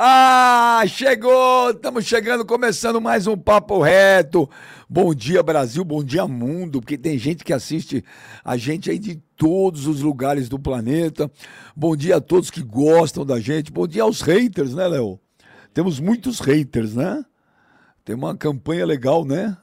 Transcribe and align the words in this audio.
Ah, 0.00 0.84
chegou! 0.86 1.70
Estamos 1.70 2.04
chegando, 2.04 2.46
começando 2.46 3.00
mais 3.00 3.26
um 3.26 3.36
Papo 3.36 3.82
Reto. 3.82 4.48
Bom 4.88 5.12
dia, 5.12 5.42
Brasil, 5.42 5.82
bom 5.82 6.04
dia, 6.04 6.24
mundo, 6.24 6.80
porque 6.80 6.96
tem 6.96 7.18
gente 7.18 7.42
que 7.42 7.52
assiste 7.52 8.04
a 8.44 8.56
gente 8.56 8.88
aí 8.88 8.96
de 8.96 9.16
todos 9.36 9.88
os 9.88 10.00
lugares 10.00 10.48
do 10.48 10.56
planeta. 10.56 11.28
Bom 11.74 11.96
dia 11.96 12.18
a 12.18 12.20
todos 12.20 12.48
que 12.48 12.62
gostam 12.62 13.26
da 13.26 13.40
gente. 13.40 13.72
Bom 13.72 13.88
dia 13.88 14.04
aos 14.04 14.20
haters, 14.20 14.72
né, 14.72 14.86
Léo? 14.86 15.18
Temos 15.74 15.98
muitos 15.98 16.38
haters, 16.38 16.94
né? 16.94 17.24
Tem 18.04 18.14
uma 18.14 18.36
campanha 18.36 18.86
legal, 18.86 19.24
né? 19.24 19.56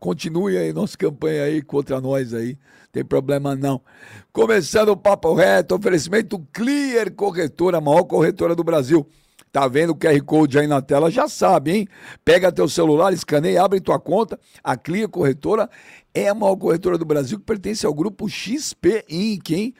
Continue 0.00 0.56
aí 0.56 0.72
nossa 0.72 0.96
campanha 0.96 1.42
aí 1.42 1.60
contra 1.60 2.00
nós 2.00 2.32
aí. 2.32 2.56
Tem 2.90 3.04
problema 3.04 3.54
não. 3.54 3.78
Começando 4.32 4.88
o 4.88 4.96
Papo 4.96 5.34
Reto, 5.34 5.74
oferecimento 5.74 6.38
Clear 6.50 7.12
Corretora, 7.12 7.76
a 7.76 7.80
maior 7.82 8.04
corretora 8.04 8.54
do 8.54 8.64
Brasil. 8.64 9.06
Tá 9.52 9.68
vendo 9.68 9.90
o 9.90 9.94
QR 9.94 10.18
Code 10.24 10.58
aí 10.58 10.66
na 10.66 10.80
tela? 10.80 11.10
Já 11.10 11.28
sabe, 11.28 11.72
hein? 11.72 11.88
Pega 12.24 12.50
teu 12.50 12.66
celular, 12.66 13.12
escaneia, 13.12 13.62
abre 13.62 13.82
tua 13.82 14.00
conta. 14.00 14.40
A 14.64 14.78
Clia 14.78 15.06
Corretora 15.06 15.68
é 16.14 16.26
a 16.26 16.34
maior 16.34 16.56
corretora 16.56 16.96
do 16.96 17.04
Brasil 17.04 17.38
que 17.38 17.44
pertence 17.44 17.84
ao 17.84 17.92
grupo 17.92 18.26
XP 18.26 19.04
Inc, 19.10 19.50
hein? 19.50 19.74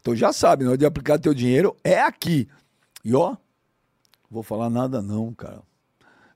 Então 0.00 0.16
já 0.16 0.32
sabe, 0.32 0.64
na 0.64 0.70
hora 0.70 0.78
de 0.78 0.84
aplicar 0.84 1.20
teu 1.20 1.32
dinheiro 1.32 1.76
é 1.84 2.00
aqui. 2.00 2.48
E 3.04 3.14
ó, 3.14 3.36
vou 4.28 4.42
falar 4.42 4.68
nada 4.68 5.00
não, 5.00 5.32
cara. 5.32 5.62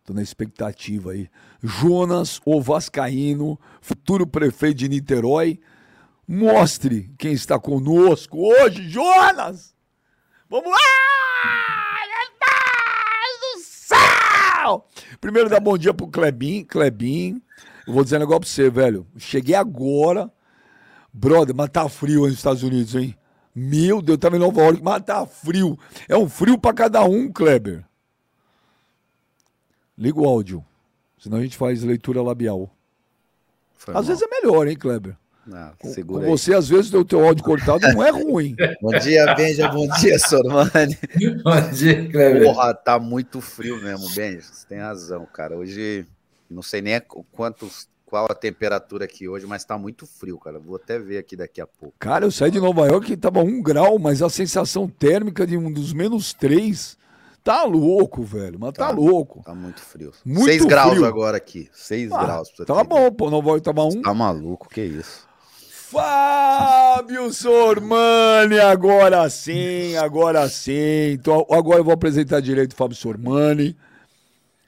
Tô 0.05 0.14
na 0.14 0.22
expectativa 0.22 1.10
aí. 1.10 1.28
Jonas, 1.60 2.41
o 2.45 2.62
Vascaíno, 2.62 3.58
futuro 3.80 4.24
prefeito 4.24 4.78
de 4.78 4.88
Niterói, 4.88 5.60
mostre 6.27 7.12
quem 7.19 7.33
está 7.33 7.58
conosco 7.58 8.38
hoje, 8.38 8.88
Jonas! 8.88 9.75
Vamos 10.48 10.70
lá! 10.70 11.88
Primeiro 15.20 15.48
dá 15.48 15.59
bom 15.61 15.77
dia 15.78 15.92
pro 15.95 16.06
Klebin, 16.09 16.64
Klebin. 16.64 17.42
Eu 17.87 17.92
vou 17.95 18.05
dizer 18.05 18.17
um 18.17 18.20
negócio 18.20 18.41
pra 18.41 18.48
você, 18.48 18.70
velho. 18.70 19.06
Cheguei 19.17 19.55
agora. 19.55 20.31
Brother, 21.12 21.55
mas 21.55 21.70
tá 21.70 21.89
frio 21.89 22.23
nos 22.23 22.34
Estados 22.34 22.62
Unidos, 22.62 22.95
hein? 22.95 23.17
Meu 23.55 24.00
Deus, 24.03 24.19
tava 24.19 24.37
em 24.37 24.39
Nova 24.39 24.61
York, 24.61 24.81
mas 24.83 25.03
tá 25.03 25.27
frio. 25.27 25.78
É 26.09 26.17
um 26.17 26.28
frio 26.28 26.59
pra 26.59 26.73
cada 26.73 27.03
um, 27.05 27.33
Kleber. 27.33 27.84
Liga 29.97 30.20
o 30.20 30.28
áudio. 30.28 30.65
Senão 31.19 31.39
a 31.39 31.43
gente 31.43 31.56
faz 31.56 31.83
leitura 31.83 32.22
labial. 32.22 32.70
Foi 33.77 33.93
Às 33.95 34.06
mal. 34.06 34.17
vezes 34.17 34.22
é 34.22 34.27
melhor, 34.41 34.69
hein, 34.69 34.77
Kleber? 34.77 35.17
Não, 35.48 35.72
com, 35.78 35.94
com 36.04 36.20
você, 36.20 36.52
às 36.52 36.68
vezes, 36.68 36.92
o 36.92 37.02
teu 37.02 37.24
áudio 37.24 37.42
cortado 37.42 37.80
não 37.88 38.04
é 38.04 38.10
ruim. 38.10 38.54
bom 38.82 38.91
dia, 38.98 39.34
Benja. 39.34 39.66
Bom 39.68 39.88
dia, 39.98 40.18
Sormani. 40.18 40.98
bom 41.42 41.70
dia, 41.72 42.06
Kleber. 42.10 42.44
Porra, 42.44 42.74
tá 42.74 42.98
muito 42.98 43.41
frio 43.41 43.82
mesmo, 43.82 44.06
Benja. 44.14 44.42
Você 44.42 44.66
tem 44.66 44.78
razão, 44.78 45.26
cara. 45.32 45.56
Hoje, 45.56 46.06
não 46.50 46.60
sei 46.60 46.82
nem 46.82 47.00
quantos, 47.32 47.88
qual 48.04 48.26
a 48.30 48.34
temperatura 48.34 49.06
aqui 49.06 49.26
hoje, 49.26 49.46
mas 49.46 49.64
tá 49.64 49.78
muito 49.78 50.06
frio, 50.06 50.38
cara. 50.38 50.58
Vou 50.58 50.76
até 50.76 50.98
ver 50.98 51.16
aqui 51.16 51.34
daqui 51.34 51.62
a 51.62 51.66
pouco. 51.66 51.94
Cara, 51.98 52.26
eu 52.26 52.30
saí 52.30 52.50
de 52.50 52.60
Nova 52.60 52.86
York 52.86 53.10
e 53.10 53.16
tava 53.16 53.41
um 53.41 53.62
grau, 53.62 53.98
mas 53.98 54.20
a 54.20 54.28
sensação 54.28 54.86
térmica 54.86 55.46
de 55.46 55.56
um 55.56 55.72
dos 55.72 55.94
menos 55.94 56.34
três. 56.34 56.98
Tá 57.42 57.64
louco, 57.64 58.22
velho, 58.22 58.58
mas 58.60 58.74
tá, 58.74 58.88
tá 58.88 58.91
louco. 58.91 59.42
Tá 59.42 59.54
muito 59.54 59.80
frio. 59.80 60.12
Muito 60.22 60.44
6 60.44 60.66
graus 60.66 61.02
agora 61.02 61.38
aqui. 61.38 61.70
6 61.72 62.12
ah, 62.12 62.22
graus. 62.22 62.50
Tá 62.66 62.84
bom, 62.84 63.10
pô. 63.10 63.30
Nova 63.30 63.48
York 63.48 63.62
tava 63.62 63.84
um. 63.84 64.02
Tá 64.02 64.12
maluco, 64.12 64.69
que 64.69 64.82
isso. 64.82 65.28
Fábio 65.91 67.33
Sormani, 67.33 68.58
agora 68.61 69.28
sim, 69.31 69.97
agora 69.97 70.47
sim. 70.47 71.12
Então, 71.12 71.47
agora 71.50 71.81
eu 71.81 71.84
vou 71.84 71.94
apresentar 71.94 72.41
direito 72.41 72.72
o 72.72 72.77
Fábio 72.77 72.94
Sormani. 72.94 73.75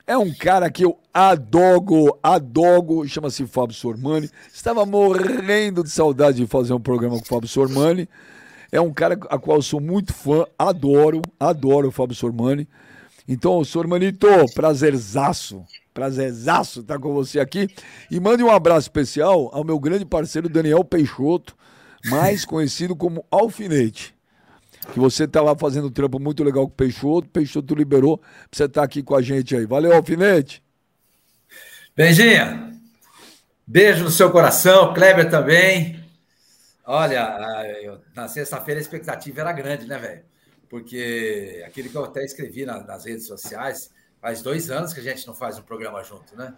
É 0.06 0.16
um 0.16 0.32
cara 0.32 0.70
que 0.70 0.82
eu 0.82 0.98
adoro, 1.12 2.18
adoro, 2.22 3.06
chama-se 3.06 3.46
Fábio 3.46 3.76
Sormani. 3.76 4.30
Estava 4.50 4.86
morrendo 4.86 5.84
de 5.84 5.90
saudade 5.90 6.38
de 6.38 6.46
fazer 6.46 6.72
um 6.72 6.80
programa 6.80 7.18
com 7.18 7.22
o 7.22 7.28
Fábio 7.28 7.48
Sormani. 7.48 8.08
É 8.72 8.80
um 8.80 8.90
cara 8.90 9.18
a 9.28 9.38
qual 9.38 9.58
eu 9.58 9.62
sou 9.62 9.78
muito 9.78 10.14
fã, 10.14 10.46
adoro, 10.58 11.20
adoro 11.38 11.88
o 11.88 11.92
Fábio 11.92 12.16
Sormani. 12.16 12.66
Então, 13.28 13.62
Sormanito, 13.62 14.26
prazerzaço 14.54 15.66
Prazerzaço 15.92 16.80
estar 16.80 16.98
com 16.98 17.12
você 17.12 17.40
aqui. 17.40 17.68
E 18.10 18.20
mande 18.20 18.42
um 18.42 18.50
abraço 18.50 18.82
especial 18.82 19.50
ao 19.52 19.64
meu 19.64 19.78
grande 19.78 20.04
parceiro 20.04 20.48
Daniel 20.48 20.84
Peixoto, 20.84 21.56
mais 22.06 22.44
conhecido 22.46 22.94
como 22.94 23.24
Alfinete. 23.30 24.14
Que 24.92 24.98
você 24.98 25.24
está 25.24 25.42
lá 25.42 25.54
fazendo 25.56 25.88
um 25.88 25.92
trampo 25.92 26.18
muito 26.18 26.42
legal 26.42 26.66
com 26.66 26.72
o 26.72 26.76
Peixoto. 26.76 27.28
Peixoto 27.28 27.74
liberou 27.74 28.18
para 28.18 28.28
você 28.52 28.64
estar 28.64 28.80
tá 28.80 28.84
aqui 28.84 29.02
com 29.02 29.14
a 29.14 29.22
gente 29.22 29.54
aí. 29.54 29.66
Valeu, 29.66 29.94
Alfinete. 29.94 30.62
Benjinha, 31.94 32.72
beijo 33.66 34.04
no 34.04 34.10
seu 34.10 34.30
coração, 34.30 34.94
Kleber 34.94 35.28
também. 35.28 36.02
Olha, 36.86 37.36
na 38.14 38.26
sexta-feira 38.26 38.80
a 38.80 38.82
expectativa 38.82 39.42
era 39.42 39.52
grande, 39.52 39.86
né, 39.86 39.98
velho? 39.98 40.22
Porque 40.68 41.62
aquilo 41.66 41.90
que 41.90 41.96
eu 41.96 42.04
até 42.04 42.24
escrevi 42.24 42.64
nas 42.64 43.04
redes 43.04 43.26
sociais, 43.26 43.90
Faz 44.20 44.42
dois 44.42 44.70
anos 44.70 44.92
que 44.92 45.00
a 45.00 45.02
gente 45.02 45.26
não 45.26 45.34
faz 45.34 45.58
um 45.58 45.62
programa 45.62 46.02
junto, 46.04 46.36
né? 46.36 46.54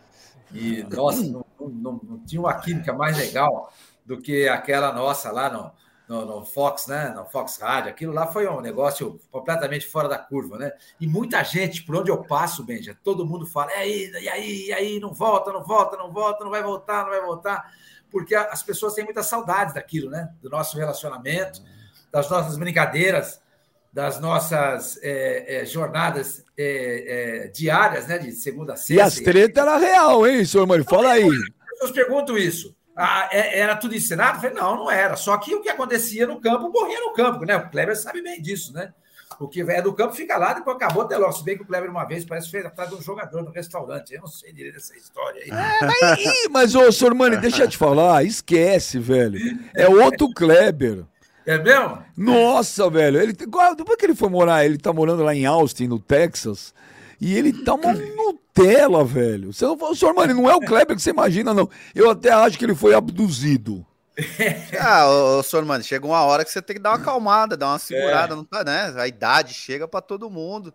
E, 0.52 0.82
nossa, 0.84 1.22
não, 1.22 1.44
não, 1.60 2.00
não 2.02 2.18
tinha 2.24 2.40
uma 2.40 2.54
química 2.54 2.92
mais 2.92 3.16
legal 3.16 3.72
do 4.04 4.20
que 4.20 4.48
aquela 4.48 4.92
nossa 4.92 5.30
lá 5.30 5.48
no, 5.48 5.72
no, 6.08 6.26
no, 6.26 6.44
Fox, 6.44 6.88
né? 6.88 7.10
No 7.10 7.24
Fox 7.24 7.58
Rádio. 7.58 7.90
Aquilo 7.90 8.12
lá 8.12 8.26
foi 8.26 8.48
um 8.48 8.60
negócio 8.60 9.18
completamente 9.30 9.86
fora 9.86 10.08
da 10.08 10.18
curva, 10.18 10.58
né? 10.58 10.72
E 11.00 11.06
muita 11.06 11.42
gente, 11.44 11.84
por 11.84 11.96
onde 11.96 12.10
eu 12.10 12.24
passo, 12.24 12.64
Benja, 12.64 12.98
todo 13.02 13.26
mundo 13.26 13.46
fala: 13.46 13.70
e 13.72 13.74
aí, 13.74 14.10
e 14.10 14.28
aí, 14.28 14.66
e 14.66 14.72
aí, 14.72 15.00
não 15.00 15.14
volta, 15.14 15.52
não 15.52 15.62
volta, 15.62 15.96
não 15.96 16.12
volta, 16.12 16.44
não 16.44 16.50
vai 16.50 16.62
voltar, 16.62 17.04
não 17.04 17.10
vai 17.10 17.22
voltar. 17.22 17.72
Porque 18.10 18.34
as 18.34 18.62
pessoas 18.62 18.94
têm 18.94 19.04
muita 19.04 19.22
saudade 19.22 19.72
daquilo, 19.72 20.10
né? 20.10 20.34
Do 20.42 20.50
nosso 20.50 20.76
relacionamento, 20.76 21.62
das 22.10 22.28
nossas 22.28 22.58
brincadeiras, 22.58 23.40
das 23.92 24.18
nossas 24.18 24.98
é, 25.02 25.60
é, 25.60 25.66
jornadas 25.66 26.44
é, 26.56 27.44
é, 27.44 27.48
diárias, 27.48 28.06
né, 28.06 28.16
de 28.16 28.32
segunda 28.32 28.72
a 28.72 28.76
sexta. 28.76 28.94
E 28.94 29.00
as 29.00 29.16
tretas 29.16 29.62
eram 29.62 29.78
real, 29.78 30.26
hein, 30.26 30.44
senhor 30.46 30.66
Mário? 30.66 30.84
Fala 30.84 31.10
aí. 31.12 31.28
As 31.28 31.70
pessoas 31.72 31.90
perguntam 31.90 32.38
isso. 32.38 32.74
Ah, 32.96 33.28
é, 33.30 33.58
era 33.58 33.76
tudo 33.76 33.94
ensinado? 33.94 34.40
Falei, 34.40 34.56
não, 34.56 34.76
não 34.76 34.90
era. 34.90 35.16
Só 35.16 35.36
que 35.36 35.54
o 35.54 35.60
que 35.60 35.68
acontecia 35.68 36.26
no 36.26 36.40
campo, 36.40 36.70
morria 36.70 37.00
no 37.00 37.12
campo, 37.12 37.44
né? 37.44 37.56
O 37.56 37.70
Kleber 37.70 37.96
sabe 37.96 38.22
bem 38.22 38.40
disso, 38.40 38.72
né? 38.72 38.92
O 39.38 39.48
que 39.48 39.60
é 39.62 39.82
do 39.82 39.94
campo 39.94 40.14
fica 40.14 40.36
lá, 40.36 40.52
depois 40.52 40.76
acabou 40.76 41.02
até 41.02 41.16
logo. 41.16 41.32
Se 41.32 41.42
bem 41.42 41.56
que 41.56 41.62
o 41.62 41.66
Kleber 41.66 41.90
uma 41.90 42.04
vez 42.04 42.24
parece 42.24 42.46
que 42.46 42.52
fez 42.52 42.64
atrás 42.64 42.90
de 42.90 42.96
um 42.96 43.02
jogador 43.02 43.42
no 43.42 43.50
restaurante. 43.50 44.14
Eu 44.14 44.20
não 44.20 44.28
sei 44.28 44.52
direito 44.52 44.74
dessa 44.74 44.96
história 44.96 45.42
aí. 45.42 45.50
É, 45.50 45.86
mas, 45.86 46.48
mas 46.50 46.74
ô, 46.74 46.90
senhor 46.92 47.14
Mani, 47.14 47.36
deixa 47.40 47.64
eu 47.64 47.68
te 47.68 47.76
falar, 47.76 48.24
esquece, 48.24 48.98
velho. 48.98 49.38
É 49.74 49.88
outro 49.88 50.32
Kleber. 50.32 51.04
É 51.46 51.58
mesmo? 51.58 52.04
Nossa, 52.16 52.88
velho. 52.88 53.20
Ele, 53.20 53.32
depois 53.32 53.96
que 53.98 54.06
ele 54.06 54.14
foi 54.14 54.28
morar, 54.28 54.64
ele 54.64 54.78
tá 54.78 54.92
morando 54.92 55.22
lá 55.22 55.34
em 55.34 55.46
Austin, 55.46 55.88
no 55.88 55.98
Texas. 55.98 56.74
E 57.20 57.36
ele 57.36 57.52
tá 57.64 57.74
uma 57.74 57.92
Nutella, 57.92 59.04
velho. 59.04 59.52
Você 59.52 59.64
não, 59.64 59.74
o 59.74 59.94
senhor, 59.94 60.14
mano, 60.14 60.34
não 60.34 60.50
é 60.50 60.54
o 60.54 60.60
Kleber 60.60 60.96
que 60.96 61.02
você 61.02 61.10
imagina, 61.10 61.54
não. 61.54 61.68
Eu 61.94 62.10
até 62.10 62.30
acho 62.30 62.58
que 62.58 62.64
ele 62.64 62.74
foi 62.74 62.94
abduzido. 62.94 63.86
ah, 64.80 65.08
ô, 65.08 65.42
senhor, 65.42 65.64
mano, 65.64 65.82
chega 65.82 66.06
uma 66.06 66.22
hora 66.24 66.44
que 66.44 66.50
você 66.50 66.60
tem 66.60 66.76
que 66.76 66.82
dar 66.82 66.90
uma 66.90 66.98
acalmada, 66.98 67.56
dar 67.56 67.68
uma 67.68 67.78
segurada, 67.78 68.34
é. 68.34 68.36
não 68.36 68.44
tá, 68.44 68.62
né? 68.62 68.92
A 68.96 69.06
idade 69.06 69.54
chega 69.54 69.88
para 69.88 70.00
todo 70.00 70.30
mundo. 70.30 70.74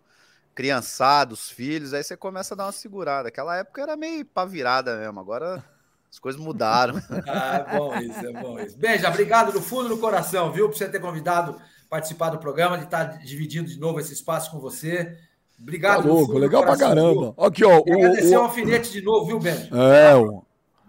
Criançados, 0.55 1.51
filhos, 1.51 1.93
aí 1.93 2.03
você 2.03 2.17
começa 2.17 2.55
a 2.55 2.57
dar 2.57 2.65
uma 2.65 2.71
segurada. 2.71 3.27
Aquela 3.27 3.57
época 3.57 3.81
era 3.81 3.95
meio 3.95 4.25
pra 4.25 4.43
virada 4.43 4.97
mesmo, 4.97 5.19
agora 5.19 5.63
as 6.11 6.19
coisas 6.19 6.39
mudaram. 6.39 6.95
ah, 7.27 7.65
é 7.67 7.77
bom 7.77 7.97
isso, 7.97 8.25
é 8.25 8.33
bom 8.33 8.59
isso. 8.59 8.77
Beija, 8.77 9.09
obrigado 9.09 9.51
do 9.51 9.61
fundo 9.61 9.89
do 9.89 9.97
coração, 9.97 10.51
viu, 10.51 10.69
por 10.69 10.77
você 10.77 10.87
ter 10.87 10.99
convidado 10.99 11.59
participar 11.89 12.29
do 12.29 12.37
programa, 12.37 12.77
de 12.77 12.85
estar 12.85 13.19
dividindo 13.19 13.69
de 13.69 13.79
novo 13.79 13.99
esse 13.99 14.13
espaço 14.13 14.51
com 14.51 14.59
você. 14.59 15.17
Obrigado. 15.59 16.03
Tá 16.03 16.09
louco, 16.09 16.37
legal 16.37 16.63
pra 16.63 16.77
caramba. 16.77 17.33
Aqui, 17.37 17.65
ó. 17.65 17.79
O, 17.79 17.93
agradecer 17.93 18.35
o, 18.35 18.41
o 18.41 18.43
alfinete 18.43 18.91
de 18.91 19.01
novo, 19.01 19.25
viu, 19.25 19.39
Ben? 19.39 19.69
É, 19.71 20.15
o... 20.15 20.43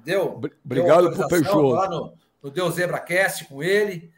Deu. 0.05 0.41
Obrigado 0.65 1.11
pro 1.13 1.29
Peixoto. 1.29 1.69
Lá 1.69 1.89
no, 1.89 2.13
no 2.43 2.51
Deus 2.51 2.75
Zebracast 2.75 3.45
com 3.47 3.63
ele, 3.63 4.11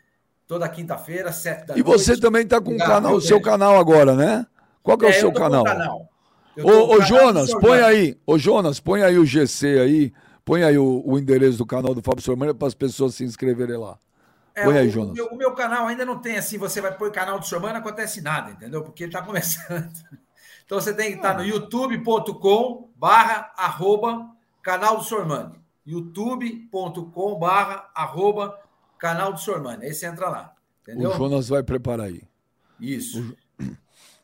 toda 0.47 0.69
quinta-feira, 0.69 1.33
sete 1.33 1.67
da 1.67 1.75
e 1.75 1.83
noite. 1.83 2.01
E 2.01 2.05
você 2.05 2.17
também 2.17 2.47
tá 2.47 2.61
com 2.61 2.75
o 2.75 2.79
canal, 2.79 3.21
seu 3.21 3.41
canal 3.41 3.79
agora, 3.79 4.15
né? 4.15 4.47
Qual 4.83 4.97
que 4.97 5.07
é, 5.07 5.09
é 5.09 5.17
o 5.17 5.21
seu 5.21 5.33
canal? 5.33 5.65
canal. 5.65 6.09
Ô, 6.63 6.97
ô 6.97 7.01
Jonas, 7.03 7.53
põe 7.55 7.81
aí. 7.81 8.19
Ô, 8.27 8.39
Jonas, 8.39 8.81
põe 8.81 9.03
aí 9.03 9.19
o 9.19 9.27
GC 9.27 9.79
aí. 9.79 10.13
Põe 10.45 10.63
aí 10.63 10.79
o, 10.79 11.03
o 11.05 11.19
endereço 11.19 11.59
do 11.59 11.67
canal 11.67 11.95
do 11.95 12.03
Fábio 12.03 12.23
Sormani 12.23 12.55
para 12.55 12.69
as 12.69 12.75
pessoas 12.75 13.15
se 13.15 13.25
inscreverem 13.25 13.77
lá. 13.77 13.99
É, 14.55 14.65
Põe 14.65 14.79
aí, 14.79 14.89
o, 14.89 14.91
Jonas. 14.91 15.11
O 15.11 15.15
meu, 15.15 15.27
o 15.27 15.37
meu, 15.37 15.55
canal 15.55 15.87
ainda 15.87 16.05
não 16.05 16.19
tem 16.19 16.37
assim, 16.37 16.59
você 16.59 16.81
vai 16.81 16.97
pôr 16.97 17.09
o 17.09 17.13
canal 17.13 17.39
do 17.39 17.47
Sormani, 17.47 17.75
não 17.75 17.81
acontece 17.81 18.21
nada, 18.21 18.51
entendeu? 18.51 18.83
Porque 18.83 19.05
ele 19.05 19.11
está 19.11 19.23
começando. 19.23 19.91
Então 20.71 20.81
você 20.81 20.95
tem 20.95 21.11
que 21.11 21.17
estar 21.17 21.37
no 21.37 21.45
youtube.com 21.45 22.91
barra 22.95 23.53
arroba 23.57 24.31
canal 24.63 24.99
do 24.99 25.03
Sormani. 25.03 25.59
youtube.com 25.85 27.39
barra 27.41 27.91
arroba 27.93 28.57
canal 28.97 29.33
do 29.33 29.41
Sormani. 29.41 29.87
Aí 29.87 29.93
você 29.93 30.07
entra 30.07 30.29
lá, 30.29 30.55
entendeu? 30.83 31.11
O 31.11 31.15
Jonas 31.15 31.49
vai 31.49 31.65
preparar 31.65 32.07
aí. 32.07 32.23
Isso. 32.79 33.37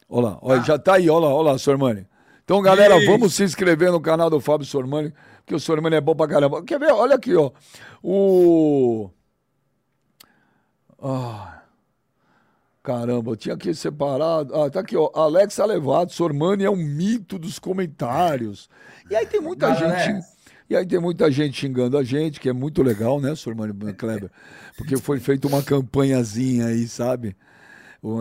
Olha 0.08 0.28
lá, 0.28 0.38
olha, 0.40 0.60
ah. 0.60 0.64
já 0.64 0.78
tá 0.78 0.94
aí, 0.94 1.10
olha 1.10 1.26
lá, 1.26 1.34
olha 1.34 1.50
lá, 1.50 1.58
Sormani. 1.58 2.06
Então, 2.44 2.62
galera, 2.62 2.96
Isso. 2.96 3.10
vamos 3.10 3.34
se 3.34 3.42
inscrever 3.42 3.90
no 3.90 4.00
canal 4.00 4.30
do 4.30 4.40
Fábio 4.40 4.64
Sormani, 4.64 5.12
que 5.46 5.54
o 5.54 5.60
Sormani 5.60 5.96
é 5.96 6.00
bom 6.00 6.14
pra 6.14 6.26
caramba. 6.26 6.62
Quer 6.64 6.80
ver? 6.80 6.92
Olha 6.92 7.14
aqui, 7.14 7.34
ó. 7.36 7.52
O. 8.02 9.08
Ah. 11.00 11.62
Caramba, 12.82 13.32
eu 13.32 13.36
tinha 13.36 13.56
que 13.56 13.74
separado. 13.74 14.54
Ah, 14.54 14.70
tá 14.70 14.80
aqui, 14.80 14.96
ó. 14.96 15.10
Alex 15.14 15.58
Alevato, 15.58 16.12
Sormani 16.12 16.64
é 16.64 16.70
um 16.70 16.76
mito 16.76 17.38
dos 17.38 17.58
comentários. 17.58 18.68
E 19.10 19.16
aí 19.16 19.26
tem 19.26 19.40
muita 19.40 19.74
gente. 19.74 20.24
E 20.68 20.76
aí 20.76 20.84
tem 20.84 20.98
muita 21.00 21.30
gente 21.30 21.58
xingando 21.58 21.96
a 21.96 22.02
gente, 22.02 22.40
que 22.40 22.48
é 22.48 22.52
muito 22.52 22.82
legal, 22.82 23.20
né, 23.20 23.34
Sormani 23.36 23.72
Kleber? 23.94 24.30
Porque 24.76 24.96
foi 24.96 25.20
feita 25.20 25.46
uma 25.46 25.62
campanhazinha 25.62 26.66
aí, 26.66 26.88
sabe? 26.88 27.36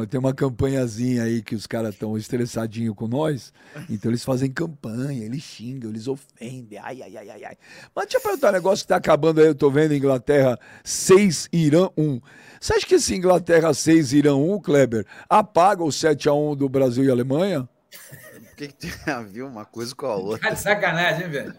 Tem 0.10 0.20
uma 0.20 0.34
campanhazinha 0.34 1.24
aí 1.24 1.44
que 1.44 1.54
os 1.54 1.68
caras 1.68 1.94
estão 1.94 2.18
estressadinhos 2.18 2.96
com 2.96 3.08
nós, 3.08 3.54
então 3.90 4.10
eles 4.10 4.24
fazem 4.24 4.52
campanha, 4.52 5.24
eles 5.24 5.44
xingam, 5.44 5.92
eles 5.92 6.08
ofendem. 6.08 6.80
Ai, 6.80 7.04
ai, 7.04 7.18
ai, 7.18 7.30
ai, 7.30 7.44
ai. 7.44 7.58
Mas 7.94 8.06
deixa 8.06 8.18
eu 8.18 8.22
perguntar 8.22 8.50
um 8.50 8.54
negócio 8.54 8.84
que 8.84 8.90
tá 8.90 8.96
acabando 8.96 9.42
aí, 9.42 9.48
eu 9.48 9.56
tô 9.56 9.70
vendo 9.70 9.94
Inglaterra 9.94 10.58
6, 10.84 11.50
Irã 11.54 11.90
1. 11.96 12.20
Você 12.60 12.74
acha 12.74 12.86
que 12.88 12.96
esse 12.96 13.16
Inglaterra 13.16 13.74
6, 13.74 14.14
Irã 14.14 14.36
1, 14.36 14.62
Kleber, 14.62 15.06
apaga 15.30 15.84
o 15.84 15.90
7x1 15.90 16.56
do 16.56 16.68
Brasil 16.68 17.04
e 17.04 17.12
Alemanha? 17.12 17.70
O 18.36 18.58
que, 18.58 18.70
que 18.70 18.88
tem 18.88 19.14
a 19.14 19.22
ver 19.22 19.42
uma 19.42 19.66
coisa 19.66 19.94
com 19.94 20.06
a 20.06 20.16
outra? 20.16 20.54
De 20.54 20.62
sacanagem, 20.62 21.26
hein, 21.26 21.30
velho? 21.30 21.54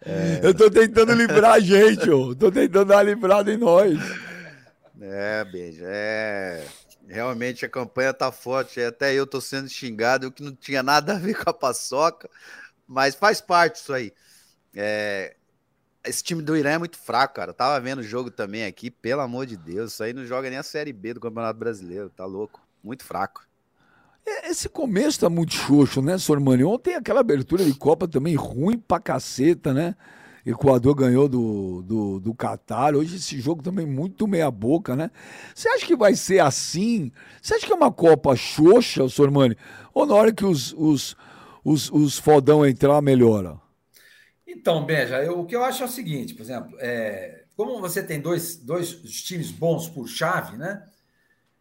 É... 0.00 0.38
Eu 0.46 0.54
tô 0.54 0.70
tentando 0.70 1.12
livrar 1.14 1.54
a 1.54 1.58
gente, 1.58 2.08
ó. 2.08 2.32
Tô 2.32 2.48
tentando 2.48 2.84
dar 2.84 2.98
uma 2.98 3.02
livrada 3.02 3.52
em 3.52 3.56
nós. 3.56 3.98
É, 5.00 5.44
beijo. 5.46 5.82
É. 5.84 6.62
Realmente 7.10 7.66
a 7.66 7.68
campanha 7.68 8.14
tá 8.14 8.30
forte. 8.30 8.80
Até 8.80 9.12
eu 9.12 9.26
tô 9.26 9.40
sendo 9.40 9.68
xingado, 9.68 10.28
o 10.28 10.32
que 10.32 10.44
não 10.44 10.54
tinha 10.54 10.80
nada 10.80 11.14
a 11.14 11.18
ver 11.18 11.34
com 11.34 11.50
a 11.50 11.52
paçoca, 11.52 12.30
mas 12.86 13.16
faz 13.16 13.40
parte 13.40 13.76
isso 13.76 13.92
aí. 13.92 14.12
É... 14.74 15.34
Esse 16.04 16.22
time 16.22 16.40
do 16.40 16.56
Irã 16.56 16.70
é 16.70 16.78
muito 16.78 16.96
fraco, 16.96 17.34
cara. 17.34 17.50
Eu 17.50 17.54
tava 17.54 17.78
vendo 17.80 17.98
o 17.98 18.02
jogo 18.02 18.30
também 18.30 18.64
aqui, 18.64 18.90
pelo 18.90 19.20
amor 19.20 19.44
de 19.44 19.56
Deus. 19.56 19.92
Isso 19.92 20.02
aí 20.02 20.12
não 20.12 20.24
joga 20.24 20.48
nem 20.48 20.58
a 20.58 20.62
Série 20.62 20.92
B 20.92 21.12
do 21.12 21.20
Campeonato 21.20 21.58
Brasileiro, 21.58 22.08
tá 22.08 22.24
louco. 22.24 22.62
Muito 22.82 23.04
fraco. 23.04 23.44
É, 24.24 24.48
esse 24.48 24.68
começo 24.68 25.20
tá 25.20 25.28
muito 25.28 25.52
xoxo, 25.52 26.00
né, 26.00 26.16
Sormani? 26.16 26.64
Ontem 26.64 26.94
aquela 26.94 27.20
abertura 27.20 27.64
de 27.64 27.74
Copa 27.74 28.06
também 28.06 28.34
ruim 28.36 28.78
pra 28.78 29.00
caceta, 29.00 29.74
né? 29.74 29.96
Equador 30.44 30.94
ganhou 30.94 31.28
do, 31.28 31.82
do, 31.82 32.20
do 32.20 32.34
Qatar. 32.34 32.94
Hoje 32.94 33.16
esse 33.16 33.40
jogo 33.40 33.62
também 33.62 33.86
muito 33.86 34.26
meia 34.26 34.50
boca, 34.50 34.96
né? 34.96 35.10
Você 35.54 35.68
acha 35.68 35.86
que 35.86 35.96
vai 35.96 36.14
ser 36.14 36.40
assim? 36.40 37.12
Você 37.40 37.54
acha 37.54 37.66
que 37.66 37.72
é 37.72 37.76
uma 37.76 37.92
Copa 37.92 38.34
xoxa, 38.34 39.08
Sormani? 39.08 39.56
Ou 39.92 40.06
na 40.06 40.14
hora 40.14 40.32
que 40.32 40.44
os, 40.44 40.72
os, 40.72 41.16
os, 41.64 41.90
os 41.90 42.18
fodão 42.18 42.66
entrar, 42.66 43.00
melhora? 43.02 43.58
Então, 44.46 44.84
Beja, 44.84 45.22
eu, 45.22 45.40
o 45.40 45.46
que 45.46 45.54
eu 45.54 45.62
acho 45.62 45.82
é 45.82 45.86
o 45.86 45.88
seguinte, 45.88 46.34
por 46.34 46.42
exemplo, 46.42 46.76
é, 46.80 47.44
como 47.56 47.80
você 47.80 48.02
tem 48.02 48.20
dois, 48.20 48.56
dois 48.56 48.90
times 49.22 49.50
bons 49.50 49.88
por 49.88 50.08
chave, 50.08 50.56
né? 50.56 50.82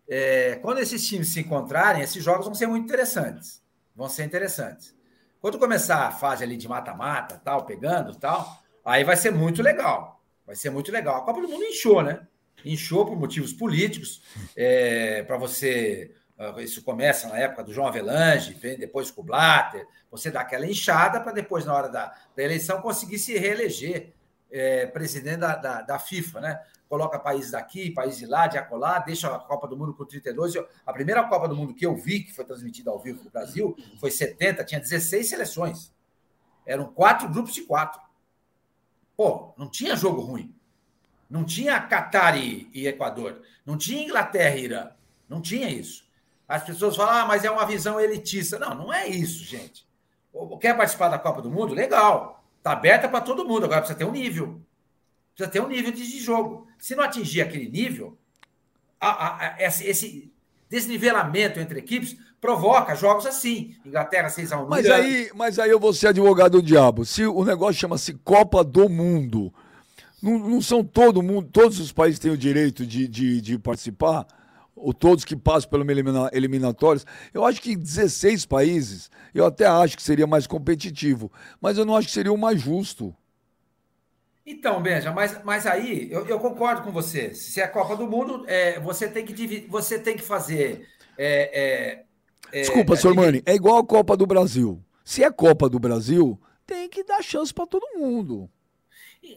É, 0.08 0.56
quando 0.56 0.80
esses 0.80 1.08
times 1.08 1.28
se 1.32 1.42
encontrarem, 1.42 2.02
esses 2.02 2.24
jogos 2.24 2.46
vão 2.46 2.56
ser 2.56 2.66
muito 2.66 2.86
interessantes. 2.86 3.62
Vão 3.96 4.10
ser 4.10 4.24
interessantes. 4.24 4.96
Quando 5.40 5.60
começar 5.60 6.08
a 6.08 6.12
fase 6.12 6.44
ali 6.44 6.58
de 6.58 6.68
mata-mata, 6.68 7.40
tal, 7.44 7.66
pegando, 7.66 8.16
tal, 8.16 8.60
Aí 8.84 9.04
vai 9.04 9.16
ser 9.16 9.32
muito 9.32 9.62
legal. 9.62 10.24
Vai 10.46 10.56
ser 10.56 10.70
muito 10.70 10.92
legal. 10.92 11.18
A 11.18 11.26
Copa 11.26 11.42
do 11.42 11.48
Mundo 11.48 11.64
inchou, 11.64 12.02
né? 12.02 12.26
Inchou 12.66 13.06
por 13.06 13.18
motivos 13.18 13.54
políticos, 13.54 14.22
é, 14.56 15.24
para 15.24 15.38
você. 15.38 16.14
Ah, 16.38 16.56
isso 16.60 16.82
começa 16.84 17.28
na 17.28 17.38
época 17.38 17.64
do 17.66 17.74
João 17.74 17.88
Avelange, 17.88 18.54
vem 18.54 18.78
depois 18.78 19.12
com 19.12 19.22
o 19.22 19.24
Blatter. 19.24 19.86
Você 20.10 20.32
dá 20.32 20.42
aquela 20.42 20.66
inchada 20.66 21.20
para 21.20 21.34
depois, 21.34 21.66
na 21.66 21.74
hora 21.74 21.90
da, 21.90 22.16
da 22.36 22.44
eleição, 22.44 22.82
conseguir 22.82 23.20
se 23.20 23.38
reeleger 23.38 24.14
é, 24.50 24.88
presidente 24.88 25.40
da, 25.40 25.56
da, 25.56 25.82
da, 25.82 26.00
FIFA, 26.00 26.42
né? 26.42 26.62
Coloca 26.88 27.20
países 27.20 27.52
daqui, 27.52 27.92
países 27.92 28.20
de 28.20 28.26
lá, 28.26 28.48
de 28.48 28.58
acolá, 28.58 29.00
deixa 29.00 29.28
a 29.28 29.38
Copa 29.38 29.68
do 29.68 29.78
Mundo 29.78 29.94
com 29.94 30.06
32. 30.06 30.56
Eu, 30.56 30.68
a 30.86 30.92
primeira 30.92 31.24
Copa 31.24 31.48
do 31.48 31.56
Mundo 31.56 31.76
que 31.76 31.86
eu 31.86 31.96
vi, 31.96 32.22
que 32.22 32.34
foi 32.34 32.46
transmitida 32.46 32.90
ao 32.90 33.00
vivo 33.00 33.24
no 33.24 33.30
Brasil, 33.30 33.76
foi 34.00 34.10
70, 34.10 34.64
tinha 34.64 34.80
16 34.80 35.30
seleções. 35.30 35.94
Eram 36.66 36.86
quatro 36.86 37.30
grupos 37.30 37.54
de 37.54 37.62
quatro. 37.62 38.02
Pô, 39.20 39.54
não 39.58 39.68
tinha 39.68 39.98
jogo 39.98 40.22
ruim. 40.22 40.56
Não 41.30 41.44
tinha 41.44 41.78
Catar 41.82 42.38
e, 42.38 42.70
e 42.74 42.88
Equador. 42.88 43.42
Não 43.66 43.78
tinha 43.78 44.02
Inglaterra 44.02 44.56
e 44.56 44.64
Irã. 44.64 44.92
Não 45.28 45.42
tinha 45.42 45.70
isso. 45.70 46.06
As 46.48 46.64
pessoas 46.64 46.96
falam, 46.96 47.14
ah, 47.14 47.26
mas 47.26 47.44
é 47.44 47.52
uma 47.52 47.66
visão 47.66 48.00
elitista. 48.00 48.58
Não, 48.58 48.74
não 48.74 48.94
é 48.94 49.10
isso, 49.10 49.44
gente. 49.44 49.86
Quer 50.62 50.74
participar 50.78 51.10
da 51.10 51.20
Copa 51.20 51.42
do 51.42 51.52
Mundo? 51.52 51.74
Legal. 51.74 52.42
Está 52.60 52.72
aberta 52.72 53.10
para 53.10 53.20
todo 53.20 53.44
mundo. 53.44 53.66
Agora 53.66 53.82
precisa 53.82 54.00
ter 54.00 54.06
um 54.06 54.12
nível. 54.14 54.62
Precisa 55.36 55.52
ter 55.52 55.62
um 55.62 55.68
nível 55.68 55.92
de, 55.92 56.10
de 56.10 56.20
jogo. 56.22 56.66
Se 56.78 56.96
não 56.96 57.04
atingir 57.04 57.42
aquele 57.42 57.68
nível, 57.68 58.18
a, 59.02 59.10
a, 59.10 59.48
a, 59.48 59.62
esse, 59.62 59.86
esse 59.86 60.34
desnivelamento 60.70 61.60
entre 61.60 61.78
equipes 61.78 62.18
provoca 62.40 62.96
jogos 62.96 63.26
assim. 63.26 63.76
Inglaterra 63.86 64.30
6x1. 64.30 64.68
Mas 64.68 64.90
aí, 64.90 65.32
mas 65.36 65.60
aí 65.60 65.70
eu 65.70 65.80
vou 65.80 65.94
ser 65.94 66.08
advogado 66.08 66.54
do 66.54 66.62
diabo. 66.62 67.06
Se 67.06 67.26
o 67.26 67.44
negócio 67.44 67.80
chama-se 67.80 68.14
Copa 68.14 68.64
do 68.64 68.90
Mundo, 68.90 69.54
não, 70.22 70.40
não, 70.40 70.62
são 70.62 70.84
todo 70.84 71.24
mundo, 71.24 71.50
todos 71.52 71.80
os 71.80 71.92
países 71.92 72.20
têm 72.20 72.32
o 72.32 72.38
direito 72.38 72.86
de, 72.86 73.08
de, 73.08 73.42
de 73.42 73.60
participar, 73.60 74.26
ou 74.76 74.94
todos 74.94 75.26
que 75.26 75.36
passam 75.36 75.70
pelo 75.70 75.90
elimina, 75.90 76.30
eliminatórios. 76.34 77.06
Eu 77.34 77.46
acho 77.46 77.62
que 77.62 77.76
16 77.76 78.46
países, 78.46 79.10
eu 79.34 79.46
até 79.46 79.66
acho 79.66 79.98
que 79.98 80.04
seria 80.04 80.28
mais 80.28 80.48
competitivo, 80.48 81.32
mas 81.62 81.78
eu 81.78 81.86
não 81.86 81.96
acho 81.96 82.08
que 82.08 82.14
seria 82.14 82.34
o 82.34 82.38
mais 82.38 82.62
justo. 82.62 83.16
Então, 84.46 84.82
Benja, 84.82 85.12
mas, 85.12 85.44
mas 85.44 85.68
aí 85.68 86.12
eu, 86.12 86.26
eu 86.26 86.40
concordo 86.40 86.82
com 86.82 86.92
você. 86.92 87.36
Se 87.36 87.62
é 87.62 87.66
a 87.66 87.68
Copa 87.68 87.96
do 87.96 88.08
Mundo, 88.08 88.46
é, 88.48 88.80
você, 88.80 89.08
tem 89.08 89.24
que, 89.24 89.68
você 89.70 90.00
tem 90.00 90.18
que 90.18 90.24
fazer 90.24 90.88
é, 91.16 91.62
é, 91.62 92.04
é, 92.52 92.62
Desculpa, 92.62 92.96
senhor 92.96 93.16
Mani, 93.16 93.42
é 93.46 93.54
igual 93.54 93.78
a 93.78 93.86
Copa 93.86 94.16
do 94.16 94.26
Brasil. 94.26 94.84
Se 95.04 95.24
é 95.24 95.32
Copa 95.32 95.70
do 95.70 95.80
Brasil, 95.80 96.40
tem 96.66 96.88
que 96.88 97.04
dar 97.04 97.24
chance 97.24 97.54
para 97.54 97.66
todo 97.66 97.98
mundo. 97.98 98.50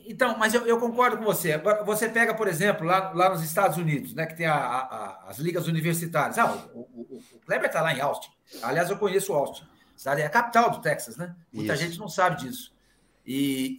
Então, 0.06 0.38
mas 0.38 0.54
eu, 0.54 0.66
eu, 0.66 0.78
concordo 0.78 1.16
com 1.16 1.24
você. 1.24 1.52
Agora, 1.52 1.82
você 1.82 2.08
pega, 2.08 2.34
por 2.34 2.46
exemplo, 2.46 2.86
lá, 2.86 3.12
lá 3.12 3.30
nos 3.30 3.42
Estados 3.42 3.76
Unidos, 3.76 4.14
né, 4.14 4.26
que 4.26 4.36
tem 4.36 4.46
a, 4.46 4.54
a, 4.54 5.24
as 5.28 5.38
ligas 5.38 5.66
universitárias. 5.66 6.38
Ah, 6.38 6.68
o, 6.74 6.80
o, 6.80 7.22
o 7.32 7.38
Kleber 7.44 7.66
está 7.66 7.82
lá 7.82 7.92
em 7.92 8.00
Austin. 8.00 8.30
Aliás, 8.62 8.90
eu 8.90 8.96
conheço 8.96 9.32
Austin. 9.32 9.64
É 10.04 10.26
a 10.26 10.30
capital 10.30 10.70
do 10.70 10.80
Texas, 10.80 11.16
né? 11.16 11.34
Muita 11.52 11.74
Isso. 11.74 11.82
gente 11.82 11.98
não 11.98 12.08
sabe 12.08 12.42
disso. 12.42 12.72
E, 13.24 13.76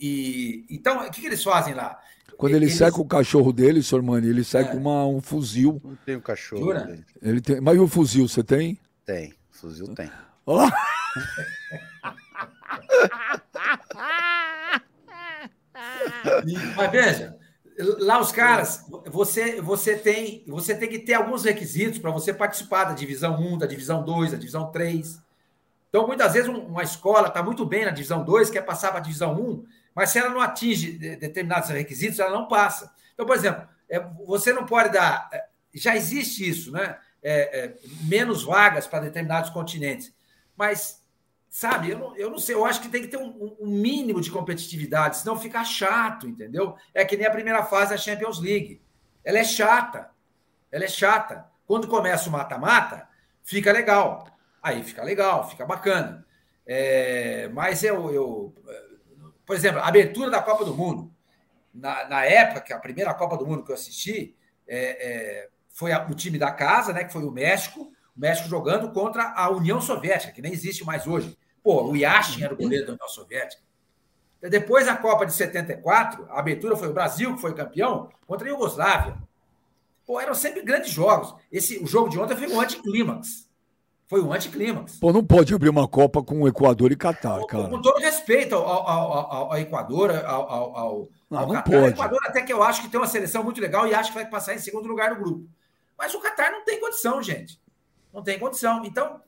e 0.69 0.75
então, 0.75 1.05
o 1.05 1.11
que, 1.11 1.19
que 1.21 1.27
eles 1.27 1.43
fazem 1.43 1.73
lá? 1.73 1.99
Quando 2.37 2.55
ele 2.55 2.65
eles... 2.65 2.77
seca 2.77 2.99
o 2.99 3.05
cachorro 3.05 3.51
dele, 3.51 3.83
senhor 3.83 4.01
Mani, 4.01 4.27
ele 4.27 4.43
seca 4.43 4.71
é. 4.71 4.75
uma, 4.75 5.05
um 5.05 5.21
fuzil. 5.21 5.81
Não 5.83 5.95
tem 6.05 6.15
o 6.15 6.19
um 6.19 6.21
cachorro. 6.21 6.73
Ele 7.21 7.41
tem... 7.41 7.59
Mas 7.59 7.77
o 7.77 7.87
fuzil, 7.87 8.27
você 8.27 8.43
tem? 8.43 8.79
Tem, 9.05 9.33
fuzil 9.51 9.93
tem. 9.93 10.09
Olá! 10.45 10.71
Mas 16.77 16.91
veja, 16.91 17.37
lá 17.99 18.19
os 18.19 18.31
caras, 18.31 18.85
você, 19.07 19.59
você, 19.61 19.97
tem, 19.97 20.45
você 20.47 20.73
tem 20.73 20.87
que 20.87 20.99
ter 20.99 21.15
alguns 21.15 21.43
requisitos 21.43 21.99
para 21.99 22.11
você 22.11 22.33
participar 22.33 22.85
da 22.85 22.93
divisão 22.93 23.35
1, 23.35 23.57
da 23.57 23.65
divisão 23.65 24.05
2, 24.05 24.31
da 24.31 24.37
divisão 24.37 24.71
3. 24.71 25.21
Então, 25.89 26.07
muitas 26.07 26.31
vezes, 26.31 26.47
uma 26.47 26.83
escola 26.83 27.27
está 27.27 27.43
muito 27.43 27.65
bem 27.65 27.83
na 27.83 27.91
divisão 27.91 28.23
2, 28.23 28.49
quer 28.49 28.61
passar 28.61 28.89
para 28.89 28.99
a 28.99 29.03
divisão 29.03 29.33
1, 29.33 29.65
mas 29.93 30.11
se 30.11 30.19
ela 30.19 30.29
não 30.29 30.39
atinge 30.39 30.93
determinados 30.93 31.69
requisitos, 31.69 32.19
ela 32.19 32.31
não 32.31 32.47
passa. 32.47 32.93
Então, 33.13 33.25
por 33.25 33.35
exemplo, 33.35 33.67
é, 33.89 33.99
você 34.25 34.53
não 34.53 34.65
pode 34.65 34.93
dar. 34.93 35.29
É, 35.33 35.45
já 35.73 35.93
existe 35.93 36.47
isso, 36.47 36.71
né? 36.71 36.97
É, 37.23 37.59
é, 37.59 37.75
menos 38.01 38.43
vagas 38.43 38.85
para 38.85 39.05
determinados 39.05 39.49
continentes. 39.49 40.13
Mas, 40.55 41.01
sabe, 41.49 41.91
eu 41.91 41.97
não, 41.97 42.15
eu 42.17 42.29
não 42.29 42.37
sei, 42.37 42.53
eu 42.53 42.65
acho 42.65 42.81
que 42.81 42.89
tem 42.89 43.01
que 43.01 43.07
ter 43.07 43.17
um, 43.17 43.55
um, 43.59 43.67
mínimo 43.67 44.21
de 44.21 44.29
competitividade, 44.29 45.17
senão 45.17 45.39
fica 45.39 45.63
chato, 45.63 46.27
entendeu? 46.27 46.75
É 46.93 47.05
que 47.05 47.15
nem 47.15 47.25
a 47.25 47.31
primeira 47.31 47.63
fase 47.63 47.91
da 47.91 47.97
Champions 47.97 48.39
League. 48.39 48.81
Ela 49.23 49.39
é 49.39 49.43
chata. 49.43 50.11
Ela 50.71 50.83
é 50.83 50.87
chata. 50.87 51.45
Quando 51.65 51.87
começa 51.87 52.27
o 52.27 52.31
mata-mata, 52.31 53.07
fica 53.41 53.71
legal. 53.71 54.27
Aí 54.61 54.83
fica 54.83 55.03
legal, 55.03 55.49
fica 55.49 55.65
bacana. 55.65 56.25
É, 56.65 57.49
mas 57.49 57.83
eu, 57.83 58.11
eu, 58.11 58.55
por 59.45 59.55
exemplo, 59.55 59.79
a 59.79 59.87
abertura 59.87 60.29
da 60.29 60.41
Copa 60.41 60.65
do 60.65 60.75
Mundo, 60.75 61.13
na, 61.73 62.07
na 62.07 62.25
época, 62.25 62.75
a 62.75 62.79
primeira 62.79 63.13
Copa 63.13 63.37
do 63.37 63.45
Mundo 63.45 63.63
que 63.63 63.71
eu 63.71 63.75
assisti, 63.75 64.35
é, 64.67 64.77
é, 64.77 65.49
foi 65.73 65.91
a, 65.91 66.05
o 66.09 66.13
time 66.13 66.37
da 66.37 66.51
casa, 66.51 66.93
né, 66.93 67.03
que 67.03 67.11
foi 67.11 67.25
o 67.25 67.31
México, 67.31 67.91
o 68.15 68.19
México 68.19 68.47
jogando 68.47 68.91
contra 68.91 69.33
a 69.35 69.49
União 69.49 69.81
Soviética, 69.81 70.31
que 70.31 70.41
nem 70.41 70.53
existe 70.53 70.85
mais 70.85 71.05
hoje. 71.05 71.37
Pô, 71.61 71.83
o 71.83 71.97
Yashin 71.97 72.43
era 72.43 72.53
o 72.53 72.57
goleiro 72.57 72.85
da 72.85 72.93
União 72.93 73.07
Soviética. 73.07 73.61
Depois 74.41 74.85
da 74.85 74.95
Copa 74.95 75.25
de 75.25 75.33
74, 75.33 76.27
a 76.29 76.39
abertura 76.39 76.75
foi 76.75 76.89
o 76.89 76.93
Brasil, 76.93 77.33
que 77.33 77.41
foi 77.41 77.53
campeão, 77.53 78.09
contra 78.27 78.45
a 78.47 78.51
Iugoslávia. 78.51 79.15
Pô, 80.05 80.19
eram 80.19 80.35
sempre 80.35 80.61
grandes 80.61 80.91
jogos. 80.91 81.33
Esse, 81.49 81.77
o 81.77 81.87
jogo 81.87 82.09
de 82.09 82.19
ontem 82.19 82.35
foi 82.35 82.49
um 82.49 82.59
anticlímax. 82.59 83.49
Foi 84.05 84.21
um 84.21 84.33
anticlímax. 84.33 84.97
Pô, 84.99 85.13
não 85.13 85.23
pode 85.23 85.55
abrir 85.55 85.69
uma 85.69 85.87
Copa 85.87 86.21
com 86.21 86.41
o 86.41 86.47
Equador 86.47 86.91
e 86.91 86.95
Catar, 86.97 87.43
cara. 87.45 87.69
Com 87.69 87.81
todo 87.81 88.01
respeito 88.01 88.53
ao, 88.53 88.67
ao, 88.67 89.13
ao, 89.13 89.51
ao 89.53 89.57
Equador, 89.57 90.11
ao, 90.11 90.51
ao, 90.51 91.09
não, 91.31 91.39
ao 91.39 91.47
não 91.47 91.55
Catar. 91.55 91.71
pode. 91.71 91.85
O 91.85 91.87
Equador 91.87 92.19
até 92.25 92.41
que 92.41 92.51
eu 92.51 92.61
acho 92.61 92.81
que 92.81 92.89
tem 92.89 92.99
uma 92.99 93.07
seleção 93.07 93.45
muito 93.45 93.61
legal 93.61 93.87
e 93.87 93.95
acho 93.95 94.09
que 94.11 94.15
vai 94.15 94.29
passar 94.29 94.53
em 94.53 94.59
segundo 94.59 94.89
lugar 94.89 95.11
no 95.11 95.23
grupo. 95.23 95.47
Mas 95.97 96.13
o 96.13 96.19
Catar 96.19 96.51
não 96.51 96.63
tem 96.63 96.79
condição, 96.79 97.21
gente. 97.21 97.61
Não 98.11 98.23
tem 98.23 98.39
condição. 98.39 98.83
Então, 98.85 99.21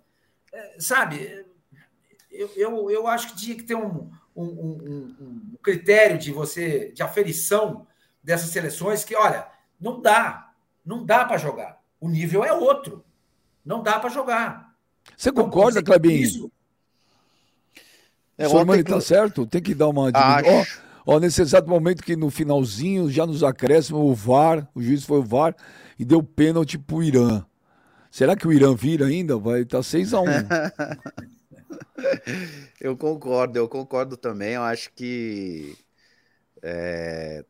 é, 0.54 0.76
sabe, 0.80 1.46
eu, 2.32 2.50
eu, 2.56 2.92
eu 2.92 3.08
acho 3.08 3.30
que 3.30 3.38
tinha 3.38 3.56
que 3.56 3.64
ter 3.64 3.76
um, 3.76 4.10
um, 4.36 4.44
um, 4.46 5.16
um 5.20 5.58
critério 5.62 6.18
de 6.18 6.32
você, 6.32 6.92
de 6.92 7.02
aferição 7.02 7.88
dessas 8.24 8.50
seleções 8.50 9.04
que, 9.04 9.16
olha, 9.16 9.48
não 9.80 10.02
dá. 10.02 10.52
Não 10.86 11.04
dá 11.04 11.26
para 11.26 11.38
jogar. 11.38 11.82
O 12.00 12.08
nível 12.08 12.44
é 12.44 12.54
outro. 12.54 13.04
Não 13.64 13.82
dá 13.82 14.00
para 14.00 14.10
jogar. 14.10 14.76
Você 15.18 15.32
concorda, 15.32 15.82
Clebinho? 15.82 16.22
Isso. 16.22 16.52
É, 18.38 18.48
o 18.48 18.52
Sormani 18.52 18.84
tá 18.84 19.00
certo? 19.00 19.46
Tem 19.48 19.62
que 19.62 19.74
dar 19.74 19.88
uma. 19.88 20.12
Acho. 20.14 20.50
Ó, 20.50 20.85
ó, 21.06 21.20
nesse 21.20 21.42
exato 21.42 21.70
momento 21.70 22.04
que 22.04 22.16
no 22.16 22.30
finalzinho, 22.30 23.10
já 23.10 23.26
nos 23.26 23.44
acréscimos, 23.44 24.02
o 24.02 24.14
VAR, 24.14 24.68
o 24.74 24.82
juiz 24.82 25.04
foi 25.04 25.20
o 25.20 25.24
VAR 25.24 25.56
e 25.98 26.06
deu 26.06 26.24
pênalti 26.24 26.78
pro 26.78 27.04
Irã. 27.04 27.46
Será 28.12 28.36
que 28.36 28.48
o 28.48 28.54
Irã 28.54 28.74
vira 28.74 29.08
ainda? 29.08 29.38
Vai 29.38 29.62
estar 29.62 29.78
tá 29.78 29.84
6 29.84 30.14
a 30.14 30.22
1 30.22 30.26
Eu 32.80 32.96
concordo, 32.98 33.58
eu 33.58 33.68
concordo 33.68 34.16
também. 34.16 34.54
Eu 34.54 34.64
acho 34.64 34.92
que 34.94 35.76
é, 36.62 37.44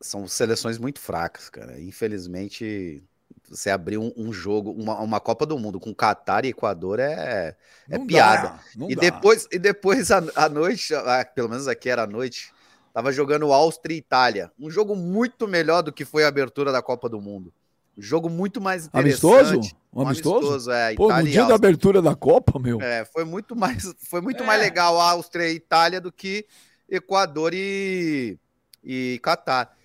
são 0.00 0.26
seleções 0.26 0.78
muito 0.78 1.00
fracas, 1.00 1.48
cara. 1.48 1.80
Infelizmente, 1.80 3.02
você 3.48 3.70
abrir 3.70 3.98
um, 3.98 4.12
um 4.16 4.32
jogo, 4.32 4.70
uma, 4.72 4.98
uma, 5.00 5.20
Copa 5.20 5.46
do 5.46 5.58
Mundo 5.58 5.78
com 5.78 5.94
Catar 5.94 6.44
e 6.44 6.48
Equador 6.48 6.98
é, 6.98 7.56
é 7.88 7.98
piada. 7.98 8.60
Dá, 8.74 8.86
e, 8.88 8.94
dá. 8.94 9.00
Depois, 9.00 9.46
e 9.50 9.58
depois, 9.58 10.10
à 10.10 10.48
noite, 10.48 10.92
pelo 11.34 11.48
menos 11.48 11.68
aqui 11.68 11.88
era 11.88 12.02
à 12.02 12.06
noite, 12.06 12.52
tava 12.92 13.12
jogando 13.12 13.52
Áustria 13.52 13.94
e 13.94 13.98
Itália. 13.98 14.50
Um 14.58 14.70
jogo 14.70 14.96
muito 14.96 15.46
melhor 15.46 15.82
do 15.82 15.92
que 15.92 16.04
foi 16.04 16.24
a 16.24 16.28
abertura 16.28 16.72
da 16.72 16.82
Copa 16.82 17.08
do 17.08 17.20
Mundo. 17.20 17.52
Um 17.96 18.02
jogo 18.02 18.28
muito 18.28 18.60
mais 18.60 18.86
interessante. 18.86 19.34
Amistoso? 19.34 19.76
Um 19.92 20.02
amistoso? 20.02 20.36
amistoso 20.36 20.70
é, 20.70 20.94
Pô, 20.94 21.10
no 21.10 21.22
dia 21.22 21.44
da 21.44 21.54
abertura 21.54 22.02
da 22.02 22.14
Copa, 22.14 22.58
meu. 22.58 22.80
É, 22.80 23.04
foi 23.06 23.24
muito 23.24 23.56
mais, 23.56 23.94
foi 24.08 24.20
muito 24.20 24.42
é. 24.42 24.46
mais 24.46 24.60
legal 24.60 25.00
a 25.00 25.12
Áustria 25.12 25.48
e 25.50 25.54
Itália 25.54 26.00
do 26.00 26.12
que 26.12 26.46
Equador 26.88 27.52
e, 27.54 28.38
e 28.84 29.18
Catar. 29.22 29.75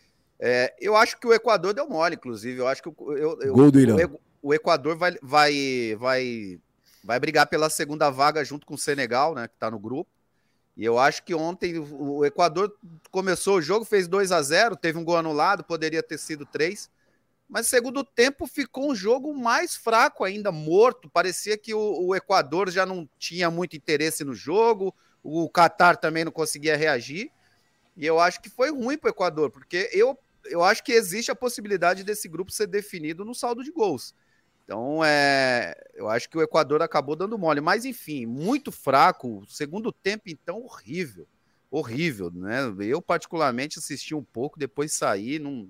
É, 0.44 0.74
eu 0.82 0.96
acho 0.96 1.20
que 1.20 1.28
o 1.28 1.34
Equador 1.34 1.72
deu 1.72 1.88
mole, 1.88 2.16
inclusive. 2.16 2.60
Eu 2.60 2.68
acho 2.68 2.82
que 2.82 2.90
o, 2.90 3.14
eu, 3.14 3.40
eu, 3.42 3.54
Gol 3.54 3.70
do 3.70 3.80
Irã. 3.80 3.96
O, 4.42 4.50
o, 4.50 4.54
Equador 4.56 4.98
vai, 4.98 5.16
vai, 5.22 5.96
vai, 6.00 6.60
vai 7.04 7.20
brigar 7.20 7.46
pela 7.46 7.70
segunda 7.70 8.10
vaga 8.10 8.44
junto 8.44 8.66
com 8.66 8.74
o 8.74 8.78
Senegal, 8.78 9.36
né? 9.36 9.48
Que 9.48 9.56
tá 9.60 9.70
no 9.70 9.78
grupo. 9.78 10.10
E 10.76 10.84
eu 10.84 10.98
acho 10.98 11.24
que 11.24 11.36
ontem 11.36 11.78
o 11.78 12.26
Equador 12.26 12.76
começou 13.12 13.58
o 13.58 13.62
jogo, 13.62 13.86
fez 13.86 14.08
2 14.08 14.32
a 14.32 14.42
0 14.42 14.76
teve 14.76 14.98
um 14.98 15.04
gol 15.04 15.18
anulado, 15.18 15.64
poderia 15.64 16.02
ter 16.02 16.18
sido 16.18 16.44
3. 16.44 16.90
Mas 17.48 17.68
segundo 17.68 18.04
tempo 18.04 18.48
ficou 18.48 18.90
um 18.90 18.96
jogo 18.96 19.36
mais 19.36 19.76
fraco 19.76 20.24
ainda, 20.24 20.52
morto. 20.52 21.08
Parecia 21.08 21.56
que 21.56 21.72
o, 21.74 22.08
o 22.08 22.16
Equador 22.16 22.72
já 22.72 22.84
não 22.84 23.08
tinha 23.20 23.52
muito 23.52 23.76
interesse 23.76 24.24
no 24.24 24.34
jogo, 24.34 24.96
o 25.22 25.48
Catar 25.50 25.98
também 25.98 26.26
não 26.26 26.32
conseguia 26.32 26.76
reagir. 26.76 27.30
E 27.96 28.08
eu 28.08 28.20
acho 28.20 28.42
que 28.42 28.50
foi 28.50 28.72
ruim 28.72 28.98
para 28.98 29.10
o 29.10 29.12
Equador, 29.12 29.52
porque 29.52 29.90
eu 29.92 30.18
eu 30.46 30.64
acho 30.64 30.84
que 30.84 30.92
existe 30.92 31.32
a 31.32 31.36
possibilidade 31.36 32.04
desse 32.04 32.28
grupo 32.28 32.52
ser 32.52 32.68
definido 32.68 33.24
no 33.26 33.34
saldo 33.36 33.64
de 33.64 33.72
gols. 33.72 34.14
Então, 34.64 35.04
é, 35.04 35.76
eu 35.96 36.08
acho 36.08 36.30
que 36.30 36.38
o 36.38 36.42
Equador 36.42 36.82
acabou 36.82 37.16
dando 37.16 37.38
mole. 37.38 37.60
Mas, 37.60 37.84
enfim, 37.84 38.26
muito 38.26 38.72
fraco. 38.72 39.44
Segundo 39.48 39.92
tempo, 39.92 40.24
então, 40.28 40.62
horrível. 40.64 41.28
Horrível, 41.70 42.32
né? 42.32 42.74
Eu, 42.80 43.02
particularmente, 43.02 43.80
assisti 43.80 44.16
um 44.16 44.24
pouco, 44.24 44.60
depois 44.60 44.94
saí, 44.94 45.40
não, 45.40 45.70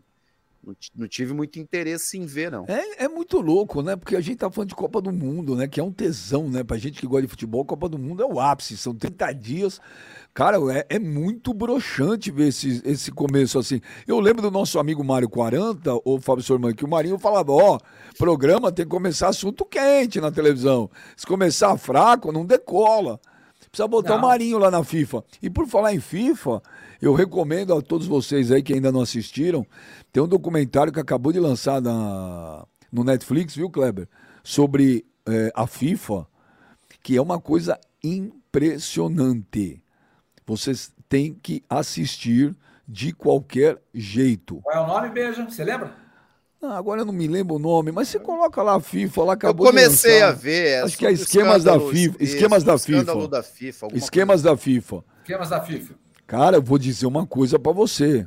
não, 0.64 0.76
não, 0.96 1.08
tive 1.08 1.34
muito 1.34 1.60
interesse 1.60 2.18
em 2.18 2.26
ver, 2.26 2.52
não. 2.52 2.66
É, 2.68 3.06
é 3.06 3.08
muito 3.08 3.40
louco, 3.40 3.82
né? 3.82 3.96
Porque 3.96 4.16
a 4.16 4.22
gente 4.22 4.38
tá 4.38 4.52
falando 4.52 4.70
de 4.70 4.76
Copa 4.76 5.02
do 5.02 5.12
Mundo, 5.12 5.56
né? 5.56 5.68
Que 5.68 5.80
é 5.80 5.84
um 5.84 5.92
tesão, 5.92 6.50
né? 6.50 6.64
Pra 6.64 6.78
gente 6.78 7.00
que 7.00 7.08
gosta 7.08 7.24
de 7.24 7.28
futebol, 7.28 7.66
Copa 7.66 7.90
do 7.90 7.98
Mundo 7.98 8.24
é 8.24 8.26
o 8.26 8.40
ápice. 8.40 8.78
São 8.78 8.94
30 8.94 9.34
dias 9.34 9.82
Cara, 10.34 10.58
é, 10.74 10.96
é 10.96 11.00
muito 11.00 11.54
broxante 11.54 12.32
ver 12.32 12.48
esse, 12.48 12.82
esse 12.86 13.12
começo 13.12 13.60
assim. 13.60 13.82
Eu 14.08 14.18
lembro 14.20 14.42
do 14.42 14.50
nosso 14.50 14.80
amigo 14.80 15.04
Mário 15.04 15.28
40, 15.28 15.94
o 16.06 16.22
Fábio 16.22 16.44
Sorman, 16.44 16.74
que 16.74 16.86
o 16.86 16.88
Marinho 16.88 17.20
falava: 17.20 17.52
ó, 17.52 17.78
programa 18.18 18.72
tem 18.72 18.86
que 18.86 18.92
começar 18.92 19.28
assunto 19.28 19.66
quente 19.66 20.22
na 20.22 20.32
televisão. 20.32 20.90
Se 21.18 21.28
começar 21.28 21.78
fraco, 21.78 22.32
não 22.32 22.46
decola. 22.46 23.20
Precisa 23.70 23.88
botar 23.88 24.12
não. 24.12 24.20
o 24.20 24.22
Marinho 24.22 24.58
lá 24.58 24.72
na 24.72 24.84
FIFA. 24.84 25.24
E 25.42 25.50
por 25.50 25.68
falar 25.68 25.94
em 25.94 26.00
FIFA, 26.00 26.62
eu 27.02 27.14
recomendo 27.14 27.74
a 27.74 27.82
todos 27.82 28.08
vocês 28.08 28.52
aí 28.52 28.62
que 28.62 28.74
ainda 28.74 28.92
não 28.92 29.02
assistiram, 29.02 29.66
tem 30.12 30.22
um 30.22 30.28
documentário 30.28 30.94
que 30.94 31.00
acabou 31.00 31.32
de 31.32 31.40
lançar 31.40 31.82
na, 31.82 32.66
no 32.92 33.04
Netflix, 33.04 33.56
viu, 33.56 33.70
Kleber? 33.70 34.08
Sobre 34.44 35.06
é, 35.26 35.52
a 35.56 35.66
FIFA, 35.66 36.28
que 37.02 37.18
é 37.18 37.22
uma 37.22 37.40
coisa 37.40 37.80
impressionante 38.04 39.82
vocês 40.52 40.92
têm 41.08 41.34
que 41.34 41.64
assistir 41.70 42.56
de 42.88 43.14
qualquer 43.14 43.78
jeito. 43.94 44.60
Qual 44.62 44.76
é 44.76 44.80
o 44.82 44.88
nome, 44.88 45.10
Beija? 45.10 45.46
Você 45.46 45.64
lembra? 45.64 45.94
Ah, 46.62 46.78
agora 46.78 47.02
eu 47.02 47.06
não 47.06 47.14
me 47.14 47.28
lembro 47.28 47.56
o 47.56 47.60
nome, 47.60 47.92
mas 47.92 48.10
você 48.10 48.20
coloca 48.20 48.62
lá 48.62 48.76
a 48.76 48.80
FIFA, 48.80 49.24
lá 49.24 49.34
acabou 49.34 49.66
Eu 49.66 49.72
comecei 49.72 50.22
a 50.22 50.32
ver. 50.32 50.68
É 50.68 50.82
Acho 50.82 50.98
que 50.98 51.08
é 51.08 51.12
esquemas 51.12 51.64
da 51.64 51.80
FIFA. 51.80 52.18
Esquemas 52.24 52.64
da 52.64 52.78
FIFA. 52.78 53.28
da 53.28 53.44
FIFA. 53.44 53.88
Esquemas 53.94 54.42
da 54.42 54.58
FIFA. 54.58 55.04
Esquemas 55.22 55.50
da 55.50 55.62
FIFA. 55.62 55.94
Cara, 56.32 56.56
eu 56.56 56.62
vou 56.62 56.78
dizer 56.78 57.06
uma 57.08 57.28
coisa 57.28 57.60
para 57.60 57.74
você. 57.74 58.26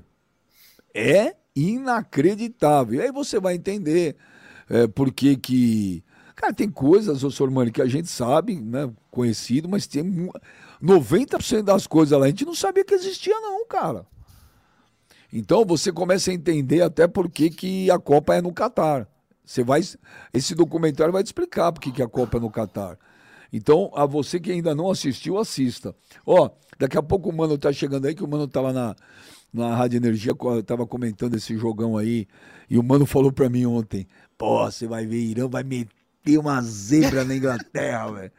É 0.93 1.35
inacreditável. 1.57 3.01
E 3.01 3.03
aí 3.03 3.11
você 3.11 3.41
vai 3.41 3.55
entender 3.55 4.15
é, 4.69 4.87
por 4.87 5.11
que 5.11 5.35
que... 5.39 6.05
Cara, 6.37 6.53
tem 6.53 6.69
coisas, 6.69 7.25
ô 7.25 7.31
Sormani, 7.31 7.71
que 7.71 7.81
a 7.81 7.87
gente 7.87 8.11
sabe, 8.11 8.61
né, 8.61 8.93
conhecido, 9.11 9.71
mas 9.71 9.87
tem 9.87 10.29
90% 10.83 11.63
das 11.63 11.87
coisas 11.87 12.19
lá 12.19 12.27
a 12.27 12.29
gente 12.29 12.45
não 12.45 12.55
sabia 12.55 12.85
que 12.85 12.93
existia, 12.93 13.41
não, 13.41 13.67
cara. 13.67 14.05
Então 15.33 15.65
você 15.65 15.91
começa 15.91 16.31
a 16.31 16.35
entender 16.35 16.83
até 16.83 17.09
por 17.09 17.31
que, 17.31 17.49
que 17.49 17.91
a 17.91 17.99
Copa 17.99 18.35
é 18.35 18.43
no 18.43 18.53
Catar. 18.53 19.09
Você 19.43 19.65
vai, 19.65 19.81
esse 20.35 20.55
documentário 20.55 21.11
vai 21.11 21.23
te 21.23 21.29
explicar 21.29 21.73
por 21.73 21.81
que, 21.81 21.91
que 21.91 22.03
a 22.03 22.09
Copa 22.09 22.37
é 22.37 22.41
no 22.41 22.51
Catar. 22.51 22.99
Então, 23.57 23.89
a 23.95 24.05
você 24.05 24.41
que 24.41 24.51
ainda 24.51 24.75
não 24.75 24.91
assistiu, 24.91 25.39
assista. 25.39 25.95
Ó, 26.27 26.51
daqui 26.77 26.99
a 26.99 27.03
pouco 27.03 27.31
o 27.31 27.33
Mano 27.33 27.57
tá 27.57 27.73
chegando 27.73 28.05
aí, 28.05 28.13
que 28.13 28.25
o 28.25 28.27
Mano 28.27 28.49
tá 28.49 28.61
lá 28.61 28.73
na, 28.73 28.97
na 29.53 29.77
Rádio 29.77 29.99
Energia, 29.99 30.33
tava 30.67 30.85
comentando 30.85 31.37
esse 31.37 31.57
jogão 31.57 31.97
aí, 31.97 32.27
e 32.69 32.77
o 32.77 32.83
Mano 32.83 33.07
falou 33.07 33.31
pra 33.31 33.49
mim 33.49 33.65
ontem, 33.65 34.09
pô, 34.37 34.69
você 34.69 34.89
vai 34.89 35.07
ver, 35.07 35.21
Irã 35.21 35.47
vai 35.47 35.63
meter 35.63 36.37
uma 36.37 36.61
zebra 36.63 37.25
na 37.25 37.37
Inglaterra, 37.37 38.11
velho. 38.11 38.33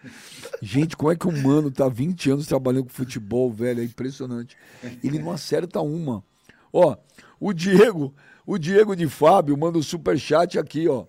Gente, 0.61 0.97
como 0.97 1.09
é 1.09 1.15
que 1.15 1.29
um 1.29 1.41
mano 1.41 1.71
tá 1.71 1.87
20 1.87 2.31
anos 2.31 2.45
trabalhando 2.45 2.83
com 2.83 2.89
futebol, 2.89 3.49
velho? 3.49 3.79
É 3.79 3.85
impressionante. 3.85 4.57
Ele 5.01 5.17
não 5.17 5.31
acerta 5.31 5.79
uma. 5.79 6.25
Ó, 6.73 6.93
o 7.39 7.53
Diego, 7.53 8.13
o 8.45 8.57
Diego 8.57 8.93
de 8.97 9.07
Fábio 9.07 9.57
manda 9.57 9.77
o 9.77 9.79
um 9.79 9.83
super 9.83 10.19
chat 10.19 10.59
aqui, 10.59 10.89
ó. 10.89 11.05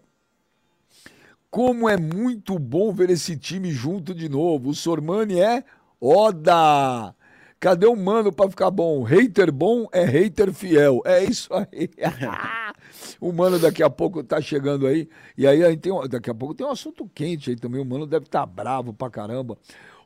Como 1.56 1.88
é 1.88 1.96
muito 1.96 2.58
bom 2.58 2.92
ver 2.92 3.08
esse 3.08 3.34
time 3.34 3.72
junto 3.72 4.14
de 4.14 4.28
novo. 4.28 4.68
O 4.68 4.74
Sormani 4.74 5.40
é 5.40 5.64
Oda. 5.98 7.14
Cadê 7.58 7.86
o 7.86 7.96
mano 7.96 8.30
pra 8.30 8.50
ficar 8.50 8.70
bom? 8.70 9.02
Hater 9.02 9.50
bom 9.50 9.88
é 9.90 10.04
hater 10.04 10.52
fiel. 10.52 11.00
É 11.06 11.24
isso 11.24 11.48
aí. 11.54 11.88
o 13.18 13.32
mano 13.32 13.58
daqui 13.58 13.82
a 13.82 13.88
pouco 13.88 14.22
tá 14.22 14.38
chegando 14.38 14.86
aí. 14.86 15.08
E 15.34 15.46
aí, 15.46 15.64
aí 15.64 15.78
tem, 15.78 15.90
daqui 16.10 16.28
a 16.28 16.34
pouco 16.34 16.54
tem 16.54 16.66
um 16.66 16.70
assunto 16.70 17.10
quente 17.14 17.48
aí 17.48 17.56
também. 17.56 17.80
O 17.80 17.86
mano 17.86 18.06
deve 18.06 18.26
estar 18.26 18.40
tá 18.40 18.46
bravo 18.46 18.92
pra 18.92 19.08
caramba. 19.08 19.56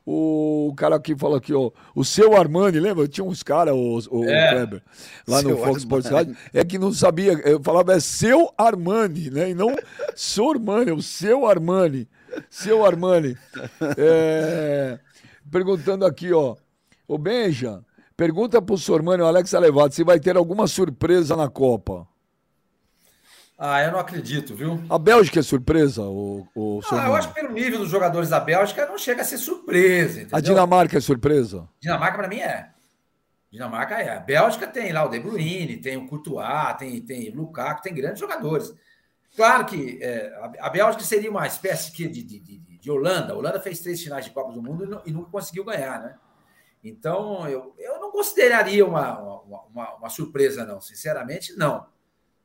O 0.05 0.73
cara 0.75 0.95
aqui 0.95 1.15
falou 1.15 1.37
aqui, 1.37 1.53
ó, 1.53 1.69
o 1.95 2.03
seu 2.03 2.35
Armani, 2.35 2.79
lembra? 2.79 3.07
Tinha 3.07 3.23
uns 3.23 3.43
caras, 3.43 3.73
o, 3.75 3.99
o 4.09 4.25
é, 4.25 4.49
Kleber, 4.49 4.81
lá 5.27 5.41
no 5.43 5.55
Fox 5.57 5.77
Sports 5.79 6.09
Rádio, 6.09 6.35
é 6.51 6.65
que 6.65 6.79
não 6.79 6.91
sabia, 6.91 7.33
eu 7.45 7.61
falava 7.61 7.93
é 7.93 7.99
seu 7.99 8.51
Armani, 8.57 9.29
né? 9.29 9.51
E 9.51 9.53
não 9.53 9.75
seu 10.15 10.49
Armani, 10.49 10.89
é 10.89 10.93
o 10.93 11.01
seu 11.01 11.45
Armani. 11.45 12.07
Seu 12.49 12.85
Armani. 12.85 13.37
É, 13.97 14.97
perguntando 15.51 16.05
aqui, 16.05 16.33
ó, 16.33 16.55
Ô 17.11 17.17
Benja, 17.17 17.83
pergunta 18.15 18.61
pro 18.61 18.77
Sormani, 18.77 19.21
o 19.21 19.25
Alex 19.25 19.53
Alevato, 19.53 19.93
se 19.93 20.01
vai 20.01 20.17
ter 20.17 20.37
alguma 20.37 20.65
surpresa 20.65 21.35
na 21.35 21.49
Copa. 21.49 22.07
Ah, 23.63 23.83
eu 23.83 23.91
não 23.91 23.99
acredito, 23.99 24.55
viu? 24.55 24.81
A 24.89 24.97
Bélgica 24.97 25.39
é 25.39 25.43
surpresa, 25.43 26.01
o, 26.01 26.47
o 26.55 26.81
Ah, 26.91 27.05
eu 27.05 27.13
acho 27.13 27.27
que 27.27 27.35
pelo 27.35 27.53
nível 27.53 27.77
dos 27.77 27.89
jogadores 27.89 28.27
da 28.27 28.39
Bélgica 28.39 28.87
não 28.87 28.97
chega 28.97 29.21
a 29.21 29.23
ser 29.23 29.37
surpresa. 29.37 30.21
Entendeu? 30.21 30.35
A 30.35 30.41
Dinamarca 30.41 30.97
é 30.97 30.99
surpresa? 30.99 31.69
Dinamarca, 31.79 32.17
para 32.17 32.27
mim, 32.27 32.39
é. 32.39 32.71
Dinamarca 33.51 34.01
é. 34.01 34.17
A 34.17 34.19
Bélgica 34.19 34.65
tem 34.65 34.91
lá 34.91 35.05
o 35.05 35.09
De 35.09 35.19
Bruyne, 35.19 35.77
tem 35.77 35.95
o 35.95 36.07
Courtois, 36.07 36.75
tem, 36.79 36.99
tem 37.01 37.29
o 37.29 37.35
Lukaku, 37.35 37.83
tem 37.83 37.93
grandes 37.93 38.19
jogadores. 38.19 38.73
Claro 39.35 39.63
que 39.67 39.99
é, 40.01 40.33
a, 40.59 40.67
Bélgica 40.67 41.03
seria 41.03 41.29
uma 41.29 41.45
espécie 41.45 41.91
de, 41.91 42.07
de, 42.07 42.39
de, 42.39 42.57
de 42.57 42.91
Holanda. 42.91 43.33
A 43.33 43.37
Holanda 43.37 43.59
fez 43.59 43.79
três 43.79 44.01
finais 44.01 44.25
de 44.25 44.31
Copa 44.31 44.53
do 44.53 44.63
Mundo 44.63 44.85
e, 44.85 44.87
não, 44.87 45.01
e 45.05 45.11
nunca 45.11 45.29
conseguiu 45.29 45.63
ganhar, 45.63 46.01
né? 46.01 46.15
Então, 46.83 47.47
eu, 47.47 47.75
eu 47.77 47.99
não 47.99 48.09
consideraria 48.09 48.83
uma, 48.83 49.19
uma, 49.19 49.61
uma, 49.65 49.95
uma 49.97 50.09
surpresa, 50.09 50.65
não. 50.65 50.81
Sinceramente, 50.81 51.55
não. 51.55 51.85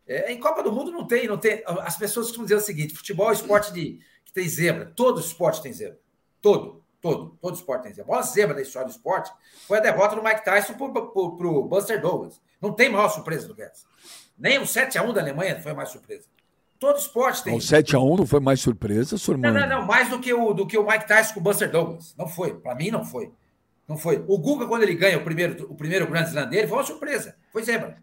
É, 0.07 0.33
em 0.33 0.39
Copa 0.39 0.63
do 0.63 0.73
Mundo 0.73 0.93
não 0.93 1.07
tem, 1.07 1.27
não 1.27 1.37
tem. 1.37 1.63
As 1.67 1.97
pessoas 1.97 2.27
costumam 2.27 2.47
dizer 2.47 2.57
o 2.57 2.61
seguinte: 2.61 2.95
futebol 2.95 3.31
é 3.31 3.33
esporte 3.33 3.73
de, 3.73 3.99
que 4.25 4.33
tem 4.33 4.49
zebra. 4.49 4.93
Todo 4.95 5.21
esporte 5.21 5.61
tem 5.61 5.73
zebra. 5.73 5.99
Todo, 6.41 6.83
todo, 7.01 7.37
todo 7.41 7.57
esporte 7.57 7.83
tem 7.83 7.93
zebra. 7.93 8.13
A 8.13 8.17
maior 8.17 8.23
zebra 8.23 8.55
da 8.55 8.63
história 8.63 8.87
do 8.89 8.93
esporte 8.93 9.33
foi 9.67 9.79
a 9.79 9.81
derrota 9.81 10.15
do 10.15 10.23
Mike 10.23 10.45
Tyson 10.45 10.75
para 10.75 10.87
o 10.87 11.65
Buster 11.65 12.01
Douglas. 12.01 12.41
Não 12.61 12.73
tem 12.73 12.89
maior 12.89 13.09
surpresa 13.09 13.49
do 13.49 13.55
que 13.55 13.63
essa. 13.63 13.85
Nem 14.39 14.59
o 14.59 14.63
7x1 14.63 15.13
da 15.13 15.21
Alemanha 15.21 15.61
foi 15.61 15.73
mais 15.73 15.89
surpresa. 15.89 16.27
Todo 16.79 16.99
esporte 16.99 17.43
tem. 17.43 17.55
O 17.55 17.59
7x1 17.59 18.19
não 18.19 18.27
foi 18.27 18.39
mais 18.39 18.61
surpresa, 18.61 19.17
sua 19.17 19.35
irmã? 19.35 19.51
Não, 19.51 19.61
não, 19.61 19.81
não. 19.81 19.87
Mais 19.87 20.11
do 20.11 20.21
que 20.21 20.33
o, 20.33 20.53
do 20.53 20.67
que 20.67 20.77
o 20.77 20.87
Mike 20.87 21.09
Tyson 21.09 21.35
com 21.35 21.41
o 21.41 21.43
Buster 21.43 21.71
Douglas. 21.71 22.15
Não 22.17 22.29
foi. 22.29 22.55
Para 22.55 22.75
mim, 22.75 22.91
não 22.91 23.05
foi. 23.05 23.33
Não 23.89 23.97
foi. 23.97 24.23
O 24.29 24.39
Guga, 24.39 24.67
quando 24.67 24.83
ele 24.83 24.95
ganha 24.95 25.17
o 25.17 25.25
primeiro, 25.25 25.67
o 25.71 25.75
primeiro 25.75 26.07
Grand 26.07 26.25
Slam 26.25 26.47
dele, 26.49 26.67
foi 26.69 26.77
uma 26.77 26.85
surpresa. 26.85 27.35
Foi 27.51 27.63
zebra. 27.63 27.97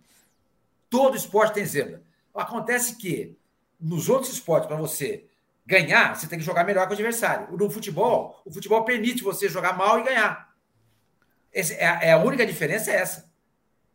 Todo 0.94 1.18
esporte 1.18 1.56
tem 1.56 1.66
zebra. 1.66 2.04
Acontece 2.36 2.98
que 2.98 3.36
nos 3.80 4.10
outros 4.10 4.32
esportes, 4.32 4.68
para 4.68 4.78
você 4.78 5.26
ganhar, 5.66 6.16
você 6.16 6.28
tem 6.28 6.38
que 6.38 6.46
jogar 6.46 6.64
melhor 6.64 6.86
que 6.86 6.92
o 6.92 6.94
adversário. 6.94 7.58
No 7.58 7.68
futebol, 7.68 8.40
o 8.46 8.54
futebol 8.54 8.86
permite 8.86 9.24
você 9.24 9.50
jogar 9.50 9.76
mal 9.76 10.00
e 10.00 10.04
ganhar. 10.04 10.54
Esse, 11.52 11.74
é, 11.74 12.10
é, 12.10 12.12
a 12.12 12.20
única 12.20 12.46
diferença 12.46 12.92
é 12.92 12.98
essa. 12.98 13.28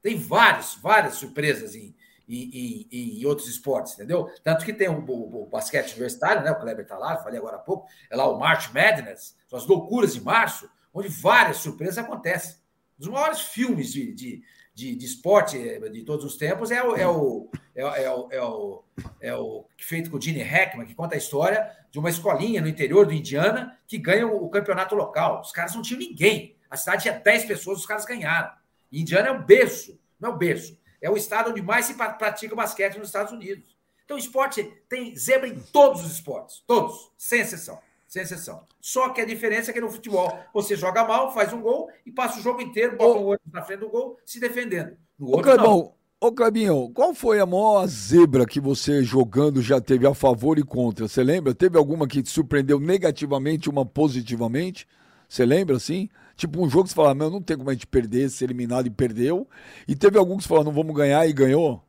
Tem 0.02 0.18
vários, 0.18 0.74
várias 0.74 1.14
surpresas 1.14 1.76
em, 1.76 1.94
em, 2.28 2.88
em, 2.90 3.20
em, 3.20 3.26
outros 3.26 3.46
esportes, 3.46 3.94
entendeu? 3.94 4.28
Tanto 4.42 4.64
que 4.64 4.72
tem 4.72 4.88
o, 4.88 4.98
o, 4.98 5.44
o 5.44 5.46
basquete 5.46 5.92
universitário, 5.92 6.42
né? 6.42 6.50
O 6.50 6.58
Kleber 6.58 6.82
está 6.82 6.98
lá, 6.98 7.16
falei 7.18 7.38
agora 7.38 7.58
há 7.58 7.60
pouco, 7.60 7.86
é 8.10 8.16
lá 8.16 8.28
o 8.28 8.40
March 8.40 8.72
Madness, 8.72 9.36
são 9.46 9.56
as 9.56 9.68
loucuras 9.68 10.14
de 10.14 10.20
março, 10.20 10.68
onde 10.92 11.06
várias 11.06 11.58
surpresas 11.58 11.98
acontecem. 11.98 12.56
Um 12.98 13.04
dos 13.04 13.08
maiores 13.08 13.38
filmes 13.42 13.92
de, 13.92 14.12
de, 14.12 14.42
de, 14.78 14.94
de 14.94 15.06
esporte 15.06 15.56
eh, 15.56 15.88
de 15.88 16.02
todos 16.02 16.24
os 16.24 16.36
tempos 16.36 16.70
é 16.70 16.82
o, 16.82 16.94
é 16.94 17.08
o, 17.08 17.50
é, 17.74 17.84
o, 17.84 17.88
é, 17.88 18.10
o, 18.10 18.28
é, 18.30 18.42
o, 18.42 18.84
é 19.20 19.34
o 19.34 19.64
feito 19.76 20.10
com 20.10 20.16
o 20.16 20.20
Gene 20.20 20.42
Hackman, 20.42 20.86
que 20.86 20.94
conta 20.94 21.14
a 21.14 21.18
história 21.18 21.70
de 21.90 21.98
uma 21.98 22.10
escolinha 22.10 22.60
no 22.60 22.68
interior 22.68 23.06
do 23.06 23.12
Indiana 23.12 23.78
que 23.86 23.98
ganha 23.98 24.26
o, 24.26 24.44
o 24.44 24.48
campeonato 24.48 24.94
local. 24.94 25.40
Os 25.40 25.52
caras 25.52 25.74
não 25.74 25.82
tinham 25.82 26.00
ninguém. 26.00 26.56
A 26.70 26.76
cidade 26.76 27.02
tinha 27.02 27.14
10 27.14 27.44
pessoas, 27.46 27.78
os 27.80 27.86
caras 27.86 28.04
ganharam. 28.04 28.50
E 28.92 29.00
Indiana 29.00 29.28
é 29.28 29.32
um 29.32 29.42
berço, 29.42 29.98
não 30.20 30.30
é 30.30 30.32
um 30.34 30.38
berço 30.38 30.78
é 31.00 31.10
o 31.10 31.16
estado 31.16 31.50
onde 31.50 31.62
mais 31.62 31.86
se 31.86 31.94
pratica 31.94 32.54
basquete 32.54 32.98
nos 32.98 33.08
Estados 33.08 33.32
Unidos. 33.32 33.76
Então, 34.04 34.16
o 34.16 34.20
esporte 34.20 34.64
tem 34.88 35.14
zebra 35.16 35.48
em 35.48 35.60
todos 35.60 36.04
os 36.04 36.12
esportes. 36.12 36.62
Todos, 36.66 37.12
sem 37.16 37.40
exceção. 37.40 37.78
Sem 38.08 38.22
exceção. 38.22 38.66
Só 38.80 39.10
que 39.10 39.20
a 39.20 39.26
diferença 39.26 39.70
é 39.70 39.74
que 39.74 39.80
no 39.80 39.90
futebol 39.90 40.32
você 40.52 40.74
joga 40.74 41.04
mal, 41.04 41.32
faz 41.32 41.52
um 41.52 41.60
gol 41.60 41.90
e 42.06 42.10
passa 42.10 42.40
o 42.40 42.42
jogo 42.42 42.62
inteiro, 42.62 42.96
bota 42.96 43.18
o 43.18 43.26
olho 43.26 43.40
na 43.52 43.62
frente 43.62 43.80
do 43.80 43.90
gol, 43.90 44.18
se 44.24 44.40
defendendo. 44.40 44.96
No 45.18 45.26
outro, 45.26 45.40
Ô, 45.40 45.42
Clebão, 45.42 45.94
Ô, 46.20 46.32
Clebinho, 46.32 46.90
qual 46.94 47.14
foi 47.14 47.38
a 47.38 47.46
maior 47.46 47.86
zebra 47.86 48.46
que 48.46 48.58
você 48.58 49.04
jogando 49.04 49.60
já 49.60 49.80
teve 49.80 50.06
a 50.06 50.14
favor 50.14 50.58
e 50.58 50.64
contra? 50.64 51.06
Você 51.06 51.22
lembra? 51.22 51.54
Teve 51.54 51.76
alguma 51.76 52.08
que 52.08 52.22
te 52.22 52.30
surpreendeu 52.30 52.80
negativamente, 52.80 53.68
uma 53.68 53.84
positivamente? 53.84 54.88
Você 55.28 55.44
lembra, 55.44 55.76
assim? 55.76 56.08
Tipo, 56.34 56.64
um 56.64 56.68
jogo 56.70 56.84
que 56.84 56.90
você 56.90 56.96
fala, 56.96 57.14
meu, 57.14 57.30
não 57.30 57.42
tem 57.42 57.56
como 57.56 57.68
a 57.68 57.72
gente 57.72 57.86
perder, 57.86 58.30
ser 58.30 58.46
eliminado 58.46 58.86
e 58.86 58.90
perdeu. 58.90 59.46
E 59.86 59.94
teve 59.94 60.18
algum 60.18 60.36
que 60.38 60.44
você 60.44 60.48
falou, 60.48 60.64
não 60.64 60.72
vamos 60.72 60.96
ganhar 60.96 61.28
e 61.28 61.32
ganhou? 61.32 61.82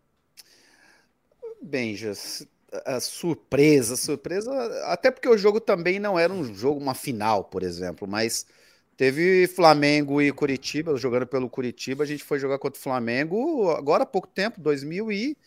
Benjas, 1.61 2.47
a 2.85 2.99
surpresa, 2.99 3.95
surpresa, 3.95 4.51
até 4.85 5.11
porque 5.11 5.27
o 5.27 5.37
jogo 5.37 5.59
também 5.59 5.99
não 5.99 6.17
era 6.17 6.31
um 6.31 6.53
jogo, 6.53 6.79
uma 6.79 6.93
final, 6.93 7.43
por 7.43 7.63
exemplo, 7.63 8.07
mas 8.07 8.45
teve 8.95 9.47
Flamengo 9.47 10.21
e 10.21 10.31
Curitiba, 10.31 10.95
jogando 10.97 11.25
pelo 11.25 11.49
Curitiba, 11.49 12.03
a 12.03 12.07
gente 12.07 12.23
foi 12.23 12.39
jogar 12.39 12.59
contra 12.59 12.79
o 12.79 12.83
Flamengo 12.83 13.71
agora 13.71 14.03
há 14.03 14.05
pouco 14.05 14.27
tempo, 14.27 14.61
2000 14.61 15.11
e 15.11 15.37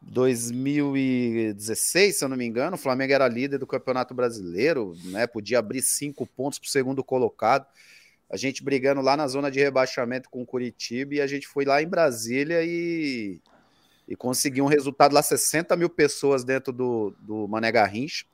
2016, 0.00 2.16
se 2.16 2.24
eu 2.24 2.28
não 2.28 2.36
me 2.36 2.46
engano, 2.46 2.76
o 2.76 2.78
Flamengo 2.78 3.12
era 3.12 3.26
líder 3.26 3.58
do 3.58 3.66
Campeonato 3.66 4.14
Brasileiro, 4.14 4.94
né? 5.06 5.26
Podia 5.26 5.58
abrir 5.58 5.82
cinco 5.82 6.26
pontos 6.26 6.58
para 6.58 6.68
o 6.68 6.70
segundo 6.70 7.02
colocado. 7.02 7.66
A 8.30 8.36
gente 8.36 8.62
brigando 8.62 9.00
lá 9.00 9.16
na 9.16 9.26
zona 9.26 9.50
de 9.50 9.58
rebaixamento 9.58 10.30
com 10.30 10.42
o 10.42 10.46
Curitiba 10.46 11.14
e 11.14 11.20
a 11.20 11.26
gente 11.26 11.48
foi 11.48 11.64
lá 11.64 11.82
em 11.82 11.88
Brasília 11.88 12.62
e, 12.62 13.40
e 14.08 14.16
conseguiu 14.16 14.64
um 14.64 14.68
resultado 14.68 15.12
lá, 15.12 15.22
60 15.22 15.76
mil 15.76 15.90
pessoas 15.90 16.42
dentro 16.42 16.72
do, 16.72 17.14
do 17.20 17.46
Mané 17.46 17.70
Garrincha. 17.70 18.24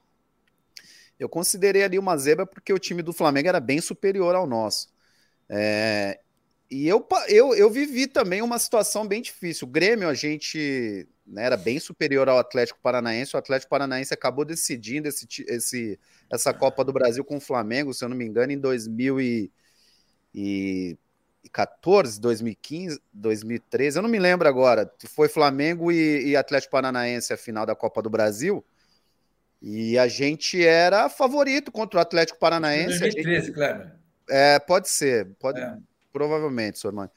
Eu 1.19 1.29
considerei 1.29 1.83
ali 1.83 1.99
uma 1.99 2.17
zebra 2.17 2.47
porque 2.47 2.73
o 2.73 2.79
time 2.79 3.03
do 3.03 3.13
Flamengo 3.13 3.49
era 3.49 3.59
bem 3.59 3.81
superior 3.81 4.37
ao 4.37 4.47
nosso. 4.47 4.89
É, 5.49 6.21
e 6.71 6.89
eu, 6.89 7.07
eu, 7.29 7.55
eu 7.55 7.71
vivi 7.71 8.07
também 8.07 8.41
uma 8.41 8.59
situação 8.59 9.07
bem 9.07 9.21
difícil. 9.21 9.67
O 9.67 9.71
Grêmio, 9.71 10.09
a 10.09 10.15
gente 10.15 11.09
né, 11.27 11.45
era 11.45 11.57
bem 11.57 11.81
superior 11.81 12.29
ao 12.29 12.39
Atlético 12.39 12.79
Paranaense. 12.81 13.35
O 13.35 13.39
Atlético 13.39 13.71
Paranaense 13.71 14.15
acabou 14.15 14.45
decidindo 14.45 15.09
esse, 15.09 15.27
esse, 15.49 15.99
essa 16.31 16.55
Copa 16.55 16.85
do 16.85 16.93
Brasil 16.93 17.25
com 17.25 17.37
o 17.37 17.41
Flamengo, 17.41 17.93
se 17.93 18.05
eu 18.05 18.09
não 18.09 18.17
me 18.17 18.25
engano, 18.25 18.53
em 18.53 18.59
2014, 21.45 22.21
2015, 22.21 23.01
2013. 23.13 23.99
Eu 23.99 24.03
não 24.03 24.09
me 24.09 24.19
lembro 24.19 24.49
agora. 24.49 24.91
Foi 25.07 25.29
Flamengo 25.29 25.93
e, 25.93 26.29
e 26.29 26.37
Atlético 26.37 26.73
Paranaense 26.73 27.33
a 27.33 27.37
final 27.37 27.67
da 27.67 27.75
Copa 27.75 28.03
do 28.03 28.11
Brasil. 28.11 28.65
E 29.61 29.99
a 29.99 30.09
gente 30.09 30.65
era 30.65 31.09
favorito 31.09 31.71
contra 31.71 31.99
o 31.99 32.03
Atlético 32.03 32.39
Paranaense. 32.39 32.99
2013, 32.99 33.47
gente... 33.47 33.55
Kleber. 33.55 33.93
É, 34.29 34.59
pode 34.59 34.89
ser. 34.89 35.27
Pode... 35.39 35.61
É. 35.61 35.77
Provavelmente, 36.13 36.79
senhor 36.79 36.93
Mano. 36.93 37.11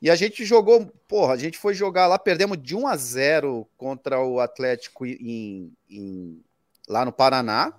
E 0.00 0.10
a 0.10 0.14
gente 0.14 0.44
jogou, 0.44 0.86
porra, 1.08 1.32
a 1.32 1.36
gente 1.36 1.56
foi 1.56 1.72
jogar 1.72 2.06
lá, 2.06 2.18
perdemos 2.18 2.60
de 2.60 2.76
1 2.76 2.86
a 2.86 2.96
0 2.96 3.66
contra 3.76 4.20
o 4.20 4.38
Atlético 4.38 5.06
em, 5.06 5.72
em 5.88 6.42
lá 6.86 7.04
no 7.04 7.12
Paraná. 7.12 7.72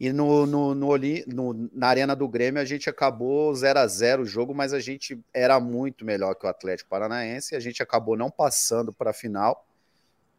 E 0.00 0.12
no, 0.12 0.46
no, 0.46 0.74
no, 0.74 0.96
no, 1.26 1.70
na 1.72 1.88
Arena 1.88 2.14
do 2.14 2.28
Grêmio 2.28 2.62
a 2.62 2.64
gente 2.64 2.88
acabou 2.88 3.52
0 3.52 3.80
a 3.80 3.86
0 3.86 4.22
o 4.22 4.26
jogo, 4.26 4.54
mas 4.54 4.72
a 4.72 4.78
gente 4.78 5.18
era 5.34 5.58
muito 5.58 6.04
melhor 6.04 6.34
que 6.34 6.46
o 6.46 6.48
Atlético 6.48 6.88
Paranaense. 6.88 7.56
A 7.56 7.60
gente 7.60 7.82
acabou 7.82 8.16
não 8.16 8.30
passando 8.30 8.92
para 8.92 9.10
a 9.10 9.14
final. 9.14 9.66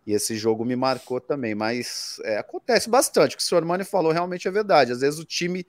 E 0.08 0.14
esse 0.14 0.38
jogo 0.38 0.64
me 0.64 0.78
marcou 0.78 1.20
também. 1.20 1.54
Mas 1.54 2.22
é, 2.24 2.38
acontece 2.38 2.90
bastante. 2.90 3.36
O 3.36 3.38
que 3.38 3.44
o 3.44 3.46
senhor 3.46 3.66
Mani 3.66 3.84
falou 3.84 4.14
realmente 4.14 4.48
é 4.48 4.52
verdade. 4.52 4.94
Às 4.94 5.02
vezes 5.02 5.20
o 5.20 5.26
time, 5.26 5.68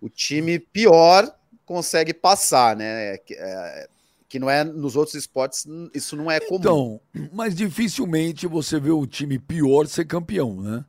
o 0.00 0.08
time 0.08 0.60
pior 0.60 1.28
consegue 1.66 2.14
passar, 2.14 2.76
né? 2.76 3.18
É, 3.30 3.88
que 4.28 4.38
não 4.38 4.48
é 4.48 4.64
nos 4.64 4.96
outros 4.96 5.14
esportes, 5.14 5.66
isso 5.92 6.16
não 6.16 6.30
é 6.30 6.40
comum. 6.40 6.58
Então, 6.58 7.00
mas 7.30 7.54
dificilmente 7.54 8.46
você 8.46 8.80
vê 8.80 8.90
o 8.90 9.06
time 9.06 9.38
pior 9.38 9.86
ser 9.86 10.06
campeão, 10.06 10.62
né? 10.62 10.84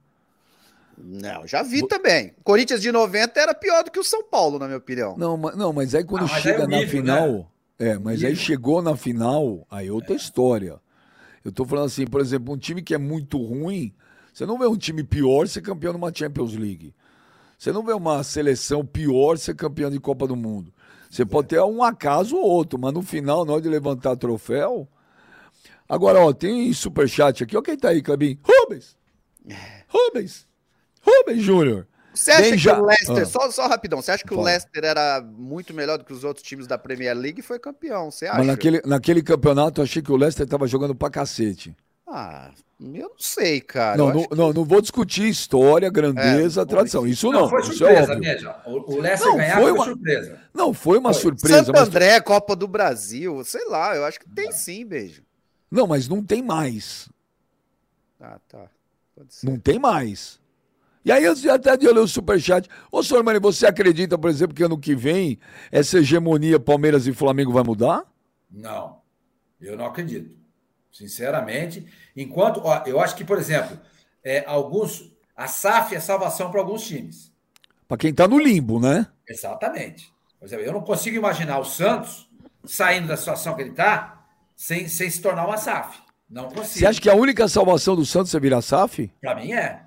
Não, 0.98 1.48
já 1.48 1.64
vi 1.64 1.88
também. 1.88 2.34
Corinthians 2.44 2.82
de 2.82 2.92
90 2.92 3.40
era 3.40 3.54
pior 3.54 3.84
do 3.84 3.92
que 3.92 4.00
o 4.00 4.04
São 4.04 4.24
Paulo, 4.24 4.60
na 4.60 4.66
minha 4.66 4.78
opinião. 4.78 5.16
Não, 5.18 5.36
mas, 5.38 5.56
não, 5.56 5.74
mas 5.74 5.96
aí 5.96 6.04
quando 6.04 6.26
ah, 6.26 6.40
chega 6.40 6.64
é 6.64 6.68
na 6.68 6.88
final. 6.88 7.32
Né? 7.32 7.46
É, 7.80 7.98
mas 7.98 8.24
aí 8.24 8.36
chegou 8.36 8.82
na 8.82 8.96
final, 8.96 9.66
aí 9.70 9.88
é 9.88 9.92
outra 9.92 10.14
é. 10.14 10.16
história. 10.16 10.80
Eu 11.44 11.52
tô 11.52 11.66
falando 11.66 11.86
assim, 11.86 12.06
por 12.06 12.22
exemplo, 12.22 12.54
um 12.54 12.58
time 12.58 12.82
que 12.82 12.94
é 12.94 12.98
muito 12.98 13.38
ruim, 13.38 13.94
você 14.34 14.46
não 14.46 14.58
vê 14.58 14.66
um 14.66 14.78
time 14.78 15.04
pior 15.04 15.48
ser 15.48 15.62
campeão 15.62 15.94
numa 15.94 16.14
Champions 16.14 16.54
League. 16.54 16.94
Você 17.58 17.72
não 17.72 17.84
vê 17.84 17.94
uma 17.94 18.24
seleção 18.24 18.86
pior 18.86 19.38
ser 19.38 19.56
campeão 19.56 19.90
de 19.90 20.00
Copa 20.00 20.28
do 20.28 20.36
Mundo. 20.36 20.74
Você 21.10 21.26
pode 21.26 21.50
ter 21.50 21.62
um 21.62 21.84
acaso 21.84 22.36
ou 22.36 22.44
outro, 22.44 22.80
mas 22.80 22.94
no 22.94 23.04
final, 23.04 23.46
na 23.46 23.54
hora 23.54 23.62
de 23.62 23.70
levantar 23.70 24.16
troféu. 24.16 24.88
Agora, 25.88 26.20
ó, 26.20 26.34
tem 26.34 26.74
superchat 26.74 27.44
aqui. 27.44 27.56
Ó, 27.56 27.62
quem 27.62 27.78
tá 27.78 27.90
aí, 27.90 28.02
Clebinho? 28.02 28.40
Rubens! 28.42 28.98
Rubens! 29.88 30.48
Rubens 31.04 31.44
Júnior! 31.44 31.88
Você 32.14 32.32
acha 32.32 32.52
que 32.52 32.58
já... 32.58 32.80
o 32.80 32.86
Leicester, 32.86 33.24
ah. 33.24 33.26
só, 33.26 33.52
só 33.52 33.68
rapidão, 33.68 34.02
você 34.02 34.12
acha 34.12 34.24
que 34.24 34.30
Fala. 34.30 34.42
o 34.42 34.46
Leicester 34.46 34.84
era 34.84 35.22
muito 35.22 35.74
melhor 35.74 35.98
do 35.98 36.06
que 36.06 36.14
os 36.14 36.24
outros 36.24 36.46
times 36.46 36.68
da 36.68 36.78
Premier 36.78 37.18
League 37.18 37.40
e 37.40 37.44
foi 37.44 37.58
campeão? 37.58 38.12
Você 38.12 38.28
acha? 38.28 38.38
Mas 38.38 38.48
naquele, 38.48 38.82
naquele 38.86 39.24
campeonato 39.24 39.82
eu 39.82 39.84
achei 39.84 40.02
que 40.02 40.12
o 40.12 40.16
Leicester 40.16 40.46
tava 40.46 40.68
jogando 40.68 40.94
pra 40.94 41.10
cacete. 41.10 41.76
Ah, 42.08 42.52
eu 42.80 43.10
não 43.10 43.18
sei, 43.18 43.60
cara. 43.60 43.98
Não, 43.98 44.14
não, 44.14 44.28
que... 44.28 44.36
não, 44.36 44.54
não, 44.54 44.64
vou 44.64 44.80
discutir 44.80 45.28
história, 45.28 45.90
grandeza, 45.90 46.62
é, 46.62 46.66
tradição. 46.66 47.08
Isso 47.08 47.32
não. 47.32 47.42
Não 47.42 47.50
foi 47.50 47.62
isso 47.62 47.72
é 47.72 47.76
surpresa, 47.76 48.14
é 48.14 48.16
mesmo. 48.18 48.54
O, 48.68 49.00
Leicester 49.00 49.30
não, 49.30 49.38
ganhar 49.38 49.60
foi, 49.60 49.72
uma... 49.72 49.86
surpresa. 49.86 50.42
Não, 50.54 50.74
foi 50.74 50.98
uma 51.00 51.14
foi. 51.14 51.22
surpresa. 51.22 51.64
Santo 51.66 51.80
André, 51.80 52.22
Copa 52.22 52.56
do 52.56 52.68
Brasil, 52.68 53.44
sei 53.44 53.66
lá, 53.68 53.96
eu 53.96 54.06
acho 54.06 54.20
que 54.20 54.30
tem 54.30 54.52
sim, 54.52 54.86
beijo. 54.86 55.24
Não, 55.72 55.88
mas 55.88 56.08
não 56.08 56.24
tem 56.24 56.44
mais. 56.44 57.10
Ah, 58.22 58.38
tá. 58.48 58.70
Não 59.44 59.58
tem 59.58 59.80
mais. 59.80 60.40
E 61.06 61.12
aí, 61.12 61.24
eu 61.24 61.34
até 61.54 61.76
de 61.76 61.88
ler 61.88 62.00
o 62.00 62.08
superchat. 62.08 62.70
Ô, 62.92 63.04
senhor 63.04 63.24
Mani, 63.24 63.40
você 63.40 63.66
acredita, 63.66 64.18
por 64.18 64.30
exemplo, 64.30 64.56
que 64.56 64.64
ano 64.64 64.78
que 64.78 64.96
vem 64.96 65.38
essa 65.72 65.98
hegemonia 65.98 66.60
Palmeiras 66.60 67.06
e 67.08 67.14
Flamengo 67.14 67.52
vai 67.52 67.64
mudar? 67.64 68.04
Não, 68.50 69.02
eu 69.60 69.76
não 69.76 69.86
acredito. 69.86 70.34
Sinceramente. 70.92 71.86
Enquanto, 72.16 72.62
ó, 72.64 72.84
eu 72.86 73.00
acho 73.00 73.16
que, 73.16 73.26
por 73.26 73.38
exemplo, 73.38 73.78
é, 74.24 74.44
alguns. 74.48 75.12
A 75.36 75.48
SAF 75.48 75.96
é 75.96 76.00
salvação 76.00 76.52
para 76.52 76.60
alguns 76.60 76.86
times. 76.86 77.34
Para 77.88 77.98
quem 77.98 78.12
está 78.12 78.28
no 78.28 78.38
limbo, 78.38 78.80
né? 78.80 79.08
Exatamente. 79.28 80.14
Por 80.40 80.46
exemplo, 80.46 80.66
eu 80.66 80.74
não 80.74 80.82
consigo 80.82 81.18
imaginar 81.18 81.58
o 81.58 81.66
Santos 81.66 82.30
saindo 82.64 83.08
da 83.08 83.18
situação 83.18 83.56
que 83.56 83.62
ele 83.62 83.72
está 83.72 84.26
sem, 84.56 84.88
sem 84.88 85.10
se 85.10 85.22
tornar 85.22 85.48
uma 85.48 85.58
SAF. 85.58 86.00
Não 86.30 86.46
consigo. 86.46 86.66
Você 86.66 86.86
acha 86.86 87.02
que 87.02 87.10
a 87.10 87.16
única 87.16 87.48
salvação 87.48 87.96
do 87.96 88.06
Santos 88.06 88.34
é 88.34 88.40
virar 88.40 88.62
SAF? 88.62 89.12
Para 89.20 89.36
mim 89.36 89.54
é. 89.54 89.84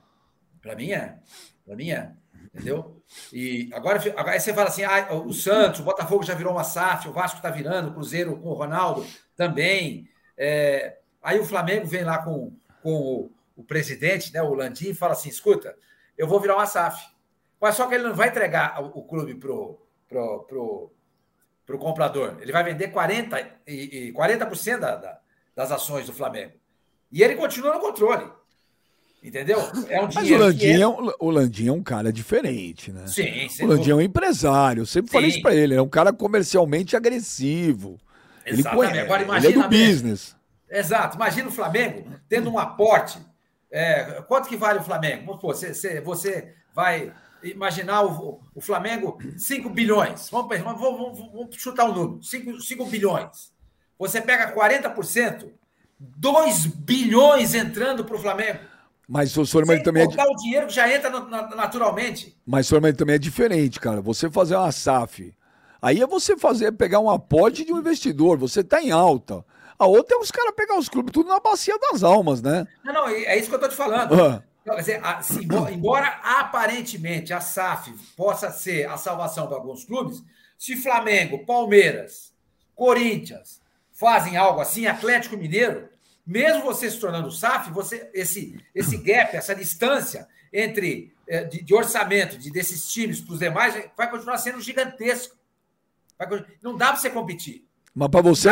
Para 0.66 0.74
mim 0.74 0.90
é. 0.90 1.16
Para 1.64 1.76
mim 1.76 1.90
é. 1.92 2.10
Entendeu? 2.52 3.00
E 3.32 3.70
agora, 3.72 4.00
agora 4.16 4.40
você 4.40 4.52
fala 4.52 4.68
assim: 4.68 4.82
ah, 4.82 5.14
o 5.14 5.32
Santos, 5.32 5.78
o 5.78 5.84
Botafogo 5.84 6.24
já 6.24 6.34
virou 6.34 6.52
uma 6.52 6.64
SAF, 6.64 7.08
o 7.08 7.12
Vasco 7.12 7.36
está 7.36 7.50
virando, 7.50 7.90
o 7.90 7.94
Cruzeiro 7.94 8.36
com 8.36 8.48
o 8.48 8.54
Ronaldo 8.54 9.06
também. 9.36 10.08
É, 10.36 10.98
aí 11.22 11.38
o 11.38 11.44
Flamengo 11.44 11.86
vem 11.86 12.02
lá 12.02 12.18
com, 12.18 12.52
com 12.82 12.92
o, 12.92 13.30
o 13.54 13.62
presidente, 13.62 14.32
né, 14.32 14.42
o 14.42 14.54
Landim, 14.54 14.90
e 14.90 14.94
fala 14.94 15.12
assim: 15.12 15.28
escuta, 15.28 15.76
eu 16.18 16.26
vou 16.26 16.40
virar 16.40 16.56
uma 16.56 16.66
SAF. 16.66 17.00
Mas 17.60 17.76
só 17.76 17.86
que 17.86 17.94
ele 17.94 18.04
não 18.04 18.14
vai 18.14 18.28
entregar 18.28 18.82
o, 18.82 18.86
o 18.86 19.04
clube 19.04 19.36
pro, 19.36 19.80
pro, 20.08 20.40
pro, 20.48 20.92
pro 21.64 21.78
comprador. 21.78 22.38
Ele 22.40 22.50
vai 22.50 22.64
vender 22.64 22.92
40%, 22.92 23.52
e, 23.68 24.08
e 24.08 24.12
40 24.12 24.44
da, 24.78 24.96
da, 24.96 25.20
das 25.54 25.70
ações 25.70 26.06
do 26.06 26.12
Flamengo. 26.12 26.54
E 27.12 27.22
ele 27.22 27.36
continua 27.36 27.74
no 27.74 27.80
controle. 27.80 28.28
Entendeu? 29.22 29.58
É 29.88 30.00
um 30.00 30.08
Mas 30.14 30.30
o 30.30 30.36
Landim, 30.36 30.80
é... 30.80 30.86
um, 30.86 31.12
o 31.18 31.30
Landim 31.30 31.68
é 31.68 31.72
um 31.72 31.82
cara 31.82 32.12
diferente, 32.12 32.92
né? 32.92 33.06
Sim, 33.06 33.48
sim. 33.48 33.64
O 33.64 33.66
Landim 33.66 33.90
é 33.90 33.94
um 33.94 34.00
empresário. 34.00 34.82
Eu 34.82 34.86
sempre 34.86 35.10
sim. 35.10 35.12
falei 35.12 35.30
isso 35.30 35.42
pra 35.42 35.54
ele. 35.54 35.74
É 35.74 35.82
um 35.82 35.88
cara 35.88 36.12
comercialmente 36.12 36.96
agressivo. 36.96 37.98
Exatamente. 38.44 38.46
Ele, 38.46 38.62
conhece, 38.62 38.98
Agora, 39.00 39.22
imagina 39.22 39.52
ele 39.52 39.58
é 39.58 39.62
do 39.62 39.68
business. 39.68 40.36
Exato. 40.70 41.16
Imagina 41.16 41.48
o 41.48 41.52
Flamengo 41.52 42.04
tendo 42.28 42.50
um 42.50 42.58
aporte. 42.58 43.18
É, 43.70 44.22
quanto 44.28 44.48
que 44.48 44.56
vale 44.56 44.78
o 44.78 44.84
Flamengo? 44.84 45.36
Você, 45.42 45.74
você, 45.74 46.00
você 46.00 46.54
vai 46.72 47.12
imaginar 47.42 48.02
o, 48.02 48.40
o 48.54 48.60
Flamengo 48.60 49.18
5 49.36 49.68
bilhões. 49.70 50.28
Vamos, 50.30 50.58
vamos, 50.58 50.80
vamos, 50.80 51.18
vamos 51.18 51.56
chutar 51.56 51.86
um 51.86 51.92
número: 51.92 52.22
5, 52.22 52.60
5 52.60 52.86
bilhões. 52.86 53.52
Você 53.98 54.20
pega 54.20 54.54
40%, 54.54 55.48
2 55.98 56.66
bilhões 56.66 57.54
entrando 57.54 58.04
para 58.04 58.16
o 58.16 58.18
Flamengo. 58.18 58.60
Mas 59.08 59.36
o 59.36 59.46
Sormani 59.46 59.82
também 59.82 60.02
é. 60.02 60.06
o 60.06 60.36
dinheiro 60.36 60.66
que 60.66 60.74
já 60.74 60.92
entra 60.92 61.10
naturalmente. 61.10 62.36
Mas 62.44 62.66
o 62.66 62.70
Sormani 62.70 62.94
também 62.94 63.14
é 63.14 63.18
diferente, 63.18 63.78
cara. 63.78 64.00
Você 64.00 64.28
fazer 64.28 64.56
uma 64.56 64.72
SAF. 64.72 65.32
Aí 65.80 66.00
é 66.00 66.06
você 66.06 66.36
fazer, 66.36 66.72
pegar 66.72 66.98
um 66.98 67.08
aporte 67.08 67.64
de 67.64 67.72
um 67.72 67.78
investidor. 67.78 68.36
Você 68.38 68.60
está 68.60 68.82
em 68.82 68.90
alta. 68.90 69.44
A 69.78 69.86
outra 69.86 70.16
é 70.16 70.18
os 70.18 70.30
caras 70.30 70.54
pegar 70.56 70.76
os 70.76 70.88
clubes 70.88 71.12
tudo 71.12 71.28
na 71.28 71.38
bacia 71.38 71.78
das 71.78 72.02
almas, 72.02 72.42
né? 72.42 72.66
Não, 72.82 72.92
não, 72.92 73.08
é 73.08 73.36
isso 73.38 73.48
que 73.48 73.54
eu 73.54 73.60
tô 73.60 73.68
te 73.68 73.76
falando. 73.76 74.14
Ah. 74.20 74.42
Quer 74.64 74.76
dizer, 74.76 75.00
a, 75.04 75.22
se, 75.22 75.44
embora 75.44 76.08
aparentemente 76.24 77.32
a 77.32 77.40
SAF 77.40 77.92
possa 78.16 78.50
ser 78.50 78.88
a 78.88 78.96
salvação 78.96 79.46
para 79.46 79.56
alguns 79.56 79.84
clubes, 79.84 80.24
se 80.58 80.76
Flamengo, 80.76 81.46
Palmeiras, 81.46 82.34
Corinthians 82.74 83.60
fazem 83.92 84.36
algo 84.36 84.60
assim, 84.60 84.86
Atlético 84.86 85.36
Mineiro, 85.36 85.88
mesmo 86.26 86.62
você 86.62 86.90
se 86.90 86.98
tornando 86.98 87.30
SAF, 87.30 87.70
você, 87.70 88.10
esse, 88.12 88.58
esse 88.74 88.96
gap, 88.96 89.36
essa 89.36 89.54
distância 89.54 90.26
entre 90.52 91.14
eh, 91.28 91.44
de, 91.44 91.62
de 91.62 91.74
orçamento 91.74 92.36
de, 92.38 92.50
desses 92.50 92.90
times 92.90 93.20
para 93.20 93.32
os 93.32 93.38
demais 93.38 93.74
vai 93.96 94.10
continuar 94.10 94.38
sendo 94.38 94.60
gigantesco. 94.60 95.36
Não 96.62 96.76
dá 96.76 96.88
para 96.88 96.96
você 96.96 97.10
competir. 97.10 97.64
Mas 97.94 98.08
para 98.08 98.20
você, 98.22 98.48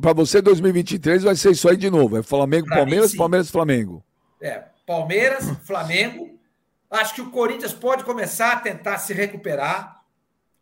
para 0.00 0.12
você 0.12 0.42
2023 0.42 1.22
vai 1.22 1.36
ser 1.36 1.52
isso 1.52 1.68
aí 1.68 1.76
de 1.76 1.90
novo. 1.90 2.18
É 2.18 2.22
Flamengo, 2.22 2.66
pra 2.66 2.76
Palmeiras, 2.76 3.12
mim, 3.12 3.18
Palmeiras, 3.18 3.50
Flamengo. 3.50 4.04
É, 4.40 4.64
Palmeiras, 4.86 5.48
Flamengo. 5.64 6.38
Acho 6.90 7.14
que 7.14 7.22
o 7.22 7.30
Corinthians 7.30 7.72
pode 7.72 8.04
começar 8.04 8.52
a 8.52 8.60
tentar 8.60 8.98
se 8.98 9.14
recuperar. 9.14 10.02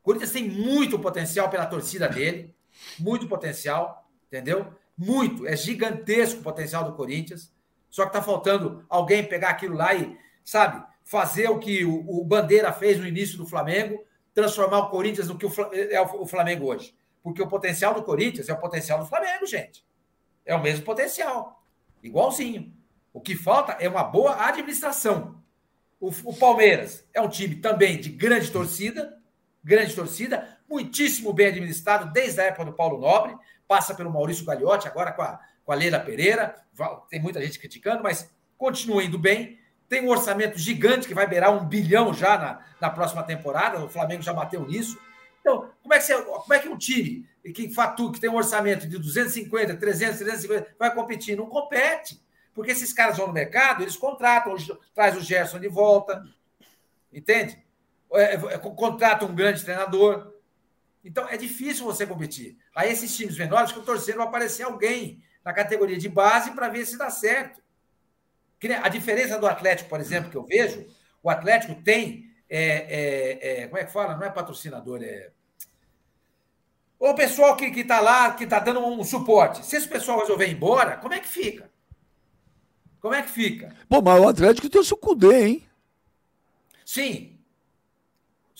O 0.00 0.04
Corinthians 0.04 0.30
tem 0.30 0.48
muito 0.48 0.98
potencial 0.98 1.48
pela 1.48 1.66
torcida 1.66 2.08
dele, 2.08 2.54
muito 2.98 3.26
potencial, 3.26 4.08
entendeu? 4.28 4.72
Muito, 5.02 5.46
é 5.46 5.56
gigantesco 5.56 6.40
o 6.40 6.42
potencial 6.42 6.84
do 6.84 6.92
Corinthians. 6.92 7.50
Só 7.88 8.02
que 8.02 8.10
está 8.10 8.20
faltando 8.20 8.84
alguém 8.86 9.24
pegar 9.24 9.48
aquilo 9.48 9.74
lá 9.74 9.94
e, 9.94 10.14
sabe, 10.44 10.84
fazer 11.02 11.48
o 11.48 11.58
que 11.58 11.86
o, 11.86 12.20
o 12.20 12.22
Bandeira 12.22 12.70
fez 12.70 12.98
no 12.98 13.06
início 13.06 13.38
do 13.38 13.46
Flamengo, 13.46 14.04
transformar 14.34 14.80
o 14.80 14.90
Corinthians 14.90 15.26
no 15.26 15.38
que 15.38 15.46
o, 15.46 15.52
é 15.72 15.98
o 16.02 16.26
Flamengo 16.26 16.66
hoje. 16.66 16.94
Porque 17.22 17.40
o 17.40 17.48
potencial 17.48 17.94
do 17.94 18.02
Corinthians 18.02 18.50
é 18.50 18.52
o 18.52 18.60
potencial 18.60 18.98
do 18.98 19.06
Flamengo, 19.06 19.46
gente. 19.46 19.82
É 20.44 20.54
o 20.54 20.60
mesmo 20.60 20.84
potencial. 20.84 21.64
Igualzinho. 22.02 22.70
O 23.10 23.22
que 23.22 23.34
falta 23.34 23.72
é 23.80 23.88
uma 23.88 24.04
boa 24.04 24.46
administração. 24.46 25.42
O, 25.98 26.10
o, 26.24 26.36
Palmeiras 26.36 27.08
é 27.14 27.22
um 27.22 27.28
time 27.28 27.54
também 27.54 27.98
de 27.98 28.10
grande 28.10 28.50
torcida, 28.50 29.18
grande 29.64 29.94
torcida, 29.94 30.58
muitíssimo 30.68 31.32
bem 31.32 31.46
administrado 31.46 32.12
desde 32.12 32.38
a 32.42 32.44
época 32.44 32.66
do 32.66 32.74
Paulo 32.74 32.98
Nobre, 32.98 33.34
passa 33.70 33.94
pelo 33.94 34.10
Maurício 34.10 34.44
Gagliotti, 34.44 34.88
agora 34.88 35.12
com 35.12 35.22
a, 35.22 35.38
com 35.64 35.70
a 35.70 35.76
Leila 35.76 36.00
Pereira, 36.00 36.56
tem 37.08 37.20
muita 37.20 37.40
gente 37.40 37.56
criticando, 37.56 38.02
mas 38.02 38.28
continua 38.58 39.04
indo 39.04 39.16
bem. 39.16 39.60
Tem 39.88 40.04
um 40.04 40.08
orçamento 40.08 40.58
gigante 40.58 41.06
que 41.06 41.14
vai 41.14 41.24
beirar 41.28 41.52
um 41.52 41.64
bilhão 41.64 42.12
já 42.12 42.36
na, 42.36 42.66
na 42.80 42.90
próxima 42.90 43.22
temporada, 43.22 43.78
o 43.78 43.88
Flamengo 43.88 44.22
já 44.22 44.32
bateu 44.32 44.66
nisso. 44.66 44.98
Então, 45.40 45.70
como 45.80 45.94
é 45.94 45.98
que, 45.98 46.04
você, 46.04 46.20
como 46.20 46.52
é 46.52 46.58
que 46.58 46.68
um 46.68 46.76
time 46.76 47.28
que 47.54 47.72
fatura, 47.72 48.12
que 48.12 48.20
tem 48.20 48.28
um 48.28 48.34
orçamento 48.34 48.88
de 48.88 48.98
250, 48.98 49.76
300, 49.76 50.18
350, 50.18 50.74
vai 50.76 50.92
competir? 50.92 51.36
Não 51.36 51.46
compete. 51.46 52.20
Porque 52.52 52.72
esses 52.72 52.92
caras 52.92 53.18
vão 53.18 53.28
no 53.28 53.32
mercado, 53.32 53.84
eles 53.84 53.96
contratam, 53.96 54.56
traz 54.92 55.16
o 55.16 55.20
Gerson 55.20 55.60
de 55.60 55.68
volta, 55.68 56.24
entende? 57.12 57.56
É, 58.14 58.34
é, 58.34 58.58
contrata 58.58 59.24
um 59.24 59.32
grande 59.32 59.62
treinador. 59.62 60.29
Então, 61.04 61.28
é 61.28 61.36
difícil 61.36 61.84
você 61.84 62.06
competir. 62.06 62.58
Aí, 62.74 62.90
esses 62.90 63.16
times 63.16 63.38
menores 63.38 63.72
que 63.72 63.80
torcendo 63.80 64.18
vai 64.18 64.26
aparecer 64.26 64.64
alguém 64.64 65.22
na 65.44 65.52
categoria 65.52 65.96
de 65.96 66.08
base 66.08 66.50
para 66.52 66.68
ver 66.68 66.84
se 66.84 66.98
dá 66.98 67.10
certo. 67.10 67.62
A 68.82 68.88
diferença 68.88 69.38
do 69.38 69.46
Atlético, 69.46 69.88
por 69.88 70.00
exemplo, 70.00 70.30
que 70.30 70.36
eu 70.36 70.44
vejo, 70.44 70.86
o 71.22 71.30
Atlético 71.30 71.82
tem 71.82 72.30
é, 72.50 72.58
é, 72.58 73.62
é, 73.62 73.66
como 73.68 73.78
é 73.78 73.84
que 73.84 73.92
fala? 73.92 74.16
Não 74.16 74.26
é 74.26 74.30
patrocinador, 74.30 75.00
é. 75.04 75.30
O 76.98 77.14
pessoal 77.14 77.56
que 77.56 77.64
está 77.66 78.00
lá, 78.00 78.34
que 78.34 78.44
está 78.44 78.58
dando 78.58 78.84
um 78.84 79.04
suporte. 79.04 79.64
Se 79.64 79.76
esse 79.76 79.88
pessoal 79.88 80.18
resolver 80.18 80.48
ir 80.48 80.52
embora, 80.52 80.96
como 80.96 81.14
é 81.14 81.20
que 81.20 81.28
fica? 81.28 81.70
Como 83.00 83.14
é 83.14 83.22
que 83.22 83.30
fica? 83.30 83.74
Pô, 83.88 84.02
mas 84.02 84.20
o 84.20 84.28
Atlético 84.28 84.68
tem 84.68 84.80
o 84.80 84.84
seu 84.84 84.96
Cudê, 84.96 85.46
hein? 85.46 85.66
Sim. 86.84 87.39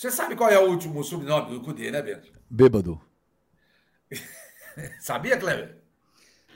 Você 0.00 0.10
sabe 0.10 0.34
qual 0.34 0.48
é 0.48 0.58
o 0.58 0.70
último 0.70 1.04
sobrenome 1.04 1.50
do 1.50 1.60
Cudê, 1.60 1.90
né, 1.90 2.00
Bento? 2.00 2.32
Bêbado. 2.48 2.98
Sabia, 4.98 5.36
Cleber? 5.36 5.76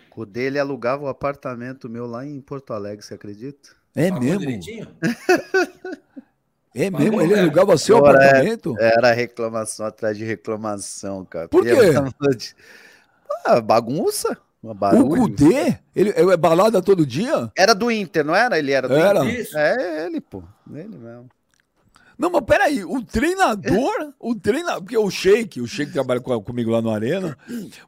Cudê, 0.08 0.44
ele 0.44 0.58
alugava 0.58 1.02
o 1.02 1.06
um 1.06 1.08
apartamento 1.10 1.86
meu 1.86 2.06
lá 2.06 2.24
em 2.24 2.40
Porto 2.40 2.72
Alegre, 2.72 3.04
você 3.04 3.12
acredita? 3.12 3.68
É 3.94 4.08
Pagou 4.08 4.24
mesmo? 4.24 4.40
Direitinho? 4.40 4.88
É 6.74 6.90
mesmo? 6.90 7.20
Ele 7.20 7.38
alugava 7.38 7.76
seu 7.76 7.98
Agora 7.98 8.16
apartamento? 8.16 8.74
É, 8.80 8.96
era 8.96 9.12
reclamação 9.12 9.86
atrás 9.86 10.16
de 10.16 10.24
reclamação, 10.24 11.24
cara. 11.24 11.46
Por 11.46 11.62
quê? 11.62 11.72
De... 12.36 12.56
Ah, 13.44 13.60
bagunça. 13.60 14.36
O 14.62 15.08
Cudê? 15.08 15.78
Ele 15.94 16.10
é 16.10 16.36
balada 16.36 16.82
todo 16.82 17.06
dia? 17.06 17.52
Era 17.56 17.74
do 17.74 17.92
Inter, 17.92 18.24
não 18.24 18.34
era? 18.34 18.58
Ele 18.58 18.72
era 18.72 18.88
do 18.88 18.96
era. 18.96 19.24
Inter. 19.24 19.46
É 19.54 20.06
ele, 20.06 20.20
pô. 20.20 20.42
Ele 20.72 20.96
mesmo. 20.96 21.28
Não, 22.18 22.30
mas 22.30 22.44
peraí, 22.44 22.84
o 22.84 23.02
treinador, 23.02 24.12
o 24.18 24.34
treinador, 24.34 24.82
porque 24.82 24.96
o 24.96 25.10
Sheik, 25.10 25.60
o 25.60 25.66
Sheik 25.66 25.92
trabalha 25.92 26.20
comigo 26.20 26.70
lá 26.70 26.80
no 26.80 26.90
Arena, 26.90 27.36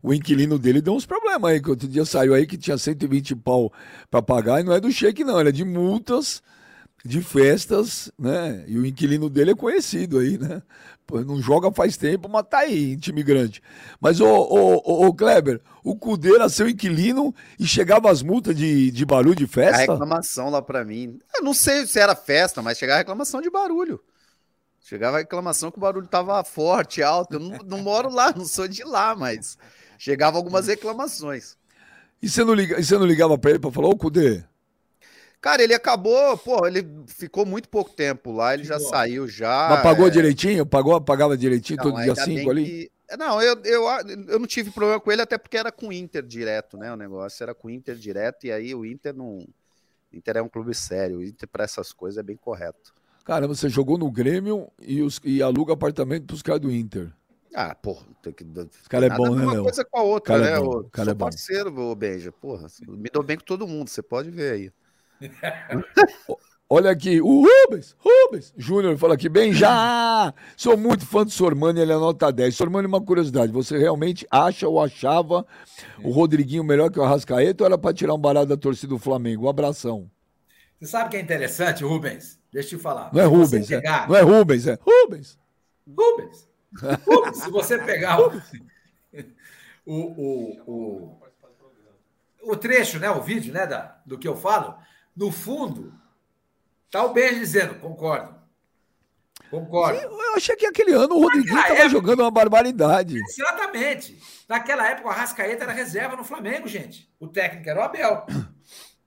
o 0.02 0.12
inquilino 0.12 0.58
dele 0.58 0.80
deu 0.80 0.94
uns 0.94 1.06
problemas 1.06 1.50
aí, 1.50 1.60
que 1.60 1.70
outro 1.70 1.86
dia 1.86 2.04
saiu 2.04 2.34
aí 2.34 2.46
que 2.46 2.58
tinha 2.58 2.76
120 2.76 3.36
pau 3.36 3.72
para 4.10 4.20
pagar, 4.22 4.60
e 4.60 4.64
não 4.64 4.72
é 4.72 4.80
do 4.80 4.90
Sheik 4.90 5.22
não, 5.22 5.38
ele 5.38 5.50
é 5.50 5.52
de 5.52 5.64
multas 5.64 6.42
de 7.04 7.22
festas, 7.22 8.10
né? 8.18 8.64
E 8.66 8.76
o 8.76 8.84
inquilino 8.84 9.30
dele 9.30 9.52
é 9.52 9.54
conhecido 9.54 10.18
aí, 10.18 10.36
né? 10.36 10.60
Pô, 11.06 11.20
não 11.20 11.40
joga 11.40 11.70
faz 11.70 11.96
tempo, 11.96 12.28
mas 12.28 12.44
tá 12.48 12.58
aí, 12.58 12.92
em 12.92 12.96
time 12.96 13.22
grande. 13.22 13.62
Mas, 14.00 14.20
ô, 14.20 14.26
ô, 14.26 15.06
ô, 15.06 15.14
Kleber, 15.14 15.60
o 15.84 15.94
Cudê 15.94 16.34
era 16.34 16.48
seu 16.48 16.68
inquilino 16.68 17.32
e 17.60 17.66
chegava 17.66 18.10
as 18.10 18.22
multas 18.22 18.56
de, 18.56 18.90
de 18.90 19.04
barulho 19.04 19.36
de 19.36 19.46
festa? 19.46 19.76
A 19.76 19.94
reclamação 19.94 20.50
lá 20.50 20.60
pra 20.60 20.84
mim. 20.84 21.20
Eu 21.36 21.44
não 21.44 21.54
sei 21.54 21.86
se 21.86 22.00
era 22.00 22.16
festa, 22.16 22.60
mas 22.60 22.76
chegava 22.76 22.96
a 22.96 22.98
reclamação 22.98 23.40
de 23.40 23.48
barulho. 23.48 24.00
Chegava 24.88 25.16
a 25.16 25.18
reclamação 25.18 25.72
que 25.72 25.78
o 25.78 25.80
barulho 25.80 26.06
tava 26.06 26.44
forte, 26.44 27.02
alto. 27.02 27.34
Eu 27.34 27.40
não, 27.40 27.58
não 27.64 27.78
moro 27.78 28.08
lá, 28.08 28.32
não 28.32 28.44
sou 28.44 28.68
de 28.68 28.84
lá, 28.84 29.16
mas 29.16 29.58
chegava 29.98 30.36
algumas 30.36 30.68
reclamações. 30.68 31.56
E 32.22 32.28
você 32.28 32.44
não, 32.44 32.54
liga, 32.54 32.80
você 32.80 32.96
não 32.96 33.04
ligava 33.04 33.36
pra 33.36 33.50
ele 33.50 33.58
pra 33.58 33.72
falar, 33.72 33.88
ô 33.88 33.96
Cudê, 33.96 34.44
Cara, 35.40 35.60
ele 35.60 35.74
acabou, 35.74 36.38
pô, 36.38 36.68
ele 36.68 36.86
ficou 37.08 37.44
muito 37.44 37.68
pouco 37.68 37.90
tempo 37.90 38.30
lá, 38.30 38.54
ele 38.54 38.62
já 38.62 38.78
saiu 38.78 39.26
já. 39.26 39.70
Mas 39.70 39.82
pagou 39.82 40.06
é... 40.06 40.10
direitinho? 40.10 40.64
Pagou, 40.64 41.00
pagava 41.00 41.36
direitinho 41.36 41.78
não, 41.78 41.90
todo 41.90 42.02
dia 42.04 42.14
5 42.14 42.48
ali? 42.48 42.64
Que... 42.64 43.16
Não, 43.18 43.42
eu, 43.42 43.60
eu, 43.64 43.84
eu 44.28 44.38
não 44.38 44.46
tive 44.46 44.70
problema 44.70 45.00
com 45.00 45.10
ele, 45.10 45.22
até 45.22 45.36
porque 45.36 45.56
era 45.56 45.72
com 45.72 45.88
o 45.88 45.92
Inter 45.92 46.22
direto, 46.22 46.76
né? 46.76 46.92
O 46.92 46.96
negócio 46.96 47.42
era 47.42 47.54
com 47.56 47.66
o 47.66 47.70
Inter 47.72 47.96
direto, 47.96 48.46
e 48.46 48.52
aí 48.52 48.72
o 48.72 48.86
Inter 48.86 49.12
não. 49.12 49.44
Inter 50.12 50.36
é 50.36 50.42
um 50.42 50.48
clube 50.48 50.72
sério, 50.74 51.18
o 51.18 51.24
Inter 51.24 51.48
para 51.48 51.64
essas 51.64 51.92
coisas 51.92 52.18
é 52.18 52.22
bem 52.22 52.36
correto. 52.36 52.94
Caramba, 53.26 53.56
você 53.56 53.68
jogou 53.68 53.98
no 53.98 54.08
Grêmio 54.08 54.68
e, 54.80 55.02
os, 55.02 55.20
e 55.24 55.42
aluga 55.42 55.72
apartamento 55.72 56.26
pros 56.26 56.42
caras 56.42 56.60
do 56.60 56.70
Inter. 56.72 57.10
Ah, 57.52 57.74
porra, 57.74 58.06
tem 58.22 58.32
que. 58.32 58.44
Esse 58.44 58.88
cara 58.88 59.06
é 59.06 59.10
bom, 59.10 59.34
né, 59.34 59.44
Uma 59.44 59.62
coisa 59.64 59.84
com 59.84 59.98
a 59.98 60.02
outra, 60.02 60.34
Cara 60.38 60.48
é 60.48 60.52
né? 60.54 60.60
bom, 60.60 60.72
Eu 60.74 60.84
cara 60.84 61.06
sou 61.06 61.10
é 61.10 61.14
bom. 61.14 61.24
parceiro, 61.24 61.76
ô 61.80 61.94
Benja. 61.96 62.30
Porra, 62.30 62.68
me 62.86 63.10
dou 63.12 63.24
bem 63.24 63.36
com 63.36 63.44
todo 63.44 63.66
mundo, 63.66 63.88
você 63.88 64.00
pode 64.00 64.30
ver 64.30 64.52
aí. 64.52 64.70
Olha 66.70 66.90
aqui, 66.90 67.20
o 67.20 67.46
Rubens, 67.46 67.96
Rubens, 67.98 68.52
Júnior 68.56 68.98
fala 68.98 69.14
aqui, 69.14 69.28
bem 69.28 69.52
já, 69.52 70.34
sou 70.56 70.76
muito 70.76 71.06
fã 71.06 71.24
do 71.24 71.30
Sormani, 71.30 71.80
ele 71.80 71.92
é 71.92 71.96
nota 71.96 72.30
10. 72.32 72.56
Sormani, 72.56 72.88
uma 72.88 73.00
curiosidade, 73.00 73.52
você 73.52 73.78
realmente 73.78 74.26
acha 74.30 74.68
ou 74.68 74.82
achava 74.82 75.46
o 76.02 76.10
Rodriguinho 76.10 76.64
melhor 76.64 76.90
que 76.90 76.98
o 76.98 77.04
Arrascaeta 77.04 77.62
ou 77.62 77.66
era 77.66 77.78
pra 77.78 77.94
tirar 77.94 78.14
um 78.14 78.18
barato 78.18 78.46
da 78.48 78.56
torcida 78.56 78.88
do 78.88 78.98
Flamengo? 78.98 79.46
Um 79.46 79.48
abração. 79.48 80.10
Você 80.80 80.90
sabe 80.90 81.06
o 81.06 81.10
que 81.10 81.16
é 81.16 81.20
interessante, 81.20 81.84
Rubens? 81.84 82.36
Deixa 82.56 82.74
eu 82.74 82.78
te 82.78 82.82
falar. 82.82 83.12
Não 83.12 83.20
é 83.20 83.26
Rubens, 83.26 83.70
é, 83.70 83.82
não 84.08 84.16
é 84.16 84.22
Rubens, 84.22 84.66
é 84.66 84.78
Rubens. 84.80 85.38
Rubens. 85.86 86.48
Rubens, 87.06 87.36
se 87.36 87.50
você 87.50 87.76
pegar 87.78 88.18
o, 88.18 88.32
o, 89.84 89.94
o, 89.94 90.60
o, 90.66 91.20
o 92.44 92.56
trecho, 92.56 92.98
né, 92.98 93.10
o 93.10 93.20
vídeo 93.20 93.52
né, 93.52 93.66
da, 93.66 94.00
do 94.06 94.16
que 94.18 94.26
eu 94.26 94.34
falo, 94.34 94.74
no 95.14 95.30
fundo, 95.30 95.92
tá 96.90 97.04
o 97.04 97.12
Benji 97.12 97.40
dizendo, 97.40 97.74
concordo. 97.74 98.34
Concordo. 99.50 99.98
Eu 100.00 100.34
achei 100.34 100.56
que 100.56 100.64
aquele 100.64 100.92
ano 100.94 101.14
o 101.14 101.20
Rodriguinho 101.24 101.56
Naquela 101.56 101.76
tava 101.76 101.88
época- 101.88 102.00
jogando 102.00 102.20
uma 102.20 102.30
barbaridade. 102.30 103.20
Exatamente. 103.22 104.18
Naquela 104.48 104.88
época, 104.88 105.08
o 105.08 105.10
Arrascaeta 105.10 105.64
era 105.64 105.72
reserva 105.74 106.16
no 106.16 106.24
Flamengo, 106.24 106.66
gente. 106.66 107.14
O 107.20 107.28
técnico 107.28 107.68
era 107.68 107.80
o 107.80 107.82
Abel. 107.82 108.26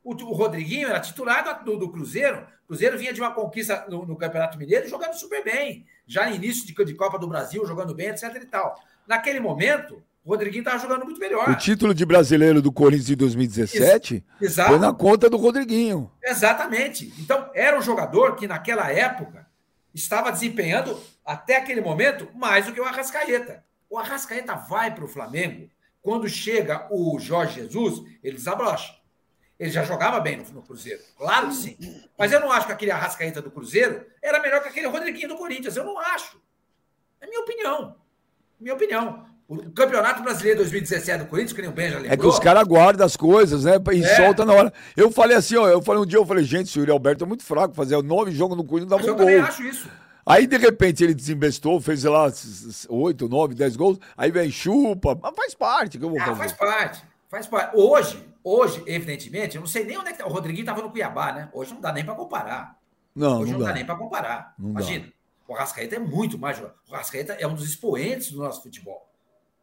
O, 0.09 0.13
o 0.25 0.33
Rodriguinho 0.33 0.87
era 0.87 0.99
titular 0.99 1.63
do, 1.63 1.77
do 1.77 1.91
Cruzeiro. 1.91 2.47
O 2.63 2.67
Cruzeiro 2.67 2.97
vinha 2.97 3.13
de 3.13 3.21
uma 3.21 3.31
conquista 3.31 3.85
no, 3.87 4.07
no 4.07 4.15
Campeonato 4.15 4.57
Mineiro 4.57 4.89
jogando 4.89 5.13
super 5.13 5.43
bem. 5.43 5.85
Já 6.07 6.27
no 6.27 6.35
início 6.35 6.65
de, 6.65 6.73
de 6.83 6.93
Copa 6.95 7.19
do 7.19 7.27
Brasil, 7.27 7.63
jogando 7.67 7.93
bem, 7.93 8.07
etc 8.09 8.35
e 8.41 8.45
tal. 8.45 8.75
Naquele 9.07 9.39
momento, 9.39 10.01
o 10.25 10.29
Rodriguinho 10.31 10.61
estava 10.61 10.79
jogando 10.79 11.05
muito 11.05 11.19
melhor. 11.19 11.47
O 11.47 11.55
título 11.55 11.93
de 11.93 12.05
brasileiro 12.05 12.59
do 12.59 12.71
Corinthians 12.71 13.05
de 13.05 13.15
2017 13.15 14.25
Exato. 14.41 14.69
foi 14.69 14.79
na 14.79 14.91
conta 14.91 15.29
do 15.29 15.37
Rodriguinho. 15.37 16.11
Exatamente. 16.23 17.13
Então, 17.19 17.51
era 17.53 17.77
um 17.77 17.81
jogador 17.81 18.35
que, 18.35 18.47
naquela 18.47 18.91
época, 18.91 19.47
estava 19.93 20.31
desempenhando, 20.31 20.99
até 21.23 21.57
aquele 21.57 21.81
momento, 21.81 22.27
mais 22.33 22.65
do 22.65 22.73
que 22.73 22.81
o 22.81 22.85
Arrascaeta. 22.85 23.63
O 23.87 23.97
Arrascaeta 23.97 24.55
vai 24.55 24.93
para 24.93 25.05
o 25.05 25.07
Flamengo, 25.07 25.69
quando 26.01 26.27
chega 26.27 26.87
o 26.89 27.19
Jorge 27.19 27.61
Jesus, 27.61 28.01
ele 28.23 28.37
desabrocha. 28.37 28.98
Ele 29.59 29.69
já 29.71 29.83
jogava 29.83 30.19
bem 30.21 30.37
no, 30.37 30.43
no 30.53 30.61
Cruzeiro, 30.61 31.01
claro 31.17 31.49
que 31.49 31.55
sim. 31.55 31.77
Mas 32.17 32.31
eu 32.31 32.39
não 32.39 32.49
acho 32.51 32.65
que 32.67 32.71
aquele 32.71 32.91
Arrascaeta 32.91 33.41
do 33.41 33.51
Cruzeiro 33.51 34.05
era 34.21 34.39
melhor 34.41 34.61
que 34.63 34.69
aquele 34.69 34.87
Rodriguinho 34.87 35.27
do 35.27 35.35
Corinthians. 35.35 35.75
Eu 35.75 35.83
não 35.83 35.99
acho. 35.99 36.39
É 37.19 37.27
minha 37.27 37.41
opinião. 37.41 37.95
Minha 38.59 38.73
opinião. 38.73 39.25
O 39.49 39.71
Campeonato 39.71 40.21
Brasileiro 40.21 40.59
2017 40.59 41.23
do 41.23 41.29
Corinthians, 41.29 41.53
que 41.53 41.61
nem 41.61 41.71
o 41.71 41.75
já 41.75 41.97
lembrou. 41.97 42.13
É 42.13 42.15
que 42.17 42.25
os 42.27 42.37
caras 42.39 42.63
guardam 42.65 43.05
as 43.05 43.17
coisas, 43.17 43.63
né? 43.65 43.73
E 43.93 44.03
É. 44.03 44.15
solta 44.15 44.45
na 44.45 44.53
hora. 44.53 44.73
Eu 44.95 45.11
falei 45.11 45.35
assim, 45.35 45.57
ó, 45.57 45.67
eu 45.67 45.81
falei 45.81 46.01
um 46.01 46.05
dia, 46.05 46.19
eu 46.19 46.25
falei, 46.25 46.43
gente, 46.45 46.77
o 46.77 46.81
Yuri 46.81 46.91
Alberto 46.91 47.23
é 47.23 47.27
muito 47.27 47.43
fraco, 47.43 47.73
fazer 47.73 48.01
nove 48.03 48.31
jogos 48.31 48.55
no 48.55 48.63
Corinthians 48.63 48.91
Mas 48.91 49.05
dava 49.05 49.09
eu 49.11 49.15
um 49.15 49.17
também 49.17 49.37
gol. 49.39 49.47
acho 49.47 49.63
isso. 49.63 49.89
Aí, 50.25 50.45
de 50.45 50.57
repente, 50.57 51.03
ele 51.03 51.15
desinvestou, 51.15 51.81
fez, 51.81 52.01
sei 52.01 52.09
lá, 52.11 52.31
oito, 52.89 53.27
nove, 53.27 53.55
dez 53.55 53.75
gols, 53.75 53.97
aí 54.15 54.29
vem 54.29 54.51
chupa, 54.51 55.17
mas 55.19 55.35
faz 55.35 55.55
parte, 55.55 55.97
que 55.97 56.05
eu 56.05 56.09
vou 56.11 56.19
Ah, 56.21 56.25
fazer. 56.25 56.37
faz 56.37 56.53
parte, 56.53 57.03
faz 57.27 57.47
parte. 57.47 57.75
Hoje, 57.75 58.23
hoje, 58.49 58.83
evidentemente, 58.87 59.55
eu 59.55 59.61
não 59.61 59.67
sei 59.67 59.83
nem 59.83 59.97
onde 59.97 60.09
é 60.09 60.11
que 60.11 60.17
tá. 60.19 60.25
O 60.27 60.31
Rodriguinho 60.31 60.63
estava 60.63 60.81
no 60.81 60.89
Cuiabá, 60.91 61.31
né? 61.31 61.49
Hoje 61.53 61.73
não 61.73 61.81
dá 61.81 61.91
nem 61.91 62.03
para 62.05 62.15
comparar. 62.15 62.79
Não, 63.15 63.41
Hoje 63.41 63.51
não 63.51 63.59
não, 63.59 63.65
dá. 63.65 63.71
dá. 63.71 63.75
nem 63.77 63.85
para 63.85 63.95
comparar. 63.95 64.53
Não 64.57 64.73
dá. 64.73 64.81
Imagina. 64.81 65.11
O 65.47 65.53
Rascaeta 65.53 65.95
é 65.95 65.99
muito 65.99 66.37
mais 66.37 66.57
jogador. 66.57 66.77
O 66.87 66.91
Rascaeta 66.93 67.33
é 67.33 67.47
um 67.47 67.55
dos 67.55 67.67
expoentes 67.67 68.31
do 68.31 68.37
nosso 68.39 68.61
futebol. 68.61 69.09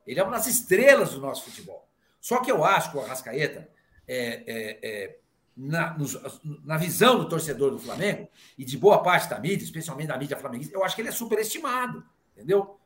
Ele 0.07 0.19
é 0.19 0.23
uma 0.23 0.33
das 0.33 0.47
estrelas 0.47 1.13
do 1.13 1.21
nosso 1.21 1.45
futebol. 1.45 1.87
Só 2.21 2.41
que 2.41 2.51
eu 2.51 2.65
acho 2.65 2.91
que 2.91 2.97
o 2.97 3.01
Arrascaeta, 3.01 3.69
é, 4.07 4.43
é, 4.47 4.79
é, 4.83 5.17
na, 5.57 5.97
nos- 5.97 6.19
na 6.65 6.77
visão 6.77 7.19
do 7.19 7.29
torcedor 7.29 7.71
do 7.71 7.79
Flamengo, 7.79 8.29
e 8.59 8.65
de 8.65 8.77
boa 8.77 9.03
parte 9.03 9.29
da 9.31 9.39
mídia, 9.39 9.65
especialmente 9.65 10.09
da 10.09 10.19
mídia 10.19 10.37
flamenguista, 10.37 10.75
eu 10.77 10.85
acho 10.85 10.95
que 10.97 11.03
ele 11.03 11.09
é 11.09 11.13
superestimado. 11.13 12.05
Entendeu? 12.37 12.79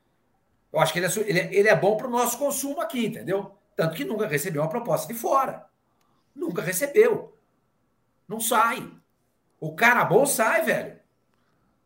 Eu 0.73 0.79
acho 0.79 0.93
que 0.93 0.99
ele 0.99 1.07
é, 1.07 1.11
ele 1.27 1.39
é, 1.41 1.55
ele 1.55 1.69
é 1.69 1.75
bom 1.77 1.97
para 1.97 2.07
o 2.07 2.11
nosso 2.11 2.39
consumo 2.39 2.81
aqui, 2.81 3.07
entendeu? 3.07 3.55
Tanto 3.75 3.95
que 3.97 4.05
nunca 4.05 4.27
recebeu 4.27 4.61
uma 4.63 4.69
proposta 4.69 5.11
de 5.13 5.19
fora. 5.19 5.67
Nunca 6.41 6.63
recebeu. 6.63 7.37
Não 8.27 8.41
sai. 8.41 8.91
O 9.61 9.75
cara 9.75 10.05
bom 10.05 10.25
sai, 10.25 10.63
velho. 10.63 10.97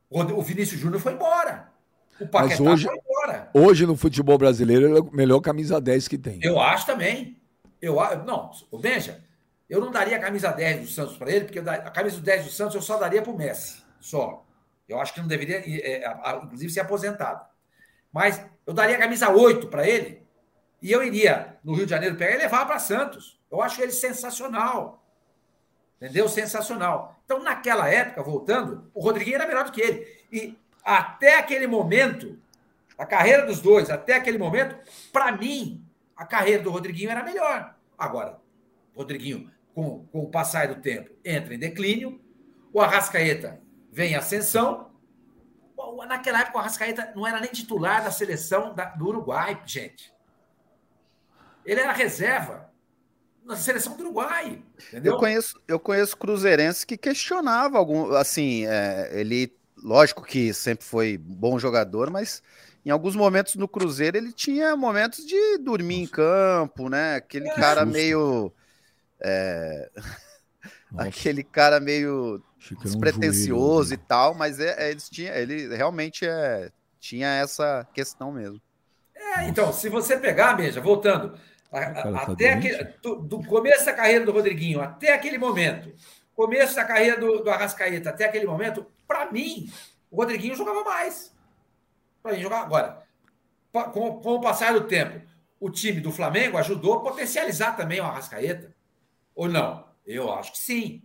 O 0.08 0.42
Vinícius 0.42 0.80
Júnior 0.80 1.00
foi 1.00 1.12
embora. 1.14 1.72
O 2.20 2.28
Paquetá 2.28 2.62
hoje- 2.62 2.86
foi 2.86 2.96
embora. 2.96 3.50
Hoje, 3.52 3.84
no 3.84 3.96
futebol 3.96 4.38
brasileiro, 4.38 4.86
ele 4.86 4.98
é 4.98 5.00
o 5.00 5.10
melhor 5.12 5.40
camisa 5.40 5.80
10 5.80 6.06
que 6.06 6.16
tem. 6.16 6.38
Eu 6.42 6.60
acho 6.60 6.86
também. 6.86 7.36
Eu, 7.82 7.98
a- 7.98 8.14
não, 8.14 8.52
o 8.70 8.78
Benja, 8.78 9.20
eu 9.68 9.80
não 9.80 9.90
daria 9.90 10.16
a 10.16 10.20
camisa 10.20 10.52
10 10.52 10.80
do 10.82 10.86
Santos 10.86 11.16
para 11.16 11.32
ele, 11.32 11.46
porque 11.46 11.58
a 11.58 11.90
camisa 11.90 12.20
10 12.20 12.44
do 12.44 12.50
Santos 12.52 12.76
eu 12.76 12.82
só 12.82 12.96
daria 12.96 13.20
para 13.22 13.32
o 13.32 13.36
Messi. 13.36 13.82
Só. 14.00 14.46
Eu 14.88 15.00
acho 15.00 15.12
que 15.12 15.20
não 15.20 15.26
deveria, 15.26 15.62
é, 15.66 16.04
a- 16.06 16.12
a- 16.32 16.40
inclusive, 16.44 16.72
ser 16.72 16.80
aposentado. 16.80 17.44
Mas 18.12 18.40
eu 18.64 18.72
daria 18.72 18.94
a 18.94 18.98
camisa 19.00 19.28
8 19.30 19.66
para 19.66 19.88
ele 19.88 20.22
e 20.84 20.92
eu 20.92 21.02
iria 21.02 21.56
no 21.64 21.72
Rio 21.74 21.86
de 21.86 21.90
Janeiro 21.90 22.14
pegar 22.16 22.34
e 22.34 22.38
levar 22.38 22.66
para 22.66 22.78
Santos. 22.78 23.40
Eu 23.50 23.62
acho 23.62 23.80
ele 23.82 23.90
sensacional. 23.92 25.02
Entendeu? 25.96 26.28
Sensacional. 26.28 27.18
Então, 27.24 27.42
naquela 27.42 27.88
época, 27.88 28.22
voltando, 28.22 28.90
o 28.92 29.00
Rodriguinho 29.02 29.36
era 29.36 29.46
melhor 29.46 29.64
do 29.64 29.72
que 29.72 29.80
ele. 29.80 30.06
E 30.30 30.58
até 30.84 31.38
aquele 31.38 31.66
momento, 31.66 32.38
a 32.98 33.06
carreira 33.06 33.46
dos 33.46 33.60
dois, 33.60 33.88
até 33.88 34.14
aquele 34.14 34.36
momento, 34.36 34.76
para 35.10 35.32
mim, 35.32 35.82
a 36.14 36.26
carreira 36.26 36.62
do 36.62 36.70
Rodriguinho 36.70 37.10
era 37.10 37.22
melhor. 37.22 37.74
Agora, 37.96 38.38
o 38.94 38.98
Rodriguinho, 38.98 39.50
com, 39.74 40.04
com 40.12 40.20
o 40.20 40.30
passar 40.30 40.68
do 40.68 40.76
tempo, 40.82 41.10
entra 41.24 41.54
em 41.54 41.58
declínio. 41.58 42.20
O 42.72 42.80
Arrascaeta 42.80 43.60
vem 43.90 44.12
em 44.12 44.16
ascensão. 44.16 44.90
Naquela 46.06 46.40
época, 46.40 46.58
o 46.58 46.60
Arrascaeta 46.60 47.12
não 47.16 47.26
era 47.26 47.40
nem 47.40 47.50
titular 47.50 48.04
da 48.04 48.10
seleção 48.10 48.74
da- 48.74 48.86
do 48.86 49.06
Uruguai, 49.08 49.60
gente. 49.64 50.12
Ele 51.64 51.80
era 51.80 51.92
reserva 51.92 52.70
na 53.44 53.56
seleção 53.56 53.96
do 53.96 54.04
Uruguai. 54.04 54.62
Entendeu? 54.88 55.12
Eu 55.12 55.18
conheço, 55.18 55.60
eu 55.68 55.78
conheço 55.78 56.16
cruzeirenses 56.16 56.84
que 56.84 56.96
questionava 56.96 57.78
algum, 57.78 58.12
assim, 58.14 58.66
é, 58.66 59.10
ele, 59.12 59.52
lógico 59.82 60.22
que 60.22 60.52
sempre 60.54 60.84
foi 60.84 61.18
bom 61.18 61.58
jogador, 61.58 62.10
mas 62.10 62.42
em 62.84 62.90
alguns 62.90 63.14
momentos 63.14 63.54
no 63.54 63.68
Cruzeiro 63.68 64.16
ele 64.16 64.32
tinha 64.32 64.76
momentos 64.76 65.24
de 65.26 65.58
dormir 65.58 66.02
em 66.02 66.06
campo, 66.06 66.88
né? 66.88 67.16
Aquele 67.16 67.48
É. 67.48 67.54
cara 67.54 67.80
Susto. 67.82 67.92
meio, 67.92 68.52
é, 69.20 69.90
Nossa, 70.90 71.08
aquele 71.08 71.42
cara 71.42 71.80
meio 71.80 72.42
um 72.72 72.82
despretensioso 72.82 73.90
joelho, 73.90 74.02
e 74.02 74.06
tal, 74.06 74.34
mas 74.34 74.58
é, 74.58 74.86
é, 74.86 74.90
eles 74.90 75.08
tinha, 75.08 75.32
ele 75.34 75.74
realmente 75.74 76.26
é, 76.26 76.70
tinha 76.98 77.28
essa 77.28 77.86
questão 77.92 78.32
mesmo. 78.32 78.60
É, 79.14 79.48
então, 79.48 79.72
se 79.72 79.88
você 79.88 80.16
pegar, 80.16 80.54
Beija, 80.54 80.80
voltando, 80.80 81.38
até 81.74 82.56
doente. 82.56 82.68
aquele, 82.68 82.84
do, 83.02 83.16
do 83.16 83.42
começo 83.44 83.84
da 83.84 83.92
carreira 83.92 84.24
do 84.24 84.32
Rodriguinho 84.32 84.80
até 84.80 85.12
aquele 85.12 85.38
momento, 85.38 85.92
começo 86.34 86.74
da 86.74 86.84
carreira 86.84 87.18
do, 87.18 87.42
do 87.42 87.50
Arrascaeta 87.50 88.10
até 88.10 88.24
aquele 88.24 88.46
momento, 88.46 88.86
para 89.06 89.30
mim, 89.30 89.70
o 90.10 90.16
Rodriguinho 90.16 90.56
jogava 90.56 90.82
mais. 90.84 91.34
Para 92.22 92.32
mim, 92.32 92.40
jogava 92.40 92.64
agora. 92.64 93.02
Com, 93.72 94.20
com 94.20 94.34
o 94.34 94.40
passar 94.40 94.72
do 94.72 94.86
tempo, 94.86 95.20
o 95.60 95.70
time 95.70 96.00
do 96.00 96.12
Flamengo 96.12 96.56
ajudou 96.58 96.94
a 96.94 97.00
potencializar 97.00 97.76
também 97.76 98.00
o 98.00 98.04
Arrascaeta. 98.04 98.74
Ou 99.34 99.48
não? 99.48 99.84
Eu 100.06 100.32
acho 100.32 100.52
que 100.52 100.58
sim. 100.58 101.02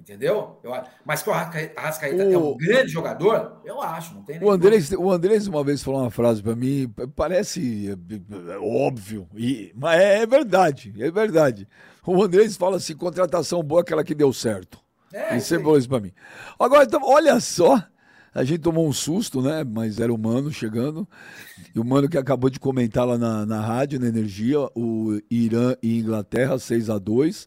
Entendeu? 0.00 0.58
Eu, 0.64 0.72
mas 1.04 1.22
que 1.22 1.28
o 1.28 1.32
Arrasca- 1.32 1.72
Arrascaeta 1.76 2.22
é 2.22 2.36
O- 2.36 2.54
um 2.54 2.56
grande 2.56 2.88
jogador, 2.90 3.60
eu 3.64 3.80
acho. 3.82 4.14
Não 4.14 4.22
tem 4.22 4.38
nem 4.38 4.48
O 4.48 4.50
Andrés, 4.50 4.90
o 4.92 5.10
Andrés 5.10 5.46
uma 5.46 5.62
vez 5.62 5.82
falou 5.82 6.00
uma 6.00 6.10
frase 6.10 6.42
pra 6.42 6.56
mim, 6.56 6.90
parece 7.14 7.90
é, 7.90 8.52
é, 8.52 8.58
óbvio, 8.58 9.28
e, 9.36 9.72
mas 9.76 10.00
é, 10.00 10.22
é 10.22 10.26
verdade, 10.26 10.94
é 10.98 11.10
verdade. 11.10 11.68
O 12.06 12.22
Andrés 12.22 12.56
fala 12.56 12.78
assim, 12.78 12.96
contratação 12.96 13.62
boa 13.62 13.80
é 13.80 13.82
aquela 13.82 14.02
que 14.02 14.14
deu 14.14 14.32
certo. 14.32 14.78
É, 15.12 15.28
Ele 15.30 15.36
isso 15.38 15.48
sempre 15.48 15.58
aí. 15.58 15.64
falou 15.64 15.78
isso 15.78 15.88
pra 15.88 16.00
mim. 16.00 16.12
Agora, 16.58 16.84
então, 16.84 17.00
olha 17.04 17.38
só, 17.40 17.82
a 18.34 18.42
gente 18.42 18.60
tomou 18.60 18.88
um 18.88 18.92
susto, 18.92 19.42
né? 19.42 19.64
Mas 19.64 19.98
era 20.00 20.12
o 20.14 20.16
Mano 20.16 20.50
chegando. 20.52 21.06
E 21.74 21.78
o 21.78 21.84
Mano 21.84 22.08
que 22.08 22.16
acabou 22.16 22.48
de 22.48 22.58
comentar 22.60 23.06
lá 23.06 23.18
na, 23.18 23.44
na 23.44 23.60
rádio, 23.60 24.00
na 24.00 24.06
Energia, 24.06 24.58
o 24.74 25.20
Irã 25.30 25.74
e 25.82 25.98
Inglaterra, 25.98 26.58
6 26.58 26.88
a 26.88 26.96
2 26.98 27.46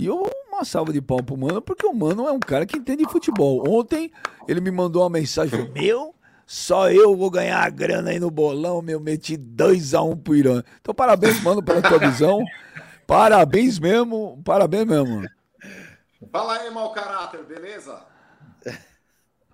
E 0.00 0.06
eu, 0.06 0.26
uma 0.48 0.64
salva 0.64 0.94
de 0.94 1.02
pau 1.02 1.22
pro 1.22 1.36
Mano, 1.36 1.60
porque 1.60 1.84
o 1.84 1.92
Mano 1.92 2.26
é 2.26 2.32
um 2.32 2.40
cara 2.40 2.64
que 2.64 2.78
entende 2.78 3.04
futebol. 3.04 3.62
Ontem 3.68 4.10
ele 4.48 4.58
me 4.58 4.70
mandou 4.70 5.02
uma 5.02 5.10
mensagem, 5.10 5.50
falou, 5.50 5.74
meu, 5.74 6.14
só 6.46 6.90
eu 6.90 7.14
vou 7.14 7.30
ganhar 7.30 7.62
a 7.62 7.68
grana 7.68 8.08
aí 8.08 8.18
no 8.18 8.30
bolão, 8.30 8.80
meu, 8.80 8.98
meti 8.98 9.36
2 9.36 9.92
a 9.92 10.00
1 10.00 10.16
pro 10.16 10.34
Irã. 10.34 10.62
Então, 10.80 10.94
parabéns, 10.94 11.42
Mano, 11.42 11.62
pela 11.62 11.82
tua 11.82 11.98
visão. 11.98 12.42
Parabéns 13.06 13.78
mesmo, 13.78 14.40
parabéns 14.42 14.86
mesmo. 14.86 15.16
mano. 15.16 15.28
Fala 16.32 16.54
aí, 16.54 16.70
mau 16.70 16.92
caráter, 16.92 17.44
beleza? 17.44 18.02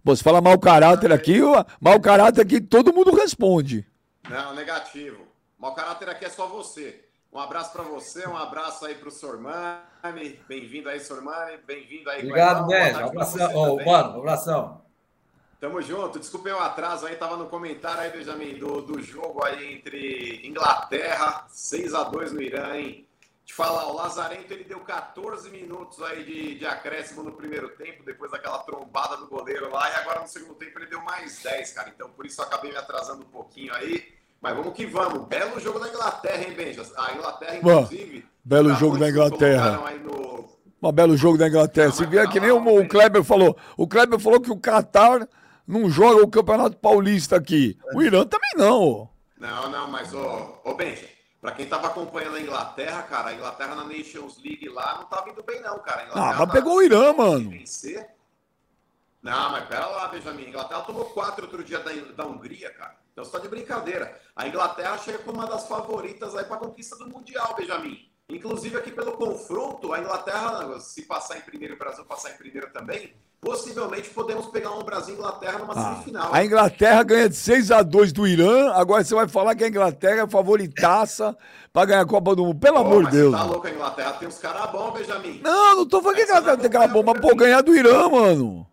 Você 0.04 0.22
fala 0.22 0.40
mau 0.40 0.56
caráter 0.60 1.12
aqui, 1.12 1.40
mau 1.80 1.98
caráter 2.00 2.42
aqui, 2.42 2.60
todo 2.60 2.94
mundo 2.94 3.10
responde. 3.16 3.84
Não, 4.30 4.54
negativo. 4.54 5.26
Mau 5.58 5.74
caráter 5.74 6.08
aqui 6.08 6.24
é 6.24 6.30
só 6.30 6.46
você. 6.46 7.05
Um 7.36 7.40
abraço 7.40 7.70
para 7.70 7.82
você, 7.82 8.26
um 8.26 8.34
abraço 8.34 8.86
aí 8.86 8.94
para 8.94 9.08
o 9.08 9.12
Sormani. 9.12 10.40
Bem-vindo 10.48 10.88
aí, 10.88 10.98
Sormani. 11.00 11.58
Bem-vindo 11.66 12.08
aí. 12.08 12.20
Obrigado. 12.20 12.66
Um 12.66 13.08
abração. 13.08 13.50
Oh, 13.54 13.84
mano, 13.84 14.20
abração. 14.20 14.80
Tamo 15.60 15.82
junto. 15.82 16.18
Desculpem 16.18 16.54
o 16.54 16.58
atraso 16.58 17.04
aí, 17.04 17.14
tava 17.14 17.36
no 17.36 17.46
comentário 17.46 18.00
aí, 18.00 18.10
Benjamin, 18.10 18.54
do, 18.54 18.80
do 18.80 19.02
jogo 19.02 19.44
aí 19.44 19.74
entre 19.74 20.48
Inglaterra, 20.48 21.44
6 21.50 21.92
a 21.92 22.04
2 22.04 22.32
no 22.32 22.40
Irã, 22.40 22.74
hein? 22.74 23.06
Te 23.44 23.52
falar, 23.52 23.86
o 23.88 23.92
Lazarento 23.92 24.50
ele 24.54 24.64
deu 24.64 24.80
14 24.80 25.50
minutos 25.50 26.02
aí 26.02 26.24
de, 26.24 26.54
de 26.54 26.66
acréscimo 26.66 27.22
no 27.22 27.32
primeiro 27.32 27.68
tempo, 27.76 28.02
depois 28.02 28.30
daquela 28.30 28.60
trombada 28.60 29.18
do 29.18 29.26
goleiro 29.26 29.70
lá, 29.70 29.90
e 29.90 29.94
agora 29.96 30.22
no 30.22 30.26
segundo 30.26 30.54
tempo 30.54 30.78
ele 30.78 30.86
deu 30.86 31.02
mais 31.02 31.42
10, 31.42 31.70
cara. 31.74 31.90
Então 31.90 32.08
por 32.08 32.24
isso 32.24 32.40
eu 32.40 32.46
acabei 32.46 32.70
me 32.70 32.78
atrasando 32.78 33.20
um 33.20 33.28
pouquinho 33.28 33.74
aí. 33.74 34.15
Mas 34.40 34.56
vamos 34.56 34.74
que 34.74 34.86
vamos. 34.86 35.26
Belo 35.26 35.58
jogo 35.60 35.78
da 35.78 35.88
Inglaterra, 35.88 36.42
hein, 36.42 36.54
Benja? 36.54 36.86
A 36.96 37.12
Inglaterra, 37.14 37.56
inclusive. 37.56 38.20
Bom, 38.20 38.28
belo 38.44 38.74
jogo 38.74 38.98
da 38.98 39.08
Inglaterra. 39.08 39.80
No... 40.04 40.48
Um 40.82 40.92
belo 40.92 41.16
jogo 41.16 41.36
da 41.36 41.48
Inglaterra. 41.48 41.90
Se 41.90 42.06
vier 42.06 42.28
que 42.28 42.38
nem 42.38 42.50
o, 42.50 42.58
o 42.58 42.88
Kleber 42.88 43.24
falou. 43.24 43.56
O 43.76 43.88
Kleber 43.88 44.20
falou 44.20 44.40
que 44.40 44.50
o 44.50 44.60
Qatar 44.60 45.26
não 45.66 45.90
joga 45.90 46.22
o 46.22 46.30
Campeonato 46.30 46.76
Paulista 46.76 47.36
aqui. 47.36 47.76
O 47.92 48.02
Irã 48.02 48.24
também 48.24 48.50
não. 48.56 49.08
Não, 49.38 49.70
não, 49.70 49.90
mas, 49.90 50.14
ô, 50.14 50.60
ô 50.64 50.74
Benja, 50.74 51.08
pra 51.40 51.52
quem 51.52 51.66
tava 51.66 51.88
acompanhando 51.88 52.36
a 52.36 52.40
Inglaterra, 52.40 53.02
cara, 53.02 53.30
a 53.30 53.34
Inglaterra 53.34 53.74
na 53.74 53.84
Nations 53.84 54.38
League 54.42 54.68
lá 54.68 54.98
não 54.98 55.06
tá 55.06 55.22
vindo 55.22 55.42
bem, 55.42 55.60
não, 55.60 55.78
cara. 55.80 56.08
Ah, 56.12 56.34
mas 56.38 56.52
pegou 56.52 56.76
o 56.76 56.82
Irã, 56.82 57.12
mano. 57.12 57.50
Vencer. 57.50 58.08
Não, 59.22 59.50
mas 59.50 59.64
pera 59.64 59.86
lá, 59.86 60.08
Benjamin. 60.08 60.44
A 60.44 60.48
Inglaterra 60.48 60.82
tomou 60.82 61.06
quatro 61.06 61.46
outro 61.46 61.64
dia 61.64 61.80
da, 61.80 61.90
da 62.16 62.26
Hungria, 62.26 62.70
cara. 62.70 62.94
Então 63.16 63.24
você 63.24 63.32
tá 63.32 63.38
de 63.38 63.48
brincadeira. 63.48 64.14
A 64.36 64.46
Inglaterra 64.46 64.98
chega 64.98 65.16
como 65.20 65.38
uma 65.38 65.46
das 65.46 65.66
favoritas 65.66 66.36
aí 66.36 66.44
pra 66.44 66.58
conquista 66.58 66.98
do 66.98 67.08
Mundial, 67.08 67.54
Benjamin. 67.56 67.98
Inclusive 68.28 68.76
aqui 68.76 68.90
pelo 68.92 69.12
confronto, 69.12 69.90
a 69.94 70.00
Inglaterra, 70.00 70.78
se 70.80 71.00
passar 71.00 71.38
em 71.38 71.40
primeiro 71.40 71.72
e 71.72 71.76
o 71.76 71.78
Brasil 71.78 72.04
passar 72.04 72.32
em 72.32 72.36
primeiro 72.36 72.70
também, 72.74 73.14
possivelmente 73.40 74.10
podemos 74.10 74.48
pegar 74.48 74.72
um 74.72 74.82
Brasil 74.82 75.14
e 75.14 75.18
Inglaterra 75.18 75.58
numa 75.60 75.72
ah, 75.72 75.94
semifinal. 75.94 76.34
A 76.34 76.44
Inglaterra 76.44 77.02
ganha 77.04 77.26
de 77.26 77.36
6 77.36 77.70
a 77.70 77.82
2 77.82 78.12
do 78.12 78.26
Irã, 78.26 78.72
agora 78.72 79.02
você 79.02 79.14
vai 79.14 79.26
falar 79.26 79.54
que 79.54 79.64
a 79.64 79.68
Inglaterra 79.68 80.24
é 80.24 80.28
favoritaça 80.28 81.34
para 81.72 81.86
ganhar 81.86 82.02
a 82.02 82.06
Copa 82.06 82.36
do 82.36 82.44
Mundo. 82.44 82.60
Pelo 82.60 82.76
amor 82.76 83.06
de 83.06 83.12
Deus. 83.12 83.34
Tá 83.34 83.44
louco 83.44 83.66
a 83.66 83.70
Inglaterra, 83.70 84.12
tem 84.12 84.28
uns 84.28 84.38
caras 84.38 84.70
bons, 84.70 84.92
Benjamin. 84.92 85.40
Não, 85.42 85.76
não 85.76 85.88
tô 85.88 86.02
falando 86.02 86.16
que 86.16 86.22
a 86.22 86.24
Inglaterra 86.26 86.56
tem 86.58 86.70
cara 86.70 86.88
bom, 86.88 87.02
mas 87.02 87.18
pô, 87.18 87.34
ganhar 87.34 87.62
do 87.62 87.74
Irã, 87.74 88.10
mano. 88.10 88.66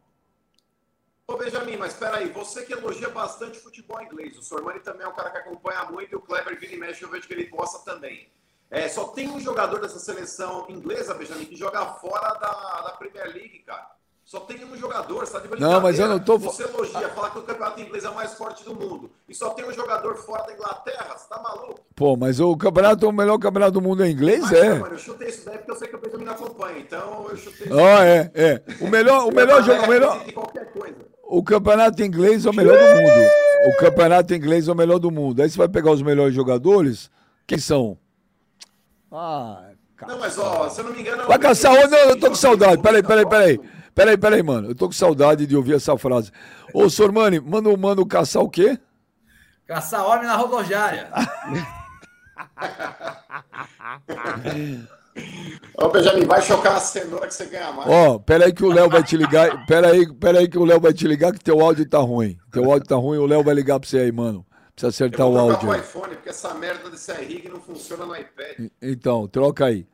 Ô, 1.26 1.38
Benjamin, 1.38 1.78
mas 1.78 1.94
espera 1.94 2.18
aí, 2.18 2.30
você 2.30 2.66
que 2.66 2.74
elogia 2.74 3.08
bastante 3.10 3.58
futebol 3.58 4.02
inglês, 4.02 4.38
o 4.38 4.42
Sormani 4.44 4.82
também 4.82 5.06
é 5.06 5.08
um 5.08 5.16
cara 5.16 5.30
que 5.30 5.38
acompanha 5.38 5.86
muito 5.86 6.12
e 6.12 6.16
o 6.16 6.22
Kleber 6.22 6.60
vira 6.60 6.76
e 6.76 6.78
mexe, 6.78 7.04
eu 7.04 7.10
vejo 7.10 7.26
que 7.26 7.34
ele 7.34 7.46
gosta 7.46 7.80
também. 7.90 8.28
É, 8.70 8.90
só 8.90 9.06
tem 9.06 9.30
um 9.30 9.40
jogador 9.40 9.80
dessa 9.80 10.00
seleção 10.00 10.66
inglesa, 10.68 11.14
Benjamin, 11.14 11.46
que 11.46 11.56
joga 11.56 11.86
fora 11.96 12.34
da, 12.40 12.82
da 12.82 12.96
Premier 12.98 13.28
League, 13.28 13.60
cara. 13.60 13.94
Só 14.26 14.42
tem 14.42 14.66
um 14.66 14.76
jogador, 14.76 15.26
sabe? 15.28 15.48
De 15.48 15.62
não, 15.62 15.82
mas 15.82 16.00
eu 16.00 16.08
não 16.08 16.20
tô. 16.20 16.38
Você 16.38 16.64
elogia, 16.64 17.10
fala 17.10 17.30
que 17.30 17.40
o 17.40 17.44
campeonato 17.44 17.80
inglês 17.82 18.04
é 18.04 18.10
o 18.10 18.16
mais 18.16 18.34
forte 18.34 18.64
do 18.64 18.74
mundo. 18.74 19.12
E 19.28 19.36
só 19.36 19.50
tem 19.52 19.66
um 19.66 19.74
jogador 19.74 20.16
fora 20.16 20.44
da 20.44 20.54
Inglaterra, 20.54 21.18
você 21.18 21.28
tá 21.28 21.42
maluco? 21.42 21.80
Pô, 21.96 22.18
mas 22.18 22.40
o 22.40 22.56
campeonato, 22.58 23.08
o 23.08 23.12
melhor 23.12 23.38
campeonato 23.38 23.74
do 23.74 23.82
mundo 23.82 24.04
é 24.04 24.10
inglês, 24.10 24.42
mas, 24.42 24.54
é? 24.54 24.74
Mano, 24.80 24.96
eu 24.96 25.00
chutei 25.00 25.28
isso 25.30 25.46
daí 25.46 25.58
porque 25.58 25.72
eu 25.72 25.76
sei 25.76 25.88
que 25.88 25.96
o 25.96 26.00
Benjamin 26.00 26.28
acompanha. 26.28 26.80
Então 26.80 27.28
eu 27.30 27.38
chutei 27.38 27.68
isso. 27.68 27.80
Ah, 27.80 28.06
é, 28.06 28.32
é. 28.34 28.64
O 28.82 28.90
melhor, 28.90 29.28
o 29.28 29.32
melhor 29.32 29.62
jogo. 29.62 29.84
O 29.84 29.88
melhor... 29.88 30.26
O 31.34 31.44
campeonato 31.44 32.04
inglês 32.04 32.46
é 32.46 32.50
o 32.52 32.54
melhor 32.54 32.78
do 32.78 33.02
mundo. 33.02 33.28
O 33.66 33.76
campeonato 33.78 34.36
inglês 34.36 34.68
é 34.68 34.72
o 34.72 34.76
melhor 34.76 35.00
do 35.00 35.10
mundo. 35.10 35.42
Aí 35.42 35.50
você 35.50 35.58
vai 35.58 35.68
pegar 35.68 35.90
os 35.90 36.04
melhores 36.04 36.36
jogadores, 36.36 37.10
quem 37.48 37.58
são? 37.58 37.98
Ah, 39.12 39.72
Não, 40.08 40.20
mas 40.20 40.38
ó, 40.38 40.70
se 40.70 40.82
eu 40.82 40.86
não 40.86 40.94
me 40.94 41.02
engano. 41.02 41.26
Vai 41.26 41.40
caçar, 41.40 41.90
não, 41.90 41.98
eu 41.98 42.20
tô 42.20 42.30
com 42.30 42.36
saudade. 42.36 42.84
Peraí, 42.84 43.02
peraí, 43.02 43.28
peraí. 43.28 43.60
Peraí, 43.96 44.16
peraí, 44.16 44.44
mano. 44.44 44.70
Eu 44.70 44.76
tô 44.76 44.86
com 44.86 44.92
saudade 44.92 45.48
de 45.48 45.58
ouvir 45.58 45.74
essa 45.74 45.98
frase. 45.98 46.30
Ô, 46.72 46.88
Sormani, 46.88 47.40
manda 47.40 47.68
o 47.68 47.78
mano 47.78 48.06
caçar 48.06 48.44
o 48.44 48.50
quê? 48.50 48.78
Caçar 49.66 50.08
homem 50.08 50.28
na 50.28 50.36
rodoviária. 50.36 51.10
Ô, 55.76 55.90
Benjamin, 55.90 56.26
vai 56.26 56.42
chocar 56.42 56.76
a 56.76 56.80
cenoura 56.80 57.28
que 57.28 57.34
você 57.34 57.46
ganha 57.46 57.72
mais. 57.72 57.90
Ó, 57.90 58.20
peraí 58.20 58.54
que 58.54 58.64
o 58.64 58.72
Léo 58.72 58.90
vai 58.90 59.04
te 59.04 59.18
ligar. 59.18 59.66
Peraí, 59.66 60.12
peraí 60.14 60.48
que 60.48 60.58
o 60.58 60.66
Léo 60.66 60.80
vai 60.80 60.94
te 60.94 61.08
ligar 61.08 61.32
que 61.32 61.40
teu 61.40 61.60
áudio 61.62 61.88
tá 61.88 62.00
ruim. 62.00 62.38
Teu 62.52 62.72
áudio 62.72 62.88
tá 62.88 62.96
ruim, 62.96 63.18
o 63.18 63.26
Léo 63.26 63.44
vai 63.44 63.54
ligar 63.56 63.80
pra 63.80 63.90
você 63.90 64.00
aí, 64.00 64.12
mano. 64.12 64.46
Precisa 64.76 64.90
acertar 64.90 65.28
o 65.28 65.38
áudio. 65.38 65.72
Eu 65.72 65.80
iPhone, 65.80 66.16
porque 66.16 66.30
essa 66.30 66.54
merda 66.56 66.90
desse 66.90 67.14
rig 67.14 67.48
não 67.48 67.60
funciona 67.60 68.06
no 68.06 68.16
iPad. 68.16 68.70
Então, 68.82 69.28
troca 69.28 69.66
aí. 69.66 69.86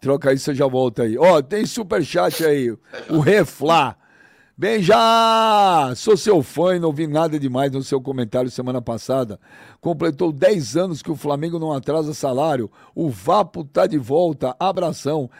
Troca 0.00 0.30
aí, 0.30 0.38
você 0.38 0.54
já 0.54 0.66
volta 0.66 1.02
aí. 1.02 1.16
Ó, 1.18 1.36
oh, 1.36 1.42
tem 1.42 1.64
super 1.66 2.04
chat 2.04 2.44
aí. 2.44 2.70
O 3.08 3.20
Reflá. 3.20 3.96
Bem, 4.60 4.82
já 4.82 5.90
sou 5.96 6.18
seu 6.18 6.42
fã 6.42 6.76
e 6.76 6.78
não 6.78 6.92
vi 6.92 7.06
nada 7.06 7.40
demais 7.40 7.72
no 7.72 7.82
seu 7.82 7.98
comentário 7.98 8.50
semana 8.50 8.82
passada. 8.82 9.40
Completou 9.80 10.30
10 10.30 10.76
anos 10.76 11.02
que 11.02 11.10
o 11.10 11.16
Flamengo 11.16 11.58
não 11.58 11.72
atrasa 11.72 12.12
salário. 12.12 12.70
O 12.94 13.08
Vapo 13.08 13.64
tá 13.64 13.86
de 13.86 13.96
volta. 13.96 14.54
Abração. 14.60 15.30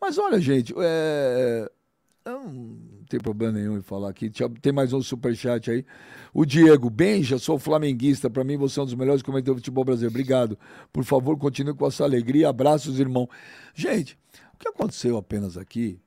Mas 0.00 0.16
olha, 0.16 0.40
gente, 0.40 0.72
é... 0.78 1.70
não 2.24 2.78
tem 3.06 3.20
problema 3.20 3.58
nenhum 3.58 3.76
em 3.76 3.82
falar 3.82 4.08
aqui. 4.08 4.30
Tem 4.62 4.72
mais 4.72 4.94
um 4.94 5.02
super 5.02 5.36
chat 5.36 5.70
aí. 5.70 5.84
O 6.32 6.46
Diego, 6.46 6.88
Benja, 6.88 7.36
sou 7.36 7.58
flamenguista. 7.58 8.30
Para 8.30 8.44
mim, 8.44 8.56
você 8.56 8.80
é 8.80 8.82
um 8.82 8.86
dos 8.86 8.94
melhores 8.94 9.20
comentadores 9.20 9.60
do 9.60 9.62
futebol 9.62 9.84
brasileiro. 9.84 10.14
Obrigado. 10.14 10.58
Por 10.90 11.04
favor, 11.04 11.36
continue 11.36 11.74
com 11.74 11.86
essa 11.86 12.02
alegria. 12.02 12.48
Abraços, 12.48 12.98
irmão. 12.98 13.28
Gente, 13.74 14.18
o 14.54 14.58
que 14.58 14.68
aconteceu 14.68 15.18
apenas 15.18 15.58
aqui? 15.58 16.00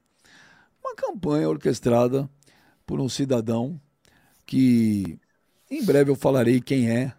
Uma 0.83 0.95
campanha 0.95 1.47
orquestrada 1.47 2.27
por 2.85 2.99
um 2.99 3.09
cidadão 3.09 3.79
que 4.45 5.19
em 5.69 5.83
breve 5.83 6.11
eu 6.11 6.15
falarei 6.15 6.61
quem 6.61 6.89
é 6.89 7.13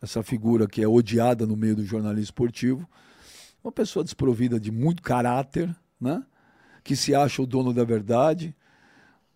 essa 0.00 0.22
figura 0.22 0.68
que 0.68 0.82
é 0.82 0.88
odiada 0.88 1.46
no 1.46 1.56
meio 1.56 1.76
do 1.76 1.84
jornalismo 1.84 2.24
esportivo. 2.24 2.88
Uma 3.62 3.72
pessoa 3.72 4.04
desprovida 4.04 4.60
de 4.60 4.70
muito 4.70 5.02
caráter, 5.02 5.74
né? 6.00 6.22
que 6.84 6.94
se 6.94 7.14
acha 7.14 7.42
o 7.42 7.46
dono 7.46 7.72
da 7.74 7.84
verdade, 7.84 8.54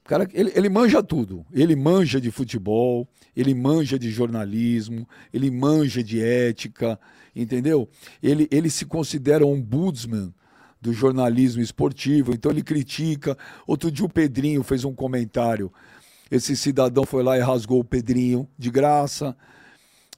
o 0.05 0.09
cara, 0.09 0.29
ele, 0.33 0.53
ele 0.55 0.69
manja 0.69 1.03
tudo. 1.03 1.45
Ele 1.53 1.77
manja 1.77 2.21
de 2.21 2.31
futebol, 2.31 3.09
ele 3.37 3.55
manja 3.55 3.99
de 3.99 4.11
jornalismo, 4.11 5.09
ele 5.33 5.51
manja 5.51 6.03
de 6.03 6.21
ética, 6.21 6.99
entendeu? 7.35 7.89
Ele, 8.23 8.49
ele 8.51 8.69
se 8.71 8.85
considera 8.85 9.47
um 9.47 9.53
ombudsman 9.53 10.35
do 10.83 10.93
jornalismo 10.93 11.63
esportivo, 11.63 12.33
então 12.35 12.51
ele 12.51 12.63
critica. 12.63 13.39
Outro 13.67 13.91
dia 13.91 14.05
o 14.05 14.09
Pedrinho 14.09 14.63
fez 14.63 14.85
um 14.85 14.93
comentário. 14.93 15.73
Esse 16.31 16.57
cidadão 16.57 17.05
foi 17.05 17.23
lá 17.23 17.39
e 17.39 17.41
rasgou 17.41 17.81
o 17.81 17.85
Pedrinho 17.85 18.49
de 18.59 18.71
graça, 18.71 19.37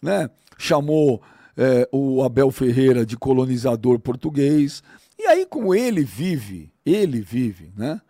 né? 0.01 0.31
Chamou 0.57 1.23
é, 1.57 1.89
o 1.93 2.23
Abel 2.23 2.51
Ferreira 2.51 3.05
de 3.05 3.17
colonizador 3.17 4.01
português. 4.01 4.83
E 5.19 5.27
aí, 5.27 5.45
como 5.45 5.75
ele 5.75 6.03
vive, 6.03 6.73
ele 6.85 7.21
vive, 7.21 7.71
né? 7.77 8.01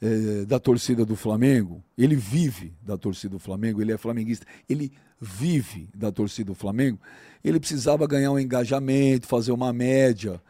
é, 0.00 0.44
da 0.46 0.58
torcida 0.58 1.04
do 1.04 1.14
Flamengo, 1.14 1.84
ele 1.96 2.16
vive 2.16 2.72
da 2.82 2.96
torcida 2.96 3.34
do 3.34 3.38
Flamengo, 3.38 3.82
ele 3.82 3.92
é 3.92 3.98
flamenguista, 3.98 4.46
ele 4.68 4.92
vive 5.20 5.88
da 5.94 6.10
torcida 6.10 6.46
do 6.46 6.54
Flamengo, 6.54 6.98
ele 7.44 7.60
precisava 7.60 8.06
ganhar 8.06 8.32
um 8.32 8.38
engajamento, 8.38 9.26
fazer 9.26 9.52
uma 9.52 9.72
média, 9.72 10.40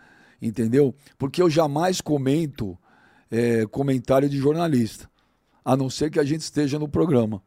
entendeu? 0.41 0.95
Porque 1.19 1.43
eu 1.43 1.51
jamais 1.51 2.01
comento 2.01 2.79
é, 3.31 3.67
comentário 3.67 4.29
de 4.29 4.39
jornalista, 4.39 5.09
a 5.65 5.77
não 5.77 5.89
ser 5.89 6.11
que 6.11 6.19
a 6.19 6.25
gente 6.25 6.41
esteja 6.41 6.79
no 6.79 6.89
programa. 6.89 7.43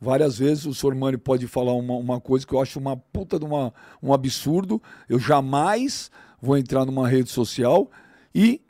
Várias 0.00 0.38
vezes 0.38 0.66
o 0.66 0.74
Sormani 0.74 1.16
pode 1.16 1.46
falar 1.46 1.72
uma, 1.72 1.94
uma 1.94 2.20
coisa 2.20 2.46
que 2.46 2.52
eu 2.52 2.60
acho 2.60 2.78
uma 2.78 2.96
puta 2.96 3.38
de 3.38 3.44
uma, 3.44 3.72
um 4.02 4.12
absurdo. 4.12 4.82
Eu 5.08 5.18
jamais 5.18 6.10
vou 6.42 6.58
entrar 6.58 6.84
numa 6.84 7.08
rede 7.08 7.30
social 7.30 7.90
e 8.34 8.60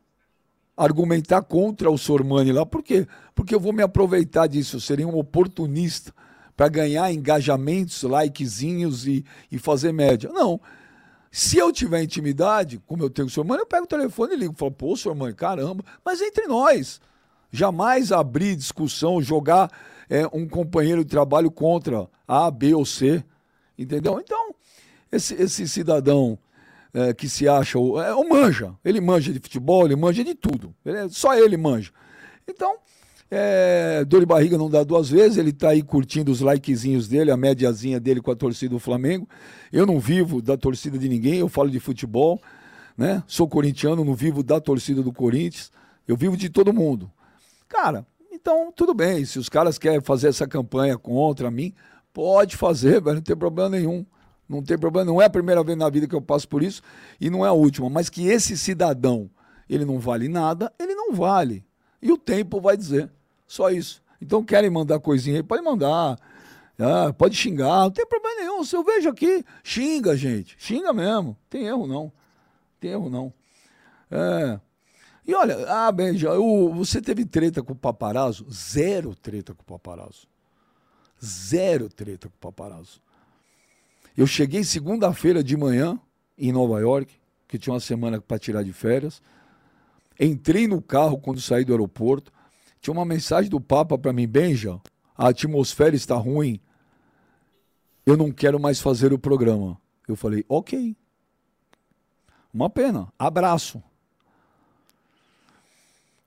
argumentar 0.77 1.43
contra 1.43 1.91
o 1.91 1.99
Sormani 1.99 2.53
lá. 2.53 2.65
Por 2.65 2.83
quê? 2.83 3.07
Porque 3.35 3.55
eu 3.55 3.61
vou 3.61 3.73
me 3.73 3.83
aproveitar 3.83 4.47
disso, 4.47 4.77
eu 4.77 4.81
seria 4.81 5.09
um 5.09 5.17
oportunista 5.17 6.13
para 6.57 6.69
ganhar 6.69 7.13
engajamentos, 7.13 8.03
likezinhos 8.03 9.07
e, 9.07 9.25
e 9.51 9.59
fazer 9.59 9.93
média. 9.93 10.31
Não. 10.33 10.61
Se 11.37 11.59
eu 11.59 11.72
tiver 11.72 12.01
intimidade, 12.01 12.80
como 12.87 13.03
eu 13.03 13.11
tenho 13.11 13.26
com 13.26 13.30
o 13.30 13.35
Sormani, 13.35 13.62
eu 13.62 13.66
pego 13.66 13.82
o 13.82 13.89
telefone 13.89 14.35
e 14.35 14.37
ligo. 14.37 14.55
Falo, 14.57 14.70
pô, 14.70 14.97
Sormani, 14.97 15.35
caramba. 15.35 15.85
Mas 16.05 16.20
entre 16.20 16.47
nós. 16.47 17.01
Jamais 17.51 18.12
abrir 18.12 18.55
discussão, 18.55 19.20
jogar 19.20 19.68
é, 20.09 20.28
um 20.32 20.47
companheiro 20.47 21.05
de 21.05 21.11
trabalho 21.11 21.51
contra 21.51 22.09
A, 22.28 22.49
B 22.53 22.72
ou 22.72 22.87
C. 22.87 23.24
Entendeu? 23.76 24.20
Então, 24.20 24.55
esse, 25.11 25.35
esse 25.35 25.68
cidadão 25.68 26.39
é, 26.93 27.12
que 27.12 27.28
se 27.28 27.49
acha 27.49 27.80
o, 27.80 28.01
é, 28.01 28.14
manja. 28.28 28.72
Ele 28.85 29.01
manja 29.01 29.32
de 29.32 29.41
futebol, 29.41 29.87
ele 29.87 29.97
manja 29.97 30.22
de 30.22 30.37
tudo. 30.37 30.72
Ele, 30.87 30.99
é, 30.99 31.09
só 31.09 31.35
ele 31.35 31.57
manja. 31.57 31.91
Então, 32.47 32.76
É, 33.37 34.05
dor 34.05 34.20
de 34.20 34.26
barriga 34.26 34.57
não 34.57 34.70
dá 34.70 34.85
duas 34.85 35.09
vezes, 35.11 35.39
ele 35.39 35.53
tá 35.53 35.70
aí 35.70 35.82
curtindo 35.82 36.30
os 36.30 36.41
likezinhos 36.41 37.09
dele, 37.09 37.32
a 37.32 37.37
médiazinha 37.37 37.99
dele 37.99 38.20
com 38.20 38.30
a 38.30 38.37
torcida 38.37 38.70
do 38.70 38.78
Flamengo. 38.78 39.28
Eu 39.72 39.85
não 39.85 39.99
vivo 39.99 40.41
da 40.41 40.57
torcida 40.57 40.97
de 40.97 41.09
ninguém, 41.09 41.41
eu 41.41 41.49
falo 41.49 41.68
de 41.68 41.80
futebol, 41.80 42.41
né? 42.97 43.24
Sou 43.26 43.49
corintiano, 43.49 44.05
não 44.05 44.14
vivo 44.14 44.41
da 44.41 44.61
torcida 44.61 45.03
do 45.03 45.12
Corinthians, 45.12 45.72
eu 46.07 46.16
vivo 46.16 46.37
de 46.37 46.49
todo 46.49 46.72
mundo. 46.72 47.11
Cara, 47.68 48.07
então 48.30 48.70
tudo 48.70 48.95
bem, 48.95 49.24
se 49.24 49.37
os 49.37 49.49
caras 49.49 49.78
querem 49.78 50.01
fazer 50.01 50.28
essa 50.28 50.47
campanha 50.47 50.97
contra 50.97 51.51
mim, 51.51 51.74
pode 52.12 52.57
fazer, 52.57 53.03
velho, 53.03 53.16
não 53.16 53.22
tem 53.22 53.37
problema 53.37 53.68
nenhum. 53.70 54.07
Não 54.49 54.62
tem 54.62 54.78
problema, 54.78 55.11
não 55.11 55.20
é 55.20 55.24
a 55.24 55.30
primeira 55.30 55.64
vez 55.64 55.76
na 55.76 55.91
vida 55.91 56.07
que 56.07 56.14
eu 56.14 56.22
passo 56.22 56.49
por 56.49 56.62
isso 56.62 56.82
e 57.20 57.28
não 57.28 57.45
é 57.45 57.49
a 57.49 57.53
última, 57.53 57.91
mas 57.91 58.09
que 58.09 58.28
esse 58.28 58.57
cidadão, 58.57 59.28
ele 59.68 59.85
não 59.85 59.99
vale 59.99 60.28
nada, 60.28 60.72
ele 60.78 60.95
não 60.95 61.12
vale. 61.12 61.66
E 62.01 62.12
o 62.12 62.16
tempo 62.16 62.61
vai 62.61 62.76
dizer. 62.76 63.11
Só 63.47 63.70
isso. 63.70 64.03
Então 64.20 64.45
querem 64.45 64.70
mandar 64.70 64.99
coisinha 65.01 65.36
aí, 65.36 65.42
pode 65.42 65.62
mandar. 65.62 66.18
Ah, 66.78 67.12
pode 67.12 67.36
xingar, 67.36 67.82
não 67.82 67.90
tem 67.90 68.07
problema 68.07 68.40
nenhum. 68.40 68.64
Se 68.64 68.74
eu 68.74 68.82
vejo 68.82 69.09
aqui, 69.09 69.45
xinga, 69.62 70.16
gente. 70.16 70.57
Xinga 70.59 70.92
mesmo. 70.92 71.36
Tem 71.49 71.66
erro 71.66 71.86
não. 71.86 72.12
Tem 72.80 72.90
erro 72.90 73.09
não. 73.09 73.32
É. 74.11 74.61
E 75.26 75.34
olha, 75.34 75.66
ah, 75.68 75.90
Benja, 75.90 76.30
você 76.74 77.01
teve 77.01 77.24
treta 77.24 77.62
com 77.62 77.72
o 77.72 77.76
paparazzo? 77.76 78.47
Zero 78.51 79.14
treta 79.14 79.55
com 79.55 79.62
o 79.62 79.64
paparazzo. 79.64 80.26
Zero 81.24 81.88
treta 81.88 82.28
com 82.28 82.34
o 82.34 82.53
paparazzo. 82.53 83.01
Eu 84.16 84.26
cheguei 84.26 84.62
segunda-feira 84.64 85.42
de 85.42 85.57
manhã 85.57 85.99
em 86.36 86.53
Nova 86.53 86.78
York, 86.80 87.14
que 87.49 87.59
tinha 87.59 87.72
uma 87.72 87.80
semana 87.80 88.20
para 88.20 88.38
tirar 88.38 88.62
de 88.62 88.72
férias. 88.72 89.22
Entrei 90.20 90.68
no 90.68 90.82
carro 90.82 91.18
quando 91.18 91.40
saí 91.40 91.64
do 91.64 91.72
aeroporto. 91.72 92.32
Tinha 92.85 92.93
uma 92.93 93.07
mensagem 93.07 93.49
do 93.49 93.59
Papa 93.59 93.97
para 93.97 94.12
mim, 94.12 94.28
Benja, 94.28 94.78
a 95.16 95.28
atmosfera 95.28 95.97
está 95.97 96.16
ruim. 96.16 96.61
Eu 98.05 98.14
não 98.14 98.30
quero 98.30 98.61
mais 98.61 98.78
fazer 98.78 99.11
o 99.11 99.18
programa. 99.18 99.80
Eu 100.07 100.14
falei, 100.14 100.45
ok. 100.47 100.95
Uma 102.53 102.68
pena. 102.68 103.11
Abraço. 103.18 103.82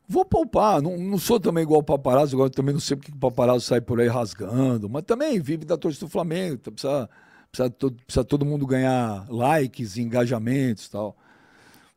Vou 0.10 0.26
poupar, 0.26 0.82
não, 0.82 0.98
não 0.98 1.20
sou 1.20 1.40
também 1.40 1.62
igual 1.62 1.82
o 1.82 1.84
paparazzo, 1.84 2.36
agora 2.36 2.50
também 2.50 2.74
não 2.74 2.80
sei 2.80 2.98
porque 2.98 3.12
o 3.12 3.20
paparazzo 3.20 3.68
sai 3.68 3.80
por 3.80 4.02
aí 4.02 4.08
rasgando, 4.08 4.90
mas 4.90 5.04
também 5.04 5.40
vive 5.40 5.64
da 5.64 5.78
torcida 5.78 6.08
do 6.08 6.12
Flamengo, 6.12 6.56
então 6.56 6.74
precisa, 6.74 7.08
precisa, 7.52 7.70
precisa 7.70 8.24
todo 8.24 8.46
mundo 8.46 8.66
ganhar 8.66 9.30
likes, 9.30 9.96
engajamentos 9.96 10.86
e 10.86 10.92
tal. 10.92 11.16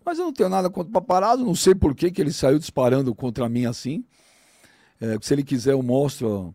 Mas 0.04 0.18
eu 0.18 0.26
não 0.26 0.34
tenho 0.34 0.50
nada 0.50 0.68
contra 0.68 0.90
o 0.90 0.92
paparazzo, 0.92 1.46
não 1.46 1.54
sei 1.54 1.74
por 1.74 1.94
que, 1.94 2.10
que 2.10 2.20
ele 2.20 2.32
saiu 2.32 2.58
disparando 2.58 3.14
contra 3.14 3.48
mim 3.48 3.64
assim. 3.64 4.04
É, 5.00 5.16
se 5.20 5.34
ele 5.34 5.42
quiser, 5.42 5.72
eu 5.72 5.82
mostro 5.82 6.54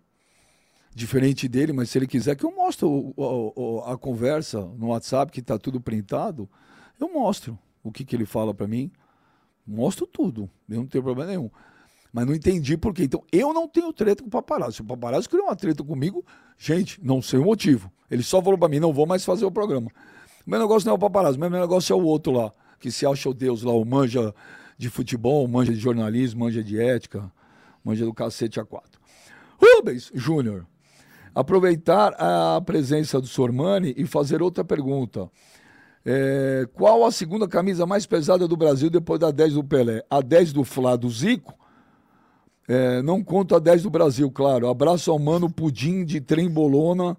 diferente 0.93 1.47
dele, 1.47 1.73
mas 1.73 1.89
se 1.89 1.97
ele 1.97 2.07
quiser 2.07 2.35
que 2.35 2.45
eu 2.45 2.51
mostre 2.51 2.85
o, 2.85 3.13
o, 3.17 3.83
a 3.85 3.97
conversa 3.97 4.61
no 4.61 4.87
WhatsApp, 4.87 5.31
que 5.31 5.39
está 5.39 5.57
tudo 5.57 5.81
printado, 5.81 6.49
eu 6.99 7.11
mostro 7.11 7.57
o 7.83 7.91
que, 7.91 8.05
que 8.05 8.15
ele 8.15 8.25
fala 8.25 8.53
para 8.53 8.67
mim. 8.67 8.91
Mostro 9.67 10.05
tudo, 10.05 10.49
eu 10.69 10.77
não 10.77 10.87
tenho 10.87 11.03
problema 11.03 11.31
nenhum. 11.31 11.49
Mas 12.13 12.25
não 12.25 12.33
entendi 12.33 12.77
por 12.77 12.93
quê. 12.93 13.03
Então, 13.03 13.23
eu 13.31 13.53
não 13.53 13.67
tenho 13.67 13.91
treta 13.91 14.21
com 14.21 14.27
o 14.27 14.31
paparazzo. 14.31 14.73
Se 14.73 14.81
o 14.81 14.85
paparazzo 14.85 15.29
criou 15.29 15.47
uma 15.47 15.55
treta 15.55 15.83
comigo, 15.83 16.23
gente, 16.57 17.03
não 17.03 17.21
sei 17.21 17.39
o 17.39 17.43
motivo. 17.43 17.91
Ele 18.09 18.23
só 18.23 18.41
falou 18.41 18.57
para 18.57 18.69
mim, 18.69 18.79
não 18.79 18.93
vou 18.93 19.05
mais 19.05 19.25
fazer 19.25 19.43
o 19.43 19.51
programa. 19.51 19.89
O 20.45 20.49
meu 20.49 20.59
negócio 20.59 20.85
não 20.85 20.93
é 20.93 20.95
o 20.95 20.99
paparazzo, 20.99 21.37
o 21.37 21.41
meu 21.41 21.49
negócio 21.49 21.91
é 21.91 21.95
o 21.95 22.03
outro 22.03 22.31
lá 22.31 22.53
que 22.85 22.91
se 22.91 23.05
acha 23.05 23.27
o 23.27 23.33
Deus 23.33 23.63
lá, 23.63 23.73
o 23.73 23.83
manja 23.83 24.33
de 24.77 24.89
futebol, 24.89 25.47
manja 25.47 25.73
de 25.73 25.79
jornalismo, 25.79 26.41
manja 26.41 26.63
de 26.63 26.79
ética, 26.79 27.31
manja 27.85 28.03
do 28.03 28.13
cacete 28.13 28.59
a 28.59 28.65
quatro. 28.65 28.99
Rubens 29.57 30.11
Júnior, 30.13 30.65
aproveitar 31.33 32.13
a 32.17 32.59
presença 32.61 33.21
do 33.21 33.27
Sormani 33.27 33.93
e 33.95 34.05
fazer 34.05 34.41
outra 34.41 34.65
pergunta. 34.65 35.29
É, 36.03 36.67
qual 36.73 37.05
a 37.05 37.11
segunda 37.11 37.47
camisa 37.47 37.85
mais 37.85 38.05
pesada 38.05 38.47
do 38.47 38.57
Brasil 38.57 38.89
depois 38.89 39.19
da 39.19 39.31
10 39.31 39.53
do 39.53 39.63
Pelé? 39.63 40.03
A 40.09 40.21
10 40.21 40.51
do 40.51 40.63
Flá 40.63 40.95
do 40.95 41.09
Zico? 41.09 41.53
É, 42.67 43.01
não 43.03 43.23
conta 43.23 43.57
a 43.57 43.59
10 43.59 43.83
do 43.83 43.89
Brasil, 43.89 44.29
claro. 44.31 44.67
Abraço 44.67 45.11
ao 45.11 45.19
mano 45.19 45.49
Pudim 45.49 46.03
de 46.03 46.19
Trem 46.19 46.49
Bolona 46.49 47.15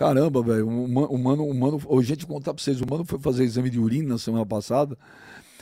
Caramba, 0.00 0.42
velho, 0.42 0.66
o 0.66 0.88
mano, 1.18 1.44
o 1.44 1.54
mano, 1.54 1.78
a 1.98 2.02
gente 2.02 2.26
contar 2.26 2.54
pra 2.54 2.64
vocês, 2.64 2.80
o 2.80 2.86
mano 2.88 3.04
foi 3.04 3.18
fazer 3.18 3.44
exame 3.44 3.68
de 3.68 3.78
urina 3.78 4.14
na 4.14 4.18
semana 4.18 4.46
passada 4.46 4.96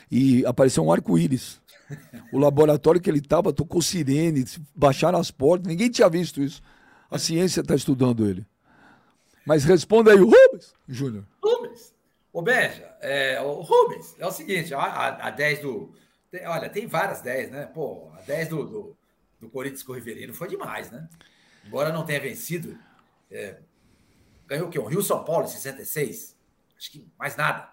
e 0.09 0.47
apareceu 0.47 0.85
um 0.85 0.93
arco-íris. 0.93 1.61
O 2.32 2.39
laboratório 2.39 3.01
que 3.01 3.09
ele 3.09 3.20
tava 3.20 3.53
tocou 3.53 3.80
sirene, 3.80 4.45
baixaram 4.74 5.18
as 5.18 5.30
portas, 5.30 5.68
ninguém 5.68 5.91
tinha 5.91 6.09
visto 6.09 6.43
isso. 6.43 6.62
A 7.11 7.18
ciência 7.18 7.61
está 7.61 7.74
estudando 7.74 8.28
ele. 8.28 8.47
Mas 9.47 9.64
responda 9.64 10.12
aí, 10.12 10.20
o 10.20 10.26
Rubens, 10.26 10.74
Júnior. 10.86 11.24
Rubens. 11.43 11.95
Ô, 12.32 12.43
Benja, 12.43 12.95
é, 13.01 13.41
o 13.41 13.62
Rubens, 13.62 14.14
é 14.18 14.26
o 14.26 14.30
seguinte, 14.30 14.74
a, 14.74 14.78
a, 14.78 15.28
a 15.28 15.30
10 15.30 15.61
do. 15.61 15.95
Tem, 16.30 16.47
olha, 16.47 16.68
tem 16.68 16.86
várias 16.86 17.22
10, 17.22 17.51
né? 17.51 17.66
Pô, 17.66 18.11
a 18.18 18.20
10 18.20 18.49
do, 18.49 18.66
do, 18.66 18.97
do 19.41 19.49
Corinthians 19.49 19.82
com 19.82 19.93
o 19.93 19.95
Riverino 19.95 20.34
foi 20.34 20.49
demais, 20.49 20.91
né? 20.91 21.09
Embora 21.64 21.91
não 21.91 22.05
tenha 22.05 22.20
vencido, 22.20 22.78
é, 23.30 23.59
ganhou 24.47 24.68
o 24.68 24.70
quê? 24.70 24.78
Um 24.78 24.86
Rio 24.86 25.03
São 25.03 25.24
Paulo 25.24 25.47
em 25.47 25.49
66? 25.49 26.36
Acho 26.76 26.91
que 26.91 27.11
mais 27.18 27.34
nada. 27.34 27.70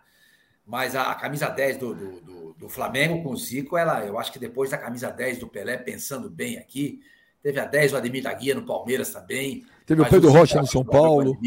Mas 0.65 0.95
a, 0.95 1.11
a 1.11 1.15
camisa 1.15 1.47
10 1.47 1.77
do, 1.77 1.93
do, 1.93 2.21
do, 2.21 2.55
do, 2.57 2.69
Flamengo 2.69 3.21
com 3.21 3.29
o 3.29 3.37
Zico, 3.37 3.77
ela, 3.77 4.03
eu 4.03 4.17
acho 4.17 4.31
que 4.31 4.39
depois 4.39 4.71
da 4.71 4.77
camisa 4.77 5.11
10 5.11 5.37
do 5.37 5.47
Pelé, 5.47 5.77
pensando 5.77 6.27
bem 6.29 6.57
aqui, 6.57 7.01
teve 7.43 7.59
a 7.59 7.65
10 7.65 7.91
do 7.91 7.97
Ademir 7.97 8.23
da 8.23 8.33
Guia 8.33 8.55
no 8.55 8.65
Palmeiras 8.65 9.11
também. 9.11 9.63
Teve 9.85 10.01
o 10.01 10.09
Pedro 10.09 10.31
Rocha 10.31 10.59
no 10.59 10.67
São 10.67 10.83
Paulo. 10.83 11.37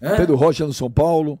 Pedro 0.00 0.36
Rocha 0.36 0.66
no 0.66 0.72
São 0.72 0.90
Paulo. 0.90 1.38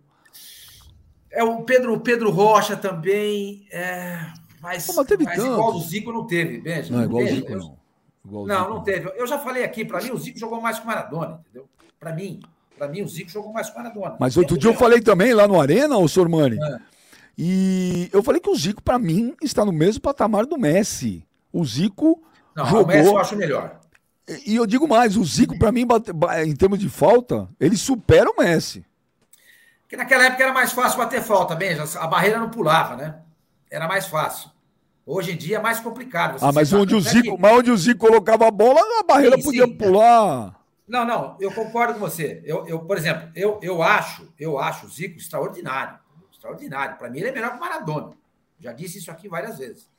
É 1.30 1.42
o 1.42 1.62
Pedro, 1.62 1.94
o 1.94 2.00
Pedro 2.00 2.30
Rocha 2.30 2.76
também. 2.76 3.66
É, 3.70 4.18
mas, 4.60 4.86
Pô, 4.86 4.94
mas 4.94 5.06
teve 5.06 5.24
mas 5.24 5.38
igual 5.38 5.74
o 5.74 5.80
Zico 5.80 6.12
não 6.12 6.26
teve, 6.26 6.60
Benja. 6.60 6.94
Não, 6.94 7.04
igual 7.04 7.24
o 7.24 7.28
Zico 7.28 7.56
não. 7.56 7.78
Igual 8.24 8.46
não, 8.46 8.58
Zico, 8.58 8.70
não 8.70 8.82
teve. 8.82 9.12
Eu 9.16 9.26
já 9.26 9.38
falei 9.38 9.64
aqui, 9.64 9.84
para 9.84 10.02
mim, 10.02 10.10
o 10.10 10.18
Zico 10.18 10.38
jogou 10.38 10.60
mais 10.60 10.78
que 10.78 10.84
o 10.84 10.86
Maradona, 10.86 11.40
entendeu? 11.40 11.68
Para 11.98 12.12
mim. 12.12 12.40
Para 12.76 12.88
mim, 12.88 13.02
o 13.02 13.08
Zico 13.08 13.30
jogou 13.30 13.52
mais 13.52 13.68
com 13.70 13.78
o 13.78 13.82
Maradona. 13.82 14.16
Mas 14.20 14.36
outro 14.36 14.58
dia 14.58 14.70
eu 14.70 14.74
falei 14.74 15.00
também 15.00 15.32
lá 15.32 15.48
no 15.48 15.60
Arena, 15.60 15.96
o 15.96 16.08
Sormani. 16.08 16.58
É. 16.62 16.78
E 17.40 18.10
eu 18.12 18.20
falei 18.20 18.40
que 18.40 18.50
o 18.50 18.56
Zico, 18.56 18.82
para 18.82 18.98
mim, 18.98 19.32
está 19.40 19.64
no 19.64 19.70
mesmo 19.72 20.02
patamar 20.02 20.44
do 20.44 20.58
Messi. 20.58 21.24
O 21.52 21.64
Zico. 21.64 22.20
Não, 22.56 22.66
jogou... 22.66 22.82
o 22.82 22.86
Messi 22.88 23.08
eu 23.08 23.18
acho 23.18 23.36
melhor. 23.36 23.78
E 24.44 24.56
eu 24.56 24.66
digo 24.66 24.88
mais, 24.88 25.16
o 25.16 25.24
Zico, 25.24 25.56
para 25.56 25.70
mim, 25.70 25.86
em 26.44 26.56
termos 26.56 26.80
de 26.80 26.88
falta, 26.88 27.48
ele 27.60 27.76
supera 27.76 28.28
o 28.28 28.36
Messi. 28.36 28.84
Porque 29.82 29.96
naquela 29.96 30.24
época 30.24 30.42
era 30.42 30.52
mais 30.52 30.72
fácil 30.72 30.98
bater 30.98 31.22
falta, 31.22 31.54
bem, 31.54 31.70
a 31.78 32.06
barreira 32.08 32.38
não 32.38 32.50
pulava, 32.50 32.96
né? 32.96 33.20
Era 33.70 33.86
mais 33.86 34.06
fácil. 34.06 34.50
Hoje 35.06 35.32
em 35.32 35.36
dia 35.36 35.56
é 35.56 35.60
mais 35.62 35.80
complicado. 35.80 36.36
Ah, 36.42 36.52
mas 36.52 36.72
onde, 36.72 36.94
o 36.94 37.00
Zico, 37.00 37.36
que... 37.36 37.40
mas 37.40 37.52
onde 37.56 37.70
o 37.70 37.76
Zico 37.76 38.06
colocava 38.06 38.48
a 38.48 38.50
bola, 38.50 38.80
a 39.00 39.02
barreira 39.04 39.36
sim, 39.36 39.44
podia 39.44 39.64
sim. 39.64 39.76
pular. 39.76 40.60
Não, 40.86 41.04
não, 41.06 41.36
eu 41.40 41.52
concordo 41.52 41.94
com 41.94 42.00
você. 42.00 42.42
Eu, 42.44 42.66
eu 42.66 42.80
por 42.80 42.98
exemplo, 42.98 43.30
eu, 43.34 43.58
eu 43.62 43.82
acho, 43.82 44.28
eu 44.38 44.58
acho 44.58 44.86
o 44.86 44.90
Zico 44.90 45.16
extraordinário. 45.16 45.98
Extraordinário. 46.38 46.96
Para 46.96 47.10
mim, 47.10 47.18
ele 47.18 47.28
é 47.28 47.32
melhor 47.32 47.50
que 47.50 47.56
o 47.56 47.60
Maradona. 47.60 48.16
Já 48.60 48.72
disse 48.72 48.98
isso 48.98 49.10
aqui 49.10 49.28
várias 49.28 49.58
vezes. 49.58 49.90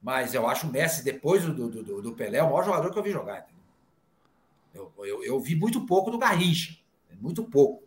Mas 0.00 0.32
eu 0.32 0.48
acho 0.48 0.66
o 0.66 0.70
Messi, 0.70 1.02
depois 1.02 1.44
do, 1.44 1.68
do, 1.68 2.02
do 2.02 2.12
Pelé, 2.12 2.40
o 2.42 2.46
maior 2.46 2.64
jogador 2.64 2.90
que 2.92 2.98
eu 2.98 3.02
vi 3.02 3.10
jogar. 3.10 3.46
Eu, 4.72 4.92
eu, 4.98 5.24
eu, 5.24 5.40
vi 5.40 5.56
muito 5.56 5.84
pouco 5.84 6.10
do 6.10 6.18
Garrincha. 6.18 6.76
Muito 7.20 7.42
pouco. 7.42 7.82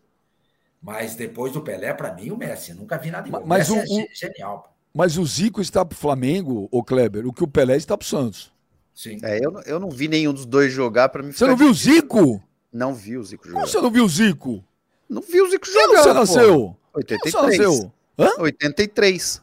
Mas 0.82 1.14
depois 1.14 1.52
do 1.52 1.62
Pelé, 1.62 1.94
para 1.94 2.12
mim, 2.12 2.30
o 2.30 2.36
Messi. 2.36 2.72
Eu 2.72 2.76
nunca 2.76 2.98
vi 2.98 3.10
nada 3.10 3.26
igual. 3.26 3.46
Mas 3.46 3.70
o, 3.70 3.76
Messi 3.76 3.94
o, 3.94 4.00
é 4.00 4.14
genial. 4.14 4.76
Mas 4.92 5.16
o 5.16 5.24
Zico 5.24 5.60
está 5.60 5.84
para 5.84 5.94
o 5.94 5.98
Flamengo, 5.98 6.68
o 6.70 6.82
Kleber, 6.82 7.26
o 7.26 7.32
que 7.32 7.44
o 7.44 7.48
Pelé 7.48 7.76
está 7.76 7.96
para 7.96 8.04
o 8.04 8.08
Santos. 8.08 8.52
Sim. 8.94 9.18
É, 9.22 9.38
eu, 9.38 9.58
eu 9.64 9.80
não 9.80 9.88
vi 9.88 10.08
nenhum 10.08 10.34
dos 10.34 10.44
dois 10.44 10.72
jogar 10.72 11.08
para 11.08 11.22
mim. 11.22 11.32
Você 11.32 11.46
não 11.46 11.56
viu 11.56 11.70
o 11.70 11.74
Zico? 11.74 12.42
Não 12.72 12.92
vi 12.92 13.16
o 13.16 13.24
Zico 13.24 13.46
jogar. 13.46 13.60
Como 13.60 13.68
você 13.68 13.80
não 13.80 13.90
viu 13.90 14.04
o 14.04 14.08
Zico? 14.08 14.64
Não 15.08 15.22
vi 15.22 15.40
o 15.40 15.48
Zico 15.48 15.66
jogar. 15.66 16.02
Você 16.02 16.12
nasceu? 16.12 16.76
83. 16.94 17.32
Você 17.32 17.40
nasceu? 17.42 17.92
Hã? 18.18 18.30
83. 18.38 19.42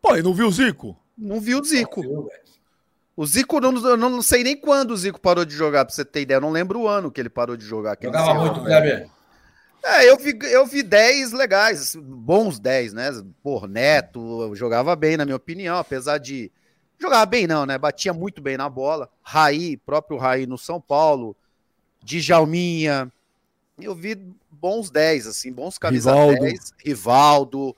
Pô, 0.00 0.16
e 0.16 0.22
não 0.22 0.34
viu 0.34 0.48
o 0.48 0.52
Zico? 0.52 0.96
Não 1.16 1.40
vi 1.40 1.54
o 1.54 1.64
Zico. 1.64 2.30
O 3.16 3.26
Zico, 3.26 3.60
não, 3.60 3.74
eu 3.84 3.96
não 3.96 4.22
sei 4.22 4.44
nem 4.44 4.56
quando 4.56 4.92
o 4.92 4.96
Zico 4.96 5.20
parou 5.20 5.44
de 5.44 5.54
jogar, 5.54 5.84
pra 5.84 5.94
você 5.94 6.04
ter 6.04 6.20
ideia. 6.20 6.36
Eu 6.36 6.42
não 6.42 6.50
lembro 6.50 6.80
o 6.80 6.88
ano 6.88 7.10
que 7.10 7.20
ele 7.20 7.28
parou 7.28 7.56
de 7.56 7.64
jogar. 7.64 7.98
Jogava 8.00 8.34
muito, 8.34 8.62
Kleber. 8.62 9.10
É, 9.82 10.08
eu 10.08 10.16
vi, 10.16 10.36
eu 10.42 10.66
vi 10.66 10.82
10 10.82 11.32
legais, 11.32 11.96
bons 11.96 12.58
10, 12.58 12.92
né? 12.92 13.10
Por 13.42 13.68
Neto, 13.68 14.54
jogava 14.54 14.94
bem, 14.94 15.16
na 15.16 15.24
minha 15.24 15.36
opinião, 15.36 15.78
apesar 15.78 16.18
de 16.18 16.50
Jogava 16.98 17.24
bem, 17.26 17.46
não, 17.46 17.64
né? 17.64 17.78
Batia 17.78 18.12
muito 18.12 18.42
bem 18.42 18.56
na 18.56 18.68
bola. 18.68 19.08
Raí, 19.22 19.76
próprio 19.76 20.18
Raí 20.18 20.46
no 20.46 20.58
São 20.58 20.80
Paulo. 20.80 21.36
Djalminha. 22.02 23.10
Eu 23.80 23.94
vi 23.94 24.20
bons 24.60 24.90
10, 24.90 25.26
assim, 25.26 25.52
bons 25.52 25.78
camisa 25.78 26.12
Rivaldo. 26.12 26.40
10. 26.40 26.72
Rivaldo. 26.84 27.76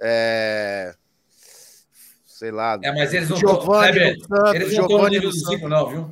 É... 0.00 0.94
Sei 2.24 2.50
lá. 2.50 2.78
É, 2.82 2.92
mas 2.92 3.14
eles 3.14 3.28
não 3.28 3.36
estão. 3.36 3.84
Eles 3.84 4.76
não 4.76 4.82
estão 4.82 4.98
no 4.98 5.08
nível 5.08 5.30
do 5.30 5.36
Zico, 5.36 5.68
não, 5.68 5.88
viu? 5.88 6.10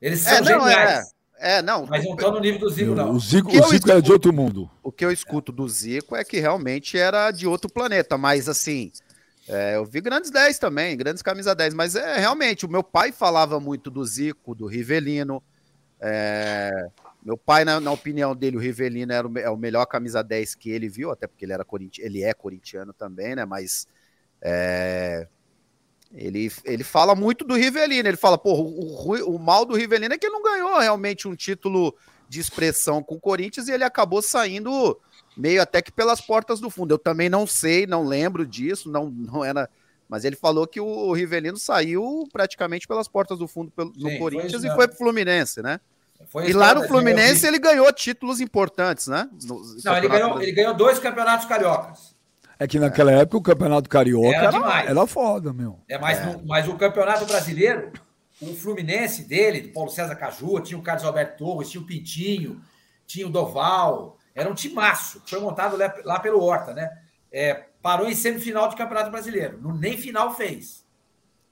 Eles 0.00 0.20
são 0.20 0.32
é, 0.32 0.40
não, 0.40 0.60
geniais. 0.60 1.12
É, 1.38 1.56
é, 1.56 1.62
não. 1.62 1.86
Mas 1.86 2.04
não 2.04 2.12
estão 2.12 2.32
no 2.32 2.40
nível 2.40 2.60
do 2.60 2.68
Zico, 2.68 2.94
não. 2.94 3.12
O 3.12 3.18
Zico, 3.18 3.48
o 3.48 3.52
Zico 3.52 3.74
escuto, 3.74 3.90
era 3.90 4.02
de 4.02 4.12
outro 4.12 4.32
mundo. 4.32 4.70
O 4.82 4.92
que 4.92 5.04
eu 5.04 5.10
escuto 5.10 5.50
do 5.50 5.68
Zico 5.68 6.14
é 6.14 6.22
que 6.22 6.38
realmente 6.38 6.98
era 6.98 7.30
de 7.30 7.46
outro 7.46 7.70
planeta, 7.70 8.18
mas 8.18 8.48
assim. 8.48 8.92
É, 9.48 9.74
eu 9.74 9.84
vi 9.84 10.00
grandes 10.00 10.30
10 10.30 10.58
também, 10.60 10.96
grandes 10.96 11.22
camisa 11.22 11.54
10, 11.54 11.74
mas 11.74 11.96
é 11.96 12.18
realmente, 12.18 12.64
o 12.64 12.68
meu 12.68 12.84
pai 12.84 13.10
falava 13.10 13.58
muito 13.58 13.90
do 13.90 14.04
Zico, 14.04 14.54
do 14.54 14.66
Rivelino. 14.66 15.42
É, 16.00 16.88
meu 17.22 17.36
pai, 17.36 17.64
na, 17.64 17.78
na, 17.80 17.92
opinião 17.92 18.34
dele, 18.34 18.56
o 18.56 18.60
Rivelino 18.60 19.12
era 19.12 19.28
o, 19.28 19.38
é 19.38 19.50
o 19.50 19.56
melhor 19.56 19.84
camisa 19.86 20.22
10 20.22 20.54
que 20.54 20.70
ele 20.70 20.88
viu, 20.88 21.10
até 21.10 21.26
porque 21.26 21.44
ele 21.44 21.52
era 21.52 21.66
ele 21.98 22.22
é 22.22 22.32
corintiano 22.32 22.92
também, 22.92 23.34
né? 23.34 23.44
Mas 23.44 23.86
é, 24.40 25.28
ele, 26.14 26.50
ele 26.64 26.82
fala 26.82 27.14
muito 27.14 27.44
do 27.44 27.54
Rivelino. 27.54 28.08
Ele 28.08 28.16
fala, 28.16 28.36
pô, 28.36 28.54
o, 28.54 29.06
o, 29.06 29.36
o, 29.36 29.38
mal 29.38 29.64
do 29.64 29.76
Rivelino 29.76 30.14
é 30.14 30.18
que 30.18 30.26
ele 30.26 30.34
não 30.34 30.42
ganhou 30.42 30.78
realmente 30.78 31.28
um 31.28 31.36
título 31.36 31.94
de 32.28 32.40
expressão 32.40 33.02
com 33.02 33.16
o 33.16 33.20
Corinthians 33.20 33.68
e 33.68 33.72
ele 33.72 33.84
acabou 33.84 34.22
saindo 34.22 34.98
meio 35.36 35.62
até 35.62 35.80
que 35.82 35.92
pelas 35.92 36.20
portas 36.20 36.58
do 36.58 36.70
fundo. 36.70 36.94
Eu 36.94 36.98
também 36.98 37.28
não 37.28 37.46
sei, 37.46 37.86
não 37.86 38.04
lembro 38.04 38.46
disso, 38.46 38.90
não, 38.90 39.10
não 39.10 39.44
era. 39.44 39.68
Mas 40.08 40.24
ele 40.24 40.36
falou 40.36 40.66
que 40.66 40.80
o 40.80 41.12
Rivelino 41.12 41.56
saiu 41.56 42.28
praticamente 42.32 42.88
pelas 42.88 43.06
portas 43.06 43.38
do 43.38 43.46
fundo 43.46 43.70
pelo, 43.70 43.94
Sim, 43.94 44.00
no 44.00 44.18
Corinthians 44.18 44.62
foi 44.62 44.70
e 44.70 44.74
foi 44.74 44.88
pro 44.88 44.96
Fluminense, 44.96 45.62
né? 45.62 45.80
Foi 46.28 46.48
e 46.48 46.52
lá 46.52 46.74
no 46.74 46.86
Fluminense 46.86 47.46
ele 47.46 47.58
ganhou 47.58 47.92
títulos 47.92 48.40
importantes, 48.40 49.06
né? 49.06 49.28
No, 49.44 49.60
não, 49.84 49.96
ele 49.96 50.08
ganhou, 50.08 50.42
ele 50.42 50.52
ganhou 50.52 50.74
dois 50.74 50.98
campeonatos 50.98 51.46
cariocas. 51.46 52.14
É 52.58 52.66
que 52.66 52.78
naquela 52.78 53.10
época 53.10 53.38
o 53.38 53.42
Campeonato 53.42 53.88
Carioca 53.88 54.36
era, 54.36 54.54
era, 54.54 54.90
era 54.90 55.06
foda, 55.06 55.50
meu. 55.50 55.80
É, 55.88 55.98
mas, 55.98 56.18
é. 56.18 56.26
No, 56.26 56.46
mas 56.46 56.68
o 56.68 56.76
Campeonato 56.76 57.24
Brasileiro, 57.24 57.90
o 58.38 58.54
Fluminense 58.54 59.22
dele, 59.22 59.62
do 59.62 59.68
Paulo 59.70 59.88
César 59.88 60.14
Caju, 60.14 60.60
tinha 60.60 60.78
o 60.78 60.82
Carlos 60.82 61.04
Alberto 61.04 61.38
Torres, 61.38 61.70
tinha 61.70 61.82
o 61.82 61.86
Pintinho, 61.86 62.60
tinha 63.06 63.26
o 63.26 63.30
Doval. 63.30 64.18
Era 64.34 64.50
um 64.50 64.54
timaço, 64.54 65.22
foi 65.24 65.40
montado 65.40 65.74
lá, 65.78 65.94
lá 66.04 66.20
pelo 66.20 66.42
Horta, 66.42 66.74
né? 66.74 66.90
É, 67.32 67.64
parou 67.80 68.08
em 68.08 68.14
semifinal 68.14 68.68
de 68.68 68.76
Campeonato 68.76 69.10
Brasileiro. 69.10 69.58
No, 69.58 69.74
nem 69.74 69.96
final 69.96 70.34
fez. 70.34 70.84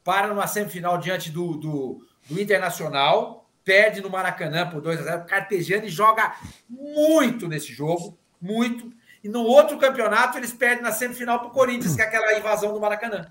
Para 0.05 0.29
numa 0.29 0.47
semifinal 0.47 0.99
diante 0.99 1.31
do, 1.31 1.55
do, 1.55 2.07
do 2.29 2.39
Internacional, 2.39 3.38
perde 3.69 4.01
no 4.01 4.09
Maracanã 4.09 4.67
por 4.67 4.81
2 4.81 5.01
a 5.01 5.03
0 5.03 5.25
Cartegiani 5.27 5.91
joga 5.91 6.35
muito 6.67 7.47
nesse 7.47 7.71
jogo, 7.71 8.17
muito. 8.41 8.91
E 9.23 9.29
no 9.29 9.43
outro 9.43 9.77
campeonato, 9.77 10.39
eles 10.39 10.55
perdem 10.55 10.83
na 10.83 10.91
semifinal 10.91 11.39
para 11.39 11.49
o 11.49 11.51
Corinthians, 11.51 11.95
que 11.95 12.01
é 12.01 12.07
aquela 12.07 12.39
invasão 12.39 12.73
do 12.73 12.81
Maracanã. 12.81 13.27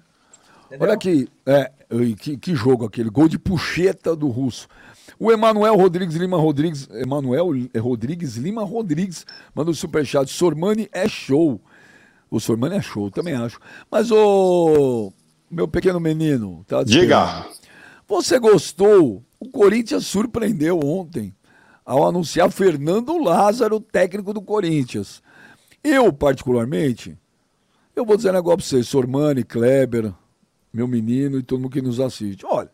Entendeu? 0.67 0.85
Olha 0.85 0.93
aqui, 0.93 1.27
é, 1.43 1.71
que, 2.19 2.37
que 2.37 2.53
jogo 2.53 2.85
aquele, 2.85 3.09
gol 3.09 3.27
de 3.27 3.39
puxeta 3.39 4.15
do 4.15 4.27
russo. 4.27 4.67
O 5.17 5.31
Emanuel 5.31 5.75
Rodrigues 5.75 6.15
Lima 6.15 6.37
Rodrigues, 6.37 6.87
Emanuel 6.91 7.47
Rodrigues 7.75 8.35
Lima 8.35 8.63
Rodrigues, 8.63 9.25
manda 9.55 9.71
o 9.71 9.71
um 9.71 9.75
superchat. 9.75 10.29
Sormani 10.29 10.87
é 10.91 11.09
show. 11.09 11.59
O 12.29 12.39
Sormani 12.39 12.75
é 12.75 12.81
show, 12.81 13.09
também 13.09 13.33
acho. 13.33 13.59
Mas 13.89 14.11
o 14.11 15.11
meu 15.49 15.67
pequeno 15.67 15.99
menino, 15.99 16.63
tá 16.67 16.83
Diga. 16.83 17.47
Você 18.07 18.37
gostou? 18.37 19.23
O 19.39 19.49
Corinthians 19.49 20.05
surpreendeu 20.05 20.79
ontem 20.79 21.35
ao 21.85 22.05
anunciar 22.05 22.51
Fernando 22.51 23.17
Lázaro, 23.17 23.79
técnico 23.79 24.33
do 24.33 24.41
Corinthians. 24.41 25.21
Eu, 25.83 26.11
particularmente, 26.11 27.17
eu 27.95 28.05
vou 28.05 28.17
dizer 28.17 28.31
um 28.31 28.33
negócio 28.33 28.57
pra 28.57 28.65
vocês, 28.65 28.87
Sormani, 28.87 29.43
Kleber, 29.43 30.13
meu 30.73 30.87
menino 30.87 31.39
e 31.39 31.43
todo 31.43 31.61
mundo 31.61 31.71
que 31.71 31.81
nos 31.81 31.99
assiste. 31.99 32.45
Olha, 32.45 32.71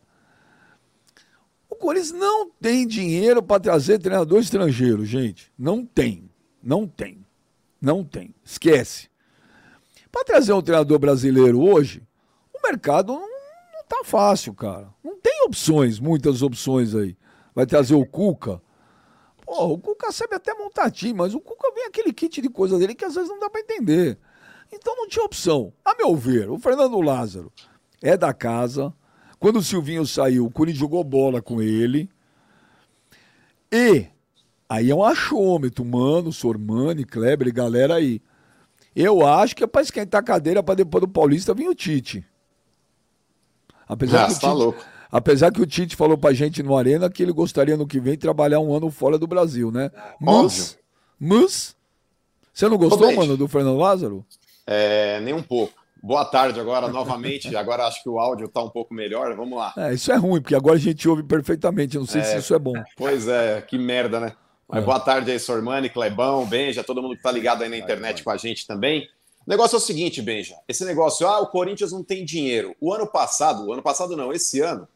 o 1.70 1.76
Corinthians 1.76 2.12
não 2.12 2.50
tem 2.50 2.88
dinheiro 2.88 3.42
para 3.42 3.60
trazer 3.60 4.00
treinador 4.00 4.40
estrangeiro, 4.40 5.06
gente. 5.06 5.52
Não 5.58 5.86
tem. 5.86 6.30
Não 6.62 6.88
tem. 6.88 7.26
Não 7.82 8.04
tem. 8.04 8.34
Esquece. 8.44 9.10
Para 10.12 10.24
trazer 10.24 10.54
um 10.54 10.62
treinador 10.62 11.00
brasileiro 11.00 11.60
hoje, 11.60 12.02
o 12.54 12.62
mercado 12.68 13.14
não, 13.14 13.33
tá 13.98 14.04
fácil, 14.04 14.54
cara. 14.54 14.88
Não 15.04 15.18
tem 15.18 15.44
opções, 15.46 16.00
muitas 16.00 16.42
opções 16.42 16.96
aí. 16.96 17.16
Vai 17.54 17.66
trazer 17.66 17.96
o 17.96 18.06
Cuca. 18.06 18.62
Pô, 19.46 19.74
o 19.74 19.78
Cuca 19.78 20.12
sabe 20.12 20.36
até 20.36 20.54
montar 20.54 20.90
time, 20.90 21.14
mas 21.14 21.36
o 21.36 21.40
Cuca 21.40 21.72
vem 21.76 21.86
aquele 21.86 22.12
kit 22.12 22.42
de 22.42 22.50
coisa 22.50 22.78
dele 22.80 22.96
que 22.96 23.06
às 23.06 23.14
vezes 23.14 23.30
não 23.30 23.40
dá 23.40 23.50
para 23.50 23.62
entender. 23.62 24.18
Então 24.72 24.96
não 24.96 25.08
tinha 25.08 25.24
opção. 25.24 25.72
A 25.86 25.96
meu 25.96 26.16
ver, 26.16 26.50
o 26.50 26.58
Fernando 26.58 27.00
Lázaro 27.02 27.52
é 28.02 28.18
da 28.18 28.34
casa. 28.34 28.94
Quando 29.40 29.58
o 29.58 29.64
Silvinho 29.64 30.06
saiu, 30.08 30.46
o 30.46 30.52
Corinthians 30.52 30.80
jogou 30.80 31.04
bola 31.04 31.42
com 31.42 31.62
ele. 31.62 32.10
E 33.72 34.08
aí 34.68 34.90
é 34.90 34.96
um 34.96 35.04
achômetro, 35.04 35.86
mano, 35.86 36.32
Sormani, 36.32 37.04
Kleber 37.04 37.48
e 37.48 37.52
galera 37.52 37.96
aí. 37.96 38.22
Eu 38.96 39.26
acho 39.26 39.56
que 39.56 39.64
é 39.64 39.68
para 39.68 39.82
esquentar 39.82 40.22
a 40.22 40.24
cadeira 40.24 40.64
para 40.64 40.76
depois 40.76 41.02
do 41.02 41.08
Paulista 41.08 41.54
vir 41.54 41.68
o 41.68 41.76
Tite. 41.76 42.26
Apesar 43.88 44.24
ah, 44.24 44.28
que 44.28 44.34
o 44.34 44.40
tá 44.40 44.48
Tite, 44.48 44.58
louco. 44.58 44.84
Apesar 45.12 45.52
que 45.52 45.62
o 45.62 45.66
Tite 45.66 45.96
falou 45.96 46.18
pra 46.18 46.34
gente 46.34 46.64
no 46.64 46.76
Arena 46.76 47.10
que 47.10 47.22
ele 47.22 47.32
gostaria 47.32 47.78
no 47.78 47.88
que 47.88 48.00
vem 48.00 48.18
trabalhar 48.18 48.60
um 48.60 48.76
ano 48.76 48.90
fora 48.90 49.18
do 49.18 49.28
Brasil, 49.28 49.72
né? 49.72 49.92
Mas, 50.20 50.78
mas 51.20 51.76
você 52.54 52.68
não 52.68 52.78
gostou, 52.78 53.14
mano, 53.14 53.36
do 53.36 53.48
Fernando 53.48 53.78
Lázaro? 53.78 54.26
É, 54.66 55.20
nem 55.22 55.34
um 55.34 55.44
pouco. 55.44 55.74
Boa 56.02 56.26
tarde 56.26 56.60
agora 56.60 56.90
novamente. 56.90 57.48
Agora 57.56 57.86
acho 57.88 58.04
que 58.04 58.10
o 58.10 58.20
áudio 58.20 58.48
está 58.48 58.62
um 58.62 58.70
pouco 58.70 58.94
melhor. 58.94 59.34
Vamos 59.38 59.58
lá. 59.58 59.74
É, 59.78 59.94
isso 59.94 60.12
é 60.12 60.18
ruim, 60.18 60.42
porque 60.42 60.54
agora 60.54 60.76
a 60.76 60.80
gente 60.80 61.08
ouve 61.08 61.24
perfeitamente. 61.24 61.98
Não 61.98 62.06
sei 62.06 62.20
é, 62.20 62.24
se 62.26 62.38
isso 62.40 62.54
é 62.54 62.60
bom. 62.60 62.74
Pois 62.98 63.26
é, 63.30 63.62
que 63.62 63.78
merda, 63.78 64.20
né? 64.20 64.34
Mas 64.68 64.84
é. 64.84 64.86
boa 64.86 65.00
tarde 65.00 65.32
aí, 65.32 65.40
Sormani, 65.40 65.90
Clebão, 65.90 66.46
Benja, 66.46 66.84
todo 66.84 67.02
mundo 67.02 67.12
que 67.12 67.20
está 67.20 67.32
ligado 67.32 67.64
aí 67.64 67.70
na 67.70 67.78
internet 67.78 68.22
com 68.22 68.32
a 68.32 68.36
gente 68.36 68.68
também. 68.68 69.08
O 69.46 69.50
negócio 69.50 69.76
é 69.76 69.78
o 69.78 69.82
seguinte, 69.82 70.22
Benja. 70.22 70.58
Esse 70.68 70.86
negócio, 70.86 71.28
ah, 71.28 71.40
o 71.40 71.48
Corinthians 71.48 71.92
não 71.92 72.04
tem 72.04 72.24
dinheiro. 72.24 72.76
O 72.80 72.94
ano 72.94 73.06
passado, 73.06 73.68
o 73.68 73.74
ano 73.74 73.82
passado 73.82 74.16
não, 74.16 74.32
esse 74.32 74.62
ano, 74.62 74.88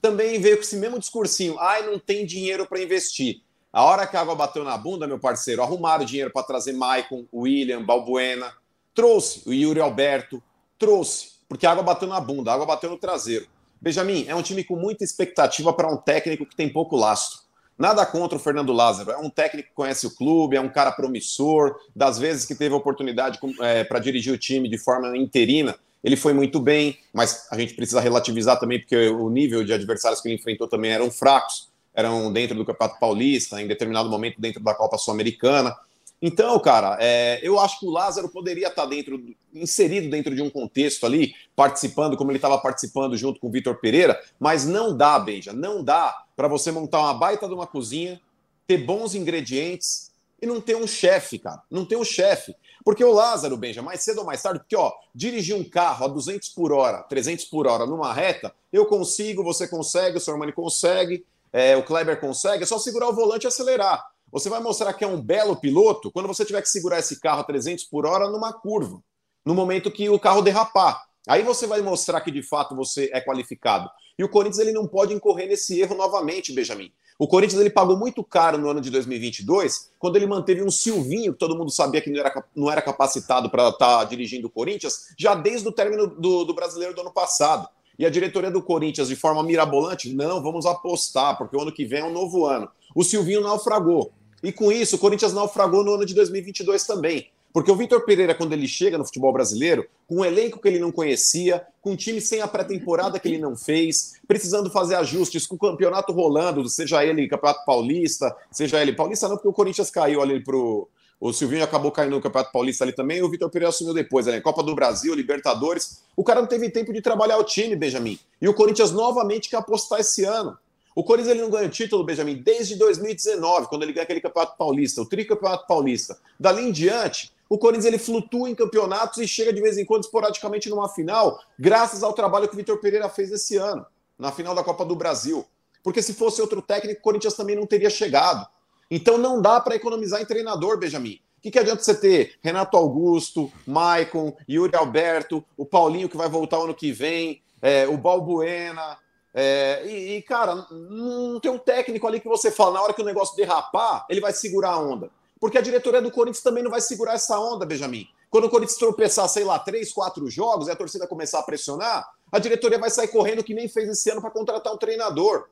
também 0.00 0.40
veio 0.40 0.56
com 0.56 0.62
esse 0.62 0.76
mesmo 0.76 0.98
discursinho. 0.98 1.58
Ai, 1.58 1.86
não 1.86 1.98
tem 1.98 2.24
dinheiro 2.24 2.66
para 2.66 2.82
investir. 2.82 3.42
A 3.72 3.84
hora 3.84 4.06
que 4.06 4.16
a 4.16 4.20
água 4.20 4.34
bateu 4.34 4.64
na 4.64 4.76
bunda, 4.76 5.06
meu 5.06 5.18
parceiro, 5.18 5.62
arrumaram 5.62 6.04
dinheiro 6.04 6.30
para 6.30 6.42
trazer 6.42 6.72
Maicon, 6.72 7.26
William, 7.32 7.82
Balbuena, 7.82 8.52
trouxe 8.94 9.42
o 9.46 9.52
Yuri 9.52 9.80
Alberto, 9.80 10.42
trouxe, 10.78 11.32
porque 11.48 11.66
a 11.66 11.72
água 11.72 11.82
bateu 11.82 12.08
na 12.08 12.20
bunda, 12.20 12.50
a 12.50 12.54
água 12.54 12.66
bateu 12.66 12.90
no 12.90 12.98
traseiro. 12.98 13.46
Benjamin, 13.80 14.26
é 14.28 14.34
um 14.34 14.42
time 14.42 14.62
com 14.62 14.76
muita 14.76 15.04
expectativa 15.04 15.72
para 15.72 15.92
um 15.92 15.96
técnico 15.96 16.46
que 16.46 16.54
tem 16.54 16.70
pouco 16.70 16.96
lastro. 16.96 17.40
Nada 17.78 18.04
contra 18.06 18.36
o 18.36 18.40
Fernando 18.40 18.72
Lázaro, 18.72 19.10
é 19.10 19.16
um 19.16 19.30
técnico 19.30 19.70
que 19.70 19.74
conhece 19.74 20.06
o 20.06 20.14
clube, 20.14 20.56
é 20.56 20.60
um 20.60 20.68
cara 20.68 20.92
promissor. 20.92 21.76
Das 21.96 22.18
vezes 22.18 22.44
que 22.44 22.54
teve 22.54 22.74
oportunidade 22.74 23.38
é, 23.60 23.82
para 23.84 23.98
dirigir 23.98 24.32
o 24.32 24.38
time 24.38 24.68
de 24.68 24.78
forma 24.78 25.16
interina, 25.16 25.74
ele 26.02 26.16
foi 26.16 26.32
muito 26.32 26.58
bem, 26.58 26.98
mas 27.12 27.46
a 27.50 27.58
gente 27.58 27.74
precisa 27.74 28.00
relativizar 28.00 28.58
também, 28.58 28.80
porque 28.80 29.08
o 29.08 29.30
nível 29.30 29.64
de 29.64 29.72
adversários 29.72 30.20
que 30.20 30.28
ele 30.28 30.34
enfrentou 30.34 30.66
também 30.66 30.90
eram 30.90 31.10
fracos, 31.10 31.68
eram 31.94 32.32
dentro 32.32 32.56
do 32.56 32.64
Campeonato 32.64 32.98
Paulista, 32.98 33.60
em 33.60 33.66
determinado 33.66 34.08
momento 34.08 34.40
dentro 34.40 34.62
da 34.62 34.74
Copa 34.74 34.98
Sul-Americana. 34.98 35.76
Então, 36.24 36.56
cara, 36.60 36.96
é, 37.00 37.40
eu 37.42 37.58
acho 37.58 37.80
que 37.80 37.86
o 37.86 37.90
Lázaro 37.90 38.28
poderia 38.28 38.68
estar 38.68 38.86
dentro, 38.86 39.20
inserido 39.52 40.08
dentro 40.08 40.32
de 40.32 40.40
um 40.40 40.48
contexto 40.48 41.04
ali, 41.04 41.34
participando 41.56 42.16
como 42.16 42.30
ele 42.30 42.38
estava 42.38 42.56
participando 42.58 43.16
junto 43.16 43.40
com 43.40 43.48
o 43.48 43.50
Vitor 43.50 43.80
Pereira, 43.80 44.18
mas 44.38 44.64
não 44.64 44.96
dá, 44.96 45.18
Beija, 45.18 45.52
não 45.52 45.82
dá 45.82 46.24
para 46.36 46.46
você 46.46 46.70
montar 46.70 47.00
uma 47.00 47.14
baita 47.14 47.48
de 47.48 47.54
uma 47.54 47.66
cozinha, 47.66 48.20
ter 48.68 48.78
bons 48.78 49.16
ingredientes 49.16 50.12
e 50.40 50.46
não 50.46 50.60
ter 50.60 50.76
um 50.76 50.86
chefe, 50.86 51.40
cara. 51.40 51.60
Não 51.68 51.84
ter 51.84 51.96
um 51.96 52.04
chefe. 52.04 52.54
Porque 52.84 53.04
o 53.04 53.12
Lázaro, 53.12 53.56
Benja, 53.56 53.82
mais 53.82 54.02
cedo 54.02 54.18
ou 54.18 54.24
mais 54.24 54.42
tarde, 54.42 54.60
porque, 54.60 54.76
ó, 54.76 54.92
dirigir 55.12 55.56
um 55.56 55.64
carro 55.64 56.04
a 56.04 56.08
200 56.08 56.48
por 56.50 56.72
hora, 56.72 57.02
300 57.02 57.44
por 57.46 57.66
hora 57.66 57.84
numa 57.84 58.12
reta, 58.12 58.52
eu 58.72 58.86
consigo, 58.86 59.42
você 59.42 59.68
consegue, 59.68 60.18
o 60.18 60.20
Sormani 60.20 60.52
consegue, 60.52 61.24
é, 61.52 61.76
o 61.76 61.82
Kleber 61.84 62.20
consegue, 62.20 62.62
é 62.62 62.66
só 62.66 62.78
segurar 62.78 63.08
o 63.08 63.14
volante 63.14 63.44
e 63.44 63.48
acelerar. 63.48 64.11
Você 64.32 64.48
vai 64.48 64.60
mostrar 64.60 64.94
que 64.94 65.04
é 65.04 65.06
um 65.06 65.20
belo 65.20 65.54
piloto 65.54 66.10
quando 66.10 66.26
você 66.26 66.42
tiver 66.42 66.62
que 66.62 66.68
segurar 66.68 66.98
esse 66.98 67.20
carro 67.20 67.40
a 67.40 67.44
300 67.44 67.84
por 67.84 68.06
hora 68.06 68.30
numa 68.30 68.50
curva, 68.50 69.02
no 69.44 69.54
momento 69.54 69.90
que 69.90 70.08
o 70.08 70.18
carro 70.18 70.40
derrapar. 70.40 71.04
Aí 71.28 71.42
você 71.42 71.66
vai 71.66 71.82
mostrar 71.82 72.18
que 72.22 72.30
de 72.30 72.42
fato 72.42 72.74
você 72.74 73.10
é 73.12 73.20
qualificado. 73.20 73.90
E 74.18 74.24
o 74.24 74.28
Corinthians 74.30 74.58
ele 74.58 74.72
não 74.72 74.88
pode 74.88 75.12
incorrer 75.12 75.46
nesse 75.48 75.78
erro 75.78 75.94
novamente, 75.94 76.50
Benjamin. 76.50 76.90
O 77.18 77.28
Corinthians 77.28 77.60
ele 77.60 77.68
pagou 77.68 77.96
muito 77.96 78.24
caro 78.24 78.56
no 78.56 78.70
ano 78.70 78.80
de 78.80 78.88
2022, 78.90 79.92
quando 79.98 80.16
ele 80.16 80.26
manteve 80.26 80.62
um 80.62 80.70
Silvinho, 80.70 81.34
que 81.34 81.38
todo 81.38 81.54
mundo 81.54 81.70
sabia 81.70 82.00
que 82.00 82.10
não 82.10 82.20
era, 82.20 82.44
não 82.56 82.72
era 82.72 82.80
capacitado 82.80 83.50
para 83.50 83.68
estar 83.68 83.98
tá 83.98 84.04
dirigindo 84.04 84.46
o 84.46 84.50
Corinthians, 84.50 85.08
já 85.18 85.34
desde 85.34 85.68
o 85.68 85.72
término 85.72 86.06
do, 86.06 86.44
do 86.44 86.54
brasileiro 86.54 86.94
do 86.94 87.02
ano 87.02 87.12
passado. 87.12 87.68
E 87.98 88.06
a 88.06 88.10
diretoria 88.10 88.50
do 88.50 88.62
Corinthians, 88.62 89.08
de 89.08 89.14
forma 89.14 89.42
mirabolante, 89.42 90.12
não, 90.12 90.42
vamos 90.42 90.64
apostar, 90.64 91.36
porque 91.36 91.54
o 91.54 91.60
ano 91.60 91.70
que 91.70 91.84
vem 91.84 92.00
é 92.00 92.04
um 92.04 92.12
novo 92.12 92.46
ano. 92.46 92.68
O 92.94 93.04
Silvinho 93.04 93.42
naufragou. 93.42 94.10
E 94.42 94.50
com 94.52 94.72
isso, 94.72 94.96
o 94.96 94.98
Corinthians 94.98 95.32
naufragou 95.32 95.84
no 95.84 95.94
ano 95.94 96.04
de 96.04 96.14
2022 96.14 96.84
também. 96.84 97.30
Porque 97.52 97.70
o 97.70 97.76
Vitor 97.76 98.04
Pereira, 98.04 98.34
quando 98.34 98.54
ele 98.54 98.66
chega 98.66 98.96
no 98.96 99.04
futebol 99.04 99.32
brasileiro, 99.32 99.86
com 100.08 100.20
um 100.20 100.24
elenco 100.24 100.58
que 100.58 100.66
ele 100.66 100.78
não 100.78 100.90
conhecia, 100.90 101.64
com 101.82 101.92
um 101.92 101.96
time 101.96 102.20
sem 102.20 102.40
a 102.40 102.48
pré-temporada 102.48 103.20
que 103.20 103.28
ele 103.28 103.38
não 103.38 103.54
fez, 103.54 104.14
precisando 104.26 104.70
fazer 104.70 104.94
ajustes, 104.94 105.46
com 105.46 105.56
o 105.56 105.58
campeonato 105.58 106.12
rolando, 106.12 106.66
seja 106.68 107.04
ele 107.04 107.28
Campeonato 107.28 107.64
Paulista, 107.66 108.34
seja 108.50 108.80
ele 108.80 108.94
Paulista, 108.94 109.28
não, 109.28 109.36
porque 109.36 109.48
o 109.48 109.52
Corinthians 109.52 109.90
caiu 109.90 110.22
ali 110.22 110.42
pro. 110.42 110.88
O 111.20 111.32
Silvinho 111.32 111.62
acabou 111.62 111.92
caindo 111.92 112.16
no 112.16 112.20
Campeonato 112.20 112.50
Paulista 112.50 112.82
ali 112.82 112.92
também, 112.92 113.18
e 113.18 113.22
o 113.22 113.30
Vitor 113.30 113.48
Pereira 113.48 113.68
assumiu 113.68 113.94
depois, 113.94 114.26
né? 114.26 114.40
Copa 114.40 114.60
do 114.60 114.74
Brasil, 114.74 115.14
Libertadores. 115.14 116.02
O 116.16 116.24
cara 116.24 116.40
não 116.40 116.48
teve 116.48 116.68
tempo 116.68 116.92
de 116.92 117.00
trabalhar 117.00 117.36
o 117.36 117.44
time, 117.44 117.76
Benjamin. 117.76 118.18
E 118.40 118.48
o 118.48 118.54
Corinthians 118.54 118.90
novamente 118.90 119.48
quer 119.48 119.58
apostar 119.58 120.00
esse 120.00 120.24
ano. 120.24 120.58
O 120.94 121.02
Corinthians 121.02 121.32
ele 121.32 121.42
não 121.42 121.50
ganha 121.50 121.68
título, 121.68 122.04
Benjamin, 122.04 122.42
desde 122.42 122.76
2019, 122.76 123.68
quando 123.68 123.82
ele 123.82 123.92
ganha 123.92 124.04
aquele 124.04 124.20
Campeonato 124.20 124.56
Paulista, 124.56 125.00
o 125.00 125.08
Tricampeonato 125.08 125.66
Paulista. 125.66 126.18
Dali 126.38 126.62
em 126.62 126.72
diante, 126.72 127.32
o 127.48 127.58
Corinthians 127.58 127.86
ele 127.86 127.98
flutua 127.98 128.48
em 128.48 128.54
campeonatos 128.54 129.18
e 129.18 129.28
chega 129.28 129.52
de 129.52 129.60
vez 129.60 129.78
em 129.78 129.84
quando, 129.84 130.04
esporadicamente, 130.04 130.68
numa 130.68 130.88
final, 130.88 131.38
graças 131.58 132.02
ao 132.02 132.12
trabalho 132.12 132.48
que 132.48 132.54
o 132.54 132.56
Vitor 132.56 132.78
Pereira 132.78 133.08
fez 133.08 133.30
esse 133.30 133.56
ano, 133.56 133.84
na 134.18 134.32
final 134.32 134.54
da 134.54 134.64
Copa 134.64 134.84
do 134.84 134.96
Brasil. 134.96 135.44
Porque 135.82 136.00
se 136.00 136.14
fosse 136.14 136.40
outro 136.40 136.62
técnico, 136.62 137.00
o 137.00 137.02
Corinthians 137.02 137.34
também 137.34 137.56
não 137.56 137.66
teria 137.66 137.90
chegado. 137.90 138.46
Então 138.90 139.18
não 139.18 139.40
dá 139.40 139.60
para 139.60 139.74
economizar 139.74 140.20
em 140.20 140.26
treinador, 140.26 140.78
Benjamin. 140.78 141.20
O 141.38 141.42
que, 141.42 141.50
que 141.50 141.58
adianta 141.58 141.82
você 141.82 141.94
ter 141.94 142.34
Renato 142.40 142.76
Augusto, 142.76 143.50
Maicon, 143.66 144.36
Yuri 144.48 144.76
Alberto, 144.76 145.44
o 145.56 145.66
Paulinho 145.66 146.08
que 146.08 146.16
vai 146.16 146.28
voltar 146.28 146.58
ano 146.58 146.74
que 146.74 146.92
vem, 146.92 147.42
é, 147.60 147.86
o 147.86 147.96
Balbuena, 147.96 148.96
é, 149.34 149.82
e, 149.86 150.16
e, 150.16 150.22
cara, 150.22 150.66
não 150.70 151.40
tem 151.40 151.50
um 151.50 151.58
técnico 151.58 152.06
ali 152.06 152.20
que 152.20 152.28
você 152.28 152.50
fala, 152.50 152.72
na 152.72 152.82
hora 152.82 152.92
que 152.92 153.02
o 153.02 153.04
negócio 153.04 153.36
derrapar, 153.36 154.04
ele 154.08 154.20
vai 154.20 154.32
segurar 154.32 154.72
a 154.72 154.78
onda. 154.78 155.10
Porque 155.40 155.58
a 155.58 155.62
diretoria 155.62 156.02
do 156.02 156.10
Corinthians 156.10 156.42
também 156.42 156.62
não 156.62 156.70
vai 156.70 156.80
segurar 156.80 157.14
essa 157.14 157.38
onda, 157.38 157.64
Benjamin. 157.64 158.06
Quando 158.30 158.44
o 158.44 158.50
Corinthians 158.50 158.78
tropeçar, 158.78 159.28
sei 159.28 159.44
lá, 159.44 159.58
três, 159.58 159.92
quatro 159.92 160.28
jogos 160.30 160.68
e 160.68 160.70
a 160.70 160.76
torcida 160.76 161.06
começar 161.06 161.40
a 161.40 161.42
pressionar, 161.42 162.08
a 162.30 162.38
diretoria 162.38 162.78
vai 162.78 162.90
sair 162.90 163.08
correndo 163.08 163.42
que 163.42 163.52
nem 163.54 163.68
fez 163.68 163.88
esse 163.88 164.10
ano 164.10 164.20
para 164.20 164.30
contratar 164.30 164.72
um 164.72 164.78
treinador. 164.78 165.46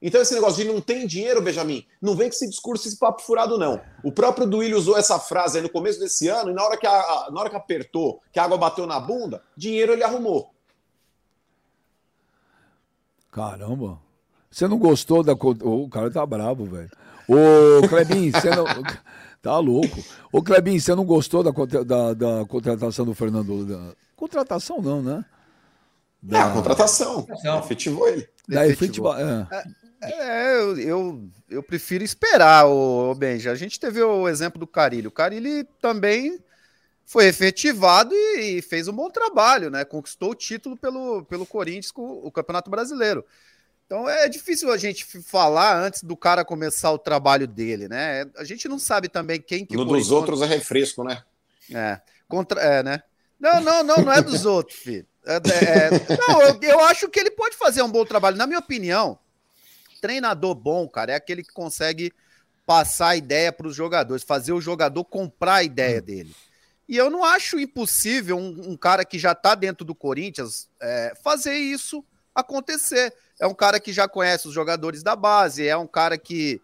Então, 0.00 0.20
esse 0.20 0.34
negócio 0.34 0.62
de 0.62 0.70
não 0.70 0.80
tem 0.80 1.06
dinheiro, 1.06 1.40
Benjamin, 1.40 1.86
não 2.00 2.16
vem 2.16 2.28
com 2.28 2.34
esse 2.34 2.48
discurso, 2.48 2.88
esse 2.88 2.98
papo 2.98 3.22
furado, 3.22 3.56
não. 3.56 3.80
O 4.02 4.10
próprio 4.10 4.46
Duílio 4.46 4.76
usou 4.76 4.98
essa 4.98 5.18
frase 5.18 5.60
no 5.60 5.68
começo 5.68 6.00
desse 6.00 6.26
ano, 6.28 6.50
e 6.50 6.54
na 6.54 6.64
hora 6.64 6.76
que, 6.76 6.86
a, 6.86 7.28
na 7.30 7.40
hora 7.40 7.50
que 7.50 7.56
apertou, 7.56 8.20
que 8.32 8.40
a 8.40 8.44
água 8.44 8.58
bateu 8.58 8.86
na 8.86 8.98
bunda, 8.98 9.42
dinheiro 9.56 9.92
ele 9.92 10.02
arrumou. 10.02 10.50
Caramba. 13.32 13.98
Você 14.50 14.68
não 14.68 14.78
gostou 14.78 15.24
da. 15.24 15.32
O 15.32 15.88
cara 15.88 16.10
tá 16.10 16.24
bravo, 16.24 16.66
velho. 16.66 16.90
Ô, 17.26 17.88
Clebinho, 17.88 18.30
você 18.30 18.50
não. 18.50 18.64
Tá 19.42 19.58
louco. 19.58 20.00
Ô, 20.30 20.40
Clebinho, 20.40 20.80
você 20.80 20.94
não 20.94 21.04
gostou 21.04 21.42
da, 21.42 21.50
da, 21.82 22.14
da 22.14 22.44
contratação 22.46 23.04
do 23.04 23.12
Fernando? 23.12 23.66
Da... 23.66 23.92
Contratação 24.14 24.80
não, 24.80 25.02
né? 25.02 25.24
Da... 26.22 26.38
É, 26.38 26.42
a 26.42 26.50
contratação. 26.52 27.26
Efetivou 27.58 28.08
ele. 28.08 28.28
Da 28.48 28.68
efetivou. 28.68 29.18
É. 29.18 29.48
é. 29.50 29.64
É, 30.04 30.60
eu, 30.60 30.78
eu, 30.78 31.28
eu, 31.48 31.62
prefiro 31.62 32.02
esperar, 32.04 32.66
o 32.66 33.14
Benja. 33.16 33.50
A 33.50 33.56
gente 33.56 33.80
teve 33.80 34.02
o 34.02 34.28
exemplo 34.28 34.60
do 34.60 34.66
Carilho. 34.66 35.08
O 35.08 35.12
Carilho 35.12 35.64
também 35.80 36.38
foi 37.12 37.26
efetivado 37.26 38.14
e, 38.14 38.56
e, 38.56 38.62
fez 38.62 38.88
um 38.88 38.92
bom 38.92 39.10
trabalho, 39.10 39.70
né? 39.70 39.84
Conquistou 39.84 40.30
o 40.30 40.34
título 40.34 40.78
pelo, 40.78 41.22
pelo 41.26 41.44
Corinthians 41.44 41.90
com 41.90 42.10
o 42.24 42.32
Campeonato 42.32 42.70
Brasileiro. 42.70 43.22
Então 43.84 44.08
é 44.08 44.26
difícil 44.30 44.72
a 44.72 44.78
gente 44.78 45.04
falar 45.04 45.78
antes 45.78 46.02
do 46.02 46.16
cara 46.16 46.42
começar 46.42 46.90
o 46.90 46.96
trabalho 46.96 47.46
dele, 47.46 47.86
né? 47.86 48.24
A 48.34 48.44
gente 48.44 48.66
não 48.66 48.78
sabe 48.78 49.10
também 49.10 49.38
quem 49.38 49.66
que. 49.66 49.76
No 49.76 49.84
dos 49.84 50.10
outros 50.10 50.40
é 50.40 50.46
refresco, 50.46 51.04
né? 51.04 51.22
É, 51.70 52.00
contra, 52.26 52.58
é, 52.58 52.82
né? 52.82 53.02
Não, 53.38 53.60
não, 53.60 53.82
não, 53.82 53.96
não 53.98 54.12
é 54.12 54.22
dos 54.22 54.46
outros, 54.46 54.78
filho. 54.78 55.06
É, 55.26 55.34
é, 55.34 55.90
não, 56.16 56.40
eu, 56.40 56.58
eu 56.62 56.80
acho 56.80 57.10
que 57.10 57.20
ele 57.20 57.30
pode 57.30 57.56
fazer 57.56 57.82
um 57.82 57.90
bom 57.90 58.06
trabalho. 58.06 58.38
Na 58.38 58.46
minha 58.46 58.58
opinião, 58.58 59.18
treinador 60.00 60.54
bom, 60.54 60.88
cara, 60.88 61.12
é 61.12 61.16
aquele 61.16 61.42
que 61.42 61.52
consegue 61.52 62.10
passar 62.64 63.08
a 63.08 63.16
ideia 63.16 63.52
para 63.52 63.66
os 63.66 63.76
jogadores, 63.76 64.24
fazer 64.24 64.54
o 64.54 64.62
jogador 64.62 65.04
comprar 65.04 65.56
a 65.56 65.62
ideia 65.62 66.00
hum. 66.00 66.04
dele. 66.04 66.34
E 66.92 66.96
eu 66.98 67.08
não 67.08 67.24
acho 67.24 67.58
impossível 67.58 68.36
um, 68.36 68.72
um 68.72 68.76
cara 68.76 69.02
que 69.02 69.18
já 69.18 69.32
está 69.32 69.54
dentro 69.54 69.82
do 69.82 69.94
Corinthians 69.94 70.68
é, 70.78 71.14
fazer 71.24 71.54
isso 71.56 72.04
acontecer. 72.34 73.14
É 73.40 73.46
um 73.46 73.54
cara 73.54 73.80
que 73.80 73.94
já 73.94 74.06
conhece 74.06 74.46
os 74.46 74.52
jogadores 74.52 75.02
da 75.02 75.16
base, 75.16 75.66
é 75.66 75.74
um 75.74 75.86
cara 75.86 76.18
que, 76.18 76.60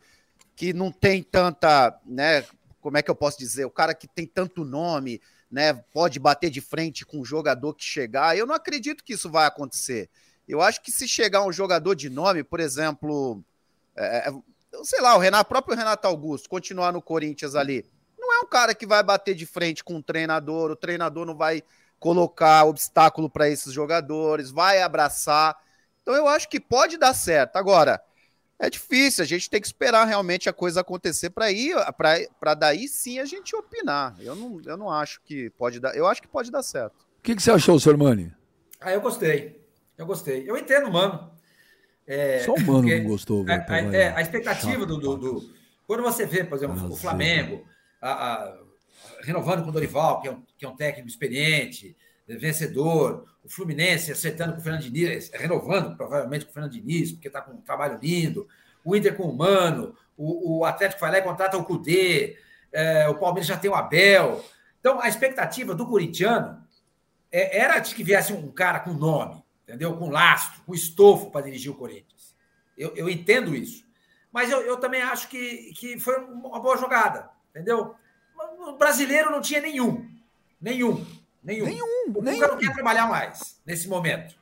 que 0.55 0.75
não 0.75 0.93
tem 0.93 1.23
tanta, 1.23 1.99
né? 2.05 2.45
Como 2.79 2.99
é 2.99 3.03
que 3.03 3.11
eu 3.11 3.15
posso 3.15 3.39
dizer? 3.39 3.65
O 3.65 3.71
cara 3.71 3.95
que 3.95 4.07
tem 4.07 4.27
tanto 4.27 4.67
nome, 4.67 5.19
né? 5.51 5.73
Pode 5.73 6.19
bater 6.19 6.51
de 6.51 6.61
frente 6.61 7.07
com 7.07 7.21
o 7.21 7.25
jogador 7.25 7.73
que 7.73 7.83
chegar. 7.83 8.37
Eu 8.37 8.45
não 8.45 8.55
acredito 8.55 9.03
que 9.03 9.15
isso 9.15 9.31
vai 9.31 9.47
acontecer. 9.47 10.11
Eu 10.47 10.61
acho 10.61 10.83
que 10.83 10.93
se 10.93 11.09
chegar 11.09 11.43
um 11.43 11.53
jogador 11.53 11.95
de 11.95 12.11
nome, 12.11 12.45
por 12.45 12.61
exemplo, 12.61 13.43
é, 13.97 14.29
é 14.29 14.33
sei 14.85 15.01
lá, 15.01 15.17
o 15.17 15.19
Renato, 15.19 15.49
próprio 15.49 15.75
Renato 15.75 16.07
Augusto, 16.07 16.51
continuar 16.51 16.93
no 16.93 17.01
Corinthians 17.01 17.55
ali 17.55 17.87
é 18.39 18.41
um 18.41 18.49
cara 18.49 18.75
que 18.75 18.87
vai 18.87 19.03
bater 19.03 19.35
de 19.35 19.47
frente 19.47 19.85
com 19.85 19.97
o 19.97 20.03
treinador, 20.03 20.71
o 20.71 20.77
treinador 20.77 21.27
não 21.27 21.37
vai 21.37 21.63
colocar 21.99 22.65
obstáculo 22.65 23.29
para 23.29 23.49
esses 23.49 23.73
jogadores, 23.73 24.51
vai 24.51 24.81
abraçar. 24.83 25.57
Então 26.03 26.15
eu 26.15 26.27
acho 26.29 26.49
que 26.49 26.61
pode 26.61 26.97
dar 26.97 27.15
certo. 27.15 27.57
Agora, 27.57 28.01
é 28.59 28.69
difícil, 28.69 29.23
a 29.23 29.27
gente 29.27 29.49
tem 29.49 29.61
que 29.61 29.67
esperar 29.67 30.05
realmente 30.05 30.49
a 30.49 30.53
coisa 30.53 30.81
acontecer 30.81 31.31
para 31.31 31.51
ir 31.51 31.77
para 32.41 32.55
daí 32.55 32.89
sim 32.89 33.19
a 33.19 33.25
gente 33.25 33.55
opinar. 33.55 34.17
Eu 34.21 34.35
não, 34.35 34.61
eu 34.65 34.77
não 34.77 34.91
acho 34.91 35.21
que 35.25 35.51
pode 35.51 35.79
dar, 35.79 35.95
eu 35.95 36.07
acho 36.07 36.21
que 36.21 36.29
pode 36.29 36.51
dar 36.51 36.63
certo. 36.63 37.07
O 37.19 37.23
que, 37.23 37.37
que 37.37 37.43
você 37.43 37.51
achou, 37.51 37.79
Sr. 37.79 37.97
Mani? 37.97 38.33
Ah, 38.81 38.93
eu 38.93 39.01
gostei. 39.01 39.61
Eu 39.97 40.07
gostei. 40.07 40.49
Eu 40.49 40.57
entendo, 40.57 40.91
mano. 40.91 41.31
É, 42.07 42.41
Só 42.41 42.55
o 42.55 42.61
mano 42.61 42.89
não 42.89 43.05
gostou. 43.05 43.45
a, 43.47 43.73
a, 43.73 43.79
é, 43.95 44.15
a 44.15 44.23
expectativa 44.23 44.87
do, 44.87 44.97
do, 44.97 45.17
do, 45.17 45.55
Quando 45.87 46.03
você 46.03 46.25
vê, 46.25 46.43
por 46.43 46.57
exemplo, 46.57 46.91
o 46.91 46.97
Flamengo, 46.97 47.67
a, 48.01 48.11
a, 48.11 48.59
renovando 49.23 49.63
com 49.63 49.71
o 49.71 49.73
Dorival, 49.73 50.21
que 50.21 50.29
é, 50.29 50.33
um, 50.33 50.43
que 50.57 50.65
é 50.65 50.69
um 50.69 50.77
técnico 50.77 51.09
experiente, 51.09 51.97
vencedor, 52.27 53.27
o 53.43 53.49
Fluminense 53.49 54.13
acertando 54.13 54.53
com 54.53 54.61
o 54.61 54.63
Fernando 54.63 54.83
Diniz, 54.83 55.31
renovando 55.33 55.97
provavelmente 55.97 56.45
com 56.45 56.51
o 56.51 56.55
Fernando 56.55 56.73
Diniz, 56.73 57.13
porque 57.13 57.29
está 57.29 57.41
com 57.41 57.53
um 57.53 57.61
trabalho 57.61 57.99
lindo, 58.03 58.47
o 58.85 58.95
Inter 58.95 59.17
com 59.17 59.25
o 59.25 59.37
Mano, 59.37 59.95
o, 60.17 60.59
o 60.59 60.65
Atlético 60.65 61.01
vai 61.01 61.13
lá 61.13 61.19
e 61.19 61.23
contrata 61.23 61.57
o 61.57 61.65
Cudê, 61.65 62.37
é, 62.73 63.09
o 63.09 63.15
Palmeiras 63.15 63.47
já 63.47 63.57
tem 63.57 63.71
o 63.71 63.75
Abel. 63.75 64.45
Então, 64.81 65.01
a 65.01 65.09
expectativa 65.09 65.75
do 65.75 65.87
corintiano 65.87 66.63
é, 67.33 67.59
era 67.59 67.79
de 67.79 67.95
que 67.95 68.05
viesse 68.05 68.33
um 68.33 68.51
cara 68.51 68.81
com 68.81 68.93
nome, 68.93 69.43
entendeu? 69.63 69.97
Com 69.97 70.11
lastro, 70.11 70.63
com 70.65 70.75
estofo 70.75 71.31
para 71.31 71.45
dirigir 71.45 71.71
o 71.71 71.77
Corinthians. 71.77 72.37
Eu, 72.77 72.95
eu 72.95 73.09
entendo 73.09 73.55
isso. 73.55 73.87
Mas 74.31 74.51
eu, 74.51 74.61
eu 74.61 74.77
também 74.77 75.03
acho 75.03 75.29
que, 75.29 75.73
que 75.75 75.99
foi 75.99 76.17
uma 76.19 76.61
boa 76.61 76.77
jogada. 76.77 77.31
Entendeu? 77.51 77.95
O 78.59 78.73
brasileiro 78.77 79.31
não 79.31 79.41
tinha 79.41 79.61
nenhum. 79.61 80.09
Nenhum. 80.61 81.05
Nenhum. 81.43 81.65
Nenhum. 81.65 81.87
O 82.15 82.23
nenhum. 82.23 82.41
Cuca 82.41 82.49
não 82.49 82.59
quer 82.59 82.75
trabalhar 82.75 83.07
mais 83.09 83.61
nesse 83.65 83.89
momento. 83.89 84.35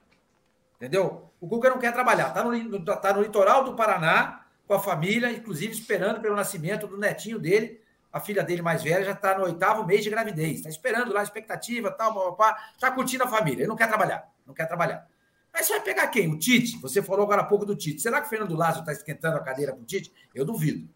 Entendeu? 0.76 1.30
O 1.40 1.48
Cuca 1.48 1.70
não 1.70 1.78
quer 1.78 1.92
trabalhar. 1.92 2.28
Está 2.28 2.44
no, 2.44 2.84
tá 2.84 3.12
no 3.12 3.22
litoral 3.22 3.64
do 3.64 3.74
Paraná 3.74 4.44
com 4.66 4.74
a 4.74 4.80
família, 4.80 5.30
inclusive 5.30 5.72
esperando 5.72 6.20
pelo 6.20 6.34
nascimento 6.34 6.86
do 6.86 6.98
netinho 6.98 7.38
dele. 7.38 7.80
A 8.12 8.20
filha 8.20 8.42
dele 8.42 8.62
mais 8.62 8.82
velha 8.82 9.04
já 9.04 9.12
está 9.12 9.36
no 9.36 9.44
oitavo 9.44 9.84
mês 9.84 10.02
de 10.02 10.10
gravidez. 10.10 10.56
Está 10.56 10.70
esperando 10.70 11.12
lá, 11.12 11.22
expectativa, 11.22 11.90
tal, 11.90 12.14
papá. 12.14 12.70
Está 12.74 12.90
curtindo 12.90 13.24
a 13.24 13.28
família. 13.28 13.62
Ele 13.62 13.68
não 13.68 13.76
quer 13.76 13.88
trabalhar. 13.88 14.26
Não 14.46 14.54
quer 14.54 14.66
trabalhar. 14.66 15.06
Mas 15.52 15.66
você 15.66 15.74
vai 15.74 15.82
pegar 15.82 16.06
quem? 16.08 16.32
O 16.32 16.38
Tite? 16.38 16.78
Você 16.80 17.02
falou 17.02 17.24
agora 17.24 17.42
há 17.42 17.44
pouco 17.44 17.64
do 17.64 17.76
Tite. 17.76 18.00
Será 18.00 18.20
que 18.20 18.26
o 18.26 18.30
Fernando 18.30 18.54
Lázaro 18.54 18.80
está 18.80 18.92
esquentando 18.92 19.36
a 19.36 19.40
cadeira 19.40 19.72
para 19.72 19.82
o 19.82 19.86
Tite? 19.86 20.12
Eu 20.34 20.44
duvido. 20.44 20.88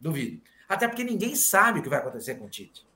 Duvido. 0.00 0.40
Até 0.70 0.86
porque 0.86 1.02
ninguém 1.02 1.34
sabe 1.34 1.80
o 1.80 1.82
que 1.82 1.88
vai 1.88 1.98
acontecer 1.98 2.36
com 2.36 2.44
o 2.44 2.48
Tite. 2.48 2.86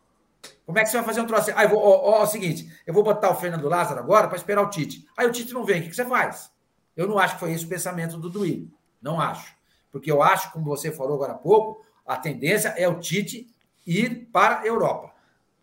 Como 0.65 0.79
é 0.79 0.85
que 0.85 0.91
você 0.91 0.97
vai 0.97 1.05
fazer 1.05 1.21
um 1.21 1.27
troço? 1.27 1.51
Ah, 1.57 1.65
eu 1.65 1.71
vou, 1.71 1.81
ó, 1.81 2.13
ó, 2.13 2.21
é 2.21 2.23
o 2.23 2.27
seguinte, 2.27 2.73
eu 2.87 2.95
vou 2.95 3.03
botar 3.03 3.31
o 3.31 3.35
Fernando 3.35 3.69
Lázaro 3.69 3.99
agora 3.99 4.29
para 4.29 4.37
esperar 4.37 4.63
o 4.63 4.71
Tite. 4.71 5.05
Aí 5.17 5.27
o 5.27 5.33
Tite 5.33 5.53
não 5.53 5.65
vem, 5.65 5.81
o 5.81 5.83
que, 5.83 5.91
que 5.91 5.97
você 5.97 6.05
faz? 6.05 6.53
Eu 6.97 7.09
não 7.09 7.19
acho 7.19 7.35
que 7.35 7.41
foi 7.41 7.53
esse 7.53 7.65
o 7.65 7.69
pensamento 7.69 8.17
do 8.17 8.31
Duílio. 8.31 8.71
Não 9.03 9.21
acho. 9.21 9.57
Porque 9.91 10.11
eu 10.11 10.23
acho, 10.23 10.53
como 10.53 10.67
você 10.67 10.93
falou 10.93 11.17
agora 11.17 11.33
há 11.33 11.37
pouco, 11.37 11.85
a 12.07 12.17
tendência 12.17 12.69
é 12.77 12.87
o 12.87 13.01
Tite 13.01 13.53
ir 13.85 14.29
para 14.33 14.61
a 14.61 14.67
Europa. 14.67 15.13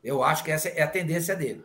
Eu 0.03 0.22
acho 0.22 0.43
que 0.43 0.51
essa 0.51 0.68
é 0.68 0.82
a 0.82 0.88
tendência 0.88 1.34
dele. 1.34 1.64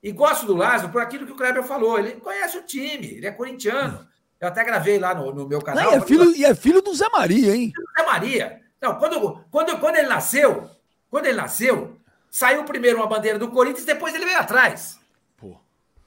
E 0.00 0.12
gosto 0.12 0.46
do 0.46 0.54
Lázaro 0.54 0.92
por 0.92 1.02
aquilo 1.02 1.26
que 1.26 1.32
o 1.32 1.36
Kleber 1.36 1.64
falou. 1.64 1.98
Ele 1.98 2.12
conhece 2.12 2.56
o 2.56 2.62
time, 2.62 3.08
ele 3.08 3.26
é 3.26 3.32
corintiano. 3.32 4.06
Eu 4.40 4.46
até 4.46 4.62
gravei 4.62 5.00
lá 5.00 5.14
no, 5.14 5.34
no 5.34 5.48
meu 5.48 5.60
canal. 5.60 5.84
Não, 5.84 5.92
e, 5.92 5.96
é 5.96 6.00
filho, 6.00 6.36
e 6.36 6.44
é 6.44 6.54
filho 6.54 6.80
do 6.80 6.94
Zé 6.94 7.08
Maria, 7.08 7.56
hein? 7.56 7.72
Zé 7.98 8.06
Maria. 8.06 8.60
Não, 8.80 8.98
quando, 8.98 9.44
quando, 9.50 9.78
quando 9.78 9.96
ele 9.96 10.08
nasceu, 10.08 10.70
quando 11.10 11.26
ele 11.26 11.36
nasceu, 11.36 11.96
saiu 12.30 12.64
primeiro 12.64 12.96
uma 12.98 13.06
bandeira 13.06 13.38
do 13.38 13.50
Corinthians, 13.50 13.84
depois 13.84 14.14
ele 14.14 14.24
veio 14.24 14.38
atrás. 14.38 14.98
Pô. 15.36 15.56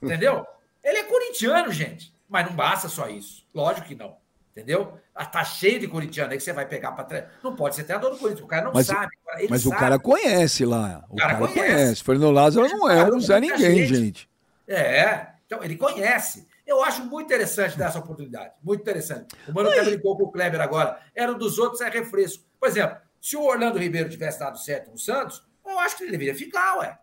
Entendeu? 0.01 0.45
Ele 0.83 0.97
é 0.97 1.03
corintiano, 1.03 1.71
gente. 1.71 2.13
Mas 2.27 2.47
não 2.47 2.53
basta 2.53 2.89
só 2.89 3.07
isso. 3.07 3.45
Lógico 3.53 3.87
que 3.87 3.95
não. 3.95 4.15
Entendeu? 4.51 4.99
Ah, 5.15 5.25
tá 5.25 5.43
cheio 5.43 5.79
de 5.79 5.87
corintiano 5.87 6.31
aí 6.31 6.37
que 6.37 6.43
você 6.43 6.53
vai 6.53 6.65
pegar 6.67 6.91
para 6.91 7.03
trás. 7.05 7.25
Não 7.43 7.55
pode 7.55 7.75
ser 7.75 7.83
treinador 7.83 8.11
do 8.11 8.17
Corinthians, 8.17 8.43
o 8.45 8.47
cara 8.47 8.65
não 8.65 8.73
Mas- 8.73 8.87
sabe. 8.87 9.11
Mas 9.49 9.63
sabe. 9.63 9.75
o 9.75 9.79
cara 9.79 9.99
conhece 9.99 10.65
lá. 10.65 11.03
O 11.09 11.15
cara 11.15 11.33
cara, 11.35 11.47
conhece. 11.47 11.73
conhece. 11.73 12.03
Fernando 12.03 12.31
Lázaro 12.31 12.67
não 12.69 12.89
é 12.89 13.03
um 13.11 13.19
Zé 13.19 13.39
Ninguém, 13.39 13.57
gente. 13.87 13.95
gente. 13.95 14.29
É, 14.67 15.27
então 15.45 15.63
ele 15.63 15.75
conhece. 15.75 16.47
Eu 16.65 16.83
acho 16.83 17.03
muito 17.05 17.25
interessante 17.25 17.77
dar 17.77 17.87
essa 17.87 17.99
oportunidade. 17.99 18.51
Muito 18.63 18.81
interessante. 18.81 19.35
O 19.47 19.53
Mano 19.53 19.69
até 19.69 19.83
brincou 19.83 20.15
com 20.17 20.23
o 20.23 20.31
Kleber 20.31 20.61
agora. 20.61 20.99
Era 21.13 21.31
um 21.31 21.37
dos 21.37 21.57
outros, 21.59 21.81
é 21.81 21.89
refresco. 21.89 22.43
Por 22.63 22.69
exemplo, 22.69 22.97
se 23.19 23.35
o 23.35 23.43
Orlando 23.43 23.77
Ribeiro 23.77 24.09
tivesse 24.09 24.39
dado 24.39 24.57
certo 24.57 24.89
no 24.89 24.97
Santos, 24.97 25.45
eu 25.65 25.77
acho 25.79 25.97
que 25.97 26.03
ele 26.03 26.13
deveria 26.13 26.33
ficar, 26.33 26.77
ué. 26.77 26.97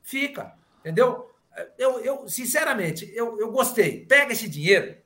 Fica. 0.00 0.54
Entendeu? 0.80 1.30
Eu, 1.76 2.00
eu 2.00 2.26
sinceramente, 2.26 3.12
eu, 3.14 3.38
eu 3.38 3.52
gostei. 3.52 4.06
Pega 4.06 4.32
esse 4.32 4.48
dinheiro 4.48 4.96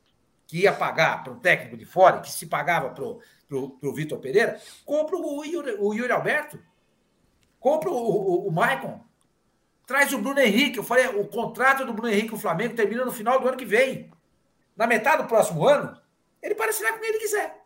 que 0.46 0.58
ia 0.58 0.72
pagar 0.72 1.24
para 1.24 1.32
um 1.32 1.40
técnico 1.40 1.76
de 1.76 1.84
fora, 1.84 2.20
que 2.20 2.30
se 2.30 2.46
pagava 2.46 2.90
para 2.90 3.02
o 3.02 3.92
Vitor 3.92 4.20
Pereira, 4.20 4.60
compra 4.84 5.16
o 5.16 5.44
Yuri, 5.44 5.74
o 5.76 5.92
Yuri 5.92 6.12
Alberto. 6.12 6.56
Compra 7.58 7.90
o, 7.90 7.96
o, 7.96 8.46
o 8.46 8.52
Maicon. 8.52 9.04
Traz 9.88 10.12
o 10.12 10.18
Bruno 10.18 10.38
Henrique. 10.38 10.78
Eu 10.78 10.84
falei, 10.84 11.08
o 11.08 11.26
contrato 11.26 11.84
do 11.84 11.92
Bruno 11.92 12.12
Henrique, 12.12 12.32
o 12.32 12.38
Flamengo, 12.38 12.76
termina 12.76 13.04
no 13.04 13.10
final 13.10 13.40
do 13.40 13.48
ano 13.48 13.56
que 13.56 13.66
vem. 13.66 14.08
Na 14.76 14.86
metade 14.86 15.24
do 15.24 15.28
próximo 15.28 15.66
ano, 15.66 16.00
ele 16.40 16.54
assinar 16.62 16.92
com 16.92 17.00
quem 17.00 17.08
ele 17.08 17.18
quiser. 17.18 17.65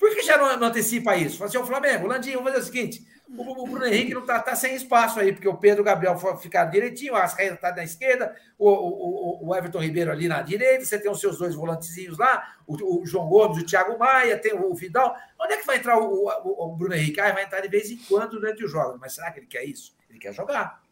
Por 0.00 0.10
que 0.14 0.22
já 0.22 0.38
não, 0.38 0.56
não 0.58 0.68
antecipa 0.68 1.16
isso? 1.16 1.38
Fala 1.38 1.48
assim, 1.50 1.58
ô 1.58 1.64
Flamengo, 1.66 2.06
Landinho, 2.08 2.38
vamos 2.38 2.52
fazer 2.54 2.62
o 2.64 2.66
seguinte: 2.66 3.06
o, 3.28 3.62
o 3.62 3.66
Bruno 3.68 3.84
Henrique 3.86 4.14
não 4.14 4.24
tá, 4.24 4.40
tá 4.40 4.56
sem 4.56 4.74
espaço 4.74 5.20
aí, 5.20 5.30
porque 5.32 5.46
o 5.46 5.58
Pedro 5.58 5.82
o 5.82 5.84
Gabriel 5.84 6.16
ficaram 6.38 6.70
direitinho, 6.70 7.14
a 7.14 7.22
Ascaída 7.24 7.56
tá 7.56 7.70
na 7.76 7.84
esquerda, 7.84 8.34
o, 8.58 8.68
o, 8.68 9.44
o- 9.44 9.48
o 9.48 9.54
Everton 9.54 9.80
Ribeiro 9.80 10.10
ali 10.10 10.26
na 10.26 10.40
direita, 10.42 10.84
você 10.86 10.98
tem 10.98 11.10
os 11.10 11.20
seus 11.20 11.38
dois 11.38 11.54
volantezinhos 11.54 12.16
lá, 12.18 12.56
o, 12.66 13.02
o 13.02 13.06
João 13.06 13.28
Gomes, 13.28 13.62
o 13.62 13.66
Thiago 13.66 13.98
Maia, 13.98 14.38
tem 14.38 14.54
o, 14.54 14.74
Vidal. 14.74 15.14
Onde 15.38 15.52
é 15.52 15.56
que 15.58 15.66
vai 15.66 15.76
entrar 15.76 15.98
o, 15.98 16.24
o- 16.26 16.64
o 16.72 16.76
Bruno 16.76 16.94
Henrique? 16.94 17.20
Ah, 17.20 17.32
vai 17.32 17.44
entrar 17.44 17.60
de 17.60 17.68
vez 17.68 17.90
em 17.90 17.98
quando 18.08 18.30
durante 18.32 18.64
os 18.64 18.72
jogos. 18.72 18.98
Mas 18.98 19.12
será 19.14 19.30
que 19.30 19.40
ele 19.40 19.46
quer 19.46 19.64
isso? 19.64 19.94
Ele 20.08 20.18
quer 20.18 20.32
jogar. 20.32 20.82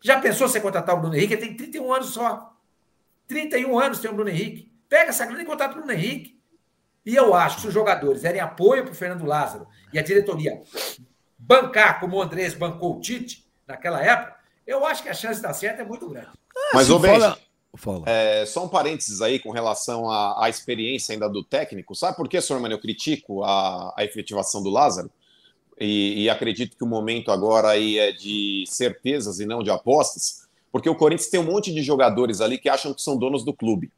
Já 0.00 0.20
pensou 0.20 0.48
você 0.48 0.60
contratar 0.60 0.96
o 0.96 1.00
Bruno 1.00 1.14
Henrique? 1.16 1.34
Ele 1.34 1.42
tem 1.42 1.56
31 1.56 1.92
anos 1.92 2.10
só. 2.10 2.54
31 3.26 3.78
anos 3.78 4.00
tem 4.00 4.10
o 4.10 4.14
Bruno 4.14 4.30
Henrique. 4.30 4.72
Pega 4.88 5.10
essa 5.10 5.26
grana 5.26 5.42
e 5.42 5.46
contrata 5.46 5.74
o 5.74 5.76
Bruno 5.78 5.92
Henrique. 5.92 6.37
E 7.08 7.16
eu 7.16 7.32
acho 7.32 7.56
que 7.56 7.62
se 7.62 7.68
os 7.68 7.72
jogadores 7.72 8.20
derem 8.20 8.38
apoio 8.38 8.82
para 8.82 8.92
o 8.92 8.94
Fernando 8.94 9.24
Lázaro 9.24 9.66
e 9.94 9.98
a 9.98 10.02
diretoria 10.02 10.60
bancar, 11.38 12.00
como 12.00 12.18
o 12.18 12.20
Andrés 12.20 12.52
bancou 12.52 12.96
o 12.96 13.00
Tite 13.00 13.46
naquela 13.66 14.04
época, 14.04 14.36
eu 14.66 14.84
acho 14.84 15.02
que 15.02 15.08
a 15.08 15.14
chance 15.14 15.36
de 15.36 15.42
dar 15.42 15.54
certo 15.54 15.80
é 15.80 15.84
muito 15.86 16.06
grande. 16.06 16.28
Mas, 16.74 16.86
Se 16.86 16.92
ô, 16.92 16.98
Benji, 16.98 17.18
fala- 17.18 17.38
Fala. 17.76 18.02
É, 18.06 18.44
só 18.44 18.62
um 18.66 18.68
parênteses 18.68 19.22
aí 19.22 19.38
com 19.38 19.50
relação 19.50 20.10
à, 20.10 20.44
à 20.44 20.50
experiência 20.50 21.14
ainda 21.14 21.30
do 21.30 21.42
técnico. 21.42 21.94
Sabe 21.94 22.14
por 22.14 22.28
que, 22.28 22.38
senhor 22.42 22.60
Mano, 22.60 22.74
eu 22.74 22.78
critico 22.78 23.42
a, 23.42 23.94
a 23.96 24.04
efetivação 24.04 24.62
do 24.62 24.68
Lázaro? 24.68 25.10
E, 25.80 26.24
e 26.24 26.28
acredito 26.28 26.76
que 26.76 26.84
o 26.84 26.86
momento 26.86 27.30
agora 27.30 27.68
aí 27.68 27.98
é 27.98 28.12
de 28.12 28.64
certezas 28.66 29.40
e 29.40 29.46
não 29.46 29.62
de 29.62 29.70
apostas, 29.70 30.46
porque 30.70 30.90
o 30.90 30.94
Corinthians 30.94 31.30
tem 31.30 31.40
um 31.40 31.44
monte 31.44 31.72
de 31.72 31.82
jogadores 31.82 32.42
ali 32.42 32.58
que 32.58 32.68
acham 32.68 32.92
que 32.92 33.00
são 33.00 33.16
donos 33.16 33.46
do 33.46 33.54
clube. 33.54 33.90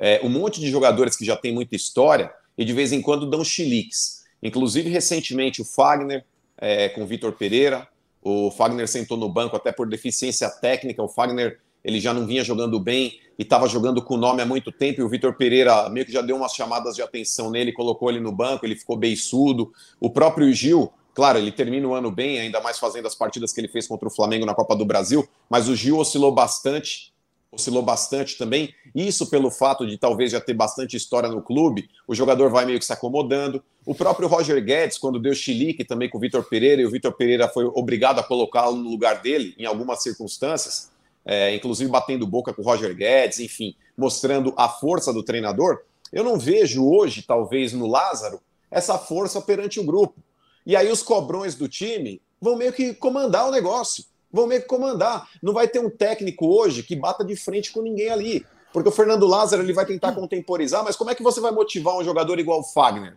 É, 0.00 0.20
um 0.24 0.28
monte 0.28 0.58
de 0.60 0.68
jogadores 0.68 1.14
que 1.14 1.24
já 1.24 1.36
tem 1.36 1.52
muita 1.54 1.76
história 1.76 2.32
e 2.56 2.64
de 2.64 2.72
vez 2.72 2.92
em 2.92 3.00
quando 3.00 3.28
dão 3.28 3.44
chiliques. 3.44 4.24
Inclusive, 4.42 4.88
recentemente, 4.90 5.62
o 5.62 5.64
Fagner 5.64 6.24
é, 6.58 6.88
com 6.88 7.02
o 7.02 7.06
Vitor 7.06 7.32
Pereira. 7.32 7.86
O 8.22 8.50
Fagner 8.50 8.88
sentou 8.88 9.16
no 9.16 9.28
banco 9.28 9.56
até 9.56 9.70
por 9.72 9.88
deficiência 9.88 10.48
técnica. 10.48 11.02
O 11.02 11.08
Fagner 11.08 11.60
ele 11.84 12.00
já 12.00 12.12
não 12.12 12.26
vinha 12.26 12.42
jogando 12.42 12.80
bem 12.80 13.20
e 13.38 13.42
estava 13.42 13.68
jogando 13.68 14.02
com 14.02 14.14
o 14.14 14.16
nome 14.16 14.42
há 14.42 14.46
muito 14.46 14.72
tempo. 14.72 15.00
E 15.00 15.04
o 15.04 15.08
Vitor 15.08 15.34
Pereira 15.34 15.88
meio 15.88 16.04
que 16.04 16.12
já 16.12 16.20
deu 16.20 16.36
umas 16.36 16.52
chamadas 16.52 16.96
de 16.96 17.02
atenção 17.02 17.50
nele, 17.50 17.72
colocou 17.72 18.10
ele 18.10 18.18
no 18.18 18.32
banco, 18.32 18.66
ele 18.66 18.74
ficou 18.74 18.96
beiçudo. 18.96 19.72
O 20.00 20.10
próprio 20.10 20.52
Gil, 20.52 20.92
claro, 21.14 21.38
ele 21.38 21.52
termina 21.52 21.86
o 21.86 21.94
ano 21.94 22.10
bem, 22.10 22.40
ainda 22.40 22.60
mais 22.60 22.78
fazendo 22.78 23.06
as 23.06 23.14
partidas 23.14 23.52
que 23.52 23.60
ele 23.60 23.68
fez 23.68 23.86
contra 23.86 24.08
o 24.08 24.10
Flamengo 24.10 24.44
na 24.44 24.54
Copa 24.54 24.74
do 24.74 24.84
Brasil, 24.84 25.28
mas 25.48 25.68
o 25.68 25.76
Gil 25.76 25.98
oscilou 25.98 26.32
bastante. 26.32 27.12
Oscilou 27.56 27.82
bastante 27.82 28.36
também. 28.36 28.74
Isso 28.94 29.28
pelo 29.28 29.50
fato 29.50 29.86
de 29.86 29.96
talvez 29.96 30.30
já 30.30 30.40
ter 30.40 30.54
bastante 30.54 30.96
história 30.96 31.28
no 31.28 31.42
clube, 31.42 31.88
o 32.06 32.14
jogador 32.14 32.50
vai 32.50 32.66
meio 32.66 32.78
que 32.78 32.84
se 32.84 32.92
acomodando. 32.92 33.62
O 33.84 33.94
próprio 33.94 34.28
Roger 34.28 34.62
Guedes, 34.62 34.98
quando 34.98 35.18
deu 35.18 35.34
chilique 35.34 35.84
também 35.84 36.10
com 36.10 36.18
o 36.18 36.20
Vitor 36.20 36.44
Pereira, 36.44 36.82
e 36.82 36.86
o 36.86 36.90
Vitor 36.90 37.12
Pereira 37.12 37.48
foi 37.48 37.64
obrigado 37.64 38.18
a 38.18 38.22
colocá-lo 38.22 38.76
no 38.76 38.90
lugar 38.90 39.22
dele 39.22 39.54
em 39.58 39.64
algumas 39.64 40.02
circunstâncias, 40.02 40.90
é, 41.24 41.54
inclusive 41.54 41.90
batendo 41.90 42.26
boca 42.26 42.52
com 42.52 42.60
o 42.60 42.64
Roger 42.64 42.94
Guedes, 42.94 43.40
enfim, 43.40 43.74
mostrando 43.96 44.52
a 44.56 44.68
força 44.68 45.12
do 45.12 45.22
treinador. 45.22 45.80
Eu 46.12 46.22
não 46.22 46.38
vejo 46.38 46.86
hoje, 46.86 47.22
talvez 47.22 47.72
no 47.72 47.86
Lázaro, 47.86 48.40
essa 48.70 48.98
força 48.98 49.40
perante 49.40 49.80
o 49.80 49.84
grupo. 49.84 50.20
E 50.64 50.76
aí 50.76 50.90
os 50.90 51.02
cobrões 51.02 51.54
do 51.54 51.68
time 51.68 52.20
vão 52.40 52.56
meio 52.56 52.72
que 52.72 52.92
comandar 52.94 53.48
o 53.48 53.50
negócio. 53.50 54.04
Vão 54.32 54.46
meio 54.46 54.62
que 54.62 54.68
comandar. 54.68 55.28
Não 55.42 55.52
vai 55.52 55.68
ter 55.68 55.78
um 55.78 55.90
técnico 55.90 56.46
hoje 56.46 56.82
que 56.82 56.96
bata 56.96 57.24
de 57.24 57.36
frente 57.36 57.72
com 57.72 57.82
ninguém 57.82 58.10
ali. 58.10 58.46
Porque 58.72 58.88
o 58.88 58.92
Fernando 58.92 59.26
Lázaro 59.26 59.62
ele 59.62 59.72
vai 59.72 59.86
tentar 59.86 60.12
contemporizar, 60.12 60.84
mas 60.84 60.96
como 60.96 61.10
é 61.10 61.14
que 61.14 61.22
você 61.22 61.40
vai 61.40 61.50
motivar 61.50 61.96
um 61.96 62.04
jogador 62.04 62.38
igual 62.38 62.60
o 62.60 62.64
Fagner? 62.64 63.16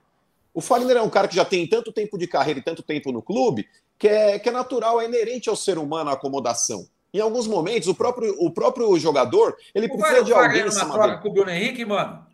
O 0.54 0.62
Fagner 0.62 0.98
é 0.98 1.02
um 1.02 1.10
cara 1.10 1.28
que 1.28 1.36
já 1.36 1.44
tem 1.44 1.68
tanto 1.68 1.92
tempo 1.92 2.18
de 2.18 2.28
carreira 2.28 2.60
e 2.60 2.64
tanto 2.64 2.82
tempo 2.82 3.12
no 3.12 3.22
clube 3.22 3.68
que 3.98 4.08
é, 4.08 4.40
que 4.40 4.48
é 4.48 4.52
natural, 4.52 5.02
é 5.02 5.06
inerente 5.06 5.50
ao 5.50 5.56
ser 5.56 5.78
humano 5.78 6.10
a 6.10 6.14
acomodação. 6.14 6.88
Em 7.14 7.20
alguns 7.20 7.48
momentos, 7.48 7.88
o 7.88 7.96
próprio, 7.96 8.34
o 8.40 8.52
próprio 8.52 8.98
jogador 8.98 9.56
ele 9.76 9.88
O 9.88 9.98
precisa 9.98 10.24
de 10.24 10.32
alguém 10.32 10.62
numa 10.62 10.72
cima 10.72 10.94
troca 10.94 11.18
com 11.18 11.30
o 11.30 11.34
Bruno 11.34 11.50
Henrique, 11.50 11.84
mano. 11.84 12.26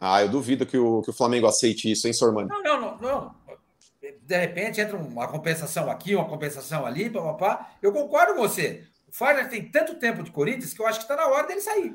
Ah, 0.00 0.22
eu 0.22 0.28
duvido 0.28 0.64
que 0.64 0.78
o, 0.78 1.02
que 1.02 1.10
o 1.10 1.12
Flamengo 1.12 1.46
aceite 1.46 1.90
isso, 1.90 2.06
hein, 2.06 2.12
Sormani? 2.12 2.48
Não, 2.48 2.62
não, 2.62 2.80
não, 2.80 2.98
não. 2.98 3.34
De 4.22 4.36
repente 4.36 4.80
entra 4.80 4.96
uma 4.96 5.28
compensação 5.28 5.90
aqui, 5.90 6.14
uma 6.14 6.28
compensação 6.28 6.86
ali, 6.86 7.10
papapá. 7.10 7.72
Eu 7.82 7.92
concordo 7.92 8.34
com 8.34 8.42
você. 8.42 8.84
O 9.08 9.12
Fagner 9.12 9.48
tem 9.48 9.68
tanto 9.68 9.96
tempo 9.96 10.22
de 10.22 10.30
Corinthians 10.30 10.72
que 10.72 10.80
eu 10.80 10.86
acho 10.86 10.98
que 10.98 11.04
está 11.04 11.16
na 11.16 11.26
hora 11.26 11.46
dele 11.46 11.60
sair. 11.60 11.94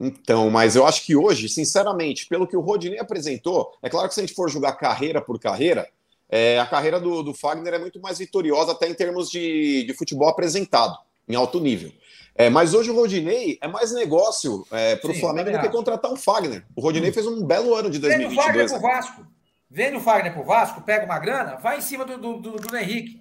Então, 0.00 0.48
mas 0.48 0.74
eu 0.74 0.86
acho 0.86 1.04
que 1.04 1.14
hoje, 1.14 1.46
sinceramente, 1.48 2.26
pelo 2.26 2.46
que 2.46 2.56
o 2.56 2.60
Rodinei 2.60 2.98
apresentou, 2.98 3.76
é 3.82 3.90
claro 3.90 4.08
que 4.08 4.14
se 4.14 4.20
a 4.20 4.22
gente 4.24 4.34
for 4.34 4.48
julgar 4.48 4.72
carreira 4.78 5.20
por 5.20 5.38
carreira, 5.38 5.86
é, 6.28 6.58
a 6.58 6.64
carreira 6.64 6.98
do, 6.98 7.22
do 7.22 7.34
Fagner 7.34 7.74
é 7.74 7.78
muito 7.78 8.00
mais 8.00 8.18
vitoriosa 8.18 8.72
até 8.72 8.88
em 8.88 8.94
termos 8.94 9.30
de, 9.30 9.84
de 9.84 9.92
futebol 9.92 10.28
apresentado, 10.28 10.96
em 11.28 11.34
alto 11.34 11.60
nível. 11.60 11.92
É, 12.34 12.48
mas 12.48 12.72
hoje 12.72 12.90
o 12.90 12.94
Rodinei 12.94 13.58
é 13.60 13.68
mais 13.68 13.92
negócio 13.92 14.66
é, 14.70 14.96
para 14.96 15.10
o 15.10 15.14
Flamengo 15.14 15.50
do 15.50 15.52
também 15.52 15.70
que 15.70 15.76
contratar 15.76 16.10
um 16.10 16.16
Fagner. 16.16 16.64
O 16.74 16.80
Rodinei 16.80 17.12
fez 17.12 17.26
um 17.26 17.44
belo 17.44 17.74
ano 17.74 17.90
de 17.90 17.98
Vende 17.98 18.24
o 18.24 18.30
Fagner 18.30 18.66
2022. 18.66 18.72
pro 18.72 18.80
né? 18.80 18.94
Vasco. 18.94 19.39
Vende 19.70 19.96
o 19.96 20.00
Fagner 20.00 20.32
pro 20.32 20.42
Vasco, 20.42 20.82
pega 20.82 21.04
uma 21.04 21.18
grana, 21.18 21.56
vai 21.56 21.78
em 21.78 21.80
cima 21.80 22.04
do, 22.04 22.18
do, 22.18 22.40
do 22.40 22.52
Bruno 22.52 22.76
Henrique. 22.76 23.20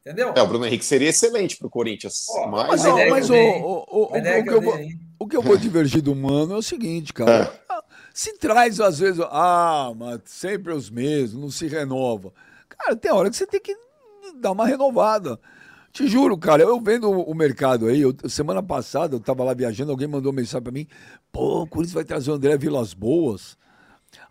Entendeu? 0.00 0.32
É, 0.34 0.42
o 0.42 0.46
Bruno 0.46 0.66
Henrique 0.66 0.84
seria 0.84 1.08
excelente 1.10 1.56
para 1.56 1.66
o 1.66 1.70
Corinthians. 1.70 2.26
Ó, 2.30 2.46
mas 2.48 2.68
Mas, 2.68 2.86
ó, 2.86 3.10
mas 3.10 3.28
dei, 3.28 3.48
o, 3.62 3.84
o, 3.88 4.02
o, 4.04 4.10
que 4.12 4.18
eu 4.18 4.52
eu 4.54 4.60
vou, 4.62 4.78
o 5.18 5.26
que 5.28 5.36
eu 5.36 5.42
vou 5.42 5.56
divergir 5.56 6.02
do 6.02 6.14
mano 6.14 6.54
é 6.54 6.56
o 6.56 6.62
seguinte, 6.62 7.12
cara. 7.12 7.52
Se 8.12 8.38
traz, 8.38 8.80
às 8.80 8.98
vezes, 8.98 9.20
ah, 9.30 9.92
mas 9.96 10.20
sempre 10.26 10.72
os 10.72 10.88
mesmos, 10.88 11.40
não 11.42 11.50
se 11.50 11.66
renova. 11.66 12.32
Cara, 12.68 12.94
tem 12.96 13.12
hora 13.12 13.28
que 13.30 13.36
você 13.36 13.46
tem 13.46 13.60
que 13.60 13.76
dar 14.36 14.52
uma 14.52 14.66
renovada. 14.66 15.38
Te 15.92 16.06
juro, 16.08 16.36
cara, 16.36 16.62
eu 16.62 16.80
vendo 16.80 17.10
o 17.10 17.22
o 17.30 17.34
mercado 17.34 17.86
aí, 17.86 18.00
eu- 18.00 18.14
semana 18.28 18.62
passada 18.62 19.14
eu 19.16 19.20
tava 19.20 19.44
lá 19.44 19.54
viajando, 19.54 19.90
alguém 19.92 20.08
mandou 20.08 20.32
mensagem 20.32 20.62
pra 20.62 20.72
mim, 20.72 20.86
pô, 21.32 21.62
o 21.62 21.66
Corinthians 21.66 21.94
vai 21.94 22.04
trazer 22.04 22.30
o 22.30 22.34
André 22.34 22.56
Vilas 22.58 22.92
Boas. 22.94 23.56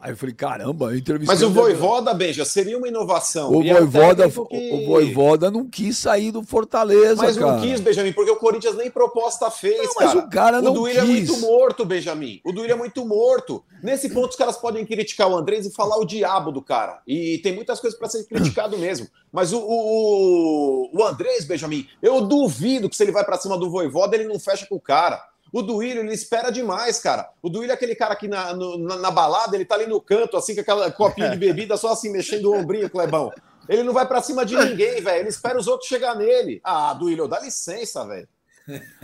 Aí 0.03 0.11
eu 0.11 0.17
falei, 0.17 0.35
caramba, 0.35 0.93
entrevistei 0.97 1.33
Mas 1.33 1.41
o 1.41 1.49
Voivoda, 1.49 2.13
Beija, 2.13 2.43
seria 2.43 2.77
uma 2.77 2.89
inovação. 2.89 3.49
o 3.53 3.63
E 3.63 3.71
Voivoda, 3.71 4.29
que- 4.29 4.71
o 4.73 4.85
Voivoda 4.85 5.49
não 5.49 5.65
quis 5.65 5.97
sair 5.97 6.29
do 6.29 6.43
Fortaleza, 6.43 7.23
Mas 7.23 7.37
cara. 7.37 7.53
não 7.53 7.61
quis, 7.61 7.79
Benjamin, 7.79 8.11
porque 8.11 8.29
o 8.29 8.35
Corinthians 8.35 8.75
nem 8.75 8.91
proposta 8.91 9.49
fez, 9.49 9.77
Não, 9.77 9.93
mas 9.97 10.13
cara. 10.13 10.19
o 10.19 10.29
cara 10.29 10.61
não 10.61 10.73
Duílio 10.73 10.99
é 10.99 11.05
muito 11.05 11.37
morto, 11.37 11.85
Benjamin. 11.85 12.41
O 12.43 12.51
Duílio 12.51 12.73
é 12.73 12.77
muito 12.77 13.05
morto. 13.05 13.63
Nesse 13.81 14.09
ponto, 14.09 14.31
os 14.31 14.35
caras 14.35 14.57
podem 14.57 14.85
criticar 14.85 15.29
o 15.29 15.37
Andrés 15.37 15.65
e 15.65 15.71
falar 15.71 15.95
o 15.97 16.03
diabo 16.05 16.51
do 16.51 16.61
cara. 16.61 17.01
E 17.07 17.37
tem 17.37 17.55
muitas 17.55 17.79
coisas 17.79 17.97
para 17.97 18.09
ser 18.09 18.25
criticado 18.25 18.77
mesmo. 18.77 19.07
Mas 19.31 19.53
o, 19.53 19.59
o, 19.59 20.89
o 20.93 21.03
Andrés, 21.05 21.45
Benjamin, 21.45 21.87
eu 22.01 22.19
duvido 22.21 22.89
que 22.89 22.95
se 22.97 23.03
ele 23.03 23.11
vai 23.13 23.23
para 23.23 23.37
cima 23.37 23.57
do 23.57 23.69
Voivoda, 23.69 24.15
ele 24.17 24.27
não 24.27 24.37
fecha 24.37 24.65
com 24.65 24.75
o 24.75 24.81
cara. 24.81 25.21
O 25.53 25.61
Duílio, 25.61 26.01
ele 26.01 26.13
espera 26.13 26.51
demais, 26.51 26.99
cara. 26.99 27.29
O 27.41 27.47
Duílio 27.47 27.71
é 27.71 27.75
aquele 27.75 27.93
cara 27.95 28.15
que 28.15 28.27
na, 28.27 28.53
no- 28.55 28.77
na, 28.79 28.97
na 28.97 29.11
balada, 29.11 29.55
ele 29.55 29.63
tá 29.63 29.75
ali 29.75 29.85
no 29.85 30.01
canto, 30.01 30.35
assim, 30.35 30.55
com 30.55 30.61
aquela 30.61 30.91
copinha 30.91 31.29
de 31.29 31.37
bebida, 31.39 31.77
só 31.77 31.93
assim, 31.93 32.11
mexendo 32.11 32.45
o 32.49 32.55
ombrinho, 32.57 32.89
Clebão. 32.89 33.31
Ele 33.69 33.83
não 33.83 33.93
vai 33.93 34.05
para 34.07 34.21
cima 34.21 34.43
de 34.45 34.57
ninguém, 34.57 34.99
velho. 34.99 35.19
Ele 35.21 35.29
espera 35.29 35.57
os 35.59 35.67
outros 35.67 35.87
chegar 35.87 36.15
nele. 36.15 36.59
Ah, 36.63 36.93
Duílio, 36.95 37.27
dá 37.27 37.39
licença, 37.39 38.03
velho. 38.05 38.27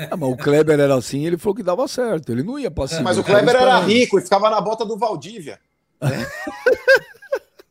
Ah, 0.09 0.17
mas 0.17 0.29
o 0.29 0.35
Kleber 0.37 0.79
era 0.79 0.95
assim, 0.95 1.25
ele 1.25 1.37
falou 1.37 1.53
que 1.55 1.61
dava 1.63 1.87
certo. 1.87 2.31
Ele 2.31 2.41
não 2.43 2.57
ia 2.57 2.71
pra 2.71 2.87
cima. 2.87 3.03
Mas 3.03 3.17
o 3.19 3.23
Kleber 3.23 3.55
era 3.55 3.77
rico 3.79 4.17
e 4.17 4.21
ficava 4.21 4.49
na 4.49 4.59
bota 4.59 4.83
do 4.83 4.97
Valdívia. 4.97 5.59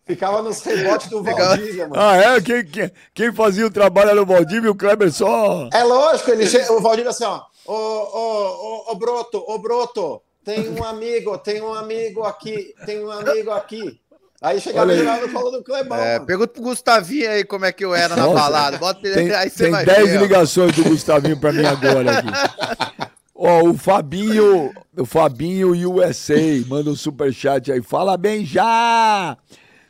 ficava 0.09 0.41
nos 0.41 0.63
rebotes 0.63 1.09
do 1.09 1.23
Valdívia, 1.23 1.87
mano. 1.87 2.03
Ah, 2.03 2.17
é? 2.17 2.41
Quem, 2.41 2.65
quem, 2.65 2.91
quem 3.13 3.33
fazia 3.33 3.67
o 3.67 3.71
trabalho 3.71 4.11
era 4.11 4.23
o 4.23 4.27
Valdívia 4.27 4.69
e 4.69 4.71
o 4.71 4.75
Kleber 4.75 5.13
só. 5.13 5.69
É 5.73 5.85
lógico, 5.85 6.31
ele 6.31 6.49
che... 6.49 6.59
o 6.71 6.81
Valdívia 6.81 7.11
assim, 7.11 7.25
ó. 7.25 7.43
Ô, 7.67 7.75
ô, 7.75 8.87
ô, 8.89 8.93
ô, 8.93 8.95
Broto, 8.95 9.45
ô, 9.47 9.59
Broto, 9.59 10.23
tem 10.43 10.71
um 10.71 10.83
amigo, 10.83 11.37
tem 11.37 11.61
um 11.61 11.75
amigo 11.75 12.25
aqui, 12.25 12.75
tem 12.87 13.05
um 13.05 13.11
amigo 13.11 13.51
aqui. 13.51 14.01
Aí 14.41 14.61
chegava 14.61 14.87
no 14.87 15.33
colo 15.33 15.51
do 15.51 15.63
Clebão. 15.63 15.99
É, 15.99 16.19
pergunta 16.21 16.53
pro 16.55 16.63
Gustavinho 16.63 17.29
aí 17.29 17.45
como 17.45 17.67
é 17.67 17.73
que 17.73 17.85
eu 17.85 17.95
era 17.95 18.17
Nossa, 18.17 18.29
na 18.29 18.41
balada. 18.41 18.79
Bota 18.79 19.01
tem, 19.03 19.35
aí 19.35 19.51
você 19.51 19.65
tem 19.65 19.73
vai 19.73 19.85
10 19.85 20.15
ligações 20.23 20.75
do 20.75 20.85
Gustavinho 20.85 21.39
pra 21.39 21.53
mim 21.53 21.65
agora 21.67 22.19
aqui. 22.19 22.29
Ó, 23.35 23.61
oh, 23.61 23.71
o 23.71 23.75
Fabinho, 23.75 24.73
o 24.97 25.05
Fabinho 25.05 25.71
USA 25.73 26.35
manda 26.67 26.91
um 26.91 26.97
superchat 26.97 27.71
aí. 27.71 27.81
Fala 27.81 28.17
bem 28.17 28.45
já! 28.45 29.37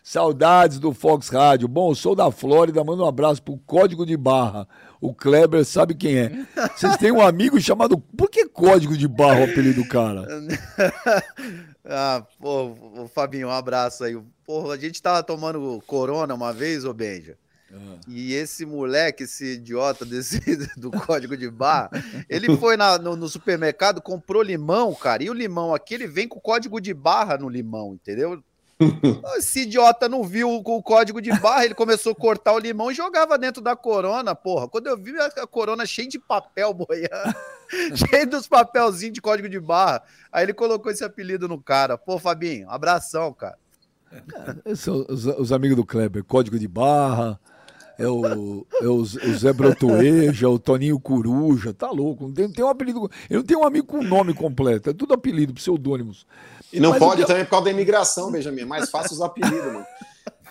Saudades 0.09 0.79
do 0.79 0.95
Fox 0.95 1.29
Rádio. 1.29 1.69
Bom, 1.69 1.95
sou 1.95 2.15
da 2.15 2.31
Flórida, 2.31 2.83
manda 2.83 3.03
um 3.03 3.07
abraço 3.07 3.43
pro 3.43 3.59
Código 3.59 4.07
de 4.07 4.17
Barra. 4.17 4.67
O 5.03 5.13
Kleber 5.13 5.67
sabe 5.67 5.95
quem 5.95 6.17
é. 6.17 6.47
Vocês 6.75 6.97
têm 6.97 7.13
um 7.13 7.21
amigo 7.21 7.61
chamado. 7.61 7.99
Por 7.99 8.31
que 8.31 8.49
Código 8.49 8.97
de 8.97 9.07
Barra 9.07 9.41
o 9.41 9.45
apelido 9.45 9.83
do 9.83 9.87
cara? 9.87 10.27
ah, 11.85 12.25
pô, 12.41 12.75
Fabinho, 13.15 13.49
um 13.49 13.51
abraço 13.51 14.03
aí. 14.03 14.19
Porra, 14.47 14.73
a 14.73 14.79
gente 14.79 15.03
tava 15.03 15.23
tomando 15.23 15.79
corona 15.87 16.33
uma 16.33 16.55
vez, 16.55 16.87
ô 16.87 16.95
Benja. 16.95 17.37
Uhum. 17.71 18.01
E 18.09 18.33
esse 18.33 18.65
moleque, 18.65 19.25
esse 19.25 19.57
idiota 19.57 20.07
desse, 20.07 20.41
do 20.75 20.91
código 20.91 21.37
de 21.37 21.51
barra, 21.51 21.91
ele 22.31 22.57
foi 22.57 22.79
na, 22.79 22.97
no, 22.97 23.15
no, 23.15 23.29
supermercado, 23.29 24.01
comprou 24.01 24.41
limão, 24.41 24.95
cara. 24.95 25.23
E 25.23 25.29
o 25.29 25.35
limão 25.35 25.75
aqui, 25.75 25.93
ele 25.93 26.07
vem 26.07 26.27
com 26.27 26.41
código 26.41 26.81
de 26.81 26.95
barra 26.95 27.37
no 27.37 27.47
limão, 27.47 27.93
entendeu? 27.93 28.43
Esse 29.37 29.63
idiota 29.63 30.09
não 30.09 30.23
viu 30.23 30.51
o 30.51 30.83
código 30.83 31.21
de 31.21 31.33
barra, 31.41 31.65
ele 31.65 31.75
começou 31.75 32.13
a 32.13 32.15
cortar 32.15 32.53
o 32.53 32.59
limão 32.59 32.91
e 32.91 32.95
jogava 32.95 33.37
dentro 33.37 33.61
da 33.61 33.75
corona, 33.75 34.35
porra. 34.35 34.69
Quando 34.69 34.87
eu 34.87 34.97
vi 34.97 35.13
a 35.19 35.47
corona 35.47 35.85
cheia 35.85 36.09
de 36.09 36.19
papel 36.19 36.73
boiando, 36.73 37.35
cheio 37.95 38.29
dos 38.29 38.47
papelzinhos 38.47 39.15
de 39.15 39.21
código 39.21 39.49
de 39.49 39.59
barra, 39.59 40.03
aí 40.33 40.45
ele 40.45 40.55
colocou 40.55 40.93
esse 40.93 41.05
apelido 41.05 41.49
no 41.49 41.61
cara. 41.61 41.99
Pô, 41.99 42.19
Fabinho, 42.19 42.71
abração, 42.71 43.33
cara. 43.33 43.59
são 44.77 45.05
os, 45.09 45.27
os, 45.27 45.53
amigos 45.53 45.77
do 45.77 45.85
Kleber, 45.85 46.23
código 46.23 46.59
de 46.59 46.69
barra, 46.69 47.39
é 47.99 48.07
o, 48.07 48.65
é 48.81 48.87
o, 48.87 49.05
Zé 49.05 49.53
Brotoeja, 49.53 50.49
o 50.49 50.59
Toninho 50.59 51.01
Coruja, 51.01 51.75
tá 51.75 51.91
louco. 51.91 52.29
Não 52.29 52.33
tem, 52.33 52.49
tem 52.49 52.65
um 52.65 52.69
apelido. 52.69 53.11
Ele 53.29 53.41
não 53.41 53.45
tem 53.45 53.57
um 53.57 53.65
amigo 53.65 53.87
com 53.89 54.03
nome 54.03 54.33
completo, 54.33 54.91
é 54.91 54.93
tudo 54.93 55.15
apelido, 55.15 55.53
pseudônimos. 55.53 56.25
E 56.73 56.79
não 56.79 56.91
Mas 56.91 56.99
pode 57.01 57.27
também 57.27 57.45
por 57.45 57.51
causa 57.51 57.65
da 57.65 57.71
imigração, 57.73 58.31
Benjamin. 58.31 58.61
É 58.61 58.65
mais 58.65 58.89
fácil 58.89 59.15
os 59.15 59.21
apelidos, 59.21 59.73
mano. 59.73 59.87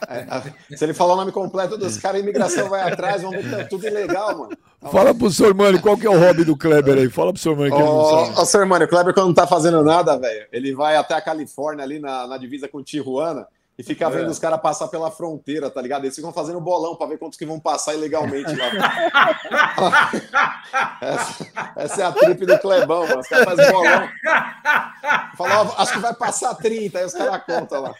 É, 0.08 0.76
se 0.76 0.84
ele 0.84 0.94
falar 0.94 1.14
o 1.14 1.18
nome 1.18 1.32
completo 1.32 1.78
dos 1.78 1.98
caras, 1.98 2.22
a 2.22 2.24
imigração 2.24 2.70
vai 2.70 2.82
atrás, 2.92 3.22
vão 3.22 3.32
ver 3.32 3.44
que 3.44 3.50
tá 3.50 3.64
tudo 3.64 3.88
ilegal, 3.88 4.38
mano. 4.38 4.58
Fala 4.92 5.14
pro 5.14 5.32
senhor 5.32 5.56
Mano, 5.56 5.82
qual 5.82 5.98
que 5.98 6.06
é 6.06 6.10
o 6.10 6.20
hobby 6.20 6.44
do 6.44 6.56
Kleber 6.56 6.98
aí? 7.00 7.10
Fala 7.10 7.34
pro 7.34 7.42
senhor 7.42 7.58
Mano 7.58 7.72
que 7.72 7.82
ele 7.82 7.84
não 7.84 8.36
sabe. 8.36 8.64
Ô, 8.64 8.68
Mano, 8.68 8.86
o 8.86 8.88
Kleber 8.88 9.14
quando 9.14 9.28
não 9.28 9.34
tá 9.34 9.48
fazendo 9.48 9.84
nada, 9.84 10.16
velho, 10.18 10.46
ele 10.52 10.76
vai 10.76 10.96
até 10.98 11.16
a 11.16 11.22
Califórnia, 11.22 11.84
ali 11.84 11.98
na, 11.98 12.28
na 12.28 12.38
divisa 12.38 12.68
com 12.68 12.84
Tijuana, 12.84 13.48
e 13.78 13.84
fica 13.84 14.10
vendo 14.10 14.26
é. 14.26 14.30
os 14.30 14.40
caras 14.40 14.60
passar 14.60 14.88
pela 14.88 15.12
fronteira, 15.12 15.70
tá 15.70 15.80
ligado? 15.80 16.04
Eles 16.04 16.16
ficam 16.16 16.34
fazendo 16.34 16.60
bolão 16.60 16.96
para 16.96 17.08
ver 17.08 17.20
quantos 17.20 17.38
que 17.38 17.46
vão 17.46 17.60
passar 17.60 17.94
ilegalmente 17.94 18.52
lá. 18.56 18.72
essa, 21.00 21.48
essa, 21.76 22.02
é 22.02 22.06
a 22.06 22.12
trip 22.12 22.44
do 22.44 22.58
Clebão, 22.58 23.08
mano. 23.08 23.20
Os 23.20 23.28
caras 23.28 23.46
fazem 23.46 23.72
bolão. 23.72 24.10
Fala, 25.38 25.76
acho 25.78 25.94
que 25.94 26.00
vai 26.00 26.14
passar 26.16 26.56
30, 26.56 26.98
aí 26.98 27.06
os 27.06 27.14
caras 27.14 27.44
contam 27.46 27.82
lá. 27.84 27.94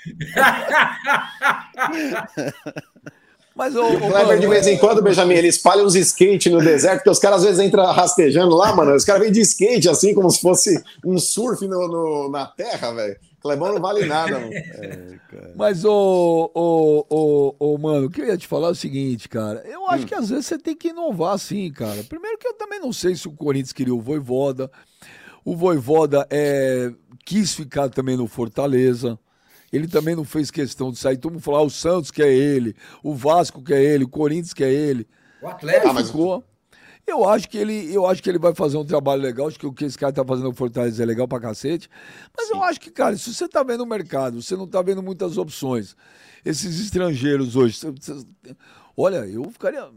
Mas 3.56 3.76
o, 3.76 3.84
o 3.84 4.12
Kleber, 4.12 4.40
de 4.40 4.48
vez 4.48 4.66
em 4.68 4.78
quando, 4.78 5.02
Benjamin, 5.02 5.34
ele 5.36 5.48
espalha 5.48 5.84
uns 5.84 5.96
skate 5.96 6.50
no 6.50 6.60
deserto, 6.60 6.98
porque 6.98 7.10
os 7.10 7.20
caras 7.20 7.40
às 7.40 7.46
vezes 7.46 7.60
entram 7.60 7.86
rastejando 7.86 8.56
lá, 8.56 8.76
mano. 8.76 8.96
Os 8.96 9.04
caras 9.04 9.22
vêm 9.22 9.32
de 9.32 9.42
skate, 9.42 9.90
assim, 9.90 10.14
como 10.14 10.30
se 10.30 10.42
fosse 10.42 10.84
um 11.04 11.18
surf 11.20 11.68
no, 11.68 11.88
no 11.88 12.32
na 12.32 12.48
terra, 12.48 12.94
velho. 12.94 13.16
Clebão 13.48 13.74
não 13.74 13.82
vale 13.82 14.06
nada, 14.06 14.40
mano. 14.40 14.52
É, 15.30 15.52
Mas, 15.58 15.84
ô, 15.84 16.50
ô, 16.56 17.06
ô, 17.10 17.56
ô, 17.60 17.78
mano, 17.78 18.08
o 18.08 18.10
que 18.10 18.22
eu 18.22 18.28
ia 18.28 18.38
te 18.38 18.48
falar 18.48 18.70
é 18.70 18.72
o 18.72 18.76
seguinte, 18.76 19.28
cara. 19.28 19.62
Eu 19.68 19.86
acho 19.90 20.04
hum. 20.04 20.08
que 20.08 20.16
às 20.16 20.30
vezes 20.30 20.46
você 20.46 20.58
tem 20.58 20.74
que 20.74 20.88
inovar 20.88 21.34
assim, 21.34 21.70
cara. 21.70 22.02
Primeiro 22.06 22.38
que 22.38 22.48
eu 22.48 22.54
também 22.54 22.80
não 22.80 22.94
sei 22.94 23.14
se 23.14 23.28
o 23.28 23.34
Corinthians 23.34 23.74
queria 23.74 23.94
o 23.94 24.00
Voivoda. 24.00 24.72
O 25.44 25.54
Voivoda 25.54 26.26
é, 26.30 26.94
quis 27.26 27.54
ficar 27.54 27.90
também 27.90 28.16
no 28.16 28.26
Fortaleza. 28.26 29.20
Ele 29.72 29.88
também 29.88 30.16
não 30.16 30.24
fez 30.24 30.50
questão 30.50 30.92
de 30.92 30.98
sair. 30.98 31.18
Todo 31.18 31.34
mundo 31.34 31.42
falou, 31.42 31.60
ah, 31.60 31.64
o 31.64 31.70
Santos 31.70 32.10
quer 32.10 32.32
ele, 32.32 32.74
o 33.04 33.14
Vasco 33.14 33.62
quer 33.62 33.82
ele, 33.82 34.06
o 34.06 34.10
Corinthians 34.10 34.54
quer 34.54 34.72
ele. 34.72 35.06
O 35.42 35.48
Atlético. 35.48 35.90
Ele 35.90 36.04
ficou. 36.06 36.44
Eu 37.08 37.28
acho 37.28 37.48
que 37.48 37.58
ele, 37.58 37.94
eu 37.94 38.06
acho 38.06 38.22
que 38.22 38.30
ele 38.30 38.38
vai 38.38 38.54
fazer 38.54 38.76
um 38.76 38.84
trabalho 38.84 39.22
legal. 39.22 39.48
Acho 39.48 39.58
que 39.58 39.66
o 39.66 39.72
que 39.72 39.86
esse 39.86 39.98
cara 39.98 40.12
tá 40.12 40.26
fazendo 40.26 40.50
no 40.50 40.54
Fortaleza 40.54 41.02
é 41.02 41.06
legal 41.06 41.26
pra 41.26 41.40
cacete. 41.40 41.90
Mas 42.36 42.48
Sim. 42.50 42.56
eu 42.56 42.64
acho 42.64 42.82
que, 42.82 42.92
cara, 42.92 43.16
se 43.16 43.34
você 43.34 43.48
tá 43.48 43.64
vendo 43.64 43.82
o 43.82 43.86
mercado, 43.86 44.42
você 44.42 44.58
não 44.58 44.68
tá 44.68 44.82
vendo 44.82 45.02
muitas 45.02 45.38
opções. 45.38 45.96
Esses 46.44 46.82
estrangeiros 46.82 47.56
hoje. 47.56 47.78
Você, 47.78 47.92
você, 47.92 48.26
olha, 48.96 49.26
eu 49.26 49.50
ficaria. 49.50 49.90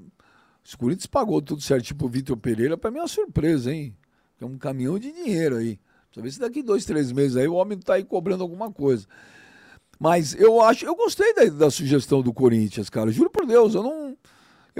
Se 0.62 0.76
o 0.76 0.78
Corinthians 0.78 1.06
pagou 1.06 1.42
tudo 1.42 1.60
certinho 1.60 1.98
pro 1.98 2.08
Vitor 2.08 2.36
Pereira, 2.36 2.78
pra 2.78 2.92
mim 2.92 2.98
é 2.98 3.02
uma 3.02 3.08
surpresa, 3.08 3.72
hein? 3.72 3.96
É 4.40 4.44
um 4.44 4.56
caminhão 4.56 4.96
de 4.96 5.10
dinheiro 5.10 5.56
aí. 5.56 5.80
Precisa 6.06 6.22
ver 6.22 6.30
se 6.30 6.40
daqui 6.40 6.62
dois, 6.62 6.84
três 6.84 7.10
meses 7.10 7.36
aí 7.36 7.48
o 7.48 7.54
homem 7.54 7.76
tá 7.76 7.94
aí 7.94 8.04
cobrando 8.04 8.44
alguma 8.44 8.70
coisa. 8.70 9.06
Mas 9.98 10.34
eu 10.34 10.60
acho, 10.62 10.84
eu 10.86 10.94
gostei 10.94 11.34
da, 11.34 11.44
da 11.44 11.70
sugestão 11.70 12.22
do 12.22 12.32
Corinthians, 12.32 12.88
cara. 12.88 13.10
Juro 13.10 13.30
por 13.30 13.46
Deus, 13.46 13.74
eu 13.74 13.82
não. 13.82 14.16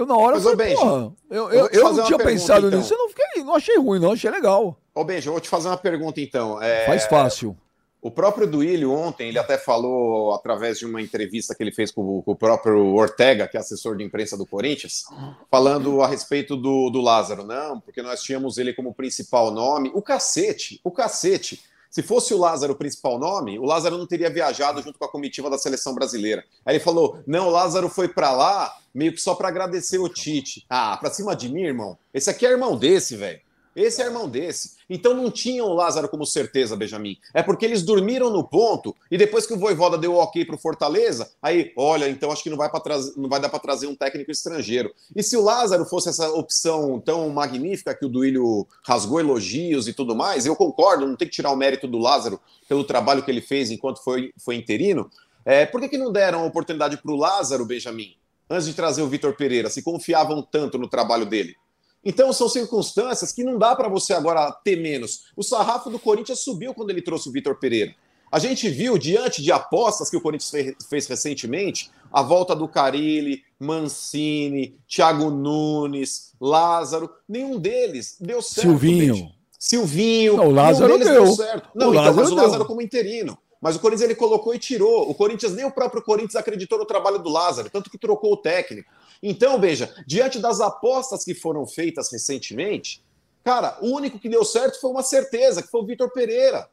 Eu 0.01 0.07
na 0.07 0.17
hora 0.17 0.41
falei, 0.41 0.75
porra, 0.75 1.13
eu, 1.29 1.51
eu, 1.51 1.67
eu 1.67 1.93
não 1.93 2.05
tinha 2.07 2.19
pensado 2.19 2.69
então. 2.69 2.79
nisso, 2.79 2.95
eu 2.95 2.99
não, 2.99 3.09
fiquei, 3.11 3.45
não 3.45 3.55
achei 3.55 3.77
ruim, 3.77 3.99
não, 3.99 4.13
achei 4.13 4.31
legal. 4.31 4.79
Ô, 4.95 5.05
Benja, 5.05 5.29
eu 5.29 5.33
vou 5.33 5.41
te 5.41 5.49
fazer 5.49 5.69
uma 5.69 5.77
pergunta 5.77 6.21
então. 6.23 6.61
É... 6.63 6.87
Faz 6.87 7.05
fácil. 7.05 7.55
O 8.01 8.11
próprio 8.11 8.47
Duílio 8.47 8.91
ontem, 8.93 9.29
ele 9.29 9.39
até 9.39 9.59
falou 9.59 10.33
através 10.33 10.79
de 10.79 10.87
uma 10.87 11.03
entrevista 11.03 11.55
que 11.55 11.63
ele 11.63 11.71
fez 11.71 11.91
com, 11.91 12.23
com, 12.23 12.33
o 12.33 12.35
próprio 12.35 12.95
Ortega, 12.95 13.47
que 13.47 13.59
é 13.59 13.61
assessor 13.61 13.95
de 13.95 14.03
imprensa 14.03 14.39
do 14.39 14.47
Corinthians, 14.47 15.05
falando 15.51 16.01
a 16.01 16.07
respeito 16.07 16.57
do, 16.57 16.89
do 16.89 17.03
Lázaro. 17.03 17.45
Não, 17.45 17.79
porque 17.79 18.01
nós 18.01 18.23
tínhamos 18.23 18.57
ele 18.57 18.73
como 18.73 18.95
principal 18.95 19.51
nome. 19.51 19.91
O 19.93 20.01
cacete, 20.01 20.81
o 20.83 20.91
cacete. 20.91 21.63
Se 21.91 22.03
fosse 22.03 22.33
o 22.33 22.39
Lázaro 22.39 22.73
o 22.73 22.77
principal 22.77 23.19
nome, 23.19 23.59
o 23.59 23.65
Lázaro 23.65 23.99
não 23.99 24.07
teria 24.07 24.31
viajado 24.31 24.81
junto 24.81 24.99
com 24.99 25.05
a 25.05 25.11
comitiva 25.11 25.51
da 25.51 25.59
seleção 25.59 25.93
brasileira. 25.93 26.45
Aí 26.65 26.77
ele 26.77 26.85
falou: 26.85 27.19
não, 27.27 27.49
o 27.49 27.51
Lázaro 27.51 27.89
foi 27.89 28.09
para 28.09 28.31
lá 28.31 28.73
meio 28.95 29.13
que 29.13 29.21
só 29.21 29.35
para 29.35 29.49
agradecer 29.49 29.99
o 29.99 30.09
Tite. 30.09 30.65
Ah, 30.71 30.97
pra 30.97 31.11
cima 31.11 31.35
de 31.35 31.49
mim, 31.49 31.63
irmão? 31.63 31.99
Esse 32.15 32.31
aqui 32.31 32.47
é 32.47 32.51
irmão 32.51 32.77
desse, 32.77 33.17
velho. 33.17 33.41
Esse 33.75 34.03
é 34.03 34.07
irmão 34.07 34.29
desse. 34.29 34.73
Então 34.89 35.15
não 35.15 35.31
tinham 35.31 35.67
o 35.67 35.75
Lázaro 35.75 36.09
como 36.09 36.27
certeza, 36.27 36.77
Benjamin. 36.77 37.17
É 37.33 37.43
porque 37.43 37.65
eles 37.65 37.83
dormiram 37.83 38.29
no 38.29 38.43
ponto 38.43 38.95
e 39.11 39.17
depois 39.17 39.47
que 39.47 39.55
o 39.55 39.59
Voivoda 39.59 39.97
deu 39.97 40.15
o 40.15 40.19
ok 40.19 40.45
pro 40.45 40.59
Fortaleza, 40.59 41.31
aí, 41.41 41.73
olha, 41.77 42.09
então 42.09 42.33
acho 42.33 42.43
que 42.43 42.51
não 42.51 42.57
vai, 42.57 42.69
não 43.17 43.29
vai 43.29 43.41
dar 43.41 43.49
para 43.49 43.61
trazer 43.61 43.87
um 43.87 43.95
técnico 43.95 44.31
estrangeiro. 44.31 44.93
E 45.15 45.23
se 45.23 45.37
o 45.37 45.43
Lázaro 45.43 45.85
fosse 45.85 46.09
essa 46.09 46.29
opção 46.31 47.01
tão 47.01 47.29
magnífica 47.31 47.95
que 47.95 48.05
o 48.05 48.09
Duílio 48.09 48.67
rasgou 48.85 49.21
elogios 49.21 49.87
e 49.87 49.93
tudo 49.93 50.17
mais, 50.17 50.47
eu 50.47 50.57
concordo, 50.57 51.07
não 51.07 51.17
tem 51.17 51.29
que 51.29 51.35
tirar 51.35 51.53
o 51.53 51.57
mérito 51.57 51.87
do 51.87 51.99
Lázaro 51.99 52.41
pelo 52.69 52.83
trabalho 52.83 53.23
que 53.23 53.31
ele 53.31 53.41
fez 53.41 53.71
enquanto 53.71 54.03
foi, 54.03 54.33
foi 54.37 54.57
interino. 54.57 55.09
É, 55.45 55.65
por 55.65 55.81
que, 55.81 55.89
que 55.89 55.99
não 55.99 56.13
deram 56.13 56.43
a 56.43 56.47
oportunidade 56.47 56.97
para 56.97 57.13
o 57.13 57.17
Lázaro, 57.17 57.65
Benjamin, 57.65 58.17
antes 58.49 58.67
de 58.67 58.75
trazer 58.75 59.03
o 59.03 59.09
Vitor 59.09 59.37
Pereira? 59.37 59.71
Se 59.71 59.83
confiavam 59.83 60.43
tanto 60.43 60.77
no 60.77 60.89
trabalho 60.89 61.25
dele? 61.25 61.57
Então 62.05 62.33
são 62.33 62.49
circunstâncias 62.49 63.33
que 63.33 63.45
não 63.45 63.59
dá 63.59 63.77
para 63.77 63.89
você 63.89 64.13
agora 64.13 64.51
ter 64.65 64.77
menos. 64.77 65.27
O 65.37 65.43
sarrafo 65.43 65.91
do 65.91 65.99
Corinthians 65.99 66.41
subiu 66.41 66.73
quando 66.73 66.91
ele 66.91 67.03
trouxe 67.03 67.29
o 67.29 67.33
Vitor 67.33 67.57
Pereira. 67.59 67.95
A 68.33 68.39
gente 68.39 68.69
viu, 68.69 68.97
diante 68.97 69.43
de 69.43 69.51
apostas 69.51 70.09
que 70.09 70.17
o 70.17 70.21
Corinthians 70.21 70.77
fez 70.89 71.07
recentemente, 71.09 71.91
a 72.13 72.23
volta 72.23 72.55
do 72.55 72.69
Carilli, 72.69 73.43
Mancini, 73.59 74.79
Thiago 74.89 75.31
Nunes, 75.31 76.33
Lázaro, 76.41 77.11
nenhum 77.29 77.59
deles 77.59 78.17
deu 78.21 78.41
certo. 78.41 78.69
Silvinho. 78.69 79.33
Silvinho. 79.59 80.37
Não, 80.37 80.47
o 80.47 80.51
Lázaro 80.53 80.97
deu. 80.97 81.25
deu. 81.25 81.33
certo. 81.33 81.69
Não, 81.75 81.89
o 81.89 81.91
então, 81.91 82.05
Lázaro 82.05 82.17
mas 82.17 82.31
o 82.31 82.35
Lázaro 82.35 82.59
deu. 82.59 82.67
como 82.67 82.81
interino. 82.81 83.37
Mas 83.61 83.77
o 83.77 83.81
Corinthians 83.81 84.09
ele 84.09 84.15
colocou 84.15 84.55
e 84.55 84.59
tirou. 84.59 85.11
O 85.11 85.15
Corinthians, 85.15 85.53
nem 85.53 85.67
o 85.67 85.71
próprio 85.71 86.03
Corinthians 86.03 86.37
acreditou 86.37 86.79
no 86.79 86.87
trabalho 86.87 87.19
do 87.19 87.29
Lázaro, 87.29 87.69
tanto 87.69 87.91
que 87.91 87.99
trocou 87.99 88.33
o 88.33 88.37
técnico. 88.37 88.91
Então, 89.23 89.61
veja, 89.61 89.93
diante 90.07 90.39
das 90.39 90.61
apostas 90.61 91.25
que 91.25 91.35
foram 91.35 91.67
feitas 91.67 92.11
recentemente, 92.11 93.03
cara, 93.45 93.79
o 93.81 93.89
único 93.89 94.19
que 94.19 94.29
deu 94.29 94.45
certo 94.45 94.81
foi 94.81 94.91
uma 94.91 95.03
certeza, 95.03 95.63
que 95.63 95.71
foi 95.71 95.83
o 95.83 95.87
Vitor 95.87 96.11
Pereira. 96.11 96.69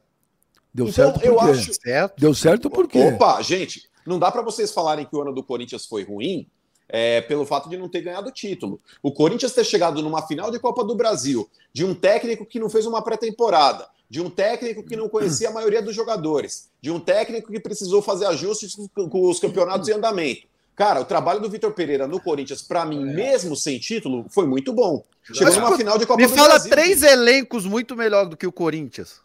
Deu 0.72 0.88
então, 0.88 1.06
certo 1.06 1.20
por 1.20 1.26
eu 1.26 1.36
quê? 1.36 1.50
acho 1.50 1.74
certo. 1.74 2.20
Deu 2.20 2.34
certo 2.34 2.70
por 2.70 2.88
quê? 2.88 3.00
Opa, 3.00 3.40
gente, 3.42 3.88
não 4.06 4.18
dá 4.18 4.30
para 4.30 4.42
vocês 4.42 4.72
falarem 4.72 5.04
que 5.04 5.14
o 5.14 5.20
ano 5.20 5.32
do 5.32 5.42
Corinthians 5.42 5.84
foi 5.86 6.04
ruim 6.04 6.48
é, 6.88 7.20
pelo 7.20 7.44
fato 7.44 7.68
de 7.68 7.76
não 7.76 7.88
ter 7.88 8.00
ganhado 8.00 8.28
o 8.28 8.32
título. 8.32 8.80
O 9.02 9.12
Corinthians 9.12 9.52
ter 9.52 9.64
chegado 9.64 10.02
numa 10.02 10.26
final 10.26 10.50
de 10.50 10.58
Copa 10.58 10.82
do 10.82 10.94
Brasil, 10.94 11.48
de 11.72 11.84
um 11.84 11.94
técnico 11.94 12.46
que 12.46 12.58
não 12.58 12.70
fez 12.70 12.86
uma 12.86 13.02
pré-temporada, 13.02 13.86
de 14.08 14.20
um 14.20 14.30
técnico 14.30 14.82
que 14.82 14.96
não 14.96 15.08
conhecia 15.08 15.50
a 15.50 15.52
maioria 15.52 15.82
dos 15.82 15.94
jogadores, 15.94 16.70
de 16.80 16.90
um 16.90 16.98
técnico 16.98 17.52
que 17.52 17.60
precisou 17.60 18.00
fazer 18.00 18.26
ajustes 18.26 18.74
com 18.94 19.28
os 19.28 19.38
campeonatos 19.38 19.88
em 19.88 19.92
andamento. 19.92 20.46
Cara, 20.78 21.00
o 21.00 21.04
trabalho 21.04 21.40
do 21.40 21.50
Vitor 21.50 21.72
Pereira 21.72 22.06
no 22.06 22.20
Corinthians, 22.20 22.62
para 22.62 22.84
mim, 22.84 23.02
é. 23.02 23.12
mesmo 23.12 23.56
sem 23.56 23.80
título, 23.80 24.26
foi 24.30 24.46
muito 24.46 24.72
bom. 24.72 25.04
Chegou 25.24 25.52
numa 25.56 25.76
final 25.76 25.98
de 25.98 26.06
Copa 26.06 26.22
Me 26.22 26.28
do 26.28 26.32
fala 26.32 26.50
Brasil. 26.50 26.70
três 26.70 27.02
elencos 27.02 27.66
muito 27.66 27.96
melhor 27.96 28.26
do 28.26 28.36
que 28.36 28.46
o 28.46 28.52
Corinthians. 28.52 29.20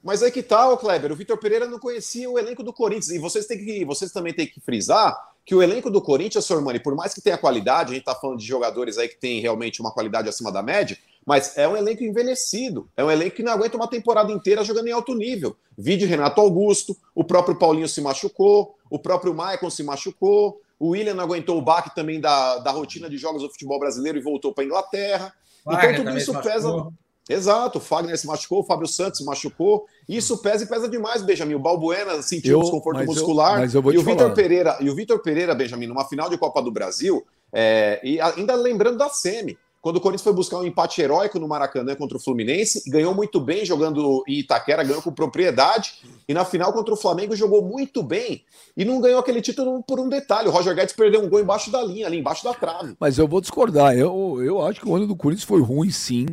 Mas 0.00 0.22
aí 0.22 0.30
que 0.30 0.40
tal, 0.40 0.76
tá, 0.76 0.82
Kleber? 0.82 1.10
O 1.10 1.16
Vitor 1.16 1.36
Pereira 1.36 1.66
não 1.66 1.80
conhecia 1.80 2.30
o 2.30 2.38
elenco 2.38 2.62
do 2.62 2.72
Corinthians. 2.72 3.10
E 3.10 3.18
vocês, 3.18 3.44
têm 3.46 3.58
que, 3.58 3.84
vocês 3.84 4.12
também 4.12 4.32
têm 4.32 4.46
que 4.46 4.60
frisar 4.60 5.18
que 5.44 5.52
o 5.52 5.60
elenco 5.60 5.90
do 5.90 6.00
Corinthians, 6.00 6.44
Sormani, 6.44 6.78
por 6.78 6.94
mais 6.94 7.12
que 7.12 7.20
tenha 7.20 7.36
qualidade, 7.36 7.90
a 7.90 7.94
gente 7.94 8.02
está 8.02 8.14
falando 8.14 8.38
de 8.38 8.46
jogadores 8.46 8.98
aí 8.98 9.08
que 9.08 9.16
tem 9.16 9.40
realmente 9.40 9.80
uma 9.80 9.90
qualidade 9.90 10.28
acima 10.28 10.52
da 10.52 10.62
média, 10.62 10.96
mas 11.26 11.58
é 11.58 11.66
um 11.66 11.76
elenco 11.76 12.04
envelhecido. 12.04 12.88
É 12.96 13.02
um 13.02 13.10
elenco 13.10 13.34
que 13.34 13.42
não 13.42 13.50
aguenta 13.50 13.76
uma 13.76 13.88
temporada 13.88 14.30
inteira 14.30 14.62
jogando 14.62 14.86
em 14.86 14.92
alto 14.92 15.12
nível. 15.12 15.56
Vide 15.76 16.06
Renato 16.06 16.40
Augusto, 16.40 16.96
o 17.16 17.24
próprio 17.24 17.56
Paulinho 17.56 17.88
se 17.88 18.00
machucou, 18.00 18.76
o 18.88 18.98
próprio 18.98 19.34
Maicon 19.34 19.70
se 19.70 19.82
machucou, 19.82 20.60
o 20.78 20.90
William 20.90 21.14
não 21.14 21.24
aguentou 21.24 21.58
o 21.58 21.62
baque 21.62 21.94
também 21.94 22.20
da, 22.20 22.58
da 22.58 22.70
rotina 22.70 23.08
de 23.08 23.16
jogos 23.16 23.42
do 23.42 23.50
futebol 23.50 23.78
brasileiro 23.78 24.18
e 24.18 24.22
voltou 24.22 24.52
para 24.52 24.64
a 24.64 24.66
Inglaterra. 24.66 25.32
Wagner 25.64 25.92
então 25.92 26.04
tudo 26.04 26.18
isso 26.18 26.40
pesa. 26.40 26.88
Exato, 27.28 27.76
o 27.76 27.80
Fagner 27.80 28.16
se 28.16 28.26
machucou, 28.26 28.60
o 28.60 28.64
Fábio 28.64 28.86
Santos 28.86 29.18
se 29.18 29.24
machucou. 29.24 29.84
Isso 30.08 30.38
pesa 30.38 30.64
e 30.64 30.66
pesa 30.66 30.88
demais, 30.88 31.20
Benjamin. 31.20 31.54
O 31.54 31.58
Balbuena 31.58 32.22
sentiu 32.22 32.52
eu, 32.52 32.62
desconforto 32.62 33.04
muscular. 33.04 33.62
Eu, 33.70 33.82
eu 33.82 33.92
e 33.92 33.98
o 33.98 34.02
Vitor 34.02 34.32
Pereira, 34.32 34.78
e 34.80 34.88
o 34.88 34.94
Vitor 34.94 35.20
Pereira, 35.20 35.54
Benjamin, 35.54 35.86
numa 35.86 36.08
final 36.08 36.30
de 36.30 36.38
Copa 36.38 36.62
do 36.62 36.72
Brasil, 36.72 37.26
é, 37.52 38.00
e 38.02 38.18
ainda 38.18 38.54
lembrando 38.54 38.96
da 38.96 39.10
Semi. 39.10 39.58
Quando 39.80 39.96
o 39.96 40.00
Corinthians 40.00 40.24
foi 40.24 40.32
buscar 40.32 40.58
um 40.58 40.64
empate 40.64 41.00
heróico 41.00 41.38
no 41.38 41.46
Maracanã 41.46 41.94
contra 41.94 42.16
o 42.16 42.20
Fluminense, 42.20 42.82
ganhou 42.90 43.14
muito 43.14 43.40
bem 43.40 43.64
jogando 43.64 44.24
em 44.26 44.40
Itaquera, 44.40 44.82
ganhou 44.82 45.00
com 45.00 45.12
propriedade, 45.12 45.94
e 46.28 46.34
na 46.34 46.44
final 46.44 46.72
contra 46.72 46.92
o 46.92 46.96
Flamengo 46.96 47.36
jogou 47.36 47.62
muito 47.62 48.02
bem 48.02 48.44
e 48.76 48.84
não 48.84 49.00
ganhou 49.00 49.20
aquele 49.20 49.40
título 49.40 49.82
por 49.84 50.00
um 50.00 50.08
detalhe. 50.08 50.48
O 50.48 50.50
Roger 50.50 50.74
Guedes 50.74 50.94
perdeu 50.94 51.22
um 51.22 51.28
gol 51.28 51.40
embaixo 51.40 51.70
da 51.70 51.82
linha, 51.82 52.06
ali 52.06 52.18
embaixo 52.18 52.42
da 52.42 52.52
trave. 52.52 52.96
Mas 52.98 53.18
eu 53.18 53.28
vou 53.28 53.40
discordar. 53.40 53.96
Eu, 53.96 54.42
eu 54.42 54.60
acho 54.66 54.80
que 54.80 54.88
o 54.88 54.96
ano 54.96 55.06
do 55.06 55.16
Corinthians 55.16 55.46
foi 55.46 55.60
ruim, 55.60 55.90
sim. 55.90 56.26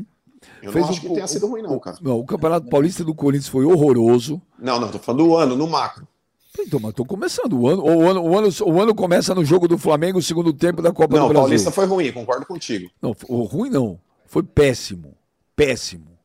Eu 0.61 0.71
Fez 0.71 0.83
não 0.83 0.91
acho 0.91 1.01
que 1.01 1.09
tenha 1.09 1.27
sido 1.27 1.47
ruim, 1.47 1.61
não, 1.61 1.79
cara. 1.79 1.97
Não, 2.01 2.19
o 2.19 2.25
Campeonato 2.25 2.67
Paulista 2.67 3.03
do 3.03 3.13
Corinthians 3.13 3.47
foi 3.47 3.65
horroroso. 3.65 4.41
Não, 4.57 4.79
não, 4.79 4.89
tô 4.89 4.99
falando 4.99 5.23
do 5.23 5.35
ano, 5.35 5.55
no 5.55 5.67
macro. 5.67 6.07
Então, 6.59 6.79
mas 6.79 6.93
tô 6.93 7.05
começando. 7.05 7.59
O 7.59 7.67
ano, 7.67 7.83
o, 7.83 8.09
ano, 8.09 8.21
o, 8.21 8.37
ano, 8.37 8.49
o 8.65 8.81
ano 8.81 8.95
começa 8.95 9.35
no 9.35 9.43
jogo 9.43 9.67
do 9.67 9.77
Flamengo, 9.77 10.19
o 10.19 10.21
segundo 10.21 10.53
tempo 10.53 10.81
da 10.81 10.91
Copa 10.91 11.17
não, 11.17 11.27
do 11.27 11.29
Brasil. 11.29 11.33
Não, 11.33 11.41
o 11.41 11.43
Paulista 11.43 11.71
foi 11.71 11.85
ruim, 11.85 12.11
concordo 12.11 12.45
contigo. 12.45 12.89
Não, 13.01 13.15
o 13.27 13.43
ruim 13.43 13.69
não. 13.69 13.99
Foi 14.25 14.43
péssimo. 14.43 15.15
Péssimo. 15.55 16.17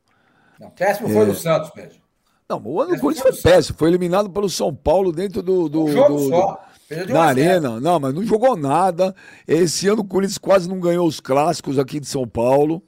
Não, 0.59 0.69
péssimo 0.69 1.09
foi 1.09 1.21
é... 1.21 1.25
do 1.25 1.35
Santos, 1.35 1.69
Pedro. 1.71 2.01
Não, 2.49 2.61
o 2.65 2.81
ano 2.81 2.95
do 2.95 2.99
Corinthians 2.99 3.23
foi, 3.23 3.41
foi 3.41 3.51
péssimo. 3.51 3.77
Foi 3.77 3.89
eliminado 3.89 4.29
pelo 4.29 4.49
São 4.49 4.75
Paulo 4.75 5.11
dentro 5.11 5.41
do. 5.41 5.69
do, 5.69 5.85
um 5.85 5.91
jogo 5.91 6.15
do, 6.15 6.29
só. 6.29 6.61
Do, 6.89 7.13
na 7.13 7.23
arena. 7.23 7.79
Não, 7.79 7.99
mas 7.99 8.13
não 8.13 8.23
jogou 8.23 8.57
nada. 8.57 9.15
Esse 9.47 9.87
ano 9.87 10.01
o 10.01 10.05
Corinthians 10.05 10.37
quase 10.37 10.67
não 10.67 10.79
ganhou 10.79 11.07
os 11.07 11.21
clássicos 11.21 11.79
aqui 11.79 11.99
de 11.99 12.07
São 12.07 12.27
Paulo. 12.27 12.83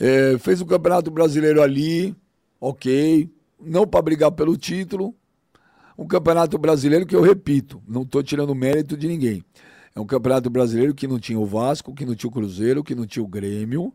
É, 0.00 0.36
fez 0.38 0.60
o 0.60 0.66
Campeonato 0.66 1.10
Brasileiro 1.10 1.62
ali, 1.62 2.14
ok. 2.60 3.30
Não 3.60 3.86
para 3.86 4.02
brigar 4.02 4.32
pelo 4.32 4.56
título. 4.56 5.14
Um 5.98 6.06
Campeonato 6.06 6.56
Brasileiro 6.56 7.04
que 7.04 7.16
eu 7.16 7.20
repito, 7.20 7.82
não 7.86 8.02
estou 8.02 8.22
tirando 8.22 8.54
mérito 8.54 8.96
de 8.96 9.08
ninguém. 9.08 9.44
É 9.96 9.98
um 9.98 10.06
Campeonato 10.06 10.48
Brasileiro 10.48 10.94
que 10.94 11.08
não 11.08 11.18
tinha 11.18 11.40
o 11.40 11.44
Vasco, 11.44 11.92
que 11.92 12.06
não 12.06 12.14
tinha 12.14 12.30
o 12.30 12.32
Cruzeiro, 12.32 12.84
que 12.84 12.94
não 12.94 13.04
tinha 13.04 13.24
o 13.24 13.26
Grêmio. 13.26 13.92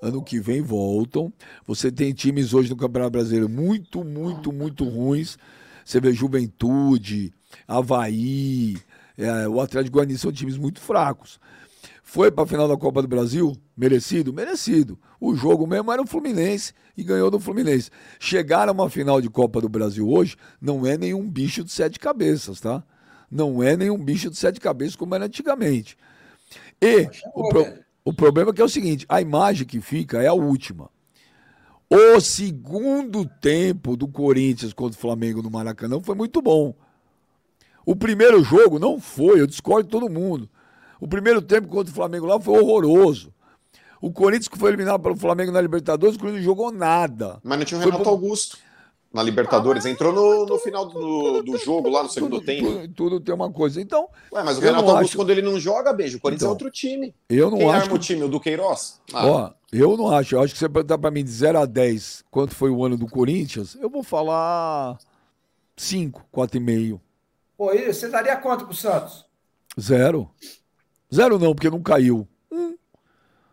Ano 0.00 0.22
que 0.22 0.40
vem 0.40 0.62
voltam. 0.62 1.30
Você 1.66 1.92
tem 1.92 2.14
times 2.14 2.54
hoje 2.54 2.70
no 2.70 2.76
Campeonato 2.76 3.12
Brasileiro 3.12 3.50
muito, 3.50 4.02
muito, 4.02 4.50
muito 4.50 4.84
ruins. 4.84 5.36
Você 5.84 6.00
vê 6.00 6.10
Juventude, 6.12 7.34
Havaí, 7.68 8.78
é, 9.18 9.46
o 9.46 9.60
Atlético 9.60 9.98
Guarani 9.98 10.16
são 10.16 10.32
times 10.32 10.56
muito 10.56 10.80
fracos. 10.80 11.38
Foi 12.12 12.30
para 12.30 12.44
a 12.44 12.46
final 12.46 12.68
da 12.68 12.76
Copa 12.76 13.00
do 13.00 13.08
Brasil? 13.08 13.56
Merecido? 13.74 14.34
Merecido. 14.34 14.98
O 15.18 15.34
jogo 15.34 15.66
mesmo 15.66 15.90
era 15.90 16.02
o 16.02 16.06
Fluminense 16.06 16.74
e 16.94 17.02
ganhou 17.02 17.30
do 17.30 17.40
Fluminense. 17.40 17.90
Chegar 18.20 18.68
a 18.68 18.72
uma 18.72 18.90
final 18.90 19.18
de 19.18 19.30
Copa 19.30 19.62
do 19.62 19.68
Brasil 19.70 20.06
hoje 20.06 20.36
não 20.60 20.86
é 20.86 20.98
nenhum 20.98 21.26
bicho 21.26 21.64
de 21.64 21.72
sete 21.72 21.98
cabeças, 21.98 22.60
tá? 22.60 22.84
Não 23.30 23.62
é 23.62 23.78
nenhum 23.78 23.96
bicho 23.96 24.28
de 24.28 24.36
sete 24.36 24.60
cabeças 24.60 24.94
como 24.94 25.14
era 25.14 25.24
antigamente. 25.24 25.96
E 26.82 27.08
o, 27.34 27.48
pro, 27.48 27.66
o 28.04 28.12
problema 28.12 28.50
é 28.50 28.52
que 28.52 28.60
é 28.60 28.64
o 28.66 28.68
seguinte: 28.68 29.06
a 29.08 29.18
imagem 29.22 29.66
que 29.66 29.80
fica 29.80 30.22
é 30.22 30.26
a 30.26 30.34
última. 30.34 30.90
O 31.88 32.20
segundo 32.20 33.24
tempo 33.40 33.96
do 33.96 34.06
Corinthians 34.06 34.74
contra 34.74 34.98
o 34.98 35.00
Flamengo 35.00 35.40
no 35.40 35.50
Maracanã 35.50 35.98
foi 35.98 36.14
muito 36.14 36.42
bom. 36.42 36.74
O 37.86 37.96
primeiro 37.96 38.44
jogo 38.44 38.78
não 38.78 39.00
foi, 39.00 39.40
eu 39.40 39.46
discordo 39.46 39.84
de 39.84 39.90
todo 39.90 40.12
mundo. 40.12 40.46
O 41.02 41.08
primeiro 41.08 41.42
tempo 41.42 41.66
contra 41.66 41.90
o 41.90 41.94
Flamengo 41.96 42.26
lá 42.26 42.38
foi 42.38 42.60
horroroso. 42.60 43.34
O 44.00 44.12
Corinthians 44.12 44.46
que 44.46 44.56
foi 44.56 44.70
eliminado 44.70 45.02
pelo 45.02 45.16
Flamengo 45.16 45.50
na 45.50 45.60
Libertadores, 45.60 46.14
o 46.14 46.18
Corinthians 46.20 46.44
não 46.44 46.52
jogou 46.52 46.70
nada. 46.70 47.40
Mas 47.42 47.58
não 47.58 47.64
tinha 47.64 47.80
o 47.80 47.82
Renato 47.82 48.08
Augusto 48.08 48.56
na 49.12 49.20
Libertadores. 49.20 49.84
Ah, 49.84 49.90
Entrou 49.90 50.12
no, 50.12 50.46
no 50.46 50.58
final 50.60 50.86
do, 50.86 51.42
do 51.42 51.58
jogo, 51.58 51.88
lá 51.88 52.04
no 52.04 52.08
segundo 52.08 52.36
tudo, 52.36 52.46
tempo. 52.46 52.68
Tudo, 52.68 52.88
tudo, 52.94 53.20
tem 53.20 53.34
uma 53.34 53.50
coisa. 53.50 53.80
Então. 53.80 54.08
Ué, 54.32 54.44
mas 54.44 54.58
o 54.58 54.60
Renato 54.60 54.84
Augusto, 54.90 55.04
acho... 55.06 55.16
quando 55.16 55.30
ele 55.30 55.42
não 55.42 55.58
joga, 55.58 55.92
beijo, 55.92 56.18
o 56.18 56.20
Corinthians 56.20 56.42
é 56.42 56.44
então, 56.44 56.50
é 56.50 56.52
outro 56.52 56.70
time. 56.70 57.12
Eu 57.28 57.50
não 57.50 57.58
Quem 57.58 57.66
acho. 57.68 57.76
arma 57.78 57.88
que... 57.88 57.94
o 57.96 57.98
time? 57.98 58.22
O 58.22 58.28
do 58.28 58.38
Queiroz? 58.38 59.00
Ah. 59.12 59.26
Ó, 59.26 59.50
eu 59.72 59.96
não 59.96 60.08
acho. 60.08 60.36
Eu 60.36 60.40
acho 60.40 60.52
que 60.52 60.60
você 60.60 60.68
perguntar 60.68 60.98
para 60.98 61.10
mim 61.10 61.24
de 61.24 61.30
0 61.32 61.58
a 61.58 61.66
10 61.66 62.26
quanto 62.30 62.54
foi 62.54 62.70
o 62.70 62.84
ano 62.84 62.96
do 62.96 63.08
Corinthians, 63.08 63.76
eu 63.80 63.90
vou 63.90 64.04
falar 64.04 64.96
5, 65.76 66.26
4,5. 66.32 67.00
Pô, 67.58 67.72
você 67.74 68.08
daria 68.08 68.36
quanto 68.36 68.66
pro 68.66 68.74
Santos? 68.74 69.24
Zero. 69.80 70.30
Zero 71.14 71.38
não, 71.38 71.54
porque 71.54 71.70
não 71.70 71.82
caiu. 71.82 72.26
Hum. 72.50 72.76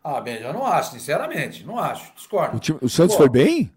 Ah, 0.03 0.21
bem, 0.21 0.41
eu 0.41 0.53
não 0.53 0.65
acho, 0.65 0.91
sinceramente. 0.91 1.65
Não 1.65 1.77
acho. 1.77 2.13
Discordo. 2.15 2.57
O, 2.57 2.59
time, 2.59 2.79
o 2.81 2.89
Santos 2.89 3.15
Pô, 3.15 3.23
foi 3.23 3.29
bem? 3.29 3.71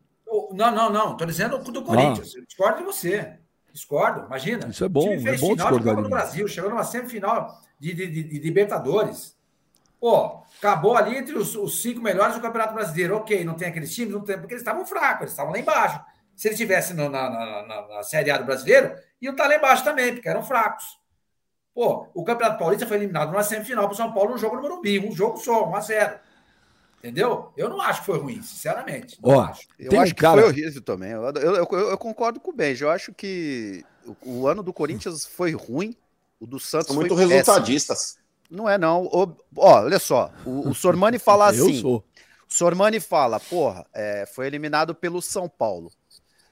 Não, 0.52 0.70
não, 0.70 0.90
não. 0.90 1.12
Estou 1.12 1.26
dizendo 1.26 1.58
do. 1.58 1.82
Corinthians. 1.82 2.34
Ah. 2.36 2.40
Discordo 2.46 2.78
de 2.78 2.84
você. 2.84 3.38
Discordo, 3.72 4.26
imagina. 4.26 4.68
Isso 4.68 4.84
é 4.84 4.88
bom. 4.88 5.00
O 5.00 5.10
time 5.10 5.22
fez 5.22 5.42
é 5.42 5.46
bom 5.46 5.50
final 5.52 5.78
de 5.78 5.84
Copa 5.84 6.02
do 6.02 6.08
Brasil, 6.08 6.46
chegou 6.46 6.70
numa 6.70 6.84
semifinal 6.84 7.58
de, 7.78 7.94
de, 7.94 8.06
de, 8.06 8.22
de 8.24 8.38
Libertadores. 8.38 9.36
Pô, 9.98 10.42
acabou 10.58 10.96
ali 10.96 11.16
entre 11.16 11.36
os, 11.38 11.54
os, 11.54 11.80
cinco 11.80 12.00
melhores 12.00 12.34
do 12.34 12.40
Campeonato 12.40 12.74
Brasileiro. 12.74 13.16
Ok, 13.16 13.44
não 13.44 13.54
tem 13.54 13.68
aqueles 13.68 13.94
times, 13.94 14.12
não 14.12 14.20
tem, 14.20 14.36
porque 14.36 14.54
eles 14.54 14.62
estavam 14.62 14.84
fracos, 14.84 15.22
eles 15.22 15.32
estavam 15.32 15.52
lá 15.52 15.58
embaixo. 15.58 16.00
Se 16.34 16.48
ele 16.48 16.56
tivesse 16.56 16.92
na, 16.92 17.08
na, 17.08 17.30
na, 17.30 17.88
na 17.88 18.02
Série 18.02 18.30
A 18.30 18.36
do 18.36 18.44
Brasileiro, 18.44 18.94
iam 19.20 19.32
estar 19.32 19.46
lá 19.46 19.56
embaixo 19.56 19.84
também, 19.84 20.12
porque 20.12 20.28
eram 20.28 20.42
fracos. 20.42 20.98
Pô, 21.74 22.06
o 22.12 22.22
Campeonato 22.22 22.58
Paulista 22.58 22.86
foi 22.86 22.98
eliminado 22.98 23.30
numa 23.30 23.42
semifinal 23.42 23.84
para 23.84 23.94
o 23.94 23.96
São 23.96 24.12
Paulo 24.12 24.32
no 24.32 24.38
jogo 24.38 24.56
no 24.56 24.62
Morumbi, 24.62 24.98
um 24.98 25.12
jogo 25.12 25.38
só, 25.38 25.68
1 25.68 25.74
a 25.74 25.80
0 25.80 26.18
Entendeu? 26.98 27.52
Eu 27.56 27.68
não 27.68 27.80
acho 27.80 28.00
que 28.00 28.06
foi 28.06 28.18
ruim, 28.18 28.40
sinceramente. 28.42 29.18
Ó, 29.20 29.40
acho. 29.40 29.66
Eu 29.76 30.00
acho 30.00 30.14
cara... 30.14 30.36
que 30.36 30.42
foi 30.42 30.50
horrível 30.52 30.82
também. 30.82 31.10
Eu, 31.10 31.22
eu, 31.24 31.56
eu, 31.56 31.66
eu, 31.90 31.98
concordo 31.98 32.38
com 32.38 32.52
o 32.52 32.54
Benji. 32.54 32.84
Eu 32.84 32.90
acho 32.90 33.12
que 33.12 33.84
o, 34.06 34.16
o, 34.24 34.46
ano 34.46 34.62
do 34.62 34.72
Corinthians 34.72 35.26
foi 35.26 35.50
ruim, 35.50 35.96
o 36.38 36.46
do 36.46 36.60
Santos 36.60 36.88
São 36.88 36.96
muito 36.96 37.14
resultadistas. 37.16 38.18
Não 38.48 38.68
é, 38.68 38.78
não. 38.78 39.06
O, 39.06 39.36
ó, 39.56 39.82
olha 39.82 39.98
só. 39.98 40.30
O, 40.46 40.68
o 40.68 40.74
Sormani 40.74 41.18
fala 41.18 41.48
assim. 41.48 41.74
eu 41.74 41.80
sou. 41.80 42.04
O 42.48 42.54
Sormani 42.54 43.00
fala, 43.00 43.40
porra, 43.40 43.84
é, 43.92 44.24
foi 44.24 44.46
eliminado 44.46 44.94
pelo 44.94 45.20
São 45.20 45.48
Paulo. 45.48 45.90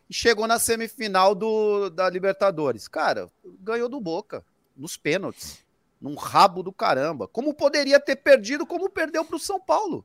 E 0.08 0.14
chegou 0.14 0.48
na 0.48 0.58
semifinal 0.58 1.32
do, 1.32 1.90
da 1.90 2.10
Libertadores. 2.10 2.88
Cara, 2.88 3.30
ganhou 3.60 3.88
do 3.88 4.00
Boca 4.00 4.44
nos 4.80 4.96
pênaltis, 4.96 5.64
num 6.00 6.14
rabo 6.14 6.62
do 6.62 6.72
caramba. 6.72 7.28
Como 7.28 7.52
poderia 7.52 8.00
ter 8.00 8.16
perdido, 8.16 8.66
como 8.66 8.88
perdeu 8.88 9.24
para 9.24 9.36
o 9.36 9.40
São 9.40 9.60
Paulo. 9.60 10.04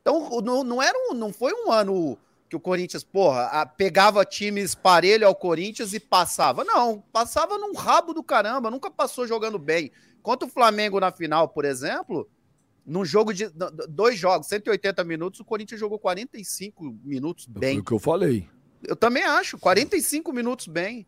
Então, 0.00 0.40
não, 0.40 0.64
não, 0.64 0.82
era 0.82 0.96
um, 0.98 1.14
não 1.14 1.32
foi 1.32 1.52
um 1.52 1.70
ano 1.70 2.18
que 2.48 2.56
o 2.56 2.60
Corinthians, 2.60 3.04
porra, 3.04 3.64
pegava 3.76 4.24
times 4.24 4.74
parelho 4.74 5.26
ao 5.26 5.34
Corinthians 5.34 5.92
e 5.92 6.00
passava. 6.00 6.64
Não, 6.64 7.00
passava 7.12 7.56
num 7.56 7.74
rabo 7.74 8.12
do 8.12 8.24
caramba, 8.24 8.70
nunca 8.70 8.90
passou 8.90 9.26
jogando 9.26 9.58
bem. 9.58 9.92
Contra 10.20 10.48
o 10.48 10.50
Flamengo 10.50 10.98
na 10.98 11.12
final, 11.12 11.48
por 11.48 11.64
exemplo, 11.64 12.28
num 12.84 13.04
jogo 13.04 13.32
de 13.32 13.48
dois 13.88 14.18
jogos, 14.18 14.48
180 14.48 15.04
minutos, 15.04 15.38
o 15.38 15.44
Corinthians 15.44 15.78
jogou 15.78 15.98
45 15.98 16.98
minutos 17.04 17.46
bem. 17.46 17.74
Foi 17.74 17.82
o 17.82 17.84
que 17.84 17.92
eu 17.92 17.98
falei. 18.00 18.48
Eu 18.82 18.96
também 18.96 19.22
acho, 19.22 19.56
45 19.56 20.32
minutos 20.32 20.66
bem. 20.66 21.06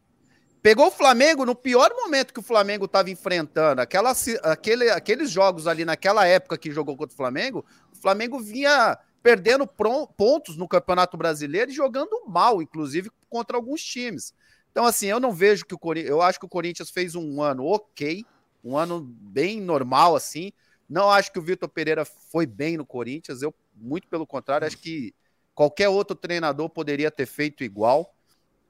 Pegou 0.63 0.87
o 0.87 0.93
Flamengo 0.93 1.45
no 1.45 1.57
pior 1.57 1.91
momento 1.93 2.33
que 2.33 2.39
o 2.39 2.43
Flamengo 2.43 2.85
estava 2.85 3.11
enfrentando. 3.11 3.81
Aquela, 3.81 4.13
aquele, 4.45 4.91
aqueles 4.91 5.29
jogos 5.29 5.67
ali 5.67 5.85
naquela 5.85 6.25
época 6.25 6.57
que 6.57 6.71
jogou 6.71 6.97
contra 6.97 7.13
o 7.13 7.17
Flamengo, 7.17 7.65
o 7.93 7.97
Flamengo 7.97 8.39
vinha 8.39 8.97
perdendo 9.21 9.67
pontos 9.67 10.57
no 10.57 10.69
Campeonato 10.69 11.17
Brasileiro 11.17 11.71
e 11.71 11.75
jogando 11.75 12.25
mal, 12.29 12.63
inclusive 12.63 13.11
contra 13.29 13.57
alguns 13.57 13.83
times. 13.83 14.33
Então, 14.71 14.85
assim, 14.85 15.07
eu 15.07 15.19
não 15.19 15.33
vejo 15.33 15.67
que 15.67 15.75
o 15.75 15.79
Corinthians. 15.79 16.11
Eu 16.11 16.23
acho 16.23 16.39
que 16.39 16.47
o 16.47 16.49
Corinthians 16.49 16.91
fez 16.91 17.17
um 17.17 17.43
ano 17.43 17.67
ok, 17.67 18.25
um 18.63 18.77
ano 18.77 19.01
bem 19.01 19.61
normal, 19.61 20.15
assim. 20.15 20.53
Não 20.89 21.11
acho 21.11 21.33
que 21.33 21.39
o 21.41 21.43
Vitor 21.43 21.69
Pereira 21.69 22.05
foi 22.05 22.47
bem 22.47 22.77
no 22.77 22.87
Corinthians. 22.87 23.43
Eu, 23.43 23.53
muito 23.75 24.07
pelo 24.07 24.27
contrário, 24.27 24.67
acho 24.67 24.79
que 24.79 25.13
qualquer 25.55 25.89
outro 25.89 26.17
treinador 26.17 26.71
poderia 26.71 27.11
ter 27.11 27.27
feito 27.27 27.65
igual. 27.65 28.15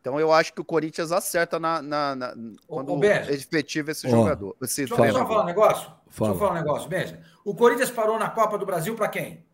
Então 0.03 0.19
eu 0.19 0.33
acho 0.33 0.53
que 0.53 0.61
o 0.61 0.65
Corinthians 0.65 1.13
acerta 1.13 1.61
na, 1.61 1.81
na, 1.81 2.17
na 2.17 2.35
quando 2.67 2.93
o, 2.93 3.05
efetiva 3.05 3.93
esse 3.93 4.05
oh. 4.09 4.11
jogador. 4.11 4.57
Esse 4.61 4.85
deixa, 4.85 4.95
eu 4.95 5.27
falar 5.29 5.45
um 5.45 5.47
negócio. 5.47 5.93
Fala. 6.09 6.31
Deixa 6.31 6.35
eu 6.35 6.39
falar 6.39 6.51
um 6.51 6.63
negócio, 6.63 6.89
Benja. 6.89 7.23
O 7.45 7.55
Corinthians 7.55 7.91
parou 7.93 8.19
na 8.19 8.29
Copa 8.29 8.59
do 8.59 8.67
Brasil 8.67 8.97
para 8.97 9.07
quem? 9.07 9.47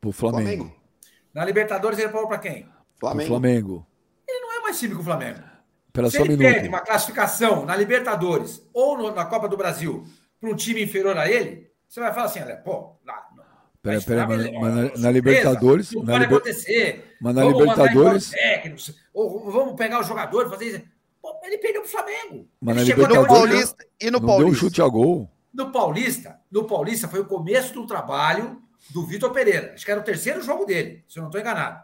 Pro 0.00 0.10
Flamengo. 0.10 0.64
Flamengo. 0.64 0.76
Na 1.32 1.44
Libertadores 1.44 1.96
ele 1.96 2.08
parou 2.08 2.26
para 2.26 2.38
quem? 2.38 2.68
Flamengo. 2.98 3.28
Flamengo. 3.28 3.86
Ele 4.26 4.40
não 4.40 4.62
mais 4.66 4.80
time 4.80 4.94
que 4.94 5.00
o 5.00 5.04
Flamengo. 5.04 5.40
Pela 5.92 6.10
Se 6.10 6.18
ele 6.18 6.36
minuto. 6.36 6.52
perde 6.52 6.68
uma 6.68 6.80
classificação 6.80 7.64
na 7.64 7.76
Libertadores 7.76 8.68
ou 8.74 8.98
no- 8.98 9.14
na 9.14 9.24
Copa 9.24 9.48
do 9.48 9.56
Brasil 9.56 10.04
para 10.40 10.50
um 10.50 10.56
time 10.56 10.82
inferior 10.82 11.16
a 11.16 11.30
ele, 11.30 11.70
você 11.88 12.00
vai 12.00 12.12
falar 12.12 12.26
assim, 12.26 12.42
olha, 12.42 12.56
pô, 12.56 12.96
na, 13.04 13.25
Pera, 13.86 13.98
vai 13.98 14.04
pera, 14.04 14.20
esperar 14.22 14.28
mas- 14.28 14.74
mas 14.84 14.94
na- 14.94 15.02
na 15.02 15.10
Libertadores- 15.10 15.92
Não 15.92 16.02
na 16.02 16.12
pode 16.12 16.24
Liber- 16.24 16.36
acontecer. 16.38 17.14
mas 17.20 17.34
na 17.34 17.42
Vamos 17.42 17.58
Libertadores- 17.60 18.24
os 18.24 18.30
técnicos, 18.30 18.94
ou 19.14 19.50
vamos 19.50 19.74
pegar 19.74 20.00
o 20.00 20.02
jogador 20.02 20.46
e 20.46 20.50
fazer 20.50 20.64
isso. 20.66 20.82
Pô, 21.22 21.34
ele 21.44 21.58
perdeu 21.58 21.82
pro 21.82 21.90
Flamengo. 21.90 22.48
Mas 22.60 22.76
Ele 22.76 22.80
na 22.80 22.86
chegou 22.86 23.04
E 23.04 23.08
no 23.08 23.14
Libertadores- 23.14 23.50
depois- 23.50 23.72
Paulista. 23.72 23.86
E 24.00 24.06
no 24.06 24.12
não 24.12 24.20
deu 24.20 24.28
um 24.28 24.38
Paulista. 24.40 24.60
chute 24.66 24.82
a 24.82 24.88
gol. 24.88 25.30
No 25.52 25.72
Paulista, 25.72 26.40
no 26.50 26.64
Paulista 26.64 27.08
foi 27.08 27.20
o 27.20 27.24
começo 27.24 27.72
do 27.74 27.86
trabalho 27.86 28.60
do 28.90 29.06
Vitor 29.06 29.30
Pereira. 29.32 29.72
Acho 29.74 29.84
que 29.84 29.90
era 29.90 30.00
o 30.00 30.04
terceiro 30.04 30.42
jogo 30.42 30.64
dele, 30.66 31.02
se 31.08 31.18
eu 31.18 31.22
não 31.22 31.28
estou 31.28 31.40
enganado. 31.40 31.82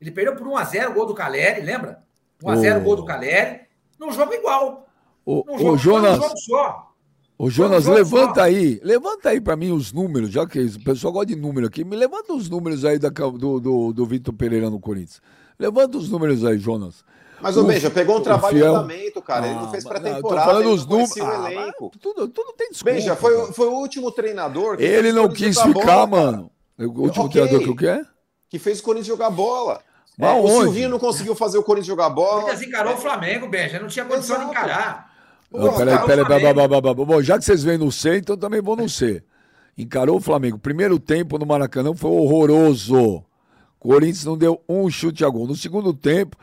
Ele 0.00 0.10
perdeu 0.10 0.36
por 0.36 0.46
1x0 0.46 0.90
o 0.90 0.94
gol 0.94 1.06
do 1.06 1.14
Caleri, 1.14 1.62
lembra? 1.62 2.02
1x0 2.42 2.78
o 2.78 2.80
Ô. 2.80 2.84
gol 2.84 2.96
do 2.96 3.04
Caleri, 3.04 3.60
num 3.98 4.12
jogo 4.12 4.34
igual. 4.34 4.86
Ô, 5.24 5.42
Num 5.46 5.54
ô, 5.54 5.58
jogo, 5.58 5.78
Jonas, 5.78 6.18
um 6.18 6.22
jogo 6.22 6.36
só. 6.38 6.93
Ô, 7.38 7.50
Jonas, 7.50 7.86
levanta 7.86 8.42
aí. 8.42 8.80
Levanta 8.82 9.30
aí 9.30 9.40
pra 9.40 9.56
mim 9.56 9.70
os 9.72 9.92
números, 9.92 10.30
já 10.30 10.46
que 10.46 10.58
o 10.60 10.84
pessoal 10.84 11.12
gosta 11.12 11.26
de 11.26 11.36
número 11.36 11.66
aqui. 11.66 11.84
Me 11.84 11.96
levanta 11.96 12.32
os 12.32 12.48
números 12.48 12.84
aí 12.84 12.98
da, 12.98 13.08
do, 13.08 13.60
do, 13.60 13.92
do 13.92 14.06
Vitor 14.06 14.34
Pereira 14.34 14.70
no 14.70 14.80
Corinthians. 14.80 15.20
Levanta 15.58 15.96
os 15.98 16.08
números 16.10 16.44
aí, 16.44 16.58
Jonas. 16.58 17.04
Mas 17.40 17.56
o 17.56 17.62
O- 17.62 17.64
Benja 17.66 17.90
pegou 17.90 18.16
um 18.16 18.18
o 18.18 18.22
trabalho 18.22 18.56
Fiel- 18.56 18.72
em 18.72 18.76
andamento, 18.76 19.20
cara. 19.20 19.46
ele 19.46 19.56
não 19.56 19.64
Ah, 19.64 19.68
fez 19.70 19.84
pré-temporada. 19.84 20.46
falando 20.50 20.70
os 20.70 20.86
números. 20.86 21.10
o 21.16 21.22
Ah, 21.22 21.72
tudo, 22.00 22.28
tudo 22.28 22.54
tem 22.56 22.70
desculpa. 22.70 22.94
Benja, 22.96 23.16
foi, 23.16 23.34
cara. 23.36 23.44
o- 23.50 23.52
foi 23.52 23.66
o 23.68 23.72
último 23.72 24.10
treinador 24.10 24.76
que 24.76 24.82
Ele 24.84 25.10
o 25.10 25.14
não 25.14 25.28
quis 25.28 25.58
ficar, 25.60 25.72
bola, 25.72 25.84
cara. 25.84 26.06
mano. 26.06 26.50
O 26.78 26.84
último 27.02 27.24
Ok. 27.26 27.32
treinador 27.32 27.60
que 27.62 27.68
eu 27.68 27.76
quero? 27.76 28.06
Que 28.48 28.58
fez 28.58 28.78
o 28.80 28.82
Corinthians 28.82 29.08
jogar 29.08 29.30
bola. 29.30 29.80
Mas 30.16 30.30
É, 30.30 30.32
o 30.40 30.44
onde? 30.44 30.62
Silvinho 30.64 30.88
não 30.88 30.98
conseguiu 30.98 31.34
fazer 31.34 31.58
o 31.58 31.62
Corinthians 31.62 31.88
jogar 31.88 32.06
O 32.06 32.14
bola. 32.14 32.42
Corinthians 32.42 32.62
encarou 32.68 32.94
o 32.94 32.96
Flamengo, 32.96 33.48
Benja. 33.48 33.78
Não 33.80 33.88
tinha 33.88 34.04
condição 34.04 34.36
de 34.36 34.42
Exato. 34.44 34.58
encarar. 34.58 35.13
Não, 35.54 35.76
peraí, 35.76 35.76
peraí, 35.76 36.06
peraí, 36.06 36.24
Flamengo- 36.24 36.54
peraí, 36.54 36.68
peraí, 36.68 36.94
peraí. 36.94 37.06
Bom, 37.06 37.22
já 37.22 37.38
que 37.38 37.44
vocês 37.44 37.62
vêm 37.62 37.78
no 37.78 37.90
C, 37.92 38.18
então 38.18 38.36
também 38.36 38.60
vou 38.60 38.76
no 38.76 38.88
C. 38.88 39.22
Encarou 39.76 40.16
o 40.16 40.20
Flamengo. 40.20 40.58
Primeiro 40.58 40.98
tempo 40.98 41.38
no 41.38 41.46
Maracanã 41.46 41.94
foi 41.94 42.10
horroroso. 42.10 43.24
Corinthians 43.78 44.24
não 44.24 44.36
deu 44.38 44.60
um 44.68 44.88
chute 44.90 45.24
a 45.24 45.28
gol. 45.28 45.46
No 45.46 45.54
segundo 45.56 45.92
tempo, 45.92 46.36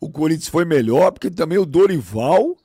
o 0.00 0.08
Corinthians 0.08 0.48
foi 0.48 0.64
melhor, 0.64 1.10
porque 1.12 1.30
também 1.30 1.58
o 1.58 1.66
Dorival 1.66 2.56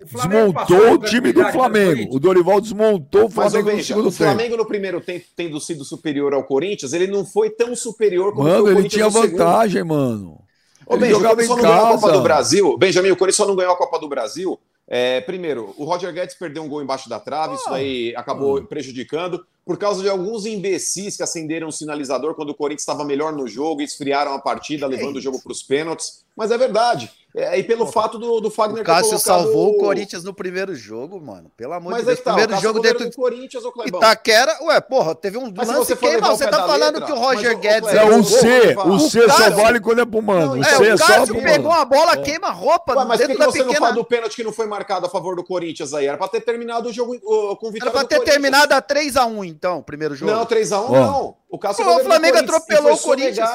O 0.00 0.06
Flamengo 0.06 0.52
desmontou 0.52 0.92
o 0.92 0.98
time 0.98 1.32
do 1.32 1.44
Flamengo. 1.50 2.14
O 2.16 2.20
Dorival 2.20 2.60
desmontou 2.60 3.24
o 3.26 3.30
Flamengo 3.30 3.58
no 3.58 3.64
Benja, 3.76 3.82
segundo 3.84 4.06
o 4.08 4.10
tempo. 4.12 4.24
Flamengo 4.24 4.56
no 4.56 4.64
primeiro 4.66 5.00
tempo, 5.00 5.26
tendo 5.36 5.60
sido 5.60 5.84
superior 5.84 6.32
ao 6.32 6.44
Corinthians, 6.44 6.92
ele 6.92 7.08
não 7.08 7.24
foi 7.26 7.50
tão 7.50 7.74
superior 7.76 8.32
como 8.32 8.44
Mano, 8.48 8.64
o 8.64 8.68
ele 8.68 8.74
Corinthians 8.76 8.92
tinha 8.92 9.04
no 9.06 9.12
segundo. 9.12 9.30
vantagem, 9.38 9.84
mano. 9.84 10.40
Ô, 10.86 10.94
Ele 10.94 11.00
Benja, 11.00 11.16
o 11.16 11.20
jogava 11.20 11.42
em 11.42 11.46
só 11.46 11.56
não 11.56 11.62
ganhou 11.62 11.76
a 11.76 11.88
Copa 11.88 12.00
casa. 12.00 12.12
do 12.12 12.22
Brasil. 12.22 12.78
Benjamin, 12.78 13.10
o 13.10 13.16
Corinthians 13.16 13.36
só 13.36 13.46
não 13.46 13.56
ganhou 13.56 13.72
a 13.74 13.76
Copa 13.76 13.98
do 13.98 14.08
Brasil. 14.08 14.58
É, 14.90 15.20
primeiro, 15.20 15.74
o 15.76 15.84
Roger 15.84 16.12
Guedes 16.12 16.34
perdeu 16.34 16.62
um 16.62 16.68
gol 16.68 16.82
embaixo 16.82 17.10
da 17.10 17.20
trave, 17.20 17.56
isso 17.56 17.68
aí 17.68 18.16
acabou 18.16 18.64
prejudicando, 18.64 19.44
por 19.62 19.76
causa 19.76 20.02
de 20.02 20.08
alguns 20.08 20.46
imbecis 20.46 21.14
que 21.14 21.22
acenderam 21.22 21.68
o 21.68 21.72
sinalizador 21.72 22.34
quando 22.34 22.50
o 22.50 22.54
Corinthians 22.54 22.82
estava 22.82 23.04
melhor 23.04 23.34
no 23.34 23.46
jogo, 23.46 23.82
esfriaram 23.82 24.32
a 24.32 24.38
partida, 24.40 24.86
levando 24.86 25.16
o 25.16 25.20
jogo 25.20 25.42
para 25.42 25.52
os 25.52 25.62
pênaltis. 25.62 26.24
Mas 26.38 26.50
é 26.50 26.56
verdade. 26.56 27.10
É, 27.36 27.58
e 27.58 27.62
pelo 27.62 27.86
fato 27.86 28.18
do, 28.18 28.40
do 28.40 28.50
Fagner 28.50 28.80
O 28.82 28.84
Cássio 28.84 29.18
ter 29.18 29.22
colocado 29.22 29.44
salvou 29.44 29.70
o 29.72 29.78
Corinthians 29.78 30.24
no 30.24 30.32
primeiro 30.32 30.74
jogo, 30.74 31.20
mano. 31.20 31.52
Pelo 31.56 31.74
amor 31.74 31.92
Mas 31.92 32.00
de 32.00 32.06
Deus. 32.06 32.20
tá, 32.20 32.30
o 32.30 32.34
primeiro 32.34 32.54
é 32.54 32.60
jogo 32.60 32.80
dentro 32.80 33.08
do 33.10 33.14
Corinthians, 33.14 33.64
ô 33.66 33.70
Clebão. 33.70 34.00
Itaquera, 34.00 34.56
ué, 34.62 34.80
porra, 34.80 35.14
teve 35.14 35.36
um 35.36 35.52
Mas 35.54 35.68
lance 35.68 35.80
você 35.86 35.94
for 35.94 36.00
queima. 36.08 36.14
levar 36.16 36.32
o 36.32 36.36
Você 36.38 36.46
tá 36.48 36.66
falando 36.66 36.94
letra, 36.94 37.06
que 37.06 37.12
o 37.12 37.16
Roger 37.16 37.52
mas, 37.52 37.60
Guedes 37.60 37.88
É, 37.90 37.96
é 37.98 38.04
o 38.04 38.18
o 38.18 38.24
C, 38.24 38.76
o 38.86 38.98
C 38.98 39.20
só 39.28 39.36
Cássio- 39.36 39.56
vale 39.56 39.78
quando 39.78 40.00
é 40.00 40.06
pro 40.06 40.22
mano. 40.22 40.46
Não, 40.56 40.60
O 40.60 40.64
É, 40.64 40.76
C 40.76 40.88
é 40.88 40.94
o 40.94 40.98
só 40.98 41.06
Cássio 41.06 41.34
pro 41.34 41.44
pegou 41.44 41.68
mano. 41.70 41.82
a 41.82 41.84
bola, 41.84 42.16
queima 42.16 42.48
a 42.48 42.52
roupa 42.52 42.96
Ué, 42.96 43.04
mas 43.04 43.20
por 43.20 43.26
que, 43.26 43.26
dentro 43.28 43.34
que 43.34 43.38
da 43.38 43.52
você 43.52 43.58
não 43.58 43.66
pequena... 43.66 43.86
fala 43.86 43.94
do 43.94 44.04
pênalti 44.04 44.34
que 44.36 44.44
não 44.44 44.52
foi 44.52 44.66
marcado 44.66 45.06
a 45.06 45.10
favor 45.10 45.36
do 45.36 45.44
Corinthians 45.44 45.92
aí? 45.92 46.06
Era 46.06 46.16
pra 46.16 46.28
ter 46.28 46.40
terminado 46.40 46.88
o 46.88 46.92
jogo 46.92 47.20
com 47.20 47.66
Era 47.66 47.72
vitória 47.72 47.92
pra 47.92 48.02
do 48.04 48.08
ter 48.08 48.20
terminado 48.20 48.72
a 48.72 48.80
3x1, 48.82 49.44
então, 49.46 49.78
o 49.78 49.82
primeiro 49.82 50.14
jogo. 50.16 50.32
Não, 50.32 50.46
3x1 50.46 50.72
Ó. 50.88 50.90
não. 50.92 51.36
O 51.50 51.58
Cássio 51.58 51.84
Pô, 51.84 51.90
é 51.92 51.96
o 51.98 52.04
Flamengo 52.04 52.38
atropelou 52.38 52.94
o 52.94 52.98
Corinthians. 52.98 53.48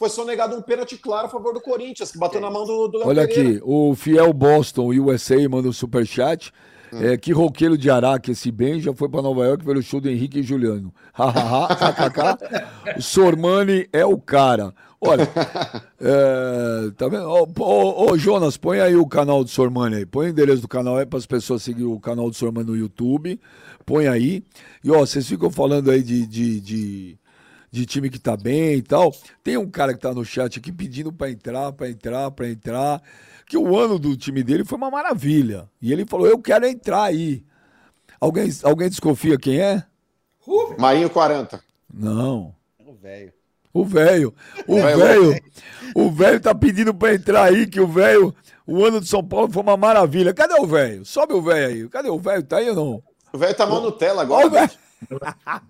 Foi 0.00 0.08
sonegado 0.08 0.56
um 0.56 0.62
pênalti 0.62 0.96
claro 0.96 1.26
a 1.26 1.28
favor 1.28 1.52
do 1.52 1.60
Corinthians, 1.60 2.10
que 2.10 2.16
bateu 2.16 2.40
na 2.40 2.50
mão 2.50 2.64
do, 2.64 2.88
do 2.88 3.06
Olha 3.06 3.28
Pereira. 3.28 3.50
aqui, 3.50 3.62
o 3.62 3.94
Fiel 3.94 4.32
Boston 4.32 4.94
USA 4.94 5.46
manda 5.46 5.68
um 5.68 5.74
superchat. 5.74 6.50
Hum. 6.90 7.02
É, 7.02 7.18
que 7.18 7.32
roqueiro 7.32 7.76
de 7.76 7.90
Araque 7.90 8.30
esse 8.30 8.50
bem 8.50 8.80
já 8.80 8.94
foi 8.94 9.10
para 9.10 9.20
Nova 9.20 9.44
York 9.44 9.62
pelo 9.62 9.82
show 9.82 10.00
do 10.00 10.08
Henrique 10.08 10.38
e 10.38 10.42
Juliano. 10.42 10.90
O 12.96 12.96
Sormani 12.98 13.90
é 13.92 14.02
o 14.02 14.18
cara. 14.18 14.72
Olha, 15.02 15.28
é, 16.00 16.90
tá 16.96 17.06
vendo? 17.06 17.28
Ô, 17.28 17.46
ô, 17.58 18.10
ô, 18.10 18.16
Jonas, 18.16 18.56
põe 18.56 18.80
aí 18.80 18.96
o 18.96 19.06
canal 19.06 19.44
do 19.44 19.50
Sormani 19.50 19.96
aí. 19.96 20.06
Põe 20.06 20.28
o 20.28 20.30
endereço 20.30 20.62
do 20.62 20.68
canal 20.68 20.96
aí 20.96 21.04
para 21.04 21.18
as 21.18 21.26
pessoas 21.26 21.62
seguir 21.62 21.84
o 21.84 22.00
canal 22.00 22.30
do 22.30 22.36
Sormani 22.36 22.66
no 22.66 22.76
YouTube. 22.76 23.38
Põe 23.84 24.08
aí. 24.08 24.42
E 24.82 24.90
ó, 24.90 25.00
vocês 25.00 25.28
ficam 25.28 25.50
falando 25.50 25.90
aí 25.90 26.02
de, 26.02 26.26
de, 26.26 26.60
de, 26.60 27.18
de 27.70 27.86
time 27.86 28.10
que 28.10 28.18
tá 28.18 28.36
bem 28.36 28.74
e 28.74 28.82
tal. 28.82 29.12
Tem 29.42 29.56
um 29.56 29.70
cara 29.70 29.94
que 29.94 30.00
tá 30.00 30.12
no 30.12 30.24
chat 30.24 30.58
aqui 30.58 30.72
pedindo 30.72 31.12
para 31.12 31.30
entrar, 31.30 31.72
para 31.72 31.88
entrar, 31.88 32.30
para 32.30 32.48
entrar. 32.48 33.02
Que 33.46 33.56
o 33.56 33.76
ano 33.76 33.98
do 33.98 34.16
time 34.16 34.42
dele 34.42 34.64
foi 34.64 34.78
uma 34.78 34.90
maravilha. 34.90 35.68
E 35.80 35.92
ele 35.92 36.04
falou: 36.06 36.26
Eu 36.26 36.38
quero 36.38 36.66
entrar 36.66 37.04
aí. 37.04 37.44
Alguém, 38.20 38.48
alguém 38.64 38.88
desconfia 38.88 39.38
quem 39.38 39.60
é? 39.60 39.82
Rubem. 40.40 40.76
Marinho 40.78 41.10
40. 41.10 41.60
Não. 41.92 42.54
O 42.78 42.92
velho. 42.94 43.32
O 43.72 43.84
velho. 43.84 44.34
O 44.66 44.74
velho. 44.76 45.40
O 45.94 46.10
velho 46.10 46.40
tá 46.40 46.54
pedindo 46.54 46.92
pra 46.94 47.14
entrar 47.14 47.44
aí, 47.44 47.66
que 47.66 47.80
o 47.80 47.86
velho. 47.86 48.34
O 48.66 48.84
ano 48.84 49.00
de 49.00 49.08
São 49.08 49.24
Paulo 49.24 49.50
foi 49.50 49.62
uma 49.62 49.76
maravilha. 49.76 50.34
Cadê 50.34 50.54
o 50.54 50.66
velho? 50.66 51.04
Sobe 51.04 51.32
o 51.34 51.42
velho 51.42 51.66
aí. 51.66 51.88
Cadê 51.88 52.08
o 52.08 52.18
velho? 52.18 52.42
Tá 52.42 52.58
aí 52.58 52.68
ou 52.70 52.76
não? 52.76 53.02
O 53.32 53.38
velho 53.38 53.54
tá 53.54 53.66
mal 53.66 53.80
Nutella 53.80 54.22
Olha 54.22 54.30
o 54.30 54.34
agora. 54.34 54.50
velho. 54.50 54.70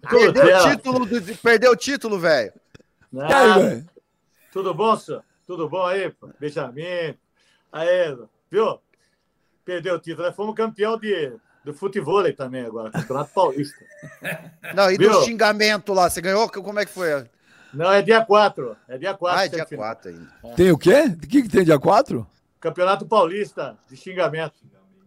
Perdeu 0.09 0.57
o 0.57 0.70
título, 0.70 1.07
do- 1.07 1.37
perdeu 1.39 1.72
o 1.72 1.76
título, 1.76 2.18
velho. 2.18 2.53
Aí, 3.14 3.33
Ah, 3.33 3.59
velho? 3.59 3.87
tudo 4.53 4.74
bom, 4.74 4.97
senhor? 4.97 5.22
Tudo 5.47 5.68
bom 5.68 5.85
aí, 5.85 6.11
pô? 6.11 6.28
Benjamin? 6.39 7.16
Aí, 7.72 8.16
viu? 8.51 8.78
Perdeu 9.64 9.95
o 9.97 9.99
título. 9.99 10.26
Nós 10.26 10.37
Fomos 10.37 10.55
campeão 10.55 10.99
de, 10.99 11.33
do 11.64 11.72
futebol 11.74 12.22
também 12.35 12.64
agora, 12.64 12.91
Campeonato 12.91 13.33
Paulista. 13.33 13.85
Não, 14.74 14.91
e 14.91 14.97
do 14.99 15.11
Viu? 15.11 15.22
xingamento 15.22 15.93
lá, 15.93 16.09
você 16.09 16.20
ganhou? 16.20 16.49
Como 16.51 16.78
é 16.78 16.85
que 16.85 16.93
foi? 16.93 17.26
Não, 17.72 17.93
é 17.93 18.03
dia 18.03 18.24
4. 18.24 18.76
É 18.89 18.99
dia 18.99 19.14
4. 19.14 19.39
Ah, 19.39 19.45
é 19.45 19.49
dia 19.49 19.59
semifinal. 19.59 19.85
4 19.87 20.11
ainda. 20.11 20.57
Tem 20.57 20.72
o 20.72 20.78
quê? 20.78 21.03
O 21.07 21.16
que, 21.28 21.43
que 21.43 21.49
tem 21.49 21.64
dia 21.64 21.78
4? 21.78 22.26
Campeonato 22.61 23.07
Paulista 23.07 23.78
de 23.89 23.97
xingamento. 23.97 24.55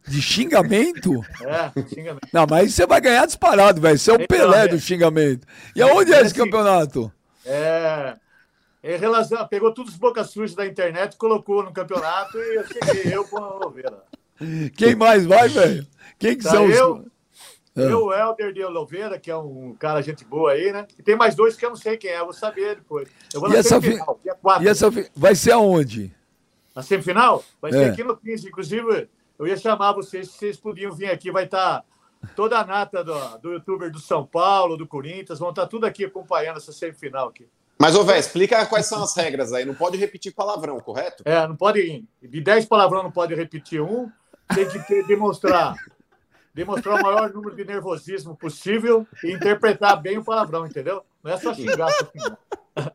De 0.07 0.21
xingamento? 0.21 1.21
É, 1.41 1.71
xingamento. 1.87 2.27
Não, 2.33 2.45
mas 2.49 2.73
você 2.73 2.85
vai 2.85 2.99
ganhar 2.99 3.25
disparado, 3.25 3.79
velho. 3.79 3.97
Você 3.97 4.11
é 4.11 4.13
o 4.13 4.15
Então, 4.15 4.27
Pelé 4.27 4.65
é. 4.65 4.67
do 4.67 4.79
xingamento. 4.79 5.47
E 5.75 5.81
aonde 5.81 6.11
é 6.13 6.17
esse 6.17 6.25
Esse- 6.27 6.35
campeonato? 6.35 7.11
É. 7.45 8.15
Em 8.83 8.97
relação, 8.97 9.47
pegou 9.47 9.73
todos 9.73 9.93
os 9.93 9.97
bocas 9.99 10.29
sujas 10.29 10.55
da 10.55 10.65
internet, 10.65 11.15
colocou 11.15 11.63
no 11.63 11.71
campeonato 11.71 12.37
e 12.37 12.55
eu 12.55 12.65
cheguei, 12.67 13.13
eu 13.15 13.23
com 13.25 13.37
a 13.37 13.55
Oliveira. 13.65 14.03
Quem 14.75 14.93
mais 14.95 15.25
vai, 15.25 15.47
velho? 15.47 15.87
Quem 16.19 16.35
que 16.37 16.43
Tá, 16.43 16.49
são 16.51 16.65
os. 16.65 16.75
eu, 16.75 17.05
Ah. 17.77 17.79
eu, 17.81 18.05
o 18.07 18.13
Helder 18.13 18.51
de 18.51 18.61
Oliveira, 18.63 19.17
que 19.17 19.31
é 19.31 19.37
um 19.37 19.73
cara 19.79 20.01
gente 20.01 20.25
boa 20.25 20.51
aí, 20.51 20.73
né? 20.73 20.85
E 20.99 21.01
tem 21.01 21.15
mais 21.15 21.33
dois 21.33 21.55
que 21.55 21.65
eu 21.65 21.69
não 21.69 21.77
sei 21.77 21.95
quem 21.95 22.09
é, 22.11 22.19
eu 22.19 22.25
vou 22.25 22.33
saber 22.33 22.75
depois. 22.75 23.07
Eu 23.33 23.39
vou 23.39 23.49
E 23.49 23.53
na 23.53 23.59
essa 23.59 23.79
semifinal, 23.79 24.19
dia 24.21 24.35
4. 24.35 24.63
E 24.65 24.67
essa 24.67 24.89
vai 25.15 25.33
ser 25.33 25.53
aonde? 25.53 26.13
A 26.75 26.81
semifinal 26.83 27.41
vai 27.61 27.71
É. 27.71 27.73
ser 27.73 27.83
aqui 27.85 28.03
no 28.03 28.17
15. 28.17 28.47
Inclusive, 28.49 29.07
eu 29.37 29.47
ia 29.47 29.57
chamar 29.57 29.93
vocês, 29.93 30.29
se 30.29 30.37
vocês 30.37 30.57
podiam 30.57 30.91
vir 30.91 31.09
aqui, 31.09 31.31
vai 31.31 31.45
estar 31.45 31.83
toda 32.35 32.57
a 32.59 32.65
nata 32.65 33.03
do, 33.03 33.37
do 33.39 33.53
youtuber 33.53 33.91
do 33.91 33.99
São 33.99 34.25
Paulo, 34.25 34.77
do 34.77 34.87
Corinthians, 34.87 35.39
vão 35.39 35.49
estar 35.49 35.67
tudo 35.67 35.85
aqui 35.85 36.05
acompanhando 36.05 36.57
essa 36.57 36.71
semifinal 36.71 37.27
aqui. 37.29 37.47
Mas, 37.79 37.95
ô, 37.95 38.03
velho, 38.03 38.19
explica 38.19 38.65
quais 38.65 38.85
são 38.85 39.03
as 39.03 39.15
regras 39.15 39.51
aí. 39.51 39.65
Não 39.65 39.73
pode 39.73 39.97
repetir 39.97 40.33
palavrão, 40.33 40.79
correto? 40.79 41.23
É, 41.25 41.45
não 41.47 41.55
pode. 41.55 42.05
De 42.21 42.39
10 42.41 42.65
palavrões 42.65 43.03
não 43.03 43.11
pode 43.11 43.33
repetir 43.35 43.81
um, 43.81 44.09
tem 44.53 44.67
que 44.69 44.79
ter- 44.87 45.05
demonstrar. 45.05 45.75
Demonstrar 46.53 46.99
o 46.99 47.03
maior 47.03 47.33
número 47.33 47.55
de 47.55 47.65
nervosismo 47.65 48.37
possível 48.37 49.07
e 49.23 49.33
interpretar 49.33 49.99
bem 49.99 50.19
o 50.19 50.23
palavrão, 50.23 50.65
entendeu? 50.67 51.03
Não 51.23 51.33
é 51.33 51.37
só 51.37 51.53
xingar, 51.53 51.89
só 51.91 52.05
xingar. 52.05 52.37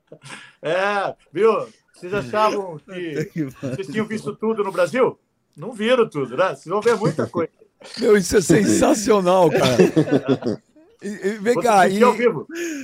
É, 0.61 1.15
viu? 1.33 1.69
Vocês 1.95 2.13
achavam 2.13 2.79
que 2.79 3.45
vocês 3.61 3.87
tinham 3.87 4.07
visto 4.07 4.35
tudo 4.35 4.65
no 4.65 4.73
Brasil? 4.73 5.17
Não 5.59 5.73
viram 5.73 6.09
tudo, 6.09 6.37
né? 6.37 6.49
Vocês 6.51 6.67
vão 6.67 6.81
ver 6.81 6.97
muita 6.97 7.27
coisa. 7.27 7.51
Meu, 7.99 8.17
isso 8.17 8.37
é 8.37 8.41
sensacional, 8.41 9.51
cara. 9.51 10.63
E, 11.01 11.07
e 11.07 11.31
vem 11.39 11.55
Vou 11.55 11.63
cá, 11.63 11.89
e, 11.89 12.01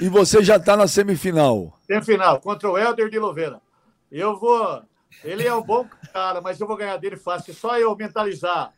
e 0.00 0.08
você 0.08 0.40
já 0.40 0.56
tá 0.56 0.76
na 0.76 0.86
semifinal. 0.86 1.76
Semifinal, 1.84 2.40
contra 2.40 2.70
o 2.70 2.78
Helder 2.78 3.10
de 3.10 3.18
Louveira. 3.18 3.60
Eu 4.08 4.38
vou. 4.38 4.82
Ele 5.24 5.44
é 5.44 5.52
um 5.52 5.60
bom 5.60 5.84
cara, 6.12 6.40
mas 6.40 6.60
eu 6.60 6.66
vou 6.68 6.76
ganhar 6.76 6.96
dele 6.96 7.16
fácil. 7.16 7.52
Só 7.52 7.76
eu 7.76 7.96
mentalizar 7.96 8.72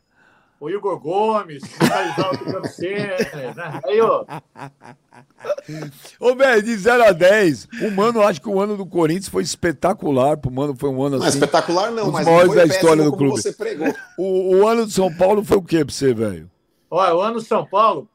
o 0.59 0.69
Igor 0.69 0.99
Gomes, 0.99 1.63
finalizar 1.67 2.31
o 2.33 2.67
Senna, 2.67 3.53
né? 3.53 3.81
Aí, 3.85 4.01
ó. 4.01 4.25
Ô, 6.19 6.35
velho, 6.35 6.63
de 6.63 6.75
0 6.75 7.03
a 7.03 7.11
10, 7.11 7.67
o 7.83 7.91
Mano, 7.91 8.21
acho 8.21 8.41
que 8.41 8.49
o 8.49 8.59
ano 8.59 8.75
do 8.75 8.85
Corinthians 8.85 9.27
foi 9.29 9.43
espetacular. 9.43 10.37
Pro 10.37 10.51
Mano 10.51 10.75
foi 10.75 10.89
um 10.89 11.01
ano 11.03 11.17
Não, 11.19 11.25
assim. 11.25 11.37
espetacular 11.37 11.91
não, 11.91 12.11
mas 12.11 12.25
maiores 12.25 12.47
foi 12.47 12.55
da 12.57 12.65
história 12.65 13.03
do 13.03 13.15
clube. 13.15 13.41
você 13.41 13.53
pregou. 13.53 13.93
O, 14.17 14.55
o 14.57 14.67
ano 14.67 14.85
de 14.85 14.93
São 14.93 15.13
Paulo 15.15 15.43
foi 15.43 15.57
o 15.57 15.61
quê 15.63 15.85
pra 15.85 15.93
você, 15.93 16.13
velho? 16.13 16.49
Olha, 16.89 17.15
o 17.15 17.21
ano 17.21 17.39
São 17.39 17.65
Paulo 17.65 18.09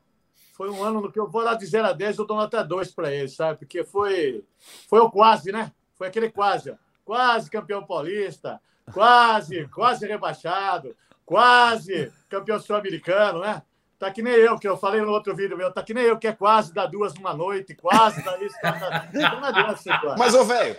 foi 0.52 0.70
um 0.70 0.82
ano 0.82 1.01
no 1.01 1.12
que 1.12 1.19
eu 1.20 1.28
vou 1.28 1.43
lá 1.43 1.55
de 1.55 1.66
0 1.66 1.89
a 1.89 1.93
10, 1.93 2.19
eu 2.19 2.27
dou 2.27 2.36
nota 2.36 2.62
2 2.62 2.93
para 2.93 3.12
ele, 3.12 3.28
sabe? 3.28 3.60
Porque 3.60 3.85
foi, 3.85 4.43
foi 4.89 5.01
o 5.01 5.10
quase, 5.10 5.52
né? 5.52 5.70
Foi 5.97 6.09
aquele 6.09 6.31
quase. 6.31 6.70
ó. 6.70 6.74
Quase 7.05 7.51
campeão 7.51 7.85
paulista, 7.85 8.60
quase, 8.93 9.66
quase 9.69 10.06
rebaixado, 10.06 10.94
quase 11.24 12.12
campeão 12.28 12.59
sul-americano, 12.61 13.40
né? 13.40 13.62
Tá 13.99 14.11
que 14.11 14.20
nem 14.23 14.32
eu, 14.35 14.59
que 14.59 14.66
eu 14.66 14.77
falei 14.77 15.01
no 15.01 15.11
outro 15.12 15.35
vídeo 15.36 15.57
meu, 15.57 15.73
tá 15.73 15.82
que 15.82 15.94
nem 15.94 16.05
eu, 16.05 16.19
que 16.19 16.27
é 16.27 16.32
quase 16.32 16.74
dar 16.74 16.86
duas 16.86 17.15
numa 17.15 17.32
noite, 17.35 17.74
quase 17.77 18.23
dar 18.24 18.40
isso. 18.43 18.57
Tá, 18.61 18.73
tá, 18.73 19.09
não 19.12 19.44
adianta 19.44 19.77
ser 19.77 19.97
quase. 20.01 20.19
Mas, 20.19 20.35
ô, 20.35 20.44
velho, 20.44 20.77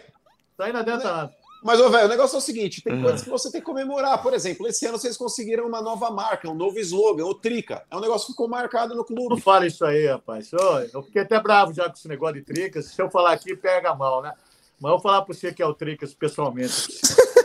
Tá 0.57 0.65
aí 0.65 0.73
não 0.73 0.81
adianta 0.81 1.03
nada. 1.05 1.33
Mas, 1.63 1.79
ô, 1.79 1.89
velho, 1.89 2.05
o 2.05 2.09
negócio 2.09 2.35
é 2.35 2.37
o 2.37 2.41
seguinte: 2.41 2.81
tem 2.83 2.93
Uhum. 2.93 3.01
coisas 3.01 3.23
que 3.23 3.29
você 3.29 3.49
tem 3.49 3.61
que 3.61 3.65
comemorar. 3.65 4.21
Por 4.21 4.33
exemplo, 4.33 4.67
esse 4.67 4.85
ano 4.85 4.99
vocês 4.99 5.15
conseguiram 5.17 5.65
uma 5.65 5.81
nova 5.81 6.11
marca, 6.11 6.49
um 6.49 6.53
novo 6.53 6.77
slogan, 6.79 7.23
o 7.25 7.33
Trica. 7.33 7.83
É 7.89 7.95
um 7.95 8.01
negócio 8.01 8.27
que 8.27 8.33
ficou 8.33 8.47
marcado 8.49 8.89
no 8.93 8.97
Não 8.97 9.05
clube. 9.05 9.41
fala 9.41 9.65
isso 9.65 9.83
aí, 9.85 10.05
rapaz. 10.05 10.51
Ô, 10.53 10.79
Eu 10.93 11.01
fiquei 11.01 11.21
até 11.21 11.39
bravo 11.39 11.73
já 11.73 11.85
com 11.85 11.93
esse 11.95 12.07
negócio 12.09 12.35
de 12.35 12.41
tricas. 12.43 12.87
Se 12.87 13.01
eu 13.01 13.09
falar 13.09 13.31
aqui, 13.31 13.55
pega 13.55 13.95
mal, 13.95 14.21
né? 14.21 14.33
Mas 14.79 14.89
eu 14.91 14.97
vou 14.97 15.01
falar 15.01 15.21
para 15.21 15.33
você 15.33 15.53
que 15.53 15.63
é 15.63 15.65
o 15.65 15.73
tricas 15.73 16.13
pessoalmente. 16.13 16.73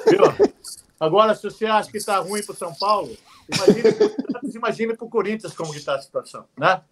Viu? 0.09 0.23
Agora, 1.01 1.35
se 1.35 1.43
você 1.43 1.67
acha 1.67 1.91
que 1.91 2.05
tá 2.05 2.19
ruim 2.19 2.43
para 2.43 2.55
São 2.55 2.75
Paulo, 2.75 3.17
imagine, 3.53 3.83
imagine 4.55 4.97
para 4.97 5.07
o 5.07 5.11
Corinthians 5.11 5.55
como 5.55 5.73
que 5.73 5.81
tá 5.81 5.95
a 5.95 6.03
situação, 6.03 6.47
né? 6.57 6.83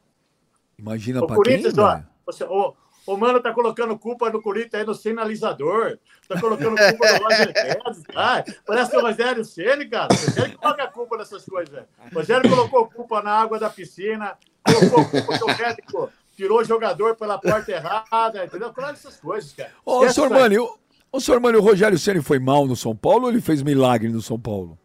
Imagina 0.79 1.21
O 1.23 1.27
pra 1.27 1.37
quem, 1.37 1.45
Corinthians, 1.45 1.79
ó, 1.79 2.03
você, 2.25 2.45
o, 2.45 2.75
o 3.07 3.17
Mano 3.17 3.41
tá 3.41 3.53
colocando 3.53 3.99
culpa 3.99 4.31
no 4.31 4.43
Corinthians 4.43 4.75
aí 4.75 4.85
no 4.85 4.95
sinalizador. 4.95 5.99
Tá 6.29 6.41
colocando 6.41 6.77
culpa 6.91 7.13
no 7.13 7.25
Roger 7.25 7.53
Guedes. 7.53 8.03
Ah, 8.15 8.45
parece 8.67 8.97
o 8.97 9.01
Rogério 9.01 9.45
Ceni, 9.45 9.89
cara. 9.89 10.09
O 10.13 10.27
Rogério 10.27 10.59
coloca 10.59 10.83
a 10.83 10.89
culpa 10.89 11.17
nessas 11.17 11.45
coisas. 11.45 11.85
O 12.11 12.15
Rogério 12.15 12.51
colocou 12.51 12.87
culpa 12.89 13.23
na 13.23 13.33
água 13.33 13.59
da 13.59 13.71
piscina, 13.71 14.37
colocou 14.65 15.05
culpa 15.05 15.39
que 15.39 15.45
o 15.45 15.59
médico 15.59 16.11
tirou 16.37 16.61
o 16.61 16.65
jogador 16.65 17.17
pela 17.17 17.39
porta 17.39 17.73
errada, 17.73 18.45
entendeu? 18.45 18.73
Coloca 18.73 18.93
essas 18.93 19.17
coisas, 19.17 19.53
cara. 19.53 19.73
Ô, 19.85 20.01
Esquece 20.01 20.15
senhor 20.15 20.27
isso 20.27 20.35
aí. 20.35 20.69
Ô, 21.13 21.21
senhor 21.21 21.41
Mani, 21.41 21.57
o 21.57 21.63
Rogério 21.63 21.99
Ceni 21.99 22.21
foi 22.23 22.39
mal 22.39 22.67
no 22.67 22.77
São 22.77 22.95
Paulo 22.95 23.25
ou 23.25 23.31
ele 23.31 23.41
fez 23.41 23.63
milagre 23.63 24.09
no 24.09 24.21
São 24.21 24.39
Paulo? 24.39 24.79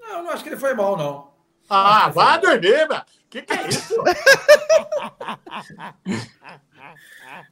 Não, 0.00 0.18
eu 0.18 0.22
não 0.24 0.30
acho 0.30 0.42
que 0.42 0.48
ele 0.48 0.56
foi 0.56 0.74
mal, 0.74 0.96
não. 0.96 1.28
Ah, 1.68 2.08
vá 2.10 2.36
dormir, 2.38 2.86
velho. 2.88 3.02
Que 3.28 3.42
que 3.42 3.52
é 3.52 3.68
isso? 3.68 3.94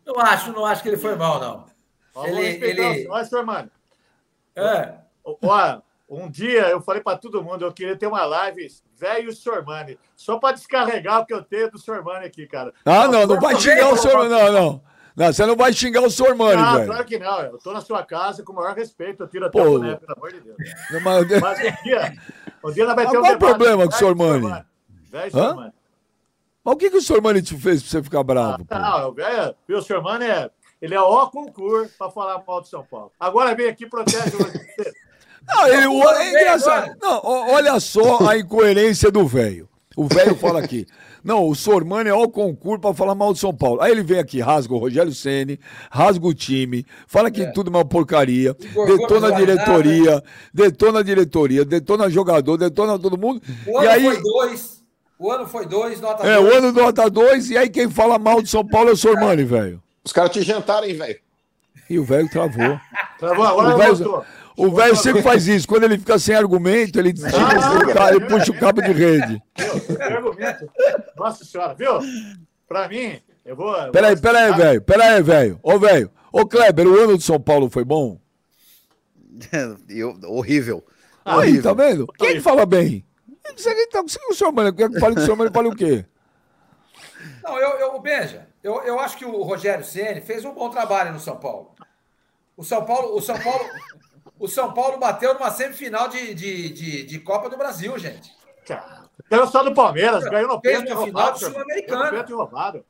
Não 0.07 0.19
acho, 0.21 0.53
não 0.53 0.65
acho 0.65 0.83
que 0.83 0.89
ele 0.89 0.97
foi 0.97 1.15
mal, 1.17 1.41
não. 1.41 1.65
Ó, 2.15 2.27
Ele- 2.27 2.65
ele- 2.65 3.09
Olha, 3.09 3.25
senhor 3.25 3.45
Mano. 3.45 3.71
É. 4.55 4.95
Olha, 5.43 5.83
um 6.09 6.31
dia 6.31 6.69
eu 6.69 6.81
falei 6.81 7.03
para 7.03 7.19
todo 7.19 7.43
mundo, 7.43 7.65
eu 7.65 7.73
queria 7.73 7.97
ter 7.97 8.07
uma 8.07 8.25
live 8.25 8.69
velho 8.97 9.35
Sormani, 9.35 9.99
só 10.15 10.39
para 10.39 10.55
descarregar 10.55 11.21
o 11.21 11.27
que 11.27 11.35
eu 11.35 11.43
tenho 11.43 11.71
do 11.71 11.79
Sormani 11.79 12.27
aqui, 12.27 12.47
cara. 12.47 12.73
Ah, 12.85 13.09
não, 13.09 13.27
não 13.27 13.41
vai 13.41 13.55
Sormani 13.57 13.61
xingar 13.61 13.93
o 13.93 14.01
pra- 14.01 14.29
Não, 14.29 14.53
não. 14.53 14.83
Não, 15.17 15.27
você 15.33 15.47
não 15.47 15.55
vai 15.57 15.73
xingar 15.73 16.03
o 16.03 16.11
senhor 16.11 16.35
Mani, 16.35 16.61
Não, 16.61 16.75
velho. 16.75 16.87
claro 16.87 17.05
que 17.05 17.19
não. 17.19 17.41
Eu 17.41 17.59
tô 17.59 17.73
na 17.73 17.81
sua 17.81 18.03
casa 18.05 18.43
com 18.43 18.53
o 18.53 18.57
maior 18.57 18.75
respeito, 18.75 19.23
eu 19.23 19.29
tiro 19.29 19.47
até 19.47 19.57
Pô. 19.63 19.65
o 19.69 19.71
boné, 19.79 19.95
pelo 19.97 20.13
amor 20.17 20.33
de 20.33 20.41
Deus. 20.41 20.57
Mas- 21.03 21.41
Mas 21.41 21.59
um 21.61 21.83
dia, 21.85 22.13
um 22.65 22.73
dia 22.73 22.85
nós 22.87 22.95
vai 22.97 23.09
ter 23.09 23.19
um 23.19 23.21
qual 23.21 23.35
o 23.35 23.39
problema 23.39 23.85
com 23.89 23.95
o 23.95 23.99
Sormani? 23.99 24.65
Velho? 25.11 25.31
Sormani. 25.31 25.73
Mas 26.65 26.75
o 26.75 26.77
que, 26.79 26.91
que 26.91 26.97
o 26.97 27.03
senhor 27.03 27.23
Mani 27.23 27.43
te 27.43 27.57
fez 27.57 27.81
pra 27.83 27.91
você 27.91 28.03
ficar 28.03 28.23
bravo? 28.25 28.65
pô? 28.65 28.75
Não, 28.75 29.09
o 29.09 29.13
velho, 29.13 29.55
o 29.69 29.83
Sormani 29.83 30.25
é, 30.25 30.51
ele 30.83 30.95
é 30.95 31.01
ó 31.01 31.27
concurso 31.27 31.95
para 31.97 32.11
falar 32.11 32.43
mal 32.45 32.61
de 32.63 32.69
São 32.69 32.83
Paulo. 32.85 33.13
Agora 33.21 33.55
vem 33.55 33.69
aqui 33.69 33.85
e 33.85 33.89
protege 33.89 34.31
você. 34.31 34.93
Não, 35.47 35.67
ele, 35.69 35.87
o, 35.87 36.01
Agora 36.01 36.25
é 36.25 36.31
engraçado. 36.31 36.97
Não, 37.01 37.21
olha 37.23 37.79
só 37.79 38.27
a 38.29 38.37
incoerência 38.39 39.11
do 39.13 39.27
velho. 39.27 39.69
O 39.97 40.09
velho 40.09 40.35
fala 40.35 40.59
aqui. 40.59 40.87
Não, 41.25 41.49
o 41.49 41.55
Sormani 41.55 42.11
é 42.11 42.13
ao 42.13 42.29
concurso 42.29 42.81
pra 42.81 42.93
falar 42.93 43.15
mal 43.15 43.33
de 43.33 43.39
São 43.39 43.55
Paulo. 43.55 43.81
Aí 43.81 43.91
ele 43.91 44.03
vem 44.03 44.19
aqui, 44.19 44.41
rasga 44.41 44.75
o 44.75 44.79
Rogério 44.79 45.15
Ceni, 45.15 45.59
rasga 45.91 46.27
o 46.27 46.35
time, 46.35 46.85
fala 47.07 47.31
que 47.31 47.51
tudo 47.53 47.69
é 47.71 47.77
uma 47.79 47.85
porcaria, 47.85 48.55
Igor 48.61 48.87
detona 48.87 49.29
a 49.29 49.31
diretoria, 49.31 50.23
detona 50.53 50.99
a 50.99 51.03
diretoria, 51.03 51.65
detona 51.65 52.11
jogador, 52.11 52.59
detona 52.59 52.99
todo 52.99 53.17
mundo. 53.17 53.41
O 53.67 53.83
E 53.83 53.87
ano 53.87 53.91
aí, 53.91 54.05
foi 54.05 54.23
dois. 54.23 54.85
O 55.19 55.31
ano 55.31 55.47
foi 55.47 55.65
dois, 55.65 56.01
nota 56.01 56.27
é, 56.27 56.39
o 56.39 56.43
dois. 56.43 56.57
ano 56.57 56.73
do 56.73 56.83
nota 56.83 57.09
2, 57.09 57.51
e 57.51 57.57
aí 57.57 57.71
quem 57.71 57.89
fala 57.89 58.19
mal 58.19 58.43
de 58.43 58.51
São 58.51 58.67
Paulo 58.67 58.91
é 58.91 58.93
o 58.93 58.97
Sormani, 58.97 59.45
velho. 59.45 59.83
Os 60.05 60.13
caras 60.13 60.31
te 60.31 60.43
jantaram, 60.43 60.87
hein, 60.87 60.95
velho? 60.95 61.19
E 61.89 61.99
o 61.99 62.05
velho 62.05 62.29
travou. 62.29 62.79
Travou, 63.19 63.45
agora 63.47 63.93
O. 63.93 64.25
O 64.57 64.71
velho 64.75 64.95
sempre 64.97 65.23
faz 65.23 65.47
isso. 65.49 65.67
Quando 65.67 65.85
ele 65.85 65.99
fica 65.99 66.19
sem 66.19 66.35
argumento, 66.35 66.99
ele, 66.99 67.13
tira 67.13 67.31
ca- 67.93 68.11
ele 68.11 68.27
puxa 68.27 68.53
o 68.53 68.59
cabo 68.59 68.81
de 68.81 68.93
rede. 68.93 69.43
Tem 69.55 70.03
argumento. 70.03 70.71
Nossa 71.17 71.45
senhora, 71.45 71.75
viu? 71.75 71.99
Pra 72.69 72.89
mim, 72.89 73.21
eu 73.45 73.57
vou. 73.57 73.75
eu 73.77 73.91
Peraí, 73.93 74.15
vou- 74.15 74.23
peraí, 74.23 74.53
velho. 74.55 74.83
Peraí, 74.83 75.23
velho. 75.23 75.61
Ô, 75.63 75.79
velho. 75.79 76.11
Ô, 76.33 76.47
Kleber, 76.47 76.87
o 76.87 76.99
ano 76.99 77.19
de 77.19 77.25
São 77.25 77.41
Paulo 77.41 77.69
foi 77.69 77.85
bom? 77.85 78.19
Eu- 79.89 80.17
horrível. 80.27 80.85
Aí, 81.25 81.37
horrível. 81.39 81.63
tá 81.63 81.73
vendo? 81.75 82.07
Quem 82.19 82.29
é 82.29 82.33
que 82.35 82.41
fala 82.41 82.65
bem? 82.67 83.05
Você 83.57 83.75
que 83.75 83.87
tá- 83.89 84.03
que 84.05 84.19
o 84.31 84.35
senhor 84.35 84.53
Mano, 84.53 84.73
quer 84.73 84.89
que 84.91 84.99
fale 85.01 85.15
que 85.15 85.21
o 85.21 85.25
senhor 85.25 85.37
Mano 85.37 85.51
fale 85.53 85.69
o 85.69 85.75
quê? 85.77 86.05
Não, 87.43 87.59
eu, 87.59 87.69
eu 87.79 88.01
Benja, 88.01 88.47
eu, 88.63 88.83
eu 88.83 88.99
acho 89.01 89.17
que 89.17 89.25
o 89.25 89.43
Rogério 89.43 89.85
Ceni 89.85 90.21
fez 90.21 90.45
um 90.45 90.53
bom 90.55 90.71
trabalho 90.71 91.13
no 91.13 91.21
São 91.21 91.37
Paulo. 91.37 91.73
O 92.57 92.63
São 92.65 92.85
Paulo, 92.85 93.17
o 93.17 93.21
São 93.21 93.39
Paulo, 93.39 93.65
o 94.39 94.49
São 94.49 94.73
Paulo 94.73 94.99
bateu 94.99 95.35
numa 95.35 95.51
semifinal 95.51 96.09
de, 96.09 96.35
de, 96.35 96.69
de, 96.71 97.03
de 97.05 97.19
Copa 97.21 97.49
do 97.49 97.57
Brasil, 97.57 97.97
gente. 97.99 98.33
Cara, 98.67 99.05
Ganhou 99.31 99.47
só 99.47 99.63
do 99.63 99.73
Palmeiras, 99.75 100.25
ganhou 100.25 100.49
no 100.49 100.61
Fez 100.61 100.79
pênalti 100.83 100.93
uma 100.93 101.07
final 101.07 101.23
roubado. 101.23 101.39
Sul-Americana. 101.39 102.27
Roubado. 102.31 102.85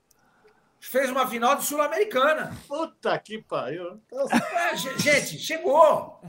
Fez 0.81 1.11
uma 1.11 1.27
final 1.27 1.57
de 1.57 1.65
Sul-Americana. 1.65 2.53
Puta 2.69 3.19
que 3.19 3.39
pariu. 3.43 4.01
É, 4.71 4.77
ge- 4.77 4.99
gente, 4.99 5.39
chegou. 5.39 6.21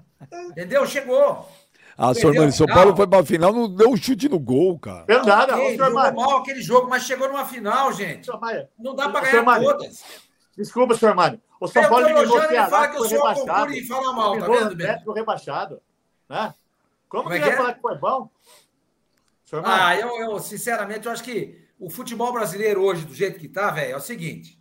Entendeu? 0.50 0.86
Chegou. 0.86 1.50
Ah, 1.98 2.08
Perdeu 2.08 2.16
senhor 2.22 2.36
Mano, 2.36 2.52
São. 2.52 2.68
Paulo 2.68 2.96
foi 2.96 3.08
pra 3.08 3.24
final, 3.26 3.54
não 3.54 3.74
deu 3.74 3.90
um 3.90 3.96
chute 3.96 4.28
no 4.28 4.38
gol, 4.38 4.78
cara. 4.78 5.06
Verdade, 5.06 5.52
Ok, 5.54 5.64
ô, 5.64 5.70
senhor 5.70 5.86
jogou 5.92 6.14
mal 6.14 6.38
aquele 6.40 6.62
jogo, 6.62 6.90
mas 6.90 7.04
chegou 7.04 7.28
numa 7.30 7.46
final, 7.46 7.94
gente. 7.94 8.30
Não 8.78 8.94
dá 8.94 9.10
pra 9.10 9.22
ganhar 9.22 9.60
todas. 9.62 10.04
Desculpa, 10.57 10.95
senhor 10.95 11.15
Mário. 11.15 11.41
O 11.60 11.68
São 11.68 11.84
Paulo 11.88 12.06
eliminou 12.06 12.38
o 12.38 12.40
ele 12.44 12.48
fala 12.56 12.69
Ceará, 12.69 12.88
que 12.90 12.98
foi 12.98 13.07
rebaixado. 13.07 13.72
e 13.73 13.88
fala 13.88 14.14
mal, 14.14 14.40
tá 14.40 14.45
vendo, 14.48 14.69
o? 14.69 14.73
Atlético 14.73 15.14
rebaixado. 15.14 15.82
Né? 16.30 16.53
Como, 17.07 17.23
Como 17.23 17.36
que 17.36 17.36
é 17.36 17.40
ia 17.40 17.44
que 17.48 17.53
é? 17.53 17.57
falar 17.57 17.73
que 17.73 17.82
foi 17.82 17.98
bom? 17.98 18.30
Senhor 19.45 19.61
Mário, 19.61 19.84
Ah, 19.84 19.95
eu, 20.18 20.32
eu, 20.32 20.40
sinceramente, 20.40 21.06
eu 21.06 21.11
acho 21.11 21.23
que 21.23 21.64
o 21.80 21.90
futebol 21.90 22.32
brasileiro 22.34 22.82
hoje, 22.84 23.06
do 23.06 23.14
jeito 23.14 23.40
que 23.40 23.48
tá, 23.48 23.69
velho, 23.72 23.94
é 23.94 23.95
o 23.95 24.02
seguinte: 24.02 24.60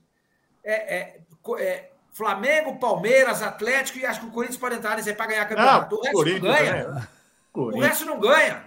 é, 0.62 0.96
é- 0.96 1.20
é 1.58 1.90
Flamengo, 2.12 2.78
Palmeiras, 2.78 3.42
Atlético 3.42 3.98
e 3.98 4.06
acho 4.06 4.20
que 4.20 4.26
o 4.26 4.30
Corinthians 4.30 4.58
pode 4.60 4.76
entrar 4.76 4.96
nesse 4.96 5.08
aí 5.10 5.16
para 5.16 5.26
ganhar 5.26 5.46
campeonato. 5.46 5.96
não, 5.96 6.00
o 6.00 6.22
resto 6.22 6.32
não 6.34 6.40
ganha. 6.40 6.88
né? 6.88 7.08
O 7.54 7.80
resto 7.80 8.04
não 8.04 8.20
ganha. 8.20 8.64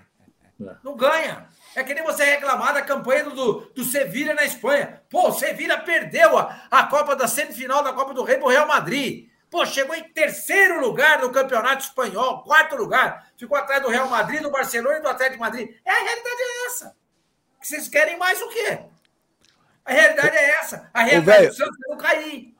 Não 0.83 0.95
ganha. 0.97 1.47
É 1.77 1.83
que 1.83 1.93
nem 1.93 2.03
você 2.03 2.23
reclamar 2.23 2.73
da 2.73 2.81
campanha 2.81 3.25
do, 3.25 3.59
do 3.75 3.83
Sevilha 3.83 4.33
na 4.33 4.43
Espanha. 4.43 4.99
Pô, 5.11 5.27
o 5.29 5.31
Sevilha 5.31 5.77
perdeu 5.77 6.35
a, 6.35 6.63
a 6.71 6.87
Copa 6.87 7.15
da 7.15 7.27
semifinal 7.27 7.83
da 7.83 7.93
Copa 7.93 8.15
do 8.15 8.23
Rei 8.23 8.37
pro 8.37 8.47
Real 8.47 8.67
Madrid. 8.67 9.29
Pô, 9.47 9.63
chegou 9.63 9.93
em 9.95 10.03
terceiro 10.05 10.81
lugar 10.81 11.21
no 11.21 11.29
Campeonato 11.29 11.83
Espanhol, 11.83 12.41
quarto 12.43 12.75
lugar. 12.75 13.27
Ficou 13.37 13.55
atrás 13.55 13.83
do 13.83 13.89
Real 13.89 14.09
Madrid, 14.09 14.41
do 14.41 14.49
Barcelona 14.49 14.97
e 14.97 15.01
do 15.03 15.07
Atlético 15.07 15.35
de 15.35 15.39
Madrid. 15.39 15.69
É, 15.85 15.91
a 15.91 15.99
realidade 16.03 16.41
é 16.41 16.65
essa. 16.65 16.95
Vocês 17.61 17.87
querem 17.87 18.17
mais 18.17 18.41
o 18.41 18.49
quê? 18.49 18.79
A 19.85 19.93
realidade 19.93 20.35
é 20.35 20.49
essa. 20.59 20.89
A 20.91 21.03
realidade 21.03 21.37
velho- 21.41 21.49
do 21.51 21.55
Santos 21.57 21.77
é 21.85 21.89
não 21.91 21.97
cair. 21.97 22.55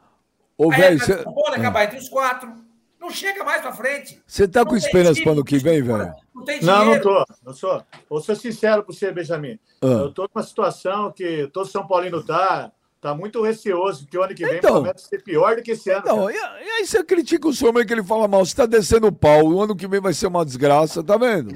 Ô, 0.56 0.72
a 0.72 0.76
velho, 0.76 0.80
realidade 0.80 1.11
do 1.11 1.18
você 1.18 1.23
São 1.23 1.34
Paulo 1.34 1.56
é 1.56 1.57
acabar 1.57 1.84
entre 1.85 1.98
os 1.98 2.07
quatro. 2.07 2.53
Não 2.99 3.10
chega 3.10 3.44
mais 3.44 3.61
pra 3.64 3.73
frente. 3.73 4.22
você 4.27 4.48
tá 4.48 4.60
Não 4.60 4.68
com 4.68 4.77
esperança 4.77 5.19
pro 5.23 5.31
ano 5.31 5.44
que 5.44 5.57
vem, 5.57 5.81
velho? 5.81 6.14
Não 6.38 6.45
tem 6.45 6.61
Não, 6.61 6.76
não 6.76 6.84
dinheiro. 6.84 7.03
tô. 7.03 7.26
Não 7.45 7.53
sou. 7.53 7.84
Vou 8.09 8.22
ser 8.22 8.35
sincero 8.35 8.84
para 8.84 8.93
você, 8.93 9.11
Benjamin. 9.11 9.59
Ah. 9.81 9.88
Eu 9.88 10.11
tô 10.14 10.30
numa 10.34 10.43
situação 10.45 11.11
que 11.11 11.47
todo 11.51 11.68
São 11.68 11.88
Paulino 11.88 12.23
tá, 12.23 12.72
tá 13.01 13.15
muito 13.15 13.41
receoso 13.41 14.05
que 14.07 14.18
o 14.18 14.23
ano 14.23 14.35
que 14.35 14.45
vem 14.45 14.57
Então. 14.57 14.73
promete 14.76 15.01
ser 15.01 15.23
pior 15.23 15.55
do 15.55 15.64
que 15.64 15.72
esse 15.72 15.89
ano. 15.89 16.03
Não, 16.05 16.27
cara. 16.27 16.61
e, 16.61 16.65
e 16.65 16.69
aí 16.69 16.85
você 16.85 17.03
critica 17.03 17.47
o 17.47 17.53
senhor 17.53 17.73
Mano 17.73 17.85
que 17.85 17.93
ele 17.93 18.03
fala 18.03 18.27
mal. 18.27 18.45
Você 18.45 18.55
tá 18.55 18.65
descendo 18.65 19.07
o 19.07 19.11
pau. 19.11 19.45
O 19.47 19.61
ano 19.61 19.76
que 19.76 19.88
vem 19.88 19.99
vai 19.99 20.14
ser 20.14 20.27
uma 20.27 20.45
desgraça, 20.45 21.03
tá 21.03 21.18
vendo? 21.18 21.53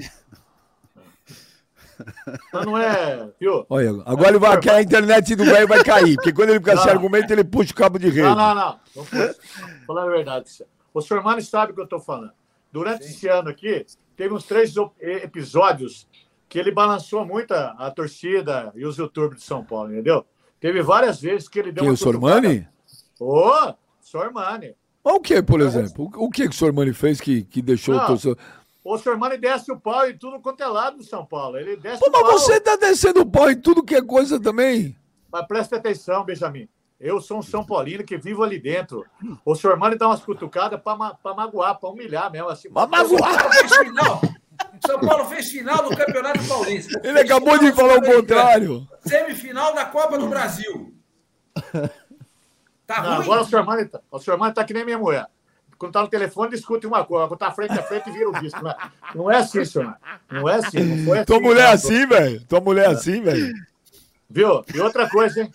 Mas 2.52 2.66
não 2.66 2.76
é, 2.76 3.28
viu? 3.38 3.64
Olha, 3.68 3.90
agora 4.04 4.30
ele 4.30 4.38
vai, 4.38 4.58
que 4.58 4.68
a 4.68 4.82
internet 4.82 5.36
do 5.36 5.44
velho 5.44 5.68
vai 5.68 5.84
cair, 5.84 6.16
porque 6.16 6.32
quando 6.32 6.50
ele 6.50 6.58
fica 6.58 6.76
sem 6.76 6.86
Não. 6.86 6.92
argumento, 6.92 7.32
ele 7.32 7.44
puxa 7.44 7.70
o 7.72 7.76
cabo 7.76 7.98
de 7.98 8.06
rede. 8.06 8.22
Não, 8.22 8.34
não, 8.34 8.54
não. 8.54 8.80
Não 8.96 9.04
pode. 9.04 9.36
Falar 9.86 10.02
a 10.02 10.06
verdade. 10.06 10.64
O 10.92 11.00
senhor 11.00 11.22
Mano 11.22 11.40
sabe 11.42 11.70
o 11.70 11.74
que 11.74 11.80
eu 11.80 11.84
estou 11.84 12.00
falando. 12.00 12.32
Durante 12.72 13.04
esse 13.04 13.28
ano 13.28 13.50
aqui, 13.50 13.84
teve 14.16 14.32
uns 14.32 14.44
três 14.44 14.74
episódios 15.00 16.08
que 16.48 16.58
ele 16.58 16.72
balançou 16.72 17.24
muito 17.24 17.52
a, 17.52 17.70
a 17.78 17.90
torcida 17.90 18.72
e 18.74 18.84
os 18.86 18.96
youtubers 18.96 19.40
de 19.40 19.44
São 19.44 19.64
Paulo, 19.64 19.92
entendeu? 19.92 20.24
Teve 20.58 20.82
várias 20.82 21.20
vezes 21.20 21.48
que 21.48 21.58
ele 21.58 21.72
deu 21.72 21.84
uma 21.84 21.92
o 21.92 21.96
Sormani? 21.96 22.66
Ô, 23.20 23.74
Sormani. 24.00 24.74
Mas 25.04 25.14
o 25.14 25.20
que, 25.20 25.42
por 25.42 25.60
exemplo? 25.60 26.10
O 26.14 26.30
que, 26.30 26.48
que 26.48 26.54
o 26.54 26.58
Sormani 26.58 26.92
fez 26.92 27.20
que, 27.20 27.44
que 27.44 27.60
deixou 27.60 27.94
Não. 27.94 28.04
o 28.04 28.06
torcedor. 28.06 28.38
O 28.84 28.98
Sormani 28.98 29.38
desce 29.38 29.70
o 29.70 29.78
pau 29.78 30.08
em 30.08 30.16
tudo 30.16 30.40
quanto 30.40 30.62
é 30.62 30.66
lado 30.66 30.98
do 30.98 31.04
São 31.04 31.24
Paulo. 31.24 31.56
Ele 31.56 31.76
desce 31.76 32.00
Pô, 32.00 32.08
o 32.08 32.22
mas 32.22 32.42
você 32.42 32.60
tá 32.60 32.76
descendo 32.76 33.20
o 33.20 33.26
pau 33.26 33.50
em 33.50 33.60
tudo 33.60 33.82
que 33.82 33.94
é 33.94 34.02
coisa 34.02 34.40
também. 34.40 34.96
Mas 35.30 35.46
presta 35.46 35.76
atenção, 35.76 36.24
Benjamin. 36.24 36.68
Eu 37.02 37.20
sou 37.20 37.38
um 37.38 37.42
São 37.42 37.64
Paulino 37.66 38.04
que 38.04 38.16
vivo 38.16 38.44
ali 38.44 38.60
dentro. 38.60 39.04
O 39.44 39.56
Sormani 39.56 39.96
dá 39.98 40.06
umas 40.06 40.20
cutucadas 40.22 40.80
pra, 40.80 40.94
ma 40.96 41.14
pra 41.14 41.34
magoar, 41.34 41.76
pra 41.78 41.88
humilhar 41.90 42.30
mesmo. 42.30 42.48
Assim, 42.48 42.68
Mas 42.70 42.88
magoar. 42.88 43.52
Fez 43.52 43.76
final. 43.76 44.20
São 44.86 45.00
Paulo 45.00 45.24
fez 45.24 45.50
final 45.50 45.88
do 45.88 45.96
Campeonato 45.96 46.38
Paulista. 46.46 47.00
Ele 47.02 47.18
acabou 47.18 47.58
de 47.58 47.72
falar 47.72 47.96
o 47.96 48.02
contrário. 48.02 48.86
Semifinal 49.04 49.74
da 49.74 49.84
Copa 49.84 50.16
do 50.16 50.28
Brasil. 50.28 50.94
Tá 52.86 53.02
Não, 53.02 53.14
ruim? 53.16 53.22
agora 53.24 53.40
o 53.42 53.44
Sormani 53.44 53.84
tá, 53.86 54.00
o 54.10 54.18
Sormani 54.20 54.54
tá 54.54 54.64
que 54.64 54.72
nem 54.74 54.84
minha 54.84 54.98
mulher. 54.98 55.26
Quando 55.78 55.92
tá 55.92 56.02
no 56.02 56.08
telefone, 56.08 56.50
discute 56.52 56.86
uma 56.86 57.04
coisa. 57.04 57.26
Quando 57.26 57.40
tá 57.40 57.50
frente 57.50 57.72
a 57.72 57.82
frente, 57.82 58.10
vira 58.12 58.28
o 58.30 58.40
disco. 58.40 58.62
Não 58.62 58.70
é, 58.70 58.76
não 59.14 59.30
é 59.30 59.36
assim, 59.38 59.64
Sormani. 59.64 59.96
Não 60.30 60.48
é 60.48 60.54
assim. 60.54 60.78
Não 60.80 61.04
foi 61.04 61.18
assim. 61.18 61.24
Tua 61.26 61.40
mulher 61.40 61.66
não. 61.66 61.72
assim, 61.72 62.06
velho. 62.06 62.44
Tua 62.46 62.60
mulher 62.60 62.86
assim, 62.88 63.20
velho. 63.20 63.52
Viu? 64.30 64.64
E 64.72 64.80
outra 64.80 65.08
coisa, 65.10 65.42
hein? 65.42 65.52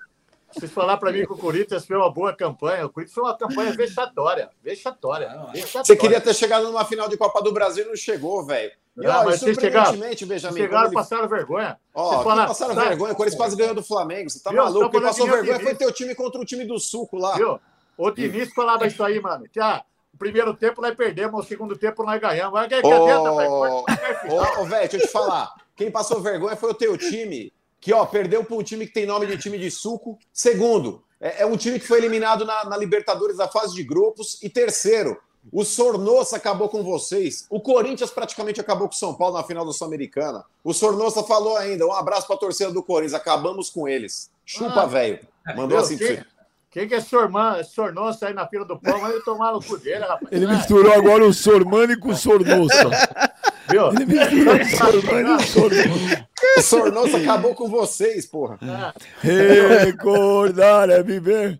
Vocês 0.59 0.71
falaram 0.71 0.99
para 0.99 1.11
mim 1.11 1.25
que 1.25 1.31
o 1.33 1.37
Corinthians 1.37 1.85
fez 1.85 1.99
uma 1.99 2.09
boa 2.11 2.33
campanha. 2.35 2.85
O 2.85 2.89
Corinthians 2.89 3.13
foi 3.13 3.23
uma 3.23 3.37
campanha 3.37 3.71
vexatória. 3.73 4.49
Vexatória. 4.63 5.27
vexatória. 5.53 5.83
Você 5.85 5.95
queria 5.95 6.19
ter 6.21 6.33
chegado 6.33 6.63
numa 6.65 6.83
final 6.85 7.07
de 7.07 7.15
Copa 7.17 7.41
do 7.41 7.51
Brasil 7.51 7.85
e 7.85 7.87
não 7.87 7.95
chegou, 7.95 8.45
velho. 8.45 8.71
E 8.99 9.05
Ah, 9.05 9.17
olha, 9.19 9.25
mas 9.25 9.39
vocês 9.39 9.55
chegaram- 9.55 9.85
surpreendentemente, 9.85 10.25
Benjamin, 10.25 10.57
Chegaram 10.59 10.83
e 10.85 10.87
ele- 10.87 10.93
passaram 10.95 11.27
vergonha. 11.27 11.77
Ó, 11.93 12.23
falaram- 12.23 12.47
passaram 12.47 12.73
sabe? 12.73 12.87
vergonha. 12.89 13.13
O 13.13 13.15
Corinthians 13.15 13.37
quase 13.39 13.55
ganhou 13.55 13.75
do 13.75 13.83
Flamengo. 13.83 14.29
Você 14.29 14.39
tá 14.41 14.49
Viu? 14.49 14.63
maluco? 14.63 14.89
Quem 14.89 15.01
passou 15.01 15.27
vergonha 15.27 15.59
foi 15.59 15.75
teu 15.75 15.91
time 15.91 16.15
contra 16.15 16.41
o 16.41 16.45
time 16.45 16.65
do 16.65 16.79
Suco 16.79 17.15
lá. 17.17 17.35
Viu? 17.35 17.59
O 17.95 18.09
Diniz 18.11 18.51
falava 18.53 18.87
isso 18.87 19.03
aí, 19.03 19.19
mano. 19.19 19.45
Que 19.51 19.59
ah, 19.59 19.83
o 20.13 20.17
primeiro 20.17 20.51
tempo 20.55 20.81
nós 20.81 20.95
perdemos, 20.95 21.45
o 21.45 21.47
segundo 21.47 21.77
tempo 21.77 22.03
nós 22.03 22.19
ganhamos. 22.19 22.53
Mas 22.53 22.67
que, 22.69 22.81
que 22.81 22.91
adianta, 22.91 23.35
velho? 23.35 23.51
Ô, 23.51 24.65
velho, 24.65 24.81
deixa 24.89 24.97
eu 24.97 25.01
te 25.01 25.07
falar. 25.07 25.53
Quem 25.75 25.91
passou 25.91 26.19
vergonha 26.19 26.55
foi 26.55 26.71
o 26.71 26.73
teu 26.73 26.97
time, 26.97 27.53
que 27.79 27.93
ó, 27.93 28.05
perdeu 28.05 28.43
para 28.43 28.55
um 28.55 28.63
time 28.63 28.85
que 28.87 28.93
tem 28.93 29.05
nome 29.05 29.25
de 29.27 29.37
time 29.37 29.57
de 29.57 29.69
suco. 29.71 30.17
Segundo, 30.33 31.03
é, 31.21 31.43
é 31.43 31.45
um 31.45 31.55
time 31.57 31.79
que 31.79 31.87
foi 31.87 31.99
eliminado 31.99 32.45
na, 32.45 32.65
na 32.65 32.77
Libertadores 32.77 33.37
da 33.37 33.47
fase 33.47 33.73
de 33.75 33.83
grupos. 33.83 34.37
E 34.41 34.49
terceiro, 34.49 35.17
o 35.51 35.63
Sornossa 35.63 36.35
acabou 36.35 36.67
com 36.69 36.83
vocês. 36.83 37.45
O 37.49 37.59
Corinthians 37.61 38.11
praticamente 38.11 38.59
acabou 38.59 38.87
com 38.87 38.93
o 38.93 38.97
São 38.97 39.13
Paulo 39.13 39.37
na 39.37 39.43
final 39.43 39.63
do 39.63 39.71
Sul-Americana. 39.71 40.43
O 40.63 40.73
Sornossa 40.73 41.23
falou 41.23 41.55
ainda: 41.57 41.85
um 41.85 41.93
abraço 41.93 42.27
para 42.27 42.35
a 42.35 42.39
torcida 42.39 42.71
do 42.71 42.83
Corinthians. 42.83 43.13
Acabamos 43.13 43.69
com 43.69 43.87
eles. 43.87 44.29
Chupa, 44.45 44.81
Ah. 44.81 44.85
velho. 44.85 45.19
Mandou 45.55 45.77
assim 45.77 45.97
pra 45.97 46.07
Quem, 46.07 46.15
você. 46.17 46.25
quem 46.71 46.87
que 46.89 46.95
é 46.95 46.99
Sorman, 46.99 47.63
Sornossa 47.63 48.27
aí 48.27 48.33
na 48.33 48.45
fila 48.47 48.65
do 48.65 48.77
pão? 48.77 48.99
Vai 48.99 49.17
tomar 49.21 49.53
no 49.53 49.63
cu 49.63 49.77
dele, 49.77 50.03
rapaz. 50.03 50.27
Ele 50.31 50.45
misturou 50.47 50.91
agora 50.91 51.23
o 51.25 51.33
Sormani 51.33 51.97
com 51.97 52.09
o 52.09 52.15
Sornossa. 52.15 52.89
Viu? 53.69 53.89
Ele 53.89 54.49
o 54.49 54.55
e 54.55 55.33
o 55.33 55.39
Sornossa. 55.39 56.27
O 56.57 56.61
Sornossa 56.61 57.17
acabou 57.17 57.53
com 57.53 57.67
vocês, 57.69 58.25
porra. 58.25 58.57
Ah, 58.61 58.93
Recordar 59.21 60.89
é 60.89 61.03
viver. 61.03 61.59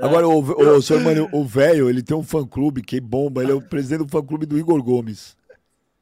Agora, 0.00 0.28
o, 0.28 0.38
o 0.38 0.82
Sormani, 0.82 1.28
o 1.32 1.44
velho, 1.44 1.88
ele 1.88 2.02
tem 2.02 2.16
um 2.16 2.22
fã-clube 2.22 2.82
que 2.82 3.00
bomba. 3.00 3.42
Ele 3.42 3.52
é 3.52 3.54
o 3.54 3.62
presidente 3.62 4.04
do 4.04 4.08
fã-clube 4.08 4.46
do 4.46 4.58
Igor 4.58 4.82
Gomes. 4.82 5.36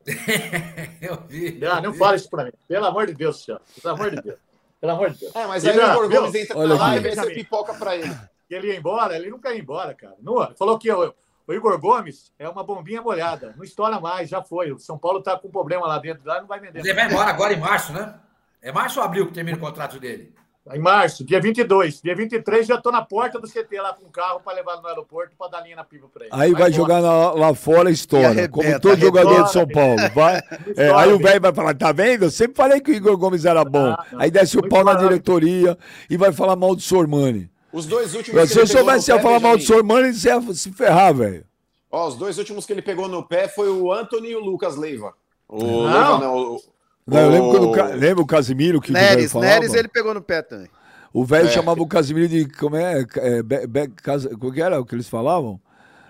Eu 1.01 1.19
vi. 1.29 1.59
Não, 1.59 1.83
não 1.83 1.95
fala 1.95 2.17
isso 2.17 2.29
pra 2.29 2.45
mim. 2.45 2.53
Pelo 2.69 2.87
amor 2.87 3.07
de 3.07 3.15
Deus, 3.15 3.43
senhor. 3.45 3.61
Pelo 3.83 3.95
amor 3.95 4.11
de 4.11 4.23
Deus. 4.23 4.39
Pelo 4.81 4.93
amor 4.93 5.11
de 5.11 5.21
Deus. 5.21 5.35
É, 5.35 5.47
mas 5.47 5.65
E 5.65 5.71
aí 5.71 5.77
já, 5.77 5.99
o 5.99 6.05
Igor? 6.05 6.21
Gomes 6.21 6.35
entra 6.35 6.59
Olha 6.59 6.75
na 6.75 6.81
live 6.89 7.09
e 7.09 7.15
você 7.15 7.31
pipoca 7.35 7.75
pra 7.75 7.97
ele. 7.97 8.15
ele 8.51 8.69
ia 8.69 8.77
embora, 8.77 9.17
ele 9.17 9.31
nunca 9.31 9.53
ia 9.53 9.61
embora, 9.61 9.95
cara. 9.95 10.15
Não, 10.23 10.55
falou 10.57 10.79
que 10.79 10.91
o, 10.93 11.13
o 11.47 11.53
Igor 11.53 11.79
Gomes 11.79 12.33
é 12.39 12.49
uma 12.49 12.65
bombinha 12.65 13.01
molhada. 13.03 13.55
Não 13.57 13.65
estoura 13.65 14.01
mais, 14.01 14.29
já 14.29 14.43
foi. 14.43 14.73
O 14.73 14.79
São 14.79 14.99
Paulo 14.99 15.21
tá 15.23 15.37
com 15.39 15.49
problema 15.51 15.87
lá 15.87 15.99
dentro, 15.99 16.23
lá 16.25 16.41
não 16.41 16.47
vai 16.49 16.59
vender. 16.61 16.81
Ele 16.81 16.95
vai 16.95 17.07
embora 17.07 17.31
agora 17.31 17.53
em 17.53 17.61
março, 17.61 17.93
né? 17.93 18.15
É 18.63 18.73
março 18.73 18.99
ou 18.99 19.05
abril 19.07 19.27
que 19.27 19.33
termina 19.33 19.57
o 19.57 19.61
contrato 19.61 20.01
dele? 20.01 20.35
Em 20.75 20.81
março, 20.81 21.25
dia 21.25 21.41
22. 21.41 22.03
Dia 22.03 22.17
23 22.17 22.67
já 22.67 22.77
tô 22.77 22.91
na 22.91 23.01
porta 23.01 23.39
do 23.39 23.47
CT 23.47 23.81
lá 23.81 23.93
com 23.95 24.05
o 24.05 24.11
carro 24.11 24.41
para 24.41 24.53
levar 24.55 24.83
no 24.83 24.89
aeroporto 24.89 25.37
para 25.39 25.49
dar 25.49 25.61
linha 25.61 25.77
na 25.77 25.85
piva 25.85 26.09
para 26.13 26.25
ele. 26.25 26.35
Aí 26.35 26.51
vai, 26.51 26.63
Vai 26.63 26.73
jogar 26.73 27.01
na- 27.01 27.31
lá 27.35 27.55
fora, 27.55 27.89
E 27.89 27.93
estoura. 27.93 28.27
arrebenta, 28.27 28.51
Como 28.51 28.81
todo 28.81 28.99
jogador 28.99 29.45
de 29.45 29.53
São 29.53 29.63
arrebenta. 29.63 29.81
Paulo. 29.81 30.11
Vai, 30.13 30.43
é, 30.77 30.91
aí 30.93 31.13
o 31.13 31.19
velho 31.21 31.41
vai 31.41 31.55
falar: 31.55 31.73
tá 31.77 31.93
vendo? 31.93 32.25
Eu 32.25 32.31
sempre 32.33 32.57
falei 32.57 32.81
que 32.81 32.91
o 32.91 32.95
Igor 32.95 33.17
Gomes 33.17 33.45
era 33.45 33.65
bom. 33.65 33.95
Ah, 33.97 34.05
não. 34.11 34.21
Aí 34.21 34.29
desce 34.29 34.59
o 34.59 34.69
pau 34.69 34.83
na 34.83 34.95
diretoria 34.95 35.79
e 36.11 36.17
vai 36.17 36.33
falar 36.33 36.57
mal 36.57 36.75
do 36.75 36.83
Sormani. 36.83 37.49
Os 37.73 37.87
dois 37.87 38.15
últimos. 38.15 38.41
que 38.43 38.47
Se 38.49 38.55
ele 38.59 38.63
eu 38.63 38.67
pegou 38.67 38.81
no 38.83 38.87
soubesse 39.01 39.13
pé, 39.13 39.21
falar 39.23 39.41
mal 39.41 39.57
do 39.57 39.63
Sormani, 39.63 40.13
você 40.15 40.29
ia 40.29 40.55
se 40.55 40.73
ferrar, 40.73 41.15
velho. 41.15 41.45
Ó, 41.91 42.09
os 42.09 42.17
dois 42.17 42.39
últimos 42.39 42.65
que 42.67 42.73
ele 42.73 42.83
pegou 42.83 43.09
no 43.09 43.23
pé 43.27 43.49
foi 43.49 43.69
o 43.71 43.93
Anthony 43.93 44.31
e 44.31 44.37
o 44.37 44.41
Lucas 44.45 44.77
Leiva. 44.77 45.15
O 45.49 45.59
Não. 45.63 45.83
Leiva 45.85 46.19
não. 46.19 46.37
O, 46.37 46.61
Não, 47.07 47.21
eu 47.21 47.31
lembro 47.31 47.49
o- 47.49 47.53
quando 47.53 47.69
o 47.69 47.97
lembra 47.99 48.23
o 48.23 48.27
Casimiro 48.27 48.81
que 48.81 48.91
o 48.91 48.93
Neres, 48.93 49.31
falava? 49.33 49.51
Neres 49.53 49.75
ele 49.75 49.89
pegou 49.89 50.13
no 50.15 50.21
pé 50.23 50.43
também. 50.43 50.69
O 51.13 51.25
velho 51.25 51.49
É. 51.49 51.51
chamava 51.53 51.81
o 51.81 51.87
Casimiro 51.87 52.29
de. 52.29 52.47
Como 52.49 52.77
é? 52.77 53.05
é 53.17 53.43
be, 53.43 53.67
be, 53.67 53.89
casa, 53.89 54.29
como 54.37 54.53
que 54.53 54.61
era 54.61 54.81
o 54.81 54.85
que 54.85 54.95
eles 54.95 55.09
falavam? 55.09 55.61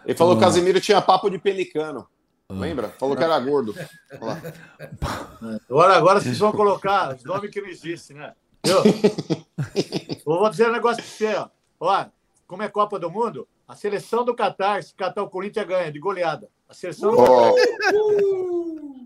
Ele 0.05 0.17
falou 0.17 0.33
Ah. 0.33 0.37
que 0.37 0.43
o 0.43 0.47
Casimiro 0.47 0.81
tinha 0.81 1.01
papo 1.03 1.29
de 1.31 1.39
pelicano. 1.39 2.07
Lembra? 2.49 2.89
Falou 2.99 3.17
que 3.17 3.23
era 3.25 3.39
gordo. 3.41 3.75
Agora, 5.69 5.97
agora 5.97 6.21
vocês 6.21 6.39
vão 6.39 6.53
colocar 6.53 7.15
os 7.15 7.25
nomes 7.25 7.51
que 7.51 7.61
não 7.61 7.69
existem, 7.69 8.17
né? 8.17 8.33
Viu? 8.67 8.79
Eu 10.27 10.39
vou 10.39 10.51
dizer 10.51 10.69
um 10.69 10.73
negócio 10.73 11.03
pra 11.03 11.13
você, 11.13 11.35
ó. 11.35 11.49
Ó, 11.79 12.07
como 12.47 12.63
é 12.63 12.69
Copa 12.69 12.99
do 12.99 13.11
Mundo, 13.11 13.47
a 13.67 13.75
seleção 13.75 14.25
do 14.25 14.35
Catar, 14.35 14.83
se 14.83 14.95
catar 14.95 15.23
o 15.23 15.31
Corinthians 15.31 15.67
ganha, 15.67 15.93
de 15.93 15.99
goleada. 15.99 16.49
A 16.69 16.75
seleção 16.75 17.13
do 17.13 17.17
Catar. 17.17 17.53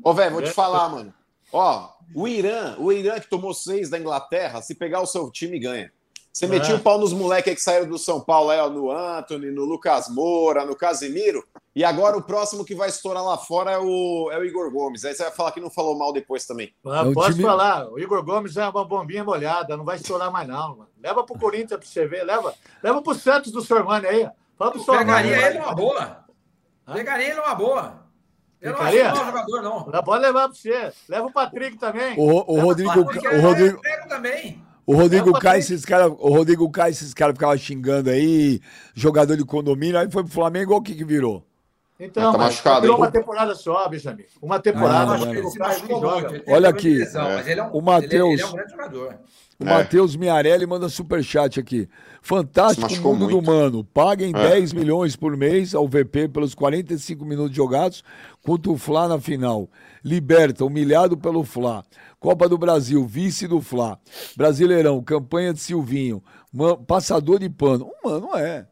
Ô, 0.02 0.14
velho, 0.14 0.32
vou 0.32 0.42
te 0.42 0.50
falar, 0.50 0.88
mano. 0.88 1.14
Ó, 1.52 1.90
o 2.14 2.26
Irã, 2.26 2.76
o 2.78 2.92
Irã 2.92 3.18
que 3.18 3.28
tomou 3.28 3.52
seis 3.52 3.90
da 3.90 3.98
Inglaterra, 3.98 4.62
se 4.62 4.74
pegar 4.74 5.00
o 5.00 5.06
seu 5.06 5.30
time, 5.30 5.58
ganha. 5.58 5.92
Você 6.40 6.46
metia 6.46 6.72
É. 6.74 6.76
o 6.76 6.80
pau 6.80 6.98
nos 6.98 7.12
moleques 7.12 7.48
aí 7.50 7.54
que 7.54 7.60
saíram 7.62 7.86
do 7.86 7.98
São 7.98 8.18
Paulo, 8.18 8.48
aí, 8.48 8.58
ó, 8.58 8.70
no 8.70 8.90
Anthony, 8.90 9.50
no 9.50 9.64
Lucas 9.66 10.08
Moura, 10.08 10.64
no 10.64 10.74
Casimiro. 10.74 11.46
E 11.76 11.84
agora 11.84 12.16
o 12.16 12.22
próximo 12.22 12.64
que 12.64 12.74
vai 12.74 12.88
estourar 12.88 13.22
lá 13.22 13.36
fora 13.36 13.72
é 13.72 13.78
o, 13.78 14.30
é 14.32 14.38
o 14.38 14.44
Igor 14.44 14.70
Gomes. 14.72 15.04
Aí 15.04 15.14
você 15.14 15.22
vai 15.24 15.32
falar 15.32 15.52
que 15.52 15.60
não 15.60 15.70
falou 15.70 15.96
mal 15.98 16.12
depois 16.14 16.46
também. 16.46 16.72
Ah, 16.86 17.04
É 17.06 17.12
posso 17.12 17.32
time- 17.32 17.42
falar, 17.44 17.88
o 17.92 17.98
Igor 17.98 18.24
Gomes 18.24 18.56
é 18.56 18.66
uma 18.66 18.84
bombinha 18.86 19.22
molhada, 19.22 19.76
não 19.76 19.84
vai 19.84 19.96
estourar 19.96 20.32
mais 20.32 20.48
não, 20.48 20.76
mano. 20.78 20.88
Leva 21.02 21.22
pro 21.24 21.38
Corinthians 21.38 21.78
pra 21.78 21.86
você 21.88 22.06
ver, 22.06 22.24
leva, 22.24 22.54
leva 22.82 23.02
pro 23.02 23.14
Santos 23.14 23.52
do 23.52 23.60
Sormani 23.60 24.06
aí. 24.06 24.28
Fala 24.58 24.70
pro 24.72 24.80
Sormani. 24.80 25.28
Pegaria 25.28 25.46
ele 25.50 25.58
numa 25.58 25.74
boa. 25.74 26.24
Pegaria 26.92 27.26
ele 27.26 27.34
numa 27.36 27.54
boa. 27.54 28.00
Eu 28.60 28.72
não 28.72 28.80
acho 28.80 29.24
jogador, 29.26 29.62
não. 29.62 29.84
Pode 30.02 30.22
levar 30.22 30.48
pra 30.48 30.56
você. 30.56 30.92
Leva 31.08 31.26
o 31.26 31.32
Patrick 31.32 31.78
também. 31.78 32.18
O, 32.18 32.54
o 32.54 32.60
Rodrigo, 32.60 32.90
o 32.90 33.40
Rodrigo, 33.40 33.76
Eu 33.76 33.80
pego 33.80 34.08
também. 34.08 34.62
O 34.92 34.96
Rodrigo 34.96 35.32
Caio, 35.38 35.58
esses 35.60 35.84
caras, 35.84 36.12
o 36.18 36.28
Rodrigo 36.30 36.68
Caio, 36.70 36.90
esses 36.90 37.12
caras 37.14 37.34
ficavam 37.34 37.56
xingando 37.56 38.10
aí, 38.10 38.60
jogador 38.94 39.36
de 39.36 39.44
condomínio, 39.44 39.98
aí 39.98 40.10
foi 40.10 40.22
pro 40.24 40.32
Flamengo, 40.32 40.74
o 40.74 40.82
que 40.82 40.94
que 40.94 41.04
virou? 41.04 41.44
Então, 42.02 42.32
Tá 42.32 42.38
mas 42.38 42.46
machucado, 42.52 42.80
virou 42.80 42.96
hein? 42.96 43.02
uma 43.02 43.10
temporada 43.10 43.54
só, 43.54 43.86
Benjamin. 43.86 44.24
Uma 44.40 44.58
temporada. 44.58 45.12
Ah, 45.12 45.14
acho 45.16 45.26
não, 45.26 45.32
que 45.34 45.40
não. 45.42 45.48
Ele 45.48 45.74
se 45.74 45.82
teve 46.38 46.44
Olha 46.50 46.68
aqui, 46.70 47.02
é. 47.02 47.12
mas 47.12 47.46
ele 47.46 47.60
é 47.60 47.62
um, 47.64 47.70
O 47.72 47.82
Matheus- 47.82 48.40
é 48.40 48.46
um. 48.46 48.50
O 49.60 49.64
É. 49.64 49.74
Matheus 49.74 50.16
Miarelli 50.16 50.64
manda 50.64 50.88
superchat 50.88 51.60
aqui. 51.60 51.86
Fantástico 52.22 52.88
mundo 53.02 53.28
muito. 53.28 53.40
do 53.40 53.42
mano. 53.42 53.84
Paguem 53.84 54.32
É. 54.34 54.48
10 54.48 54.72
milhões 54.72 55.14
por 55.14 55.36
mês 55.36 55.74
ao 55.74 55.86
VP 55.86 56.28
pelos 56.28 56.54
45 56.54 57.22
minutos 57.26 57.54
jogados 57.54 58.02
contra 58.42 58.72
o 58.72 58.78
Fla 58.78 59.06
na 59.06 59.20
final. 59.20 59.68
Liberta, 60.02 60.64
humilhado 60.64 61.18
pelo 61.18 61.44
Fla. 61.44 61.84
Copa 62.20 62.46
do 62.46 62.58
Brasil, 62.58 63.04
vice 63.06 63.48
do 63.48 63.62
Fla. 63.62 63.98
Brasileirão, 64.36 65.02
campanha 65.02 65.54
de 65.54 65.58
Silvinho. 65.60 66.22
Ma- 66.52 66.76
passador 66.76 67.38
de 67.38 67.48
pano. 67.48 67.90
Mano 68.04 68.36
é. 68.36 68.66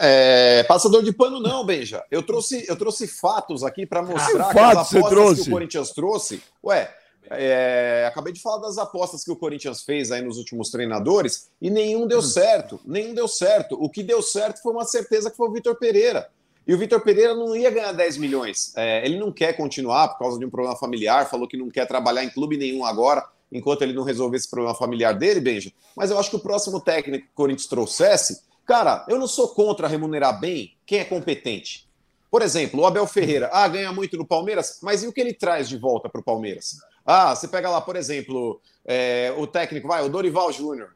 É, 0.00 0.62
passador 0.64 1.02
de 1.04 1.12
pano 1.12 1.38
não, 1.38 1.64
Benja. 1.64 2.02
Eu 2.10 2.22
trouxe, 2.22 2.64
eu 2.66 2.76
trouxe 2.76 3.06
fatos 3.06 3.62
aqui 3.62 3.86
para 3.86 4.02
mostrar 4.02 4.48
Que 4.48 4.54
que 4.54 4.58
as 4.58 4.94
apostas 4.94 5.44
que 5.44 5.48
o 5.50 5.52
Corinthians 5.52 5.90
trouxe. 5.90 6.42
Ué, 6.64 6.90
é, 7.30 8.06
acabei 8.08 8.32
de 8.32 8.40
falar 8.40 8.58
das 8.58 8.78
apostas 8.78 9.22
que 9.22 9.30
o 9.30 9.36
Corinthians 9.36 9.82
fez 9.82 10.10
aí 10.10 10.22
nos 10.22 10.38
últimos 10.38 10.70
treinadores 10.70 11.50
e 11.60 11.68
nenhum 11.70 12.06
deu 12.06 12.22
certo. 12.22 12.80
Nenhum 12.86 13.14
deu 13.14 13.28
certo. 13.28 13.76
O 13.78 13.90
que 13.90 14.02
deu 14.02 14.22
certo 14.22 14.62
foi 14.62 14.72
uma 14.72 14.84
certeza 14.84 15.30
que 15.30 15.36
foi 15.36 15.48
o 15.48 15.52
Vitor 15.52 15.76
Pereira. 15.76 16.30
E 16.68 16.74
o 16.74 16.76
Vitor 16.76 17.00
Pereira 17.00 17.34
não 17.34 17.56
ia 17.56 17.70
ganhar 17.70 17.92
10 17.92 18.18
milhões. 18.18 18.74
É, 18.76 19.02
ele 19.02 19.18
não 19.18 19.32
quer 19.32 19.54
continuar 19.54 20.08
por 20.08 20.18
causa 20.18 20.38
de 20.38 20.44
um 20.44 20.50
problema 20.50 20.76
familiar, 20.76 21.28
falou 21.30 21.48
que 21.48 21.56
não 21.56 21.70
quer 21.70 21.86
trabalhar 21.86 22.22
em 22.22 22.28
clube 22.28 22.58
nenhum 22.58 22.84
agora, 22.84 23.26
enquanto 23.50 23.80
ele 23.80 23.94
não 23.94 24.02
resolver 24.02 24.36
esse 24.36 24.50
problema 24.50 24.74
familiar 24.74 25.14
dele, 25.14 25.40
Benja. 25.40 25.72
Mas 25.96 26.10
eu 26.10 26.18
acho 26.18 26.28
que 26.28 26.36
o 26.36 26.40
próximo 26.40 26.78
técnico 26.78 27.24
que 27.24 27.32
o 27.32 27.34
Corinthians 27.34 27.66
trouxesse, 27.66 28.42
cara, 28.66 29.06
eu 29.08 29.18
não 29.18 29.26
sou 29.26 29.48
contra 29.48 29.88
remunerar 29.88 30.38
bem 30.38 30.76
quem 30.84 30.98
é 30.98 31.04
competente. 31.04 31.88
Por 32.30 32.42
exemplo, 32.42 32.80
o 32.80 32.86
Abel 32.86 33.06
Ferreira, 33.06 33.48
ah, 33.50 33.66
ganha 33.66 33.90
muito 33.90 34.18
no 34.18 34.26
Palmeiras, 34.26 34.78
mas 34.82 35.02
e 35.02 35.06
o 35.08 35.12
que 35.12 35.22
ele 35.22 35.32
traz 35.32 35.70
de 35.70 35.78
volta 35.78 36.10
para 36.10 36.20
o 36.20 36.24
Palmeiras? 36.24 36.76
Ah, 37.06 37.34
você 37.34 37.48
pega 37.48 37.70
lá, 37.70 37.80
por 37.80 37.96
exemplo, 37.96 38.60
é, 38.84 39.32
o 39.38 39.46
técnico, 39.46 39.88
vai, 39.88 40.04
o 40.04 40.10
Dorival 40.10 40.52
Júnior. 40.52 40.90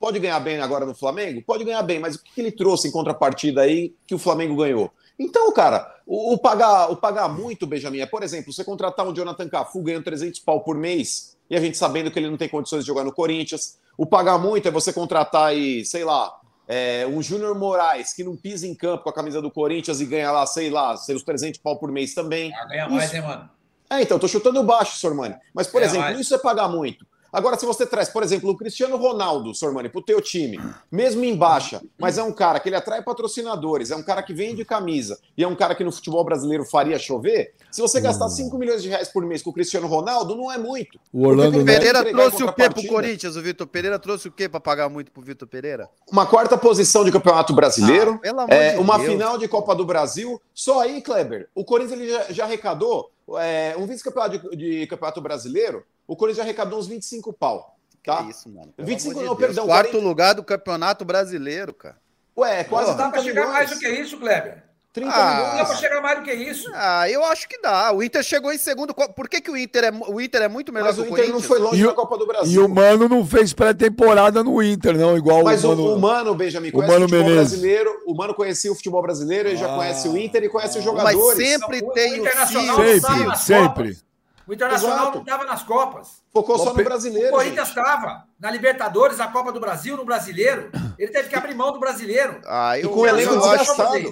Pode 0.00 0.18
ganhar 0.18 0.40
bem 0.40 0.58
agora 0.58 0.84
no 0.84 0.96
Flamengo? 0.96 1.40
Pode 1.46 1.62
ganhar 1.62 1.82
bem, 1.82 2.00
mas 2.00 2.16
o 2.16 2.18
que 2.24 2.40
ele 2.40 2.50
trouxe 2.50 2.88
em 2.88 2.90
contrapartida 2.90 3.60
aí 3.60 3.94
que 4.04 4.16
o 4.16 4.18
Flamengo 4.18 4.56
ganhou? 4.56 4.90
Então, 5.18 5.52
cara, 5.52 5.94
o, 6.06 6.34
o 6.34 6.38
pagar, 6.38 6.90
o 6.90 6.96
pagar 6.96 7.28
muito, 7.28 7.66
Benjamin, 7.66 8.00
é, 8.00 8.06
por 8.06 8.22
exemplo, 8.22 8.52
você 8.52 8.64
contratar 8.64 9.06
um 9.06 9.14
Jonathan 9.14 9.48
Cafu 9.48 9.82
ganhando 9.82 10.04
300 10.04 10.40
pau 10.40 10.60
por 10.60 10.76
mês 10.76 11.36
e 11.48 11.56
a 11.56 11.60
gente 11.60 11.76
sabendo 11.76 12.10
que 12.10 12.18
ele 12.18 12.30
não 12.30 12.36
tem 12.36 12.48
condições 12.48 12.80
de 12.80 12.86
jogar 12.86 13.04
no 13.04 13.12
Corinthians. 13.12 13.78
O 13.96 14.06
pagar 14.06 14.38
muito 14.38 14.66
é 14.66 14.70
você 14.70 14.92
contratar 14.92 15.48
aí, 15.48 15.84
sei 15.84 16.04
lá, 16.04 16.32
é, 16.66 17.06
um 17.06 17.22
Júnior 17.22 17.54
Moraes 17.58 18.12
que 18.12 18.24
não 18.24 18.36
pisa 18.36 18.66
em 18.66 18.74
campo 18.74 19.04
com 19.04 19.10
a 19.10 19.12
camisa 19.12 19.42
do 19.42 19.50
Corinthians 19.50 20.00
e 20.00 20.06
ganha 20.06 20.30
lá, 20.30 20.46
sei 20.46 20.70
lá, 20.70 20.96
seus 20.96 21.22
300 21.22 21.60
pau 21.60 21.78
por 21.78 21.92
mês 21.92 22.14
também. 22.14 22.52
Ah, 22.54 22.64
ganha 22.64 22.88
mais, 22.88 23.12
hein, 23.12 23.20
mano? 23.20 23.50
É, 23.90 24.00
então, 24.00 24.18
tô 24.18 24.26
chutando 24.26 24.62
baixo, 24.62 24.96
Sormani. 24.96 25.36
Mas, 25.52 25.66
por 25.66 25.82
exemplo, 25.82 26.18
isso 26.18 26.34
é 26.34 26.38
pagar 26.38 26.66
muito. 26.68 27.06
Agora, 27.32 27.58
se 27.58 27.64
você 27.64 27.86
traz, 27.86 28.10
por 28.10 28.22
exemplo, 28.22 28.50
o 28.50 28.56
Cristiano 28.56 28.96
Ronaldo, 28.96 29.54
Sormani, 29.54 29.88
pro 29.88 30.02
teu 30.02 30.20
time, 30.20 30.60
mesmo 30.90 31.24
em 31.24 31.34
baixa, 31.34 31.80
mas 31.98 32.18
é 32.18 32.22
um 32.22 32.32
cara 32.32 32.60
que 32.60 32.68
ele 32.68 32.76
atrai 32.76 33.02
patrocinadores, 33.02 33.90
é 33.90 33.96
um 33.96 34.02
cara 34.02 34.22
que 34.22 34.34
vende 34.34 34.64
camisa, 34.64 35.18
e 35.36 35.42
é 35.42 35.48
um 35.48 35.56
cara 35.56 35.74
que 35.74 35.82
no 35.82 35.90
futebol 35.90 36.22
brasileiro 36.24 36.64
faria 36.64 36.98
chover, 36.98 37.54
se 37.70 37.80
você 37.80 38.00
gastar 38.00 38.28
5 38.28 38.58
milhões 38.58 38.82
de 38.82 38.90
reais 38.90 39.08
por 39.08 39.24
mês 39.24 39.42
com 39.42 39.48
o 39.48 39.52
Cristiano 39.52 39.86
Ronaldo, 39.86 40.36
não 40.36 40.52
é 40.52 40.58
muito. 40.58 41.00
O 41.12 41.26
Orlando 41.26 41.60
O. 41.60 41.64
Pereira 41.64 42.04
trouxe 42.04 42.42
o 42.44 42.52
quê 42.52 42.68
pro. 42.68 42.82
Corinthians, 42.86 43.36
o 43.36 43.40
Vitor 43.40 43.66
Pereira 43.66 43.98
trouxe 43.98 44.28
o 44.28 44.32
quê 44.32 44.48
pra 44.48 44.60
pagar 44.60 44.90
muito 44.90 45.10
pro 45.10 45.22
Vitor 45.22 45.48
Pereira? 45.48 45.88
Uma 46.10 46.26
quarta 46.26 46.58
posição 46.58 47.04
de 47.04 47.10
campeonato 47.12 47.54
brasileiro, 47.54 48.14
Ah, 48.14 48.18
pelo 48.18 48.40
amor 48.40 48.52
é, 48.52 48.72
de 48.74 48.78
uma 48.78 48.98
Deus. 48.98 49.10
final 49.10 49.38
de 49.38 49.48
Copa 49.48 49.74
do 49.74 49.86
Brasil. 49.86 50.40
Só 50.52 50.80
aí, 50.80 51.00
Kleber, 51.00 51.48
o 51.54 51.64
Corinthians 51.64 51.98
ele 52.00 52.10
já, 52.10 52.24
já 52.30 52.44
arrecadou 52.44 53.10
é, 53.38 53.74
um 53.76 53.86
vice-campeonato 53.86 54.38
de, 54.50 54.56
de 54.80 54.86
campeonato 54.86 55.20
brasileiro. 55.20 55.84
O 56.06 56.16
Corinthians 56.16 56.38
já 56.38 56.42
arrecadou 56.44 56.78
uns 56.78 56.86
25 56.86 57.32
pau. 57.32 57.76
Tá? 58.04 58.24
Que 58.24 58.30
isso, 58.30 58.48
mano. 58.48 58.72
Pelo 58.72 58.88
25 58.88 59.10
amor 59.12 59.22
de 59.22 59.26
não, 59.28 59.36
Deus. 59.36 59.46
perdão, 59.46 59.66
Quarto 59.66 59.90
40. 59.92 60.08
lugar 60.08 60.34
do 60.34 60.42
Campeonato 60.42 61.04
Brasileiro, 61.04 61.72
cara. 61.72 61.96
Ué, 62.36 62.64
quase 62.64 62.90
Não 62.90 62.96
dá 62.96 63.04
30 63.04 63.12
pra 63.12 63.22
chegar 63.22 63.40
milhões. 63.42 63.52
mais 63.56 63.70
do 63.70 63.78
que 63.78 63.88
isso, 63.88 64.18
Kleber. 64.18 64.64
30 64.92 65.10
Ah, 65.14 65.34
Não 65.52 65.56
dá 65.56 65.64
pra 65.64 65.76
chegar 65.76 66.02
mais 66.02 66.18
do 66.18 66.24
que 66.24 66.32
isso. 66.34 66.70
Ah, 66.74 67.08
eu 67.08 67.24
acho 67.24 67.48
que 67.48 67.58
dá. 67.62 67.92
O 67.92 68.02
Inter 68.02 68.22
chegou 68.22 68.52
em 68.52 68.58
segundo. 68.58 68.92
Por 68.94 69.26
que, 69.28 69.40
que 69.40 69.50
o, 69.50 69.56
Inter 69.56 69.84
é, 69.84 69.90
o 69.90 70.20
Inter 70.20 70.42
é 70.42 70.48
muito 70.48 70.70
melhor 70.70 70.86
Mas 70.88 70.96
que 70.96 71.00
o 71.00 71.04
o 71.04 71.08
Inter 71.18 71.28
não 71.32 71.40
foi 71.40 71.58
longe 71.58 71.80
E 71.80 71.84
o- 71.84 71.88
na 71.88 71.94
Copa 71.94 72.18
do 72.18 72.24
E 72.24 72.26
Brasil. 72.26 72.64
o 72.66 72.68
Mano 72.68 73.08
não 73.08 73.24
fez 73.26 73.52
pré-temporada 73.54 74.44
no 74.44 74.62
Inter, 74.62 74.96
não, 74.98 75.16
igual 75.16 75.42
Mas 75.44 75.64
o 75.64 75.68
o, 75.72 75.76
Mano. 75.76 75.94
o 75.96 76.00
Mano, 76.00 76.34
Benjamin, 76.34 76.68
o 76.68 76.72
conhece 76.72 76.90
o, 76.90 76.94
Mano 76.94 77.08
futebol 77.08 77.28
Menezes. 77.30 77.48
brasileiro. 77.50 78.02
O 78.06 78.14
Mano 78.14 78.34
conhecia 78.34 78.70
o 78.70 78.74
futebol 78.74 79.00
brasileiro, 79.02 79.48
ele 79.48 79.56
já 79.56 79.72
Ah. 79.72 79.76
conhece 79.76 80.08
o 80.08 80.16
Inter 80.18 80.44
e 80.44 80.48
conhece 80.50 80.78
os 80.78 80.84
Mas 80.84 80.94
jogadores. 80.94 81.48
sempre 81.48 81.80
O- 81.82 81.88
o 81.88 81.92
tem 81.92 82.12
o 82.12 82.16
Internacional 82.18 82.76
tava 82.76 82.88
Sempre, 83.00 83.24
nas 83.24 83.40
sempre. 83.40 83.68
Copas. 83.88 84.04
O 84.46 84.52
Internacional 84.52 84.96
Exato. 84.98 85.14
não 85.14 85.20
estava 85.22 85.44
nas 85.46 85.62
Copas. 85.62 86.08
Focou 86.32 86.58
só 86.58 86.66
no 86.66 86.74
pe- 86.74 86.82
O 86.82 86.84
brasileiro. 86.84 87.30
Corinthians 87.30 87.68
estava 87.68 88.24
na 88.38 88.50
Libertadores, 88.50 89.16
na 89.16 89.28
Copa 89.28 89.52
do 89.52 89.60
Brasil, 89.60 89.96
no 89.96 90.04
Brasileiro. 90.04 90.70
Ele 90.98 91.10
teve 91.12 91.28
que 91.30 91.36
abrir 91.36 91.54
mão 91.54 91.72
do 91.72 91.78
Brasileiro. 91.80 92.40
Ah, 92.44 92.78
eu, 92.78 92.90
E 92.90 92.92
com 92.92 93.00
o 93.00 93.06
elenco 93.06 93.36
desgastado. 93.38 94.10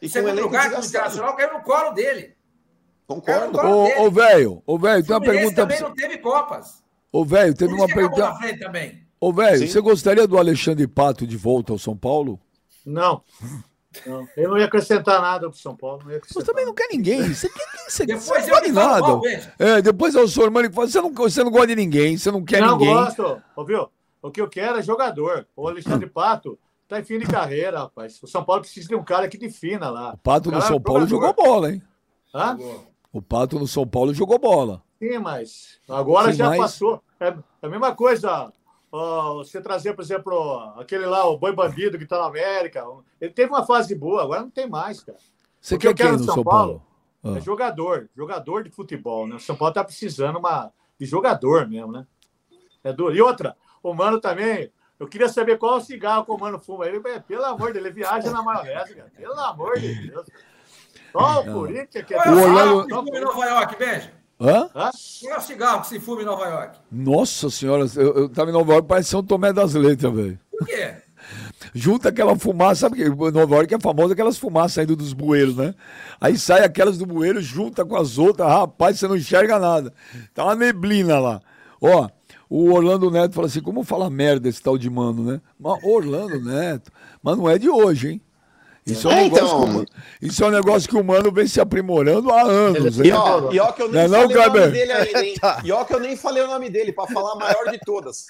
Isso. 0.00 0.18
E 0.18 0.20
o 0.20 0.24
segundo 0.24 0.42
lugar, 0.42 0.72
o. 0.72 0.84
Internacional 0.84 1.36
caiu 1.36 1.52
no 1.54 1.60
colo 1.62 1.90
dele. 1.92 2.34
Concordo. 3.06 3.52
Cara, 3.56 3.68
Ô, 3.68 4.06
ô, 4.06 4.10
velho, 4.10 4.62
ô, 4.66 4.78
velho, 4.78 5.04
tem 5.04 5.14
uma 5.16 5.20
pergunta. 5.20 5.54
também 5.56 5.80
não 5.80 5.94
teve 5.94 6.18
Copas. 6.18 6.82
Ô, 7.10 7.24
velho, 7.24 7.54
teve 7.54 7.72
uma 7.72 7.86
pergunta. 7.86 8.34
frente 8.36 8.58
também. 8.60 9.02
Ô, 9.20 9.32
velho, 9.32 9.66
você 9.66 9.80
gostaria 9.80 10.26
do 10.26 10.36
Alexandre 10.38 10.86
Pato 10.86 11.26
de 11.26 11.36
volta 11.36 11.72
ao 11.72 11.78
São 11.78 11.96
Paulo? 11.96 12.38
Não. 12.84 13.22
não. 14.06 14.28
Eu 14.36 14.50
não 14.50 14.58
ia 14.58 14.66
acrescentar 14.66 15.20
nada 15.22 15.48
pro 15.48 15.58
São 15.58 15.74
Paulo. 15.74 16.02
Não 16.04 16.12
ia 16.12 16.20
Você 16.26 16.44
também 16.44 16.66
não 16.66 16.74
quer 16.74 16.88
ninguém. 16.92 17.34
Você, 17.34 17.48
quer, 17.48 17.66
você, 17.88 18.06
Depois 18.06 18.24
você 18.24 18.34
não 18.34 18.42
eu 18.42 18.48
gosta 18.50 18.66
de 18.66 18.72
nada. 18.72 19.00
mal. 19.00 19.22
É, 19.58 19.82
depois 19.82 20.14
é 20.14 20.20
o 20.20 20.28
Sormani 20.28 20.68
que 20.68 20.74
fala, 20.74 20.86
você 20.86 21.00
não, 21.00 21.12
você 21.12 21.42
não 21.42 21.50
gosta 21.50 21.66
de 21.68 21.76
ninguém, 21.76 22.16
você 22.18 22.30
não 22.30 22.44
quer 22.44 22.60
não 22.60 22.76
ninguém. 22.78 22.94
gosto, 22.94 23.42
ouviu? 23.56 23.88
O 24.20 24.30
que 24.30 24.40
eu 24.40 24.48
quero 24.48 24.78
é 24.78 24.82
jogador. 24.82 25.46
O 25.56 25.66
Alexandre 25.66 26.08
Pato 26.08 26.58
tá 26.88 26.98
em 26.98 27.04
fim 27.04 27.18
de 27.18 27.26
carreira, 27.26 27.80
rapaz. 27.80 28.20
O 28.22 28.26
São 28.26 28.42
Paulo 28.44 28.62
precisa 28.62 28.88
de 28.88 28.94
um 28.96 29.04
cara 29.04 29.28
que 29.28 29.36
defina 29.38 29.90
lá. 29.90 30.14
O 30.14 30.18
Pato 30.18 30.50
no 30.50 30.58
Cara, 30.58 30.66
São 30.68 30.80
Paulo 30.80 31.06
jogou 31.06 31.32
bola, 31.34 31.70
hein? 31.72 31.82
Hã? 32.34 32.58
O 33.12 33.20
Pato 33.22 33.58
no 33.58 33.66
São 33.66 33.86
Paulo 33.86 34.12
jogou 34.14 34.38
bola. 34.38 34.82
Sim, 34.98 35.18
mas 35.18 35.78
agora 35.88 36.32
Sim, 36.32 36.38
já 36.38 36.48
mas- 36.48 36.58
passou. 36.58 37.02
É 37.20 37.28
é 37.28 37.66
a 37.66 37.68
mesma 37.68 37.94
coisa. 37.94 38.52
ó, 38.90 39.34
você 39.36 39.60
trazer, 39.60 39.92
por 39.94 40.02
exemplo, 40.02 40.58
aquele 40.78 41.04
lá, 41.04 41.26
o 41.28 41.36
Boi 41.38 41.52
Bandido 41.54 41.98
que 41.98 42.06
tá 42.06 42.18
na 42.18 42.26
América. 42.26 42.84
Ele 43.20 43.32
teve 43.32 43.50
uma 43.52 43.64
fase 43.66 43.94
boa, 43.94 44.22
agora 44.22 44.40
não 44.40 44.50
tem 44.50 44.66
mais, 44.68 45.00
cara. 45.00 45.18
Você 45.60 45.74
O 45.74 45.78
que 45.78 45.86
eu 45.88 45.94
quer 45.94 46.04
quero 46.04 46.12
no 46.14 46.18
no 46.20 46.24
São 46.24 46.34
São 46.36 46.44
Paulo? 46.44 46.82
É 47.24 47.30
Ah. 47.36 47.40
jogador, 47.40 48.08
jogador 48.16 48.62
de 48.62 48.70
futebol, 48.70 49.26
né? 49.26 49.34
O 49.36 49.40
São 49.40 49.56
Paulo 49.56 49.74
tá 49.74 49.82
precisando 49.84 50.38
uma, 50.38 50.72
de 50.98 51.04
jogador 51.04 51.68
mesmo, 51.68 51.92
né? 51.92 52.06
É 52.84 52.92
duro. 52.92 53.14
E 53.14 53.20
outra, 53.20 53.56
o 53.82 53.92
Mano 53.92 54.20
também. 54.20 54.70
Eu 54.98 55.06
queria 55.06 55.28
saber 55.28 55.58
qual 55.58 55.74
é 55.74 55.78
o 55.78 55.80
cigarro 55.80 56.24
que 56.24 56.30
o 56.30 56.38
Mano 56.38 56.58
fuma. 56.58 56.86
Ele, 56.86 57.00
é, 57.08 57.20
pelo 57.20 57.44
amor 57.44 57.68
de 57.68 57.74
Deus, 57.74 57.86
ele 57.86 57.94
viaja 57.94 58.30
na 58.30 58.42
maionese, 58.42 58.94
cara. 58.94 59.12
Pelo 59.16 59.38
amor 59.38 59.78
de 59.78 60.08
Deus. 60.08 60.26
Só 61.12 61.40
o 61.40 61.44
Corinthians 61.52 62.04
que 62.04 62.14
é. 62.14 62.18
Qual 62.22 62.36
é 62.36 62.72
O 62.72 62.78
o 62.82 62.82
cigarro 62.82 62.82
que 62.82 62.90
se 62.90 62.94
fuma 62.94 63.16
em 63.16 63.20
Nova 63.20 63.46
York, 63.46 63.76
Benja? 63.78 64.12
Hã? 64.40 64.70
Hã? 64.74 64.90
Qual 65.20 65.32
é 65.32 65.38
o 65.38 65.40
cigarro 65.40 65.80
que 65.82 65.86
se 65.86 66.00
fuma 66.00 66.22
em 66.22 66.24
Nova 66.24 66.46
York? 66.46 66.78
Nossa 66.90 67.50
senhora, 67.50 67.86
eu, 67.96 68.14
eu 68.14 68.28
tava 68.28 68.50
em 68.50 68.52
Nova 68.52 68.72
York, 68.72 68.88
parece 68.88 69.10
São 69.10 69.22
Tomé 69.22 69.52
das 69.52 69.74
Letras, 69.74 70.12
velho. 70.12 70.38
Por 70.50 70.66
quê? 70.66 70.94
Junta 71.74 72.08
aquela 72.08 72.36
fumaça, 72.38 72.82
sabe 72.82 72.96
que 72.96 73.08
Nova 73.08 73.56
York 73.56 73.74
é 73.74 73.80
famosa 73.80 74.12
aquelas 74.14 74.38
fumaças 74.38 74.72
saindo 74.72 74.96
dos 74.96 75.12
bueiros, 75.12 75.56
né? 75.56 75.74
Aí 76.20 76.38
sai 76.38 76.64
aquelas 76.64 76.98
do 76.98 77.06
bueiro, 77.06 77.40
junta 77.40 77.84
com 77.84 77.96
as 77.96 78.18
outras, 78.18 78.48
rapaz, 78.48 78.98
você 78.98 79.08
não 79.08 79.16
enxerga 79.16 79.58
nada. 79.58 79.92
Tá 80.34 80.44
uma 80.44 80.54
neblina 80.54 81.18
lá. 81.18 81.40
Ó, 81.80 82.08
o 82.48 82.72
Orlando 82.72 83.10
Neto 83.10 83.34
fala 83.34 83.46
assim: 83.46 83.60
como 83.60 83.82
fala 83.84 84.08
merda 84.10 84.48
esse 84.48 84.62
tal 84.62 84.76
de 84.78 84.88
mano, 84.90 85.22
né? 85.32 85.40
Mas 85.58 85.82
Orlando 85.84 86.40
Neto, 86.40 86.90
mas 87.22 87.36
não 87.36 87.48
é 87.48 87.58
de 87.58 87.68
hoje, 87.68 88.08
hein? 88.12 88.22
Isso 88.86 89.06
é, 89.10 89.14
um 89.14 89.18
É, 89.18 89.22
negócio 89.24 89.44
então. 89.44 89.58
que 89.60 89.64
o 89.64 89.72
Mano- 89.74 89.86
isso 90.22 90.44
é 90.44 90.46
um 90.46 90.50
negócio 90.50 90.88
que 90.88 90.96
o 90.96 91.04
mano 91.04 91.30
vem 91.30 91.46
se 91.46 91.60
aprimorando 91.60 92.30
há 92.32 92.40
anos, 92.42 92.98
hein? 92.98 93.08
E 93.08 93.12
ó, 93.12 93.52
e 93.52 93.60
ó 93.60 93.70
que 93.72 93.82
eu 93.82 93.92
nem 93.92 94.08
Não 94.08 94.16
é 94.16 94.26
não, 94.26 94.30
falei 94.30 94.36
o 94.38 94.48
nome 94.60 94.70
dele 94.72 94.92
ainda, 94.92 95.24
hein? 95.26 95.34
Tá. 95.40 95.60
E 95.62 95.70
ó 95.72 95.84
que 95.84 95.94
eu 95.94 96.00
nem 96.00 96.16
falei 96.16 96.42
o 96.42 96.46
nome 96.46 96.70
dele, 96.70 96.90
pra 96.90 97.06
falar 97.06 97.32
a 97.32 97.36
maior 97.36 97.70
de 97.70 97.78
todas. 97.80 98.26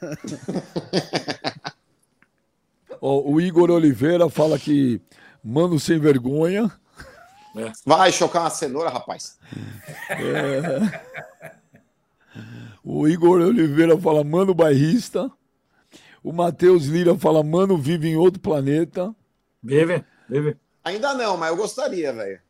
Ó, 3.04 3.20
o 3.32 3.40
Igor 3.40 3.70
Oliveira 3.70 4.28
fala 4.30 4.58
que 4.58 5.00
mano 5.42 5.78
sem 5.80 5.98
vergonha. 5.98 6.70
Vai 7.84 8.12
chocar 8.12 8.42
uma 8.44 8.50
cenoura, 8.50 8.88
rapaz. 8.90 9.36
O 12.84 13.06
Igor 13.06 13.40
Oliveira 13.40 13.96
fala 13.98 14.24
mano 14.24 14.54
bairrista. 14.54 15.30
O 16.22 16.32
Matheus 16.32 16.86
Lira 16.86 17.16
fala 17.16 17.42
mano 17.42 17.76
vive 17.76 18.08
em 18.08 18.16
outro 18.16 18.40
planeta. 18.40 19.14
Vive, 19.62 20.04
vive. 20.28 20.56
Ainda 20.84 21.14
não, 21.14 21.36
mas 21.36 21.50
eu 21.50 21.56
gostaria, 21.56 22.12
velho. 22.12 22.40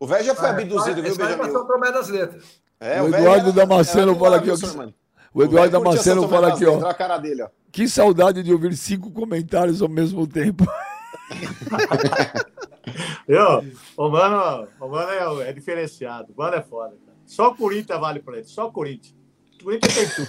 O 0.00 0.06
velho 0.06 0.24
já 0.24 0.34
foi 0.34 0.48
abduzido, 0.48 1.02
viu, 1.02 1.10
Esse 1.10 1.18
vai 1.18 1.36
Benjamin? 1.36 1.92
das 1.92 2.08
Letras. 2.08 2.60
É, 2.80 3.02
O 3.02 3.10
velho 3.10 3.24
Eduardo 3.24 3.52
Damasceno 3.52 4.16
fala 4.16 4.36
aqui, 4.36 4.50
viu? 4.54 4.94
O 5.34 5.42
Eduardo 5.42 5.72
Damasceno 5.72 6.28
fala 6.28 6.48
aqui, 6.48 6.64
ó. 6.64 6.78
Que 7.70 7.88
saudade 7.88 8.42
de 8.42 8.52
ouvir 8.52 8.74
cinco 8.76 9.10
comentários 9.10 9.82
ao 9.82 9.88
mesmo 9.88 10.26
tempo. 10.26 10.64
Eu, 13.28 13.62
o 13.96 14.08
Mano, 14.08 14.66
o 14.80 14.88
mano 14.88 15.42
é, 15.42 15.50
é 15.50 15.52
diferenciado. 15.52 16.32
O 16.32 16.38
Mano 16.38 16.56
é 16.56 16.62
foda. 16.62 16.96
Cara. 17.04 17.18
Só 17.26 17.48
o 17.48 17.54
Corinthians 17.54 18.00
vale 18.00 18.20
pra 18.20 18.36
ele. 18.38 18.44
Só 18.44 18.68
o 18.68 18.72
Corinthians. 18.72 19.14
O 19.60 19.64
Corinthians 19.64 19.94
tem 19.94 20.08
tudo. 20.08 20.28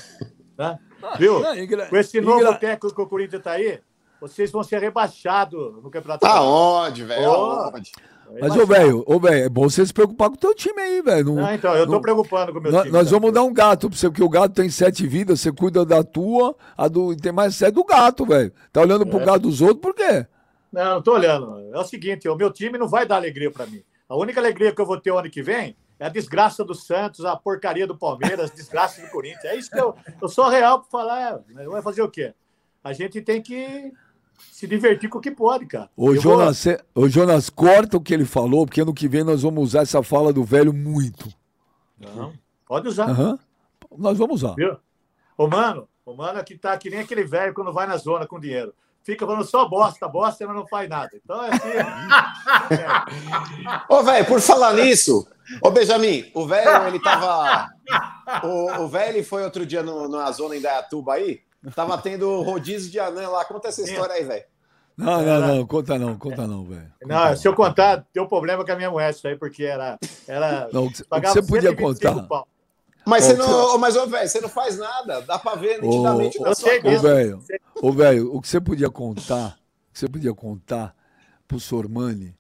Né? 0.58 0.80
Viu? 1.18 1.40
Não, 1.40 1.56
engra- 1.58 1.86
Com 1.88 1.98
esse 1.98 2.20
novo 2.22 2.40
engra- 2.42 2.56
técnico 2.56 2.94
que 2.96 3.02
o 3.02 3.08
Corinthians 3.08 3.42
tá 3.44 3.52
aí, 3.52 3.80
vocês 4.20 4.52
vão 4.52 4.64
ser 4.64 4.80
rebaixados 4.82 5.82
no 5.82 5.90
Campeonato 5.90 6.26
Tá 6.26 6.42
onde, 6.42 7.04
velho? 7.06 7.30
Ó. 7.30 7.70
Aonde? 7.72 7.92
Mas, 8.40 8.56
ô, 8.56 8.64
velho, 8.66 9.04
ô, 9.08 9.20
velho, 9.20 9.46
é 9.46 9.50
bom 9.50 9.68
você 9.68 9.84
se 9.84 9.92
preocupar 9.94 10.30
com 10.30 10.36
o 10.36 10.40
teu 10.40 10.54
time 10.54 10.80
aí, 10.80 11.02
velho. 11.02 11.34
Não- 11.36 11.46
Ah, 11.46 11.56
então, 11.56 11.74
eu 11.76 11.86
tô 11.88 11.94
não- 11.94 12.02
preocupando 12.02 12.52
com 12.54 12.60
o 12.60 12.62
meu 12.62 12.72
Nós, 12.72 12.82
time. 12.84 12.94
nós 12.94 13.08
cara. 13.10 13.20
vamos 13.20 13.34
dar 13.34 13.42
um 13.44 13.52
gato 13.54 13.90
pra 13.90 13.98
você, 13.98 14.08
porque 14.08 14.22
o 14.24 14.30
gato 14.30 14.54
tem 14.54 14.70
sete 14.70 15.08
vidas, 15.08 15.42
você 15.42 15.52
cuida 15.52 15.84
da 15.84 16.04
tua, 16.04 16.56
a 16.78 16.88
do, 16.88 17.16
tem 17.16 17.32
mais 17.32 17.56
sete 17.56 17.74
do 17.74 17.84
gato, 17.84 18.26
velho. 18.28 18.52
Tá 18.72 18.82
olhando 18.82 19.08
pro 19.08 19.20
É. 19.20 19.26
gato 19.26 19.40
dos 19.42 19.62
outros, 19.62 19.80
por 19.82 19.96
quê? 19.96 20.28
Não, 20.72 20.96
não 20.96 21.02
tô 21.02 21.14
olhando. 21.14 21.74
É 21.74 21.80
o 21.80 21.84
seguinte, 21.84 22.30
o 22.30 22.36
meu 22.36 22.52
time 22.52 22.78
não 22.78 22.88
vai 22.88 23.04
dar 23.04 23.16
alegria 23.16 23.50
pra 23.50 23.66
mim. 23.66 23.82
A 24.08 24.16
única 24.16 24.40
alegria 24.40 24.72
que 24.72 24.80
eu 24.82 24.86
vou 24.86 25.00
ter 25.00 25.10
o 25.12 25.18
ano 25.18 25.30
que 25.30 25.42
vem 25.42 25.76
é 26.00 26.06
a 26.06 26.10
desgraça 26.10 26.64
do 26.64 26.74
Santos, 26.74 27.26
a 27.26 27.36
porcaria 27.36 27.86
do 27.86 27.98
Palmeiras, 27.98 28.50
a 28.50 28.54
desgraça 28.54 29.02
do 29.02 29.10
Corinthians. 29.10 29.44
É 29.46 29.56
isso 29.56 29.70
que 29.70 29.80
eu, 29.80 29.96
eu 30.22 30.30
sou 30.30 30.48
real 30.50 30.80
pra 30.80 30.90
falar. 30.90 31.40
Vai 31.54 31.82
fazer 31.82 32.02
o 32.02 32.10
quê? 32.10 32.34
A 32.84 32.94
gente 32.94 33.22
tem 33.22 33.42
que 33.42 33.92
se 34.52 34.66
divertir 34.66 35.10
com 35.10 35.18
o 35.18 35.22
que 35.22 35.32
pode, 35.32 35.66
cara. 35.66 35.90
Ô, 35.98 36.14
Eu 36.14 36.22
vou- 36.22 36.40
Jonas, 36.40 36.58
cê- 36.58 36.80
ô, 36.96 37.10
Jonas, 37.10 37.50
corta 37.50 37.98
o 37.98 38.02
que 38.02 38.14
ele 38.14 38.26
falou, 38.26 38.66
porque 38.66 38.82
ano 38.82 38.94
que 38.94 39.08
vem 39.08 39.24
nós 39.24 39.42
vamos 39.44 39.62
usar 39.64 39.82
essa 39.82 40.02
fala 40.02 40.32
do 40.32 40.44
velho 40.46 40.72
muito. 40.74 41.28
Não, 42.00 42.34
pode 42.66 42.88
usar. 42.88 43.10
Aham. 43.10 43.38
Nós 43.98 44.18
vamos 44.18 44.42
usar. 44.42 44.56
Viu? 44.56 44.78
O 45.38 45.48
mano, 45.48 45.88
o 46.06 46.14
mano 46.14 46.40
aqui 46.40 46.58
tá 46.58 46.78
que 46.78 46.90
nem 46.90 47.00
aquele 47.02 47.26
velho 47.26 47.54
quando 47.54 47.74
vai 47.74 47.86
na 47.86 47.98
zona 47.98 48.26
com 48.26 48.40
dinheiro. 48.40 48.74
Fica 49.04 49.26
falando 49.26 49.44
só 49.46 49.68
bosta, 49.68 50.08
bosta, 50.08 50.46
mas 50.46 50.56
não 50.56 50.68
faz 50.68 50.88
nada. 50.88 51.10
Então 51.16 51.42
é 51.44 51.50
assim. 51.50 51.70
é. 51.70 51.86
Ô, 53.94 54.04
velho, 54.04 54.26
por 54.26 54.40
falar 54.42 54.74
nisso, 54.74 55.26
Ô, 55.62 55.72
Benjamin, 55.72 56.30
o 56.34 56.46
velho, 56.46 56.88
ele 56.88 57.00
tava. 57.02 57.70
O 58.80 58.88
velho, 58.88 59.18
ele 59.18 59.24
foi 59.24 59.44
outro 59.44 59.66
dia 59.66 59.82
no, 59.82 60.08
na 60.08 60.32
zona 60.32 60.56
em 60.56 60.62
Dayatuba 60.62 61.14
aí. 61.14 61.42
Tava 61.76 61.98
tendo 61.98 62.42
rodízio 62.42 62.92
de 62.92 63.00
anã 63.00 63.28
lá. 63.30 63.44
Conta 63.46 63.68
essa 63.68 63.82
história 63.82 64.16
aí, 64.16 64.24
velho. 64.24 64.44
Não, 64.96 65.22
não, 65.22 65.40
não, 65.40 65.66
conta 65.66 65.98
não, 65.98 66.18
conta 66.18 66.46
não, 66.46 66.66
velho. 66.66 66.92
Não, 67.06 67.36
se 67.36 67.48
eu 67.48 67.56
contar, 67.56 68.06
tem 68.12 68.22
um 68.22 68.28
problema 68.28 68.66
com 68.66 68.72
a 68.72 68.76
minha 68.76 68.92
mulher, 68.92 69.12
isso 69.12 69.26
aí, 69.28 69.36
porque 69.36 69.64
era. 69.64 69.98
era 70.28 70.68
não, 70.74 70.86
o 70.86 70.92
que 70.92 71.04
você 71.28 71.42
podia 71.42 71.76
contar. 71.76 72.28
Mas 73.06 73.24
você 73.24 73.34
não, 73.34 73.78
mas, 73.78 73.96
ô, 73.96 74.06
velho, 74.08 74.28
você 74.28 74.42
não 74.42 74.50
faz 74.50 74.78
nada. 74.78 75.22
Dá 75.22 75.40
pra 75.40 75.56
ver 75.56 75.82
nitidamente 75.82 76.38
ô, 76.40 76.44
na 76.44 76.54
sua 76.54 76.70
Ô, 76.74 77.00
velho, 77.00 77.44
ô, 77.82 77.92
velho, 77.92 78.36
o 78.36 78.42
que 78.42 78.48
você 78.48 78.60
podia 78.60 78.90
contar, 78.90 79.58
o 79.90 79.94
que 79.94 80.00
você 80.00 80.08
podia 80.08 80.34
contar 80.34 80.94
pro 81.48 81.60
Sormani, 81.60 82.36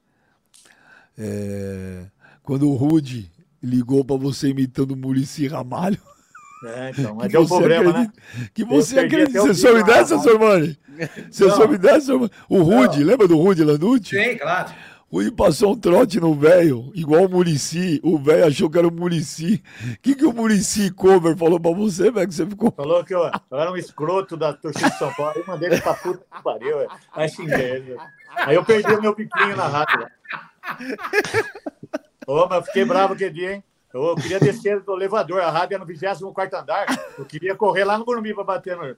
é, 1.17 2.05
quando 2.43 2.69
o 2.69 2.75
Rude 2.75 3.31
ligou 3.61 4.03
pra 4.03 4.15
você 4.15 4.49
imitando 4.49 4.91
o 4.91 4.97
Murici 4.97 5.47
Ramalho. 5.47 5.99
É, 6.65 6.91
então, 6.91 7.15
mas 7.15 7.31
deu 7.31 7.41
um 7.41 7.47
problema, 7.47 7.89
acredita, 7.89 8.13
né? 8.37 8.49
Que 8.53 8.65
você 8.65 8.99
acredita. 8.99 9.41
Você 9.41 9.53
soube 9.53 9.83
dessa, 9.83 10.19
Sormani? 10.19 10.77
Você 11.31 11.49
soube 11.51 11.77
dessa, 11.77 12.07
Sormani? 12.07 12.31
O 12.49 12.61
Rude, 12.61 13.03
lembra 13.03 13.27
do 13.27 13.37
Rude 13.37 13.63
Landucci? 13.63 14.15
Sim, 14.15 14.37
claro. 14.37 14.69
O 15.11 15.23
I 15.23 15.31
passou 15.31 15.73
um 15.73 15.79
trote 15.79 16.19
no 16.19 16.35
velho, 16.35 16.91
igual 16.93 17.25
o 17.25 17.29
Murici. 17.29 17.99
O 18.03 18.19
velho 18.19 18.45
achou 18.45 18.69
que 18.69 18.77
era 18.77 18.87
o 18.87 18.91
Murici. 18.91 19.63
O 19.93 19.97
que, 20.03 20.13
que 20.13 20.25
o 20.25 20.31
Murici 20.31 20.91
cover 20.91 21.35
falou 21.35 21.59
pra 21.59 21.71
você, 21.71 22.11
velho? 22.11 22.27
Que 22.27 22.35
você 22.35 22.45
ficou. 22.45 22.71
Falou 22.71 23.03
que 23.03 23.15
eu, 23.15 23.23
eu, 23.23 23.57
era 23.57 23.71
um 23.71 23.77
escroto 23.77 24.37
da 24.37 24.53
torcida 24.53 24.87
de 24.87 24.97
São 24.99 25.11
Paulo. 25.13 25.33
Eu 25.35 25.47
mandei 25.47 25.69
ele 25.69 25.81
pra 25.81 25.95
puta 25.95 26.23
que 26.31 26.43
pariu, 26.43 26.77
velho. 26.77 26.91
Aí 27.13 27.27
xinguei. 27.27 27.97
Aí 28.35 28.55
eu 28.55 28.63
perdi 28.63 28.93
o 28.93 29.01
meu 29.01 29.15
piquinho 29.15 29.55
na 29.55 29.67
rádio. 29.67 30.07
Ô, 32.29 32.47
mas 32.47 32.59
eu 32.59 32.63
fiquei 32.65 32.85
bravo 32.85 33.13
aquele 33.13 33.31
dia, 33.31 33.53
hein? 33.55 33.63
Eu 33.91 34.15
queria 34.15 34.39
descer 34.39 34.81
do 34.81 34.93
elevador, 34.93 35.41
a 35.41 35.49
rádio 35.49 35.73
é 35.73 35.77
no 35.79 35.85
24 35.85 36.59
andar. 36.59 36.85
Eu 37.17 37.25
queria 37.25 37.55
correr 37.55 37.83
lá 37.83 37.97
no 37.97 38.05
Morumbi 38.05 38.35
para 38.35 38.43
bater 38.43 38.77
no. 38.77 38.83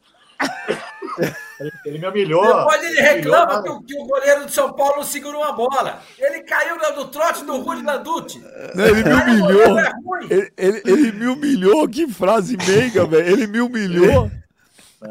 Ele, 1.86 1.98
me 1.98 2.08
humilhou. 2.08 2.44
Depois 2.44 2.84
ele 2.84 2.99
reclama 2.99 3.62
que 3.62 3.70
o, 3.70 3.84
que 3.84 3.94
o, 4.02 4.06
goleiro 4.06 4.45
de 4.45 4.52
São 4.52 4.74
Paulo 4.74 5.03
segurou 5.03 5.41
uma 5.41 5.52
bola. 5.52 6.02
Ele 6.18 6.41
caiu 6.41 6.78
no 6.78 7.06
trote 7.10 7.45
do 7.45 7.58
Rui 7.62 7.84
Landucci. 7.84 8.44
Ele 8.74 9.03
me 9.03 9.14
humilhou. 9.14 9.80
É 9.80 9.91
ele, 10.30 10.53
ele, 10.58 10.82
ele, 10.86 11.12
me 11.12 11.28
humilhou. 11.28 11.88
Que 11.88 12.08
frase 12.08 12.58
meiga, 12.58 13.06
velho. 13.06 13.28
Ele 13.28 13.45
me 13.45 13.62
humilhou. 13.62 14.32
É. 15.03 15.10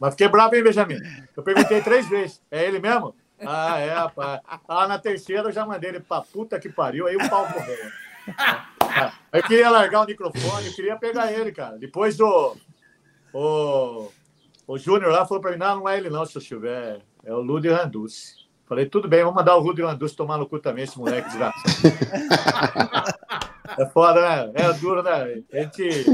Mas 0.00 0.14
fiquei 0.14 0.26
bravo, 0.26 0.56
hein, 0.56 0.64
Benjamin? 0.64 0.98
Eu 1.36 1.42
perguntei 1.42 1.80
três 1.80 2.08
vezes. 2.08 2.42
É 2.50 2.66
ele 2.66 2.80
mesmo? 2.80 3.14
Ah, 3.46 3.78
é, 3.78 3.92
rapaz. 3.92 4.40
Ah, 4.68 4.88
na 4.88 4.98
terceira 4.98 5.48
eu 5.48 5.52
já 5.52 5.66
mandei 5.66 5.90
ele 5.90 6.00
pra 6.00 6.20
puta 6.20 6.58
que 6.58 6.68
pariu. 6.68 7.06
Aí 7.06 7.16
o 7.16 7.30
pau 7.30 7.48
morreu. 7.48 7.90
Eu 9.32 9.42
queria 9.42 9.70
largar 9.70 10.02
o 10.02 10.06
microfone, 10.06 10.66
eu 10.66 10.74
queria 10.74 10.96
pegar 10.96 11.32
ele, 11.32 11.50
cara. 11.50 11.78
Depois 11.78 12.20
o, 12.20 12.56
o, 13.32 14.08
o 14.66 14.78
Júnior 14.78 15.10
lá 15.10 15.26
falou 15.26 15.40
para 15.40 15.52
mim: 15.52 15.58
não, 15.58 15.76
não 15.76 15.88
é 15.88 15.96
ele, 15.96 16.10
não, 16.10 16.24
se 16.24 16.36
eu 16.36 16.42
tiver. 16.42 17.00
É 17.24 17.32
o 17.32 17.40
Ludi 17.40 17.68
Randucci. 17.68 18.42
Falei, 18.66 18.86
tudo 18.86 19.06
bem, 19.06 19.20
vamos 19.20 19.34
mandar 19.34 19.56
o 19.56 19.60
Rudy 19.60 19.82
Randucci 19.82 20.16
tomar 20.16 20.38
no 20.38 20.48
cu 20.48 20.58
também, 20.58 20.84
esse 20.84 20.98
moleque 20.98 21.28
desgraçado. 21.28 21.62
é 23.78 23.86
foda, 23.86 24.20
né? 24.20 24.52
É 24.54 24.72
duro, 24.72 25.02
né? 25.02 25.42
A 25.52 25.56
gente, 25.58 26.06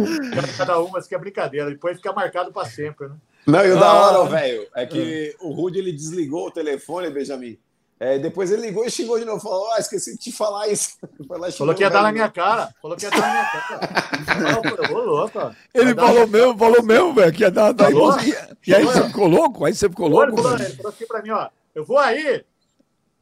cada 0.56 0.78
uma, 0.80 0.98
isso 0.98 1.08
que 1.08 1.14
é 1.14 1.18
brincadeira. 1.18 1.70
Depois 1.70 1.98
fica 1.98 2.12
marcado 2.12 2.52
para 2.52 2.68
sempre, 2.68 3.08
né? 3.08 3.16
Não, 3.46 3.64
e 3.64 3.70
o 3.70 3.80
da 3.80 3.92
hora, 3.92 4.18
ah, 4.18 4.24
velho, 4.24 4.66
é 4.74 4.84
que 4.84 5.34
o 5.40 5.50
Rudy 5.52 5.78
ele 5.78 5.92
desligou 5.92 6.48
o 6.48 6.50
telefone, 6.50 7.10
Benjamin. 7.10 7.58
É, 8.00 8.16
depois 8.16 8.52
ele 8.52 8.62
ligou 8.62 8.84
e 8.84 8.90
xingou 8.90 9.18
de 9.18 9.24
novo. 9.24 9.40
Falou: 9.40 9.68
oh, 9.72 9.80
esqueci 9.80 10.12
de 10.12 10.18
te 10.18 10.32
falar 10.32 10.68
isso. 10.68 10.96
falou 11.58 11.74
que 11.74 11.82
ia 11.82 11.90
dar 11.90 12.02
na 12.02 12.12
minha 12.12 12.28
cara. 12.28 12.72
Falou 12.80 12.96
que 12.96 13.04
ia 13.04 13.10
dar 13.10 13.20
na 13.20 13.32
minha 13.32 13.44
cara. 13.44 14.94
Ô, 14.94 14.98
louco. 15.00 15.56
Ele 15.74 15.94
falou 15.94 16.26
mesmo, 16.28 16.56
falou 16.56 16.82
mesmo, 16.82 17.14
velho, 17.14 17.32
que 17.32 17.42
ia 17.42 17.50
dar. 17.50 17.72
dar 17.72 17.90
e, 17.90 18.34
e 18.68 18.74
aí 18.74 18.84
você 18.84 19.04
ficou 19.04 19.26
louco? 19.26 19.64
Aí 19.64 19.74
você 19.74 19.88
ficou 19.88 20.06
louco? 20.06 20.32
Ele 20.32 20.36
falou, 20.42 20.58
ele 20.58 20.76
falou 20.76 20.92
assim 20.92 21.06
pra 21.06 21.22
mim: 21.22 21.30
ó, 21.30 21.48
eu 21.74 21.84
vou 21.84 21.98
aí, 21.98 22.44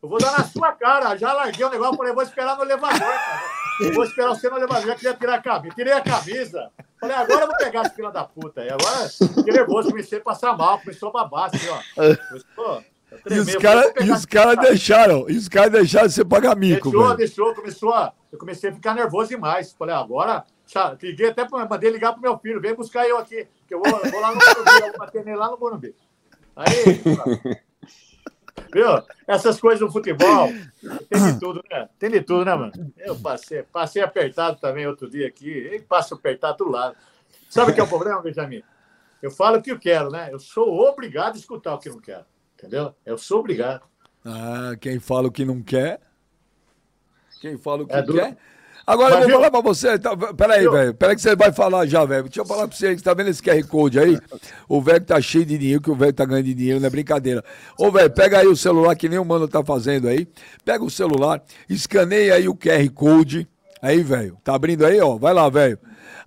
eu 0.03 0.09
vou 0.09 0.19
dar 0.19 0.33
na 0.33 0.45
sua 0.45 0.73
cara. 0.73 1.17
Já 1.17 1.33
larguei 1.33 1.65
o 1.65 1.71
negócio, 1.71 1.97
falei: 1.97 2.13
vou 2.13 2.23
esperar 2.23 2.57
no 2.57 2.65
elevador, 2.65 2.99
cara. 2.99 3.66
Eu 3.81 3.93
vou 3.93 4.05
esperar 4.05 4.29
você 4.29 4.49
no 4.49 4.57
elevador. 4.57 4.87
Já 4.87 4.95
queria 4.95 5.15
tirar 5.15 5.35
a 5.35 5.43
camisa. 5.43 5.75
Tirei 5.75 5.93
a 5.93 6.01
camisa. 6.01 6.71
Falei: 7.01 7.17
agora 7.17 7.43
eu 7.43 7.47
vou 7.47 7.57
pegar 7.57 7.83
esse 7.83 7.95
filho 7.95 8.11
da 8.11 8.25
puta. 8.25 8.65
E 8.65 8.71
agora 8.71 9.09
fiquei 9.09 9.53
nervoso, 9.53 9.91
comecei 9.91 10.19
a 10.19 10.23
passar 10.23 10.57
mal, 10.57 10.81
começou 10.81 11.09
a 11.11 11.13
babar 11.13 11.51
assim, 11.53 11.69
ó. 11.69 12.81
E 13.31 13.39
os 13.39 13.55
caras 13.57 14.27
cara 14.27 14.55
deixaram, 14.57 15.29
e 15.29 15.37
os 15.37 15.49
caras 15.49 15.73
deixaram 15.73 16.09
você 16.09 16.25
pagar 16.25 16.57
mico. 16.57 16.91
Deixou, 16.91 17.05
velho. 17.05 17.17
deixou, 17.17 17.55
começou 17.55 17.95
a. 17.95 18.13
Eu 18.33 18.39
comecei 18.39 18.71
a 18.71 18.75
ficar 18.75 18.95
nervoso 18.95 19.29
demais. 19.31 19.73
Falei, 19.73 19.95
agora. 19.95 20.45
Liguei 21.01 21.29
até 21.29 21.45
para 21.45 21.65
mandei 21.69 21.91
ligar 21.91 22.13
pro 22.13 22.21
meu 22.21 22.37
filho, 22.39 22.61
vem 22.61 22.75
buscar 22.75 23.09
eu 23.09 23.19
aqui, 23.19 23.47
que 23.69 23.75
eu 23.75 23.81
vou, 23.81 24.01
vou 24.11 24.21
lá 24.21 24.35
no 24.35 24.35
Morumbi, 24.35 24.71
eu 24.83 24.89
vou 24.89 24.99
bater 24.99 25.25
nele 25.25 25.37
lá 25.37 25.49
no 25.49 25.57
Morumbi. 25.57 25.95
Aí, 26.57 27.63
viu? 28.73 29.03
Essas 29.27 29.61
coisas 29.61 29.81
do 29.81 29.91
futebol, 29.91 30.49
tem 31.09 31.33
de 31.33 31.41
tudo, 31.41 31.65
né? 31.71 31.89
Tem 31.99 32.11
de 32.11 32.21
tudo, 32.21 32.45
né, 32.45 32.55
mano? 32.55 32.73
Eu 32.97 33.17
passei, 33.17 33.63
passei 33.63 34.03
apertado 34.03 34.59
também 34.61 34.87
outro 34.87 35.09
dia 35.09 35.27
aqui, 35.27 35.51
e 35.51 35.81
passo 35.81 36.15
apertado 36.15 36.65
do 36.65 36.71
lado. 36.71 36.97
Sabe 37.49 37.71
o 37.71 37.75
que 37.75 37.81
é 37.81 37.85
o 37.85 37.89
problema, 37.89 38.21
Benjamin? 38.21 38.63
Eu 39.23 39.31
falo 39.31 39.59
o 39.59 39.63
que 39.63 39.73
eu 39.73 39.79
quero, 39.79 40.11
né? 40.11 40.29
Eu 40.31 40.39
sou 40.39 40.69
obrigado 40.89 41.35
a 41.35 41.39
escutar 41.39 41.75
o 41.75 41.79
que 41.79 41.89
eu 41.89 41.95
não 41.95 42.01
quero. 42.01 42.25
Entendeu? 42.55 42.95
Eu 43.05 43.19
sou 43.19 43.41
obrigado. 43.41 43.83
Ah, 44.25 44.77
quem 44.81 44.99
fala 44.99 45.29
o 45.29 45.33
que 45.33 45.45
não 45.45 45.63
quer. 45.63 46.01
Quem 47.41 47.57
fala 47.59 47.83
o 47.83 47.87
que 47.87 47.95
é 47.95 48.03
quer. 48.03 48.37
Agora 48.87 49.17
Mas 49.17 49.25
eu 49.25 49.31
vou 49.31 49.39
falar 49.39 49.51
pra 49.51 49.61
você. 49.61 49.99
Tá, 49.99 50.17
peraí, 50.17 50.69
velho. 50.69 50.95
Peraí 50.95 51.17
que 51.17 51.23
você 51.23 51.35
vai 51.35 51.53
falar 51.53 51.87
já, 51.87 52.05
velho. 52.05 52.23
Deixa 52.25 52.41
eu 52.41 52.47
falar 52.47 52.69
pra 52.69 52.77
você. 52.77 52.97
Você 52.97 53.03
tá 53.03 53.13
vendo 53.15 53.31
esse 53.31 53.43
QR 53.43 53.61
Code 53.67 53.99
aí? 53.99 54.17
O 54.69 54.81
velho 54.81 55.05
tá 55.05 55.21
cheio 55.21 55.45
de 55.45 55.59
dinheiro, 55.59 55.83
que 55.83 55.91
o 55.91 55.97
velho 55.97 56.13
tá 56.13 56.25
ganhando 56.25 56.55
dinheiro, 56.55 56.79
não 56.79 56.87
é 56.87 56.91
brincadeira. 56.91 57.45
Ô, 57.77 57.91
velho, 57.91 58.11
pega 58.11 58.39
aí 58.39 58.47
o 58.47 58.55
celular, 58.55 58.95
que 58.95 59.09
nem 59.09 59.19
o 59.19 59.25
mano 59.25 59.49
tá 59.49 59.65
fazendo 59.65 60.07
aí. 60.07 60.29
Pega 60.65 60.85
o 60.85 60.91
celular, 60.91 61.43
escaneia 61.69 62.35
aí 62.35 62.49
o 62.49 62.55
QR 62.55 62.89
Code. 62.95 63.49
Aí, 63.83 64.05
velho. 64.05 64.39
Tá 64.45 64.55
abrindo 64.55 64.87
aí, 64.87 65.01
ó. 65.01 65.17
Vai 65.17 65.35
lá, 65.35 65.49
velho. 65.49 65.81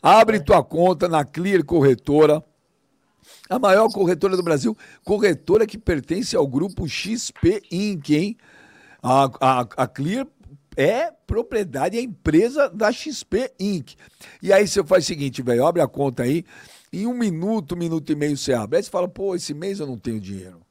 Abre 0.03 0.41
tua 0.41 0.61
conta 0.61 1.07
na 1.07 1.23
Clear 1.23 1.63
Corretora. 1.63 2.43
A 3.49 3.57
maior 3.57 3.89
corretora 3.89 4.35
do 4.35 4.43
Brasil, 4.43 4.77
corretora 5.03 5.65
que 5.65 5.77
pertence 5.77 6.35
ao 6.35 6.45
grupo 6.45 6.87
XP 6.87 7.63
Inc., 7.71 8.09
hein? 8.11 8.37
A, 9.01 9.29
a, 9.39 9.67
a 9.77 9.87
Clear 9.87 10.27
é 10.75 11.11
propriedade, 11.27 11.97
é 11.97 12.01
empresa 12.01 12.69
da 12.69 12.91
XP 12.91 13.51
Inc. 13.59 13.95
E 14.41 14.53
aí 14.53 14.67
você 14.67 14.83
faz 14.83 15.03
o 15.03 15.07
seguinte, 15.07 15.41
velho, 15.41 15.65
abre 15.65 15.81
a 15.81 15.87
conta 15.87 16.23
aí, 16.23 16.45
em 16.91 17.05
um 17.05 17.13
minuto, 17.13 17.75
um 17.75 17.77
minuto 17.77 18.11
e 18.11 18.15
meio 18.15 18.37
você 18.37 18.53
abre. 18.53 18.77
Aí 18.77 18.83
você 18.83 18.89
fala, 18.89 19.07
pô, 19.07 19.35
esse 19.35 19.53
mês 19.53 19.79
eu 19.79 19.87
não 19.87 19.97
tenho 19.97 20.19
dinheiro. 20.19 20.61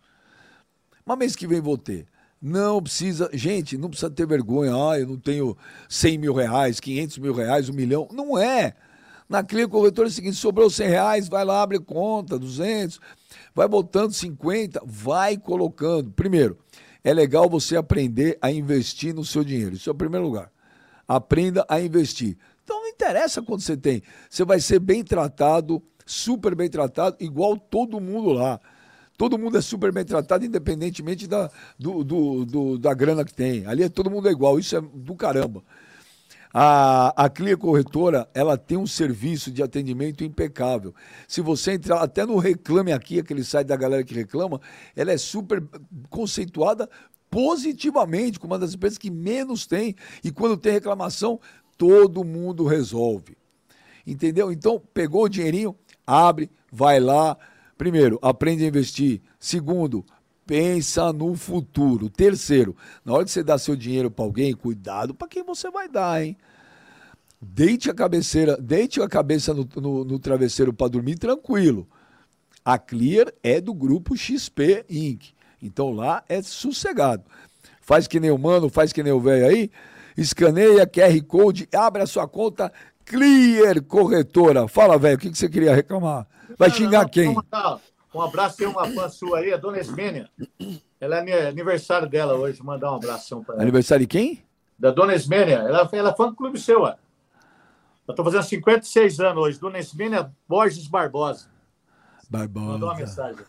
Mas 1.05 1.19
mês 1.19 1.37
que 1.37 1.47
vem 1.47 1.61
vou 1.61 1.79
ter. 1.79 2.07
Não 2.41 2.81
precisa, 2.81 3.29
gente, 3.33 3.77
não 3.77 3.89
precisa 3.89 4.11
ter 4.11 4.27
vergonha. 4.27 4.73
Ah, 4.73 4.99
eu 4.99 5.07
não 5.07 5.19
tenho 5.19 5.57
100 5.89 6.19
mil 6.19 6.33
reais, 6.33 6.79
500 6.79 7.19
mil 7.19 7.33
reais, 7.33 7.69
um 7.69 7.73
milhão. 7.73 8.09
Não 8.13 8.39
é. 8.39 8.75
Na 9.29 9.43
clínica 9.43 9.71
corretora 9.71 10.09
é 10.09 10.11
o 10.11 10.13
seguinte: 10.13 10.37
sobrou 10.37 10.71
100 10.71 10.89
reais, 10.89 11.29
vai 11.29 11.45
lá, 11.45 11.63
abre 11.63 11.79
conta, 11.79 12.39
200, 12.39 13.01
vai 13.55 13.67
botando 13.67 14.13
50, 14.13 14.83
vai 14.87 15.37
colocando. 15.37 16.11
Primeiro, 16.13 16.57
é 17.09 17.15
legal 17.15 17.49
você 17.49 17.75
aprender 17.75 18.37
a 18.43 18.53
investir 18.53 19.15
no 19.15 19.25
seu 19.25 19.43
dinheiro. 19.43 19.75
Isso 19.75 19.89
é 19.89 19.93
o 19.93 19.97
primeiro 19.97 20.27
lugar. 20.27 20.53
Aprenda 21.07 21.65
a 21.67 21.81
investir. 21.81 22.37
Então 22.63 22.83
não 22.83 22.89
interessa 22.89 23.41
quando 23.41 23.63
você 23.63 23.79
tem. 23.79 24.03
Você 24.29 24.45
vai 24.45 24.61
ser 24.61 24.79
bem 24.79 25.03
tratado, 25.03 25.83
super 26.05 26.55
bem 26.55 26.69
tratado, 26.69 27.17
igual 27.19 27.57
todo 27.57 27.99
mundo 27.99 28.31
lá. 28.31 28.61
Todo 29.17 29.39
mundo 29.39 29.57
é 29.57 29.63
super 29.63 29.91
bem 29.91 30.05
tratado, 30.05 30.45
independentemente 30.45 31.27
da, 31.27 31.51
do, 31.79 32.05
do, 32.05 32.45
do, 32.45 32.79
da 32.79 32.93
grana 32.93 33.25
que 33.25 33.33
tem. 33.33 33.65
Ali 33.65 33.89
todo 33.89 34.11
mundo 34.11 34.29
é 34.29 34.31
igual. 34.31 34.59
Isso 34.59 34.77
é 34.77 34.81
do 34.83 35.15
caramba. 35.15 35.65
A, 36.53 37.25
a 37.25 37.29
Clia 37.29 37.57
Corretora, 37.57 38.29
ela 38.33 38.57
tem 38.57 38.79
um 38.79 38.87
serviço 38.87 39.51
de 39.51 39.63
atendimento 39.63 40.25
impecável. 40.25 40.95
Se 41.27 41.41
você 41.41 41.73
entrar 41.73 42.01
até 42.01 42.25
no 42.25 42.39
Reclame 42.39 42.93
Aqui, 42.93 43.19
aquele 43.19 43.45
site 43.45 43.67
da 43.67 43.77
galera 43.77 44.03
que 44.03 44.15
reclama, 44.15 44.61
ela 44.97 45.13
é 45.13 45.19
super 45.19 45.63
conceituada 46.09 46.89
positivamente, 47.31 48.41
como 48.41 48.55
uma 48.55 48.59
das 48.59 48.75
empresas 48.75 48.99
que 48.99 49.11
menos 49.11 49.67
tem. 49.67 49.95
E 50.25 50.31
quando 50.31 50.57
tem 50.57 50.73
reclamação, 50.73 51.39
todo 51.77 52.25
mundo 52.25 52.65
resolve. 52.65 53.37
Entendeu? 54.07 54.51
Então, 54.51 54.83
pegou 54.95 55.25
o 55.25 55.29
dinheirinho, 55.29 55.77
abre, 56.07 56.51
vai 56.73 56.99
lá. 56.99 57.37
Primeiro, 57.77 58.19
aprende 58.23 58.65
a 58.65 58.69
investir. 58.69 59.21
Segundo, 59.39 60.05
pensa 60.49 61.13
no 61.13 61.37
futuro. 61.37 62.09
Terceiro, 62.09 62.75
na 63.05 63.13
hora 63.13 63.25
que 63.27 63.31
você 63.31 63.43
dá 63.43 63.59
seu 63.59 63.77
dinheiro 63.77 64.11
para 64.11 64.25
alguém, 64.25 64.55
cuidado 64.55 65.15
para 65.15 65.29
quem 65.29 65.45
você 65.45 65.71
vai 65.71 65.87
dar, 65.91 66.25
hein? 66.25 66.35
Deite 67.41 67.91
a 67.91 67.95
cabeceira, 67.95 68.57
deite 68.57 69.01
a 69.03 69.07
cabeça 69.07 69.53
no, 69.53 69.69
no, 69.77 70.05
no 70.07 70.19
travesseiro 70.19 70.73
para 70.73 70.89
dormir 70.89 71.17
tranquilo. 71.19 71.87
A 72.65 72.79
Clear 72.79 73.31
é 73.43 73.61
do 73.61 73.75
grupo 73.75 74.17
XP 74.17 74.87
Inc. 74.89 75.27
Então 75.63 75.91
lá 75.91 76.25
é 76.29 76.41
sossegado. 76.41 77.25
Faz 77.83 78.09
que 78.09 78.19
nem 78.19 78.31
o 78.31 78.39
mano, 78.39 78.71
faz 78.71 78.91
que 78.91 79.03
nem 79.03 79.13
o 79.13 79.21
velho 79.21 79.47
aí. 79.47 79.71
escaneia 80.17 80.87
QR 80.87 81.23
Code, 81.27 81.69
abre 81.75 82.03
a 82.03 82.07
sua 82.07 82.27
conta 82.27 82.73
Clear 83.05 83.83
Corretora. 83.83 84.67
Fala, 84.67 84.99
velho, 84.99 85.17
o 85.17 85.19
que, 85.19 85.31
que 85.31 85.39
você 85.39 85.49
queria 85.49 85.75
reclamar? 85.75 86.27
Vai 86.59 86.71
xingar 86.71 87.03
Não, 87.03 87.09
quem? 87.09 87.27
vamos 87.27 87.45
dar 87.51 87.79
Um 88.19 88.23
abraço, 88.23 88.57
tem 88.57 88.67
uma 88.67 88.85
fã 88.85 89.09
sua 89.09 89.39
aí, 89.39 89.53
a 89.53 89.57
dona 89.57 89.79
Esmênia. 89.79 90.29
Ela 91.01 91.19
é 91.19 91.47
aniversário 91.47 92.09
dela 92.09 92.35
hoje, 92.35 92.61
mandar 92.61 92.91
um 92.91 92.97
abração 92.97 93.45
para 93.45 93.55
ela. 93.55 93.63
Aniversário 93.63 94.05
de 94.05 94.09
quem? 94.09 94.45
Da 94.77 94.91
dona 94.91 95.15
Esmênia, 95.15 95.55
ela, 95.59 95.89
ela 95.93 96.11
é 96.11 96.17
fã 96.17 96.29
do 96.29 96.35
clube 96.35 96.59
seu, 96.59 96.83
ó. 96.83 96.95
Eu 98.09 98.15
tô 98.15 98.25
fazendo 98.25 98.43
56 98.43 99.21
anos 99.21 99.45
hoje, 99.45 99.61
dona 99.61 99.79
Esmênia 99.79 100.33
Borges 100.49 100.89
Barbosa. 100.89 101.47
Mandou 102.29 102.63
uma 102.65 102.79
Barbosa. 102.79 102.95
mensagem. 102.97 103.45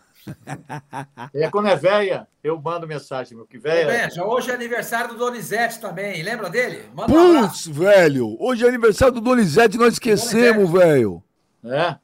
E 1.34 1.44
é 1.44 1.50
quando 1.50 1.70
é 1.70 1.76
velha, 1.76 2.28
eu 2.44 2.62
mando 2.62 2.86
mensagem, 2.86 3.36
meu. 3.36 3.48
Que 3.48 3.58
velha. 3.58 3.88
Benja, 3.88 4.24
hoje 4.24 4.52
é 4.52 4.54
aniversário 4.54 5.10
do 5.10 5.18
Donizete 5.18 5.80
também. 5.80 6.22
Lembra 6.22 6.48
dele? 6.48 6.84
Manda 6.94 7.12
um. 7.12 7.48
Putz, 7.48 7.66
velho, 7.66 8.38
hoje 8.40 8.64
é 8.66 8.68
aniversário 8.68 9.16
do 9.16 9.22
Donizete, 9.22 9.78
nós 9.78 9.94
esquecemos, 9.94 10.70
velho. 10.72 11.24
É. 11.64 11.96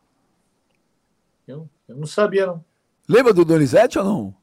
Eu, 1.88 1.96
não 1.96 2.08
sabia, 2.08 2.48
não. 2.48 2.64
Lembra 3.08 3.34
do 3.34 3.46
Donizete 3.46 4.00
ou 4.00 4.06
não? 4.06 4.36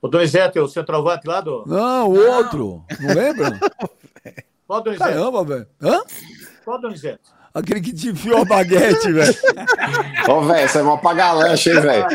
O 0.00 0.08
Donizete, 0.08 0.58
o 0.58 0.66
centroavante 0.66 1.28
lá 1.28 1.40
do. 1.40 1.64
Não, 1.66 2.08
o 2.08 2.16
outro. 2.36 2.84
Não 3.00 3.14
lembra? 3.14 3.58
Qual 4.66 4.82
Donizete? 4.82 5.10
Caramba, 5.10 5.44
velho. 5.44 5.66
Hã? 5.80 6.00
Qual 6.64 6.80
Donizete? 6.80 7.20
Aquele 7.54 7.82
que 7.82 7.92
te 7.92 8.08
enfiou 8.08 8.40
a 8.40 8.44
baguete, 8.46 9.12
velho. 9.12 9.34
Ô, 10.26 10.40
velho, 10.40 10.64
isso 10.64 10.78
é 10.78 10.82
mó 10.82 10.96
pagar 10.96 11.32
lanche, 11.32 11.70
hein, 11.70 11.80
velho? 11.80 12.06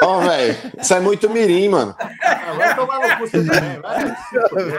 Vai, 0.00 0.08
Ô, 0.08 0.20
velho, 0.20 0.72
isso 0.80 0.94
é 0.94 1.00
muito 1.00 1.30
mirim, 1.30 1.68
mano. 1.68 1.94
ah, 1.98 2.52
vai 2.56 2.74
tomar 2.76 2.98
no 3.08 3.16
cu 3.16 3.26
você 3.26 3.44
também. 3.44 3.80
Vai. 3.80 4.04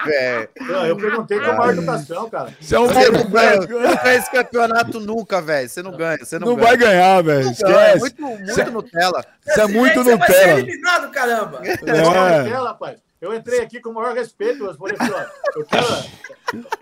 Velho. 0.06 0.50
Eu, 0.88 0.98
perguntei 0.98 1.40
com 1.40 1.46
maior 1.54 1.74
educação, 1.74 2.30
cara. 2.30 2.54
Você 2.60 2.76
é 2.76 2.80
um 2.80 2.88
Você 2.88 3.10
não 3.12 3.30
ganha, 3.30 3.50
velho. 3.52 3.62
você 3.68 3.74
não 3.88 3.96
ganha 4.04 4.16
esse 4.18 4.32
campeonato 4.32 5.00
nunca, 5.00 5.42
velho. 5.42 5.70
Você 5.70 5.82
não 5.84 5.92
ganha, 5.92 6.18
você 6.18 6.40
não, 6.40 6.48
Não 6.48 6.56
ganha. 6.56 6.68
vai 6.68 6.78
ganhar, 6.78 7.22
velho. 7.24 7.44
Não, 7.44 7.50
é 7.50 7.52
Esquece. 7.52 8.00
muito, 8.00 8.22
muito 8.22 8.72
Nutella. 8.72 9.26
Isso 9.48 9.62
é 9.62 9.68
muito 9.68 10.04
Você 10.04 10.16
vai 10.18 10.28
ser 10.32 10.38
Nutella. 10.38 10.60
eliminado, 10.60 11.12
caramba. 11.12 11.62
É. 11.64 12.50
Ela, 12.50 12.70
rapaz. 12.70 13.06
Eu 13.22 13.34
entrei 13.34 13.62
aqui 13.62 13.80
com 13.80 13.90
o 13.90 13.94
maior 13.94 14.14
respeito. 14.14 14.64
Eu 14.66 14.76
falei 14.76 14.96
assim, 15.00 15.12
ó, 15.12 15.60
eu 15.60 15.66
quero. 15.66 15.86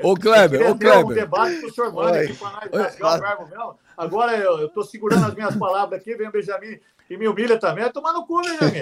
Ô, 0.03 0.11
eu 0.11 0.15
Kleber, 0.15 0.59
queria 0.59 0.71
ô, 0.73 0.75
ter 0.75 0.87
um 0.87 0.91
Kleber. 1.03 1.15
debate 1.15 1.61
com 1.61 1.67
o 1.67 1.73
senhor 1.73 1.93
Mano 1.93 2.15
aqui 2.15 2.33
para 2.33 2.67
nós. 2.99 3.75
Agora 3.95 4.35
eu, 4.35 4.59
eu 4.59 4.69
tô 4.69 4.83
segurando 4.83 5.25
as 5.27 5.33
minhas 5.35 5.55
palavras 5.55 5.99
aqui, 6.01 6.15
vem 6.15 6.27
o 6.27 6.31
Benjamin 6.31 6.79
e 7.09 7.17
me 7.17 7.27
humilha 7.27 7.59
também. 7.59 7.83
Vai 7.83 7.91
tomar 7.93 8.13
no 8.13 8.25
cu, 8.25 8.41
Benjamin. 8.41 8.79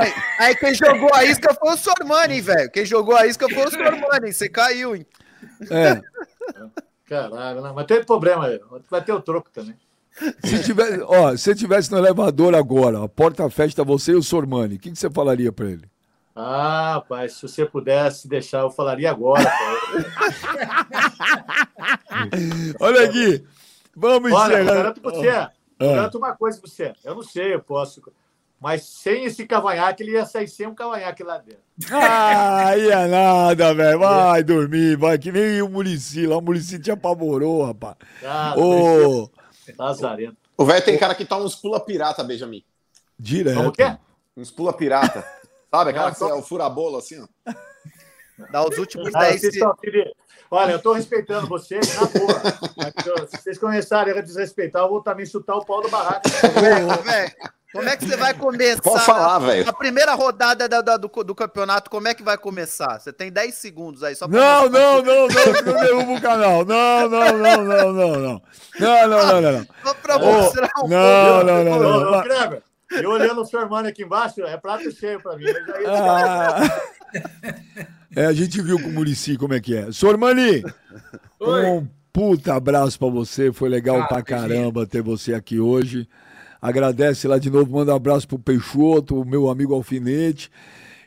Aí, 0.00 0.12
aí 0.38 0.56
quem 0.56 0.74
jogou 0.74 1.12
a 1.14 1.24
isca 1.24 1.54
foi 1.54 1.72
o 1.72 1.76
Sormani, 1.76 2.40
velho. 2.40 2.70
Quem 2.70 2.84
jogou 2.84 3.16
a 3.16 3.26
isca 3.26 3.48
foi 3.48 3.66
o 3.66 3.70
Sormani. 3.70 4.32
Você 4.32 4.48
caiu, 4.48 4.94
hein? 4.96 5.06
É. 5.70 6.00
Caralho, 7.06 7.60
não, 7.60 7.74
mas 7.74 7.86
tem 7.86 8.02
problema 8.04 8.46
aí. 8.46 8.60
Vai 8.90 9.02
ter 9.02 9.12
o 9.12 9.20
troco 9.20 9.50
também. 9.50 9.76
Se 10.42 10.62
tivesse, 10.64 11.00
ó, 11.02 11.32
se 11.32 11.38
você 11.38 11.54
tivesse 11.54 11.92
no 11.92 11.98
elevador 11.98 12.54
agora, 12.54 13.04
a 13.04 13.08
porta 13.08 13.48
fecha 13.50 13.84
você 13.84 14.12
e 14.12 14.16
o 14.16 14.22
Sormani, 14.22 14.76
o 14.76 14.78
que, 14.78 14.90
que 14.90 14.98
você 14.98 15.10
falaria 15.10 15.52
pra 15.52 15.66
ele? 15.66 15.84
Ah, 16.34 17.02
pai, 17.08 17.28
se 17.28 17.42
você 17.42 17.64
pudesse 17.66 18.26
deixar, 18.28 18.60
eu 18.60 18.70
falaria 18.70 19.10
agora. 19.10 19.44
Pai. 19.44 20.04
Olha 22.80 23.04
aqui, 23.04 23.44
vamos 23.94 24.32
Olha, 24.32 24.54
eu 24.54 24.62
encerrar. 24.62 24.74
garanto 24.76 25.00
pra 25.00 25.10
você. 25.10 25.48
Eu 25.78 25.94
garanto 25.94 26.18
uma 26.18 26.34
coisa 26.36 26.58
pra 26.60 26.68
você. 26.70 26.92
Eu 27.04 27.14
não 27.14 27.22
sei, 27.22 27.54
eu 27.54 27.60
posso. 27.62 28.02
Mas 28.58 28.84
sem 28.84 29.26
esse 29.26 29.46
cavanhaque, 29.46 30.02
ele 30.02 30.12
ia 30.12 30.24
sair 30.24 30.48
sem 30.48 30.66
um 30.66 30.74
cavanhaque 30.74 31.22
lá 31.22 31.36
dentro. 31.38 31.60
Ah, 31.92 32.74
ia 32.76 33.06
nada, 33.06 33.74
velho. 33.74 33.98
Vai 33.98 34.42
dormir, 34.42 34.96
vai. 34.96 35.18
Que 35.18 35.30
nem 35.30 35.60
o 35.60 35.68
Murici 35.68 36.26
lá. 36.26 36.38
O 36.38 36.40
Murici 36.40 36.78
te 36.78 36.90
apavorou, 36.90 37.64
rapaz. 37.66 37.96
Ah, 38.24 38.54
Ô, 38.56 39.30
Lazarento. 39.78 40.36
O 40.56 40.64
velho 40.64 40.82
tem 40.84 40.96
cara 40.96 41.14
que 41.14 41.24
tá 41.26 41.36
uns 41.36 41.54
pula 41.54 41.78
pirata, 41.78 42.24
Benjamin. 42.24 42.64
direto. 43.18 43.56
Como 43.58 43.72
que 43.72 43.82
é? 43.82 43.98
Uns 44.34 44.50
pula 44.50 44.72
pirata. 44.72 45.22
Sabe 45.70 45.90
aquela 45.90 46.08
Ah, 46.08 46.14
que 46.14 46.22
é 46.24 46.34
o 46.34 46.42
furabolo 46.42 46.96
assim, 46.96 47.20
ó? 47.22 47.52
Dá 48.50 48.66
os 48.66 48.78
últimos 48.78 49.14
Ah, 49.14 49.20
10 49.20 49.40
vocês 49.40 49.54
estão 49.54 49.70
aqui 49.70 49.90
de- 49.90 50.14
Olha, 50.50 50.72
eu 50.72 50.78
tô 50.78 50.92
respeitando 50.92 51.46
vocês, 51.48 51.94
na 51.94 52.06
boa. 52.06 52.40
Se 53.28 53.36
vocês 53.42 53.58
começarem 53.58 54.16
a 54.16 54.20
desrespeitar, 54.20 54.82
eu 54.82 54.88
vou 54.88 55.02
também 55.02 55.26
chutar 55.26 55.56
o 55.56 55.64
pau 55.64 55.82
do 55.82 55.88
barraco. 55.88 56.22
Como 57.72 57.88
é 57.88 57.96
que 57.96 58.06
você 58.06 58.16
vai 58.16 58.32
começar? 58.32 58.80
Pode 58.80 59.04
falar, 59.04 59.38
velho. 59.40 59.68
A 59.68 59.72
primeira 59.72 60.14
rodada 60.14 60.66
da- 60.68 60.80
da- 60.80 60.96
do, 60.96 61.08
do 61.08 61.34
campeonato, 61.34 61.90
como 61.90 62.08
é 62.08 62.14
que 62.14 62.22
vai 62.22 62.38
começar? 62.38 62.98
Você 62.98 63.12
tem 63.12 63.30
10 63.30 63.54
segundos 63.54 64.02
aí 64.02 64.14
só 64.14 64.26
pra 64.26 64.38
Não, 64.38 64.62
mostrar 64.62 64.80
não, 64.80 65.02
não, 65.02 65.26
não, 65.28 65.62
não 65.74 65.80
derruba 65.84 66.12
o 66.12 66.20
canal. 66.22 66.64
Não, 66.64 67.08
não, 67.08 67.38
não, 67.38 67.64
não, 67.64 67.92
não, 67.92 68.16
não. 68.16 68.42
Não, 68.80 69.08
não, 69.08 69.26
não, 69.26 69.40
não, 69.42 69.52
não. 69.52 69.66
Só 69.84 69.94
pra 69.94 70.18
mostrar 70.18 70.70
um 70.82 70.88
não, 70.88 71.28
pouco. 71.28 71.44
não, 71.44 71.64
não, 71.64 71.78
não, 71.80 72.10
não. 72.22 72.62
Eu 72.92 73.10
olhando 73.10 73.42
o 73.42 73.44
seu 73.44 73.60
irmão 73.60 73.80
aqui 73.84 74.04
embaixo, 74.04 74.40
é 74.42 74.56
prato 74.56 74.90
cheio 74.92 75.20
pra 75.20 75.36
mim. 75.36 75.44
Eu 75.44 75.66
já 75.66 75.80
ia- 75.82 75.90
Ah. 75.90 77.86
É, 78.16 78.24
a 78.26 78.32
gente 78.32 78.60
viu 78.62 78.80
com 78.80 78.88
o 78.88 78.92
Murici 78.92 79.36
como 79.36 79.52
é 79.54 79.60
que 79.60 79.76
é. 79.76 79.92
Sormani, 79.92 80.64
Oi. 81.38 81.66
um 81.66 81.86
puta 82.12 82.54
abraço 82.54 82.98
pra 82.98 83.08
você. 83.08 83.52
Foi 83.52 83.68
legal 83.68 84.00
Ah, 84.00 84.06
pra 84.06 84.22
caramba 84.22 84.86
ter 84.86 85.02
você 85.02 85.34
aqui 85.34 85.60
hoje. 85.60 86.08
Agradece 86.60 87.28
lá 87.28 87.38
de 87.38 87.50
novo, 87.50 87.76
manda 87.76 87.92
um 87.92 87.96
abraço 87.96 88.26
pro 88.26 88.38
Peixoto, 88.38 89.20
o 89.20 89.24
meu 89.24 89.50
amigo 89.50 89.74
Alfinete. 89.74 90.50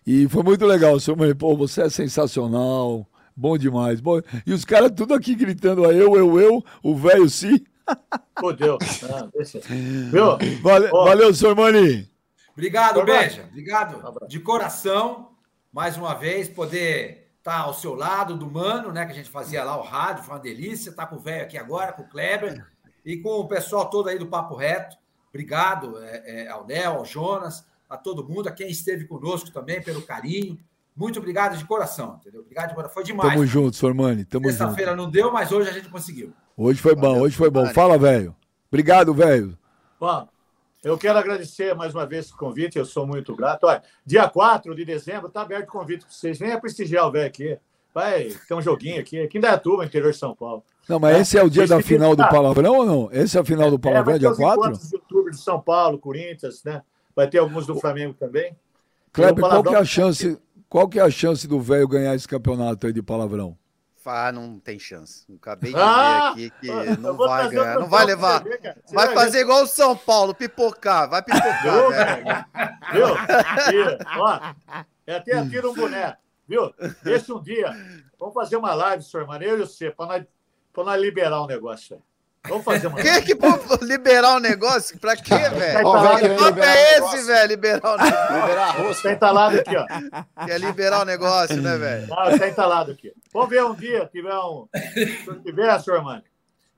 E 0.05 0.27
foi 0.29 0.43
muito 0.43 0.65
legal, 0.65 0.99
Sormani. 0.99 1.33
Pô, 1.33 1.57
você 1.57 1.81
é 1.81 1.89
sensacional. 1.89 3.07
Bom 3.35 3.57
demais. 3.57 3.99
Bom... 3.99 4.21
E 4.45 4.53
os 4.53 4.63
caras 4.63 4.91
tudo 4.95 5.13
aqui 5.15 5.33
gritando 5.33 5.85
a 5.85 5.91
eu, 5.93 6.15
eu, 6.15 6.39
eu, 6.39 6.63
o 6.83 6.95
velho 6.95 7.27
sim. 7.29 7.59
Fodeu. 8.39 8.77
Ah, 9.11 9.27
deixa. 9.35 9.59
Viu? 9.67 10.37
Vale- 10.61 10.89
Ó. 10.93 11.05
Valeu, 11.05 11.33
Sormani. 11.33 12.07
Obrigado. 12.53 13.03
Benja. 13.03 13.45
Obrigado 13.49 14.27
de 14.27 14.39
coração. 14.39 15.28
Mais 15.71 15.97
uma 15.97 16.13
vez, 16.13 16.47
poder 16.49 17.29
estar 17.37 17.59
ao 17.59 17.73
seu 17.73 17.95
lado 17.95 18.35
do 18.35 18.49
Mano, 18.49 18.91
né? 18.91 19.05
Que 19.05 19.11
a 19.11 19.15
gente 19.15 19.29
fazia 19.29 19.63
lá 19.63 19.77
o 19.77 19.83
rádio, 19.83 20.23
foi 20.23 20.35
uma 20.35 20.41
delícia. 20.41 20.91
Tá 20.91 21.05
com 21.05 21.15
o 21.15 21.19
velho 21.19 21.43
aqui 21.43 21.57
agora, 21.57 21.93
com 21.93 22.03
o 22.03 22.07
Kleber 22.09 22.65
e 23.05 23.17
com 23.17 23.29
o 23.29 23.47
pessoal 23.47 23.89
todo 23.89 24.09
aí 24.09 24.17
do 24.17 24.27
Papo 24.27 24.55
Reto. 24.55 24.97
Obrigado 25.29 26.01
é, 26.03 26.43
é, 26.43 26.47
ao 26.49 26.65
Nel, 26.65 26.93
ao 26.93 27.05
Jonas, 27.05 27.65
a 27.89 27.97
todo 27.97 28.27
mundo, 28.27 28.49
a 28.49 28.51
quem 28.51 28.69
esteve 28.69 29.05
conosco 29.05 29.51
também, 29.51 29.81
pelo 29.81 30.01
carinho. 30.01 30.59
Muito 30.95 31.19
obrigado 31.19 31.57
de 31.57 31.63
coração, 31.65 32.17
entendeu? 32.19 32.41
Obrigado 32.41 32.69
de 32.69 32.75
coração. 32.75 32.93
Foi 32.93 33.03
demais. 33.03 33.31
Tamo 33.31 33.45
junto, 33.45 33.75
Sormani. 33.77 34.25
Tamo 34.25 34.49
junto. 34.49 34.57
Sexta-feira 34.57 34.95
não 34.95 35.09
deu, 35.09 35.31
mas 35.31 35.51
hoje 35.51 35.69
a 35.69 35.73
gente 35.73 35.87
conseguiu. 35.87 36.33
Hoje 36.57 36.81
foi 36.81 36.93
bom, 36.93 37.09
Valeu, 37.09 37.23
hoje 37.23 37.37
foi 37.37 37.49
bom. 37.49 37.65
Fala, 37.67 37.97
velho. 37.97 38.35
Obrigado, 38.69 39.13
velho. 39.13 39.57
Bom, 39.99 40.27
eu 40.83 40.97
quero 40.97 41.17
agradecer 41.19 41.75
mais 41.75 41.93
uma 41.93 42.05
vez 42.05 42.29
o 42.31 42.37
convite, 42.37 42.77
eu 42.77 42.85
sou 42.85 43.05
muito 43.05 43.35
grato. 43.35 43.65
Olha, 43.65 43.83
dia 44.05 44.27
4 44.29 44.73
de 44.75 44.85
dezembro 44.85 45.27
está 45.27 45.41
aberto 45.41 45.67
o 45.69 45.71
convite 45.71 46.05
para 46.05 46.13
vocês. 46.13 46.39
Venha 46.39 46.59
prestigiar 46.59 47.07
o 47.07 47.11
velho 47.11 47.27
aqui. 47.27 47.57
Vai 47.93 48.29
ter 48.47 48.53
um 48.53 48.61
joguinho 48.61 49.01
aqui, 49.01 49.19
aqui 49.19 49.37
em 49.37 49.41
Dayatuba, 49.41 49.83
interior 49.83 50.11
de 50.11 50.17
São 50.17 50.35
Paulo. 50.35 50.63
Não, 50.87 50.99
mas 50.99 51.17
É, 51.17 51.19
esse 51.21 51.37
é 51.37 51.43
o 51.43 51.49
dia 51.49 51.67
da 51.67 51.81
final 51.81 52.15
do 52.15 52.27
palavrão 52.29 52.77
ou 52.77 52.85
não? 52.85 53.09
Esse 53.11 53.37
é 53.37 53.41
a 53.41 53.45
final 53.45 53.69
do 53.69 53.75
É, 53.75 53.79
palavrão, 53.79 54.13
ter 54.13 54.19
dia 54.19 54.31
os 54.31 54.37
4? 54.37 54.61
encontros 54.61 54.89
de 54.89 54.95
outubro 54.95 55.31
de 55.31 55.37
São 55.37 55.59
Paulo, 55.59 55.97
Corinthians, 55.97 56.63
né? 56.63 56.81
Vai 57.15 57.27
ter 57.27 57.39
alguns 57.39 57.65
do 57.65 57.75
Flamengo 57.75 58.13
também. 58.13 58.55
Kleber, 59.11 59.43
qual 59.43 59.63
que 59.63 59.75
é 59.75 59.77
a 59.77 59.83
chance? 59.85 60.39
Qual 60.69 60.87
que 60.87 60.99
é 60.99 61.01
a 61.01 61.09
chance 61.09 61.47
do 61.47 61.59
velho 61.59 61.87
ganhar 61.87 62.13
esse 62.15 62.27
campeonato 62.27 62.85
aí 62.85 62.93
de 62.93 63.01
palavrão? 63.01 63.57
Ah, 64.05 64.31
não 64.31 64.59
tem 64.59 64.79
chance. 64.79 65.25
Acabei 65.39 65.71
de 65.73 65.79
Ah! 65.79 66.33
ver 66.35 66.47
aqui 66.47 66.53
que 66.61 66.97
não 66.99 67.15
vai 67.15 67.47
ganhar. 67.49 67.75
Não 67.79 67.87
vai 67.87 68.05
levar. 68.05 68.43
ver, 68.43 68.75
Vai 68.91 69.13
fazer 69.13 69.41
igual 69.41 69.63
o 69.63 69.67
São 69.67 69.95
Paulo, 69.95 70.33
pipocar. 70.33 71.07
Vai 71.09 71.21
pipocar, 71.21 71.61
Viu? 72.91 73.07
Viu? 73.71 73.97
Ó, 74.17 74.39
é 75.05 75.15
até 75.15 75.37
atira 75.37 75.69
um 75.69 75.73
boneco, 75.75 76.17
viu? 76.47 76.73
Deixa 77.03 77.33
um 77.33 77.41
dia. 77.41 77.71
Vamos 78.19 78.33
fazer 78.33 78.55
uma 78.57 78.73
live, 78.73 79.03
senhor 79.03 79.27
Mano, 79.27 79.43
eu 79.43 79.57
e 79.57 79.59
você, 79.61 79.91
para 79.91 80.05
nós, 80.07 80.25
pra 80.73 80.83
nós 80.83 80.99
liberar 81.01 81.41
o 81.41 81.47
negócio 81.47 81.95
aí. 81.95 82.01
Vamos 82.47 82.63
fazer 82.63 82.87
uma 82.87 82.97
Quem 83.01 83.11
é 83.11 83.21
que 83.21 83.35
liberar 83.81 84.37
o 84.37 84.39
negócio? 84.39 84.97
Pra 84.97 85.15
quê, 85.15 85.37
velho? 85.37 85.85
Ó, 85.85 86.13
o 86.13 86.15
querendo 86.17 86.37
Que 86.37 86.43
papo 86.45 86.59
é 86.63 86.97
esse, 86.97 87.21
velho? 87.23 87.47
Liberar 87.49 87.93
o 87.93 87.97
negócio. 87.97 88.33
Liberar 88.33 88.63
a 88.63 88.69
Está 88.69 88.81
rosca. 88.81 89.11
entalado 89.11 89.59
aqui, 89.59 89.75
ó. 89.75 90.45
Quer 90.45 90.59
liberar 90.59 91.01
o 91.01 91.05
negócio, 91.05 91.61
né, 91.61 91.77
velho? 91.77 92.07
Não, 92.07 92.29
está 92.29 92.47
entalado 92.47 92.91
aqui. 92.93 93.13
Vamos 93.33 93.49
ver 93.49 93.63
um 93.63 93.75
dia, 93.75 94.07
tiver 94.11 94.35
um. 94.35 94.67
Se 94.73 95.39
tiver, 95.43 95.79
senhor 95.79 96.03
Mano, 96.03 96.23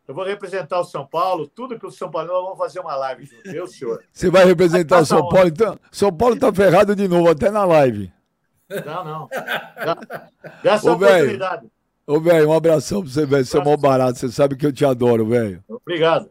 eu 0.08 0.14
vou 0.14 0.26
representar 0.26 0.80
o 0.80 0.84
São 0.84 1.06
Paulo, 1.06 1.48
tudo 1.48 1.80
que 1.80 1.86
o 1.86 1.92
São 1.92 2.12
Paulo, 2.12 2.28
nós 2.28 2.44
vamos 2.44 2.58
fazer 2.58 2.80
uma 2.82 2.96
live 2.96 3.26
junto, 3.26 3.48
eu, 3.50 3.66
senhor. 3.68 4.04
Você 4.12 4.30
vai 4.30 4.46
representar 4.46 5.00
o 5.02 5.06
São? 5.06 5.30
Paulo, 5.30 5.48
então? 5.48 5.80
São 5.92 6.12
Paulo 6.12 6.38
tá 6.38 6.54
ferrado 6.54 6.96
de 6.96 7.08
novo, 7.08 7.30
até 7.30 7.50
na 7.50 7.64
live. 7.64 8.12
Não, 8.86 9.04
não. 9.04 9.30
Dá- 9.30 10.30
essa 10.64 10.90
Ô, 10.92 10.96
oportunidade. 10.96 11.68
Ô, 12.06 12.20
velho, 12.20 12.50
um 12.50 12.54
abração 12.54 13.02
pra 13.02 13.12
você, 13.12 13.26
velho. 13.26 13.46
Você 13.46 13.58
é 13.58 13.64
mó 13.64 13.78
barato, 13.78 14.20
você 14.20 14.30
sabe 14.30 14.56
que 14.56 14.66
eu 14.66 14.74
te 14.74 14.84
adoro, 14.84 15.26
velho. 15.28 15.64
Obrigado. 15.70 16.30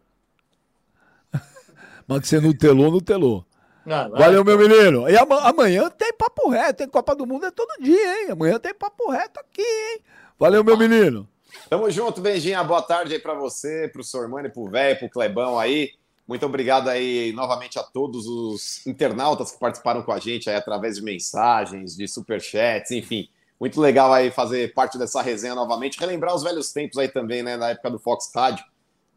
Mas 2.06 2.20
que 2.20 2.28
você 2.28 2.40
não 2.40 2.52
telou, 2.52 2.90
não 2.90 3.00
telou. 3.00 3.46
Não, 3.84 4.10
vai. 4.10 4.20
Valeu, 4.20 4.44
meu 4.44 4.58
menino. 4.58 5.08
E 5.08 5.16
ama- 5.16 5.40
amanhã 5.48 5.88
tem 5.90 6.12
papo 6.12 6.48
reto, 6.50 6.76
tem 6.78 6.88
Copa 6.88 7.14
do 7.14 7.26
Mundo 7.26 7.46
é 7.46 7.50
todo 7.50 7.82
dia, 7.82 8.22
hein? 8.22 8.30
Amanhã 8.30 8.58
tem 8.58 8.74
papo 8.74 9.10
reto 9.10 9.40
aqui, 9.40 9.62
hein? 9.62 10.00
Valeu, 10.38 10.62
meu 10.62 10.76
menino. 10.76 11.28
Tamo 11.68 11.90
junto, 11.90 12.20
Benjinha. 12.20 12.62
Boa 12.62 12.82
tarde 12.82 13.14
aí 13.14 13.18
pra 13.18 13.34
você, 13.34 13.88
pro 13.92 14.04
Sormani, 14.04 14.48
pro 14.50 14.68
velho, 14.70 14.98
pro 14.98 15.08
Clebão 15.10 15.58
aí. 15.58 15.92
Muito 16.28 16.46
obrigado 16.46 16.88
aí 16.88 17.32
novamente 17.32 17.78
a 17.78 17.82
todos 17.82 18.26
os 18.26 18.86
internautas 18.86 19.50
que 19.50 19.58
participaram 19.58 20.02
com 20.02 20.12
a 20.12 20.18
gente 20.20 20.48
aí 20.48 20.54
através 20.56 20.96
de 20.96 21.02
mensagens, 21.02 21.96
de 21.96 22.06
superchats, 22.06 22.92
enfim. 22.92 23.28
Muito 23.58 23.80
legal 23.80 24.12
aí 24.12 24.30
fazer 24.30 24.72
parte 24.72 24.96
dessa 24.96 25.20
resenha 25.20 25.54
novamente. 25.54 25.98
Relembrar 25.98 26.34
os 26.34 26.42
velhos 26.42 26.72
tempos 26.72 26.96
aí 26.98 27.08
também, 27.08 27.42
né? 27.42 27.56
Na 27.56 27.70
época 27.70 27.90
do 27.90 27.98
Fox 27.98 28.30
Rádio, 28.34 28.64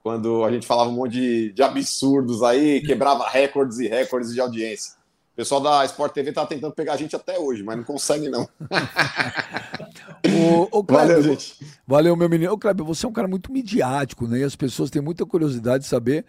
quando 0.04 0.44
a 0.44 0.52
gente 0.52 0.68
falava 0.68 0.90
um 0.90 0.94
monte 0.94 1.14
de, 1.14 1.52
de 1.54 1.64
absurdos 1.64 2.44
aí, 2.44 2.82
quebrava 2.82 3.28
recordes 3.28 3.80
e 3.80 3.88
recordes 3.88 4.34
de 4.34 4.42
audiência. 4.42 4.94
O 5.32 5.36
pessoal 5.36 5.62
da 5.62 5.84
Sport 5.86 6.14
TV 6.14 6.32
tá 6.32 6.46
tentando 6.46 6.74
pegar 6.74 6.94
a 6.94 6.98
gente 6.98 7.16
até 7.16 7.40
hoje, 7.40 7.64
mas 7.64 7.78
não 7.78 7.84
consegue, 7.84 8.30
não. 8.30 8.48
Ô, 10.72 10.84
Kleber, 10.84 11.08
Valeu, 11.08 11.24
gente. 11.24 11.56
Valeu, 11.88 12.16
meu 12.16 12.30
menino. 12.30 12.54
Ô, 12.54 12.58
Kleber, 12.58 12.86
você 12.86 13.06
é 13.06 13.10
um 13.10 13.14
cara 13.14 13.28
muito 13.28 13.52
midiático, 13.52 14.28
né? 14.28 14.40
E 14.40 14.44
as 14.44 14.56
pessoas 14.56 14.90
têm 14.92 15.02
muita 15.02 15.26
curiosidade 15.26 15.84
de 15.86 15.90
saber 15.90 16.26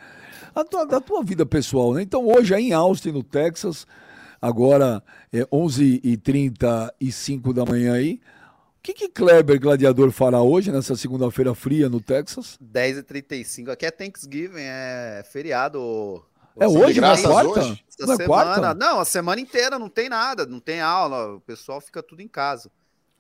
a 0.55 0.64
tua- 0.64 0.86
da 0.86 1.01
tua 1.01 1.22
vida 1.22 1.44
pessoal, 1.44 1.92
né? 1.94 2.02
Então, 2.02 2.26
hoje, 2.26 2.55
aí 2.55 2.68
em 2.68 2.72
Austin, 2.72 3.10
no 3.10 3.22
Texas, 3.22 3.86
agora 4.40 5.02
é 5.32 5.40
11h35 5.52 7.52
da 7.52 7.64
manhã 7.64 7.94
aí. 7.94 8.20
O 8.85 8.86
que, 8.86 8.93
que 8.93 9.09
Kleber 9.09 9.59
Gladiador 9.59 10.11
fará 10.11 10.43
hoje, 10.43 10.70
nessa 10.70 10.94
segunda-feira 10.94 11.55
fria 11.55 11.89
no 11.89 12.02
Texas? 12.02 12.59
10h35. 12.62 13.70
Aqui 13.70 13.86
é 13.86 13.90
Thanksgiving, 13.90 14.61
é 14.61 15.24
feriado. 15.32 16.23
É 16.61 16.69
hoje, 16.69 17.01
na 17.01 17.16
quarta? 17.16 17.61
hoje? 17.61 17.82
Não 18.01 18.12
é 18.12 18.16
semana. 18.19 18.27
quarta? 18.27 18.74
Não, 18.74 19.01
a 19.01 19.05
semana 19.06 19.40
inteira 19.40 19.78
não 19.78 19.89
tem 19.89 20.11
nada, 20.11 20.44
não 20.44 20.61
tem 20.61 20.82
aula, 20.82 21.36
o 21.36 21.40
pessoal 21.40 21.81
fica 21.81 22.02
tudo 22.02 22.20
em 22.20 22.28
casa. 22.28 22.70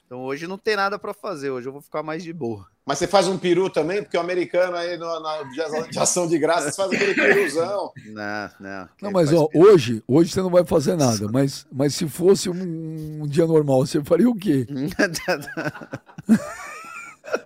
Então 0.06 0.20
hoje 0.22 0.46
não 0.46 0.58
tem 0.58 0.76
nada 0.76 0.98
pra 0.98 1.14
fazer, 1.14 1.50
hoje 1.50 1.66
eu 1.68 1.72
vou 1.72 1.80
ficar 1.80 2.02
mais 2.02 2.22
de 2.22 2.32
boa. 2.32 2.66
Mas 2.86 2.98
você 2.98 3.06
faz 3.06 3.26
um 3.26 3.38
peru 3.38 3.70
também, 3.70 4.02
porque 4.02 4.16
o 4.16 4.20
americano 4.20 4.76
aí 4.76 4.98
no- 4.98 5.18
na 5.20 5.42
de- 5.44 5.90
de 5.90 5.98
ação 5.98 6.26
de 6.28 6.38
graça 6.38 6.70
você 6.70 6.76
faz 6.76 6.92
aquele 6.92 7.14
peruzão. 7.14 7.90
Não, 8.06 8.50
não. 8.60 8.88
Não, 9.00 9.10
mas 9.10 9.32
ó, 9.32 9.46
peru- 9.48 9.64
hoje, 9.72 10.02
hoje 10.06 10.30
você 10.30 10.42
não 10.42 10.50
vai 10.50 10.64
fazer 10.64 10.94
nada, 10.96 11.26
mas, 11.32 11.66
mas 11.72 11.94
se 11.94 12.06
fosse 12.06 12.50
um, 12.50 13.22
um 13.22 13.26
dia 13.26 13.46
normal, 13.46 13.86
você 13.86 14.04
faria 14.04 14.28
o 14.28 14.34
quê? 14.36 14.66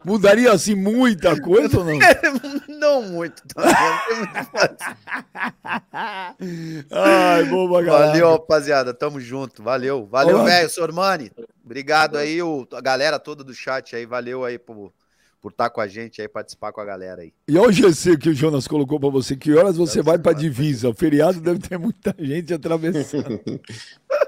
Mudaria 0.04 0.52
assim 0.52 0.74
muita 0.74 1.40
coisa 1.40 1.78
ou 1.78 1.84
não? 1.84 1.98
não 2.68 3.02
muito, 3.02 3.42
fazer. 3.54 4.96
Ai, 6.90 7.44
boba, 7.44 7.82
galera. 7.82 8.06
Valeu, 8.06 8.30
rapaziada. 8.30 8.94
Tamo 8.94 9.20
junto. 9.20 9.62
Valeu. 9.62 10.06
Valeu, 10.06 10.44
velho. 10.44 10.70
Sormani. 10.70 11.30
Obrigado 11.64 12.16
aí, 12.16 12.40
o, 12.42 12.66
a 12.72 12.80
galera 12.80 13.18
toda 13.18 13.44
do 13.44 13.54
chat 13.54 13.94
aí. 13.94 14.06
Valeu 14.06 14.44
aí 14.44 14.58
por 14.58 14.92
por 15.40 15.52
estar 15.52 15.70
com 15.70 15.80
a 15.80 15.86
gente 15.86 16.20
aí, 16.20 16.28
participar 16.28 16.72
com 16.72 16.80
a 16.80 16.84
galera 16.84 17.22
aí. 17.22 17.32
E 17.46 17.56
olha 17.56 17.68
o 17.68 17.72
GC 17.72 18.16
que 18.16 18.30
o 18.30 18.34
Jonas 18.34 18.66
colocou 18.66 18.98
pra 18.98 19.08
você. 19.08 19.36
Que 19.36 19.54
horas 19.54 19.76
você 19.76 20.02
vai 20.02 20.18
pra 20.18 20.32
divisa? 20.32 20.88
O 20.88 20.94
feriado 20.94 21.40
deve 21.40 21.60
ter 21.60 21.78
muita 21.78 22.14
gente 22.18 22.52
atravessando. 22.52 23.40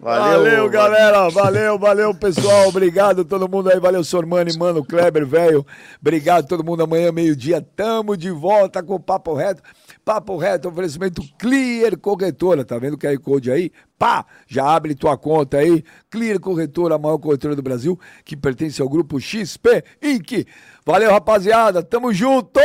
Valeu, 0.00 0.68
galera. 0.68 1.28
Valeu, 1.30 1.78
valeu, 1.78 2.14
pessoal. 2.14 2.68
Obrigado 2.68 3.24
todo 3.24 3.48
mundo 3.48 3.70
aí. 3.70 3.80
Valeu, 3.80 4.04
Sormani, 4.04 4.56
mano, 4.56 4.84
Kleber, 4.84 5.26
velho. 5.26 5.66
Obrigado 6.00 6.46
todo 6.46 6.64
mundo. 6.64 6.82
Amanhã, 6.82 7.10
meio-dia, 7.10 7.60
tamo 7.60 8.16
de 8.16 8.30
volta 8.30 8.82
com 8.82 8.94
o 8.94 9.00
Papo 9.00 9.34
Reto. 9.34 9.62
Papo 10.04 10.36
Reto, 10.36 10.68
oferecimento 10.68 11.22
Clear 11.38 11.98
Corretora. 11.98 12.64
Tá 12.64 12.78
vendo 12.78 12.94
o 12.94 12.98
QR 12.98 13.18
Code 13.18 13.50
aí? 13.50 13.72
Pá! 13.98 14.24
Já 14.46 14.64
abre 14.64 14.94
tua 14.94 15.16
conta 15.16 15.58
aí. 15.58 15.82
Clear 16.10 16.38
Corretora, 16.38 16.94
a 16.94 16.98
maior 16.98 17.18
corretora 17.18 17.56
do 17.56 17.62
Brasil, 17.62 17.98
que 18.24 18.36
pertence 18.36 18.80
ao 18.80 18.88
grupo 18.88 19.18
XP 19.18 19.82
Inc. 20.02 20.46
Valeu, 20.84 21.10
rapaziada. 21.10 21.82
Tamo 21.82 22.12
junto! 22.12 22.60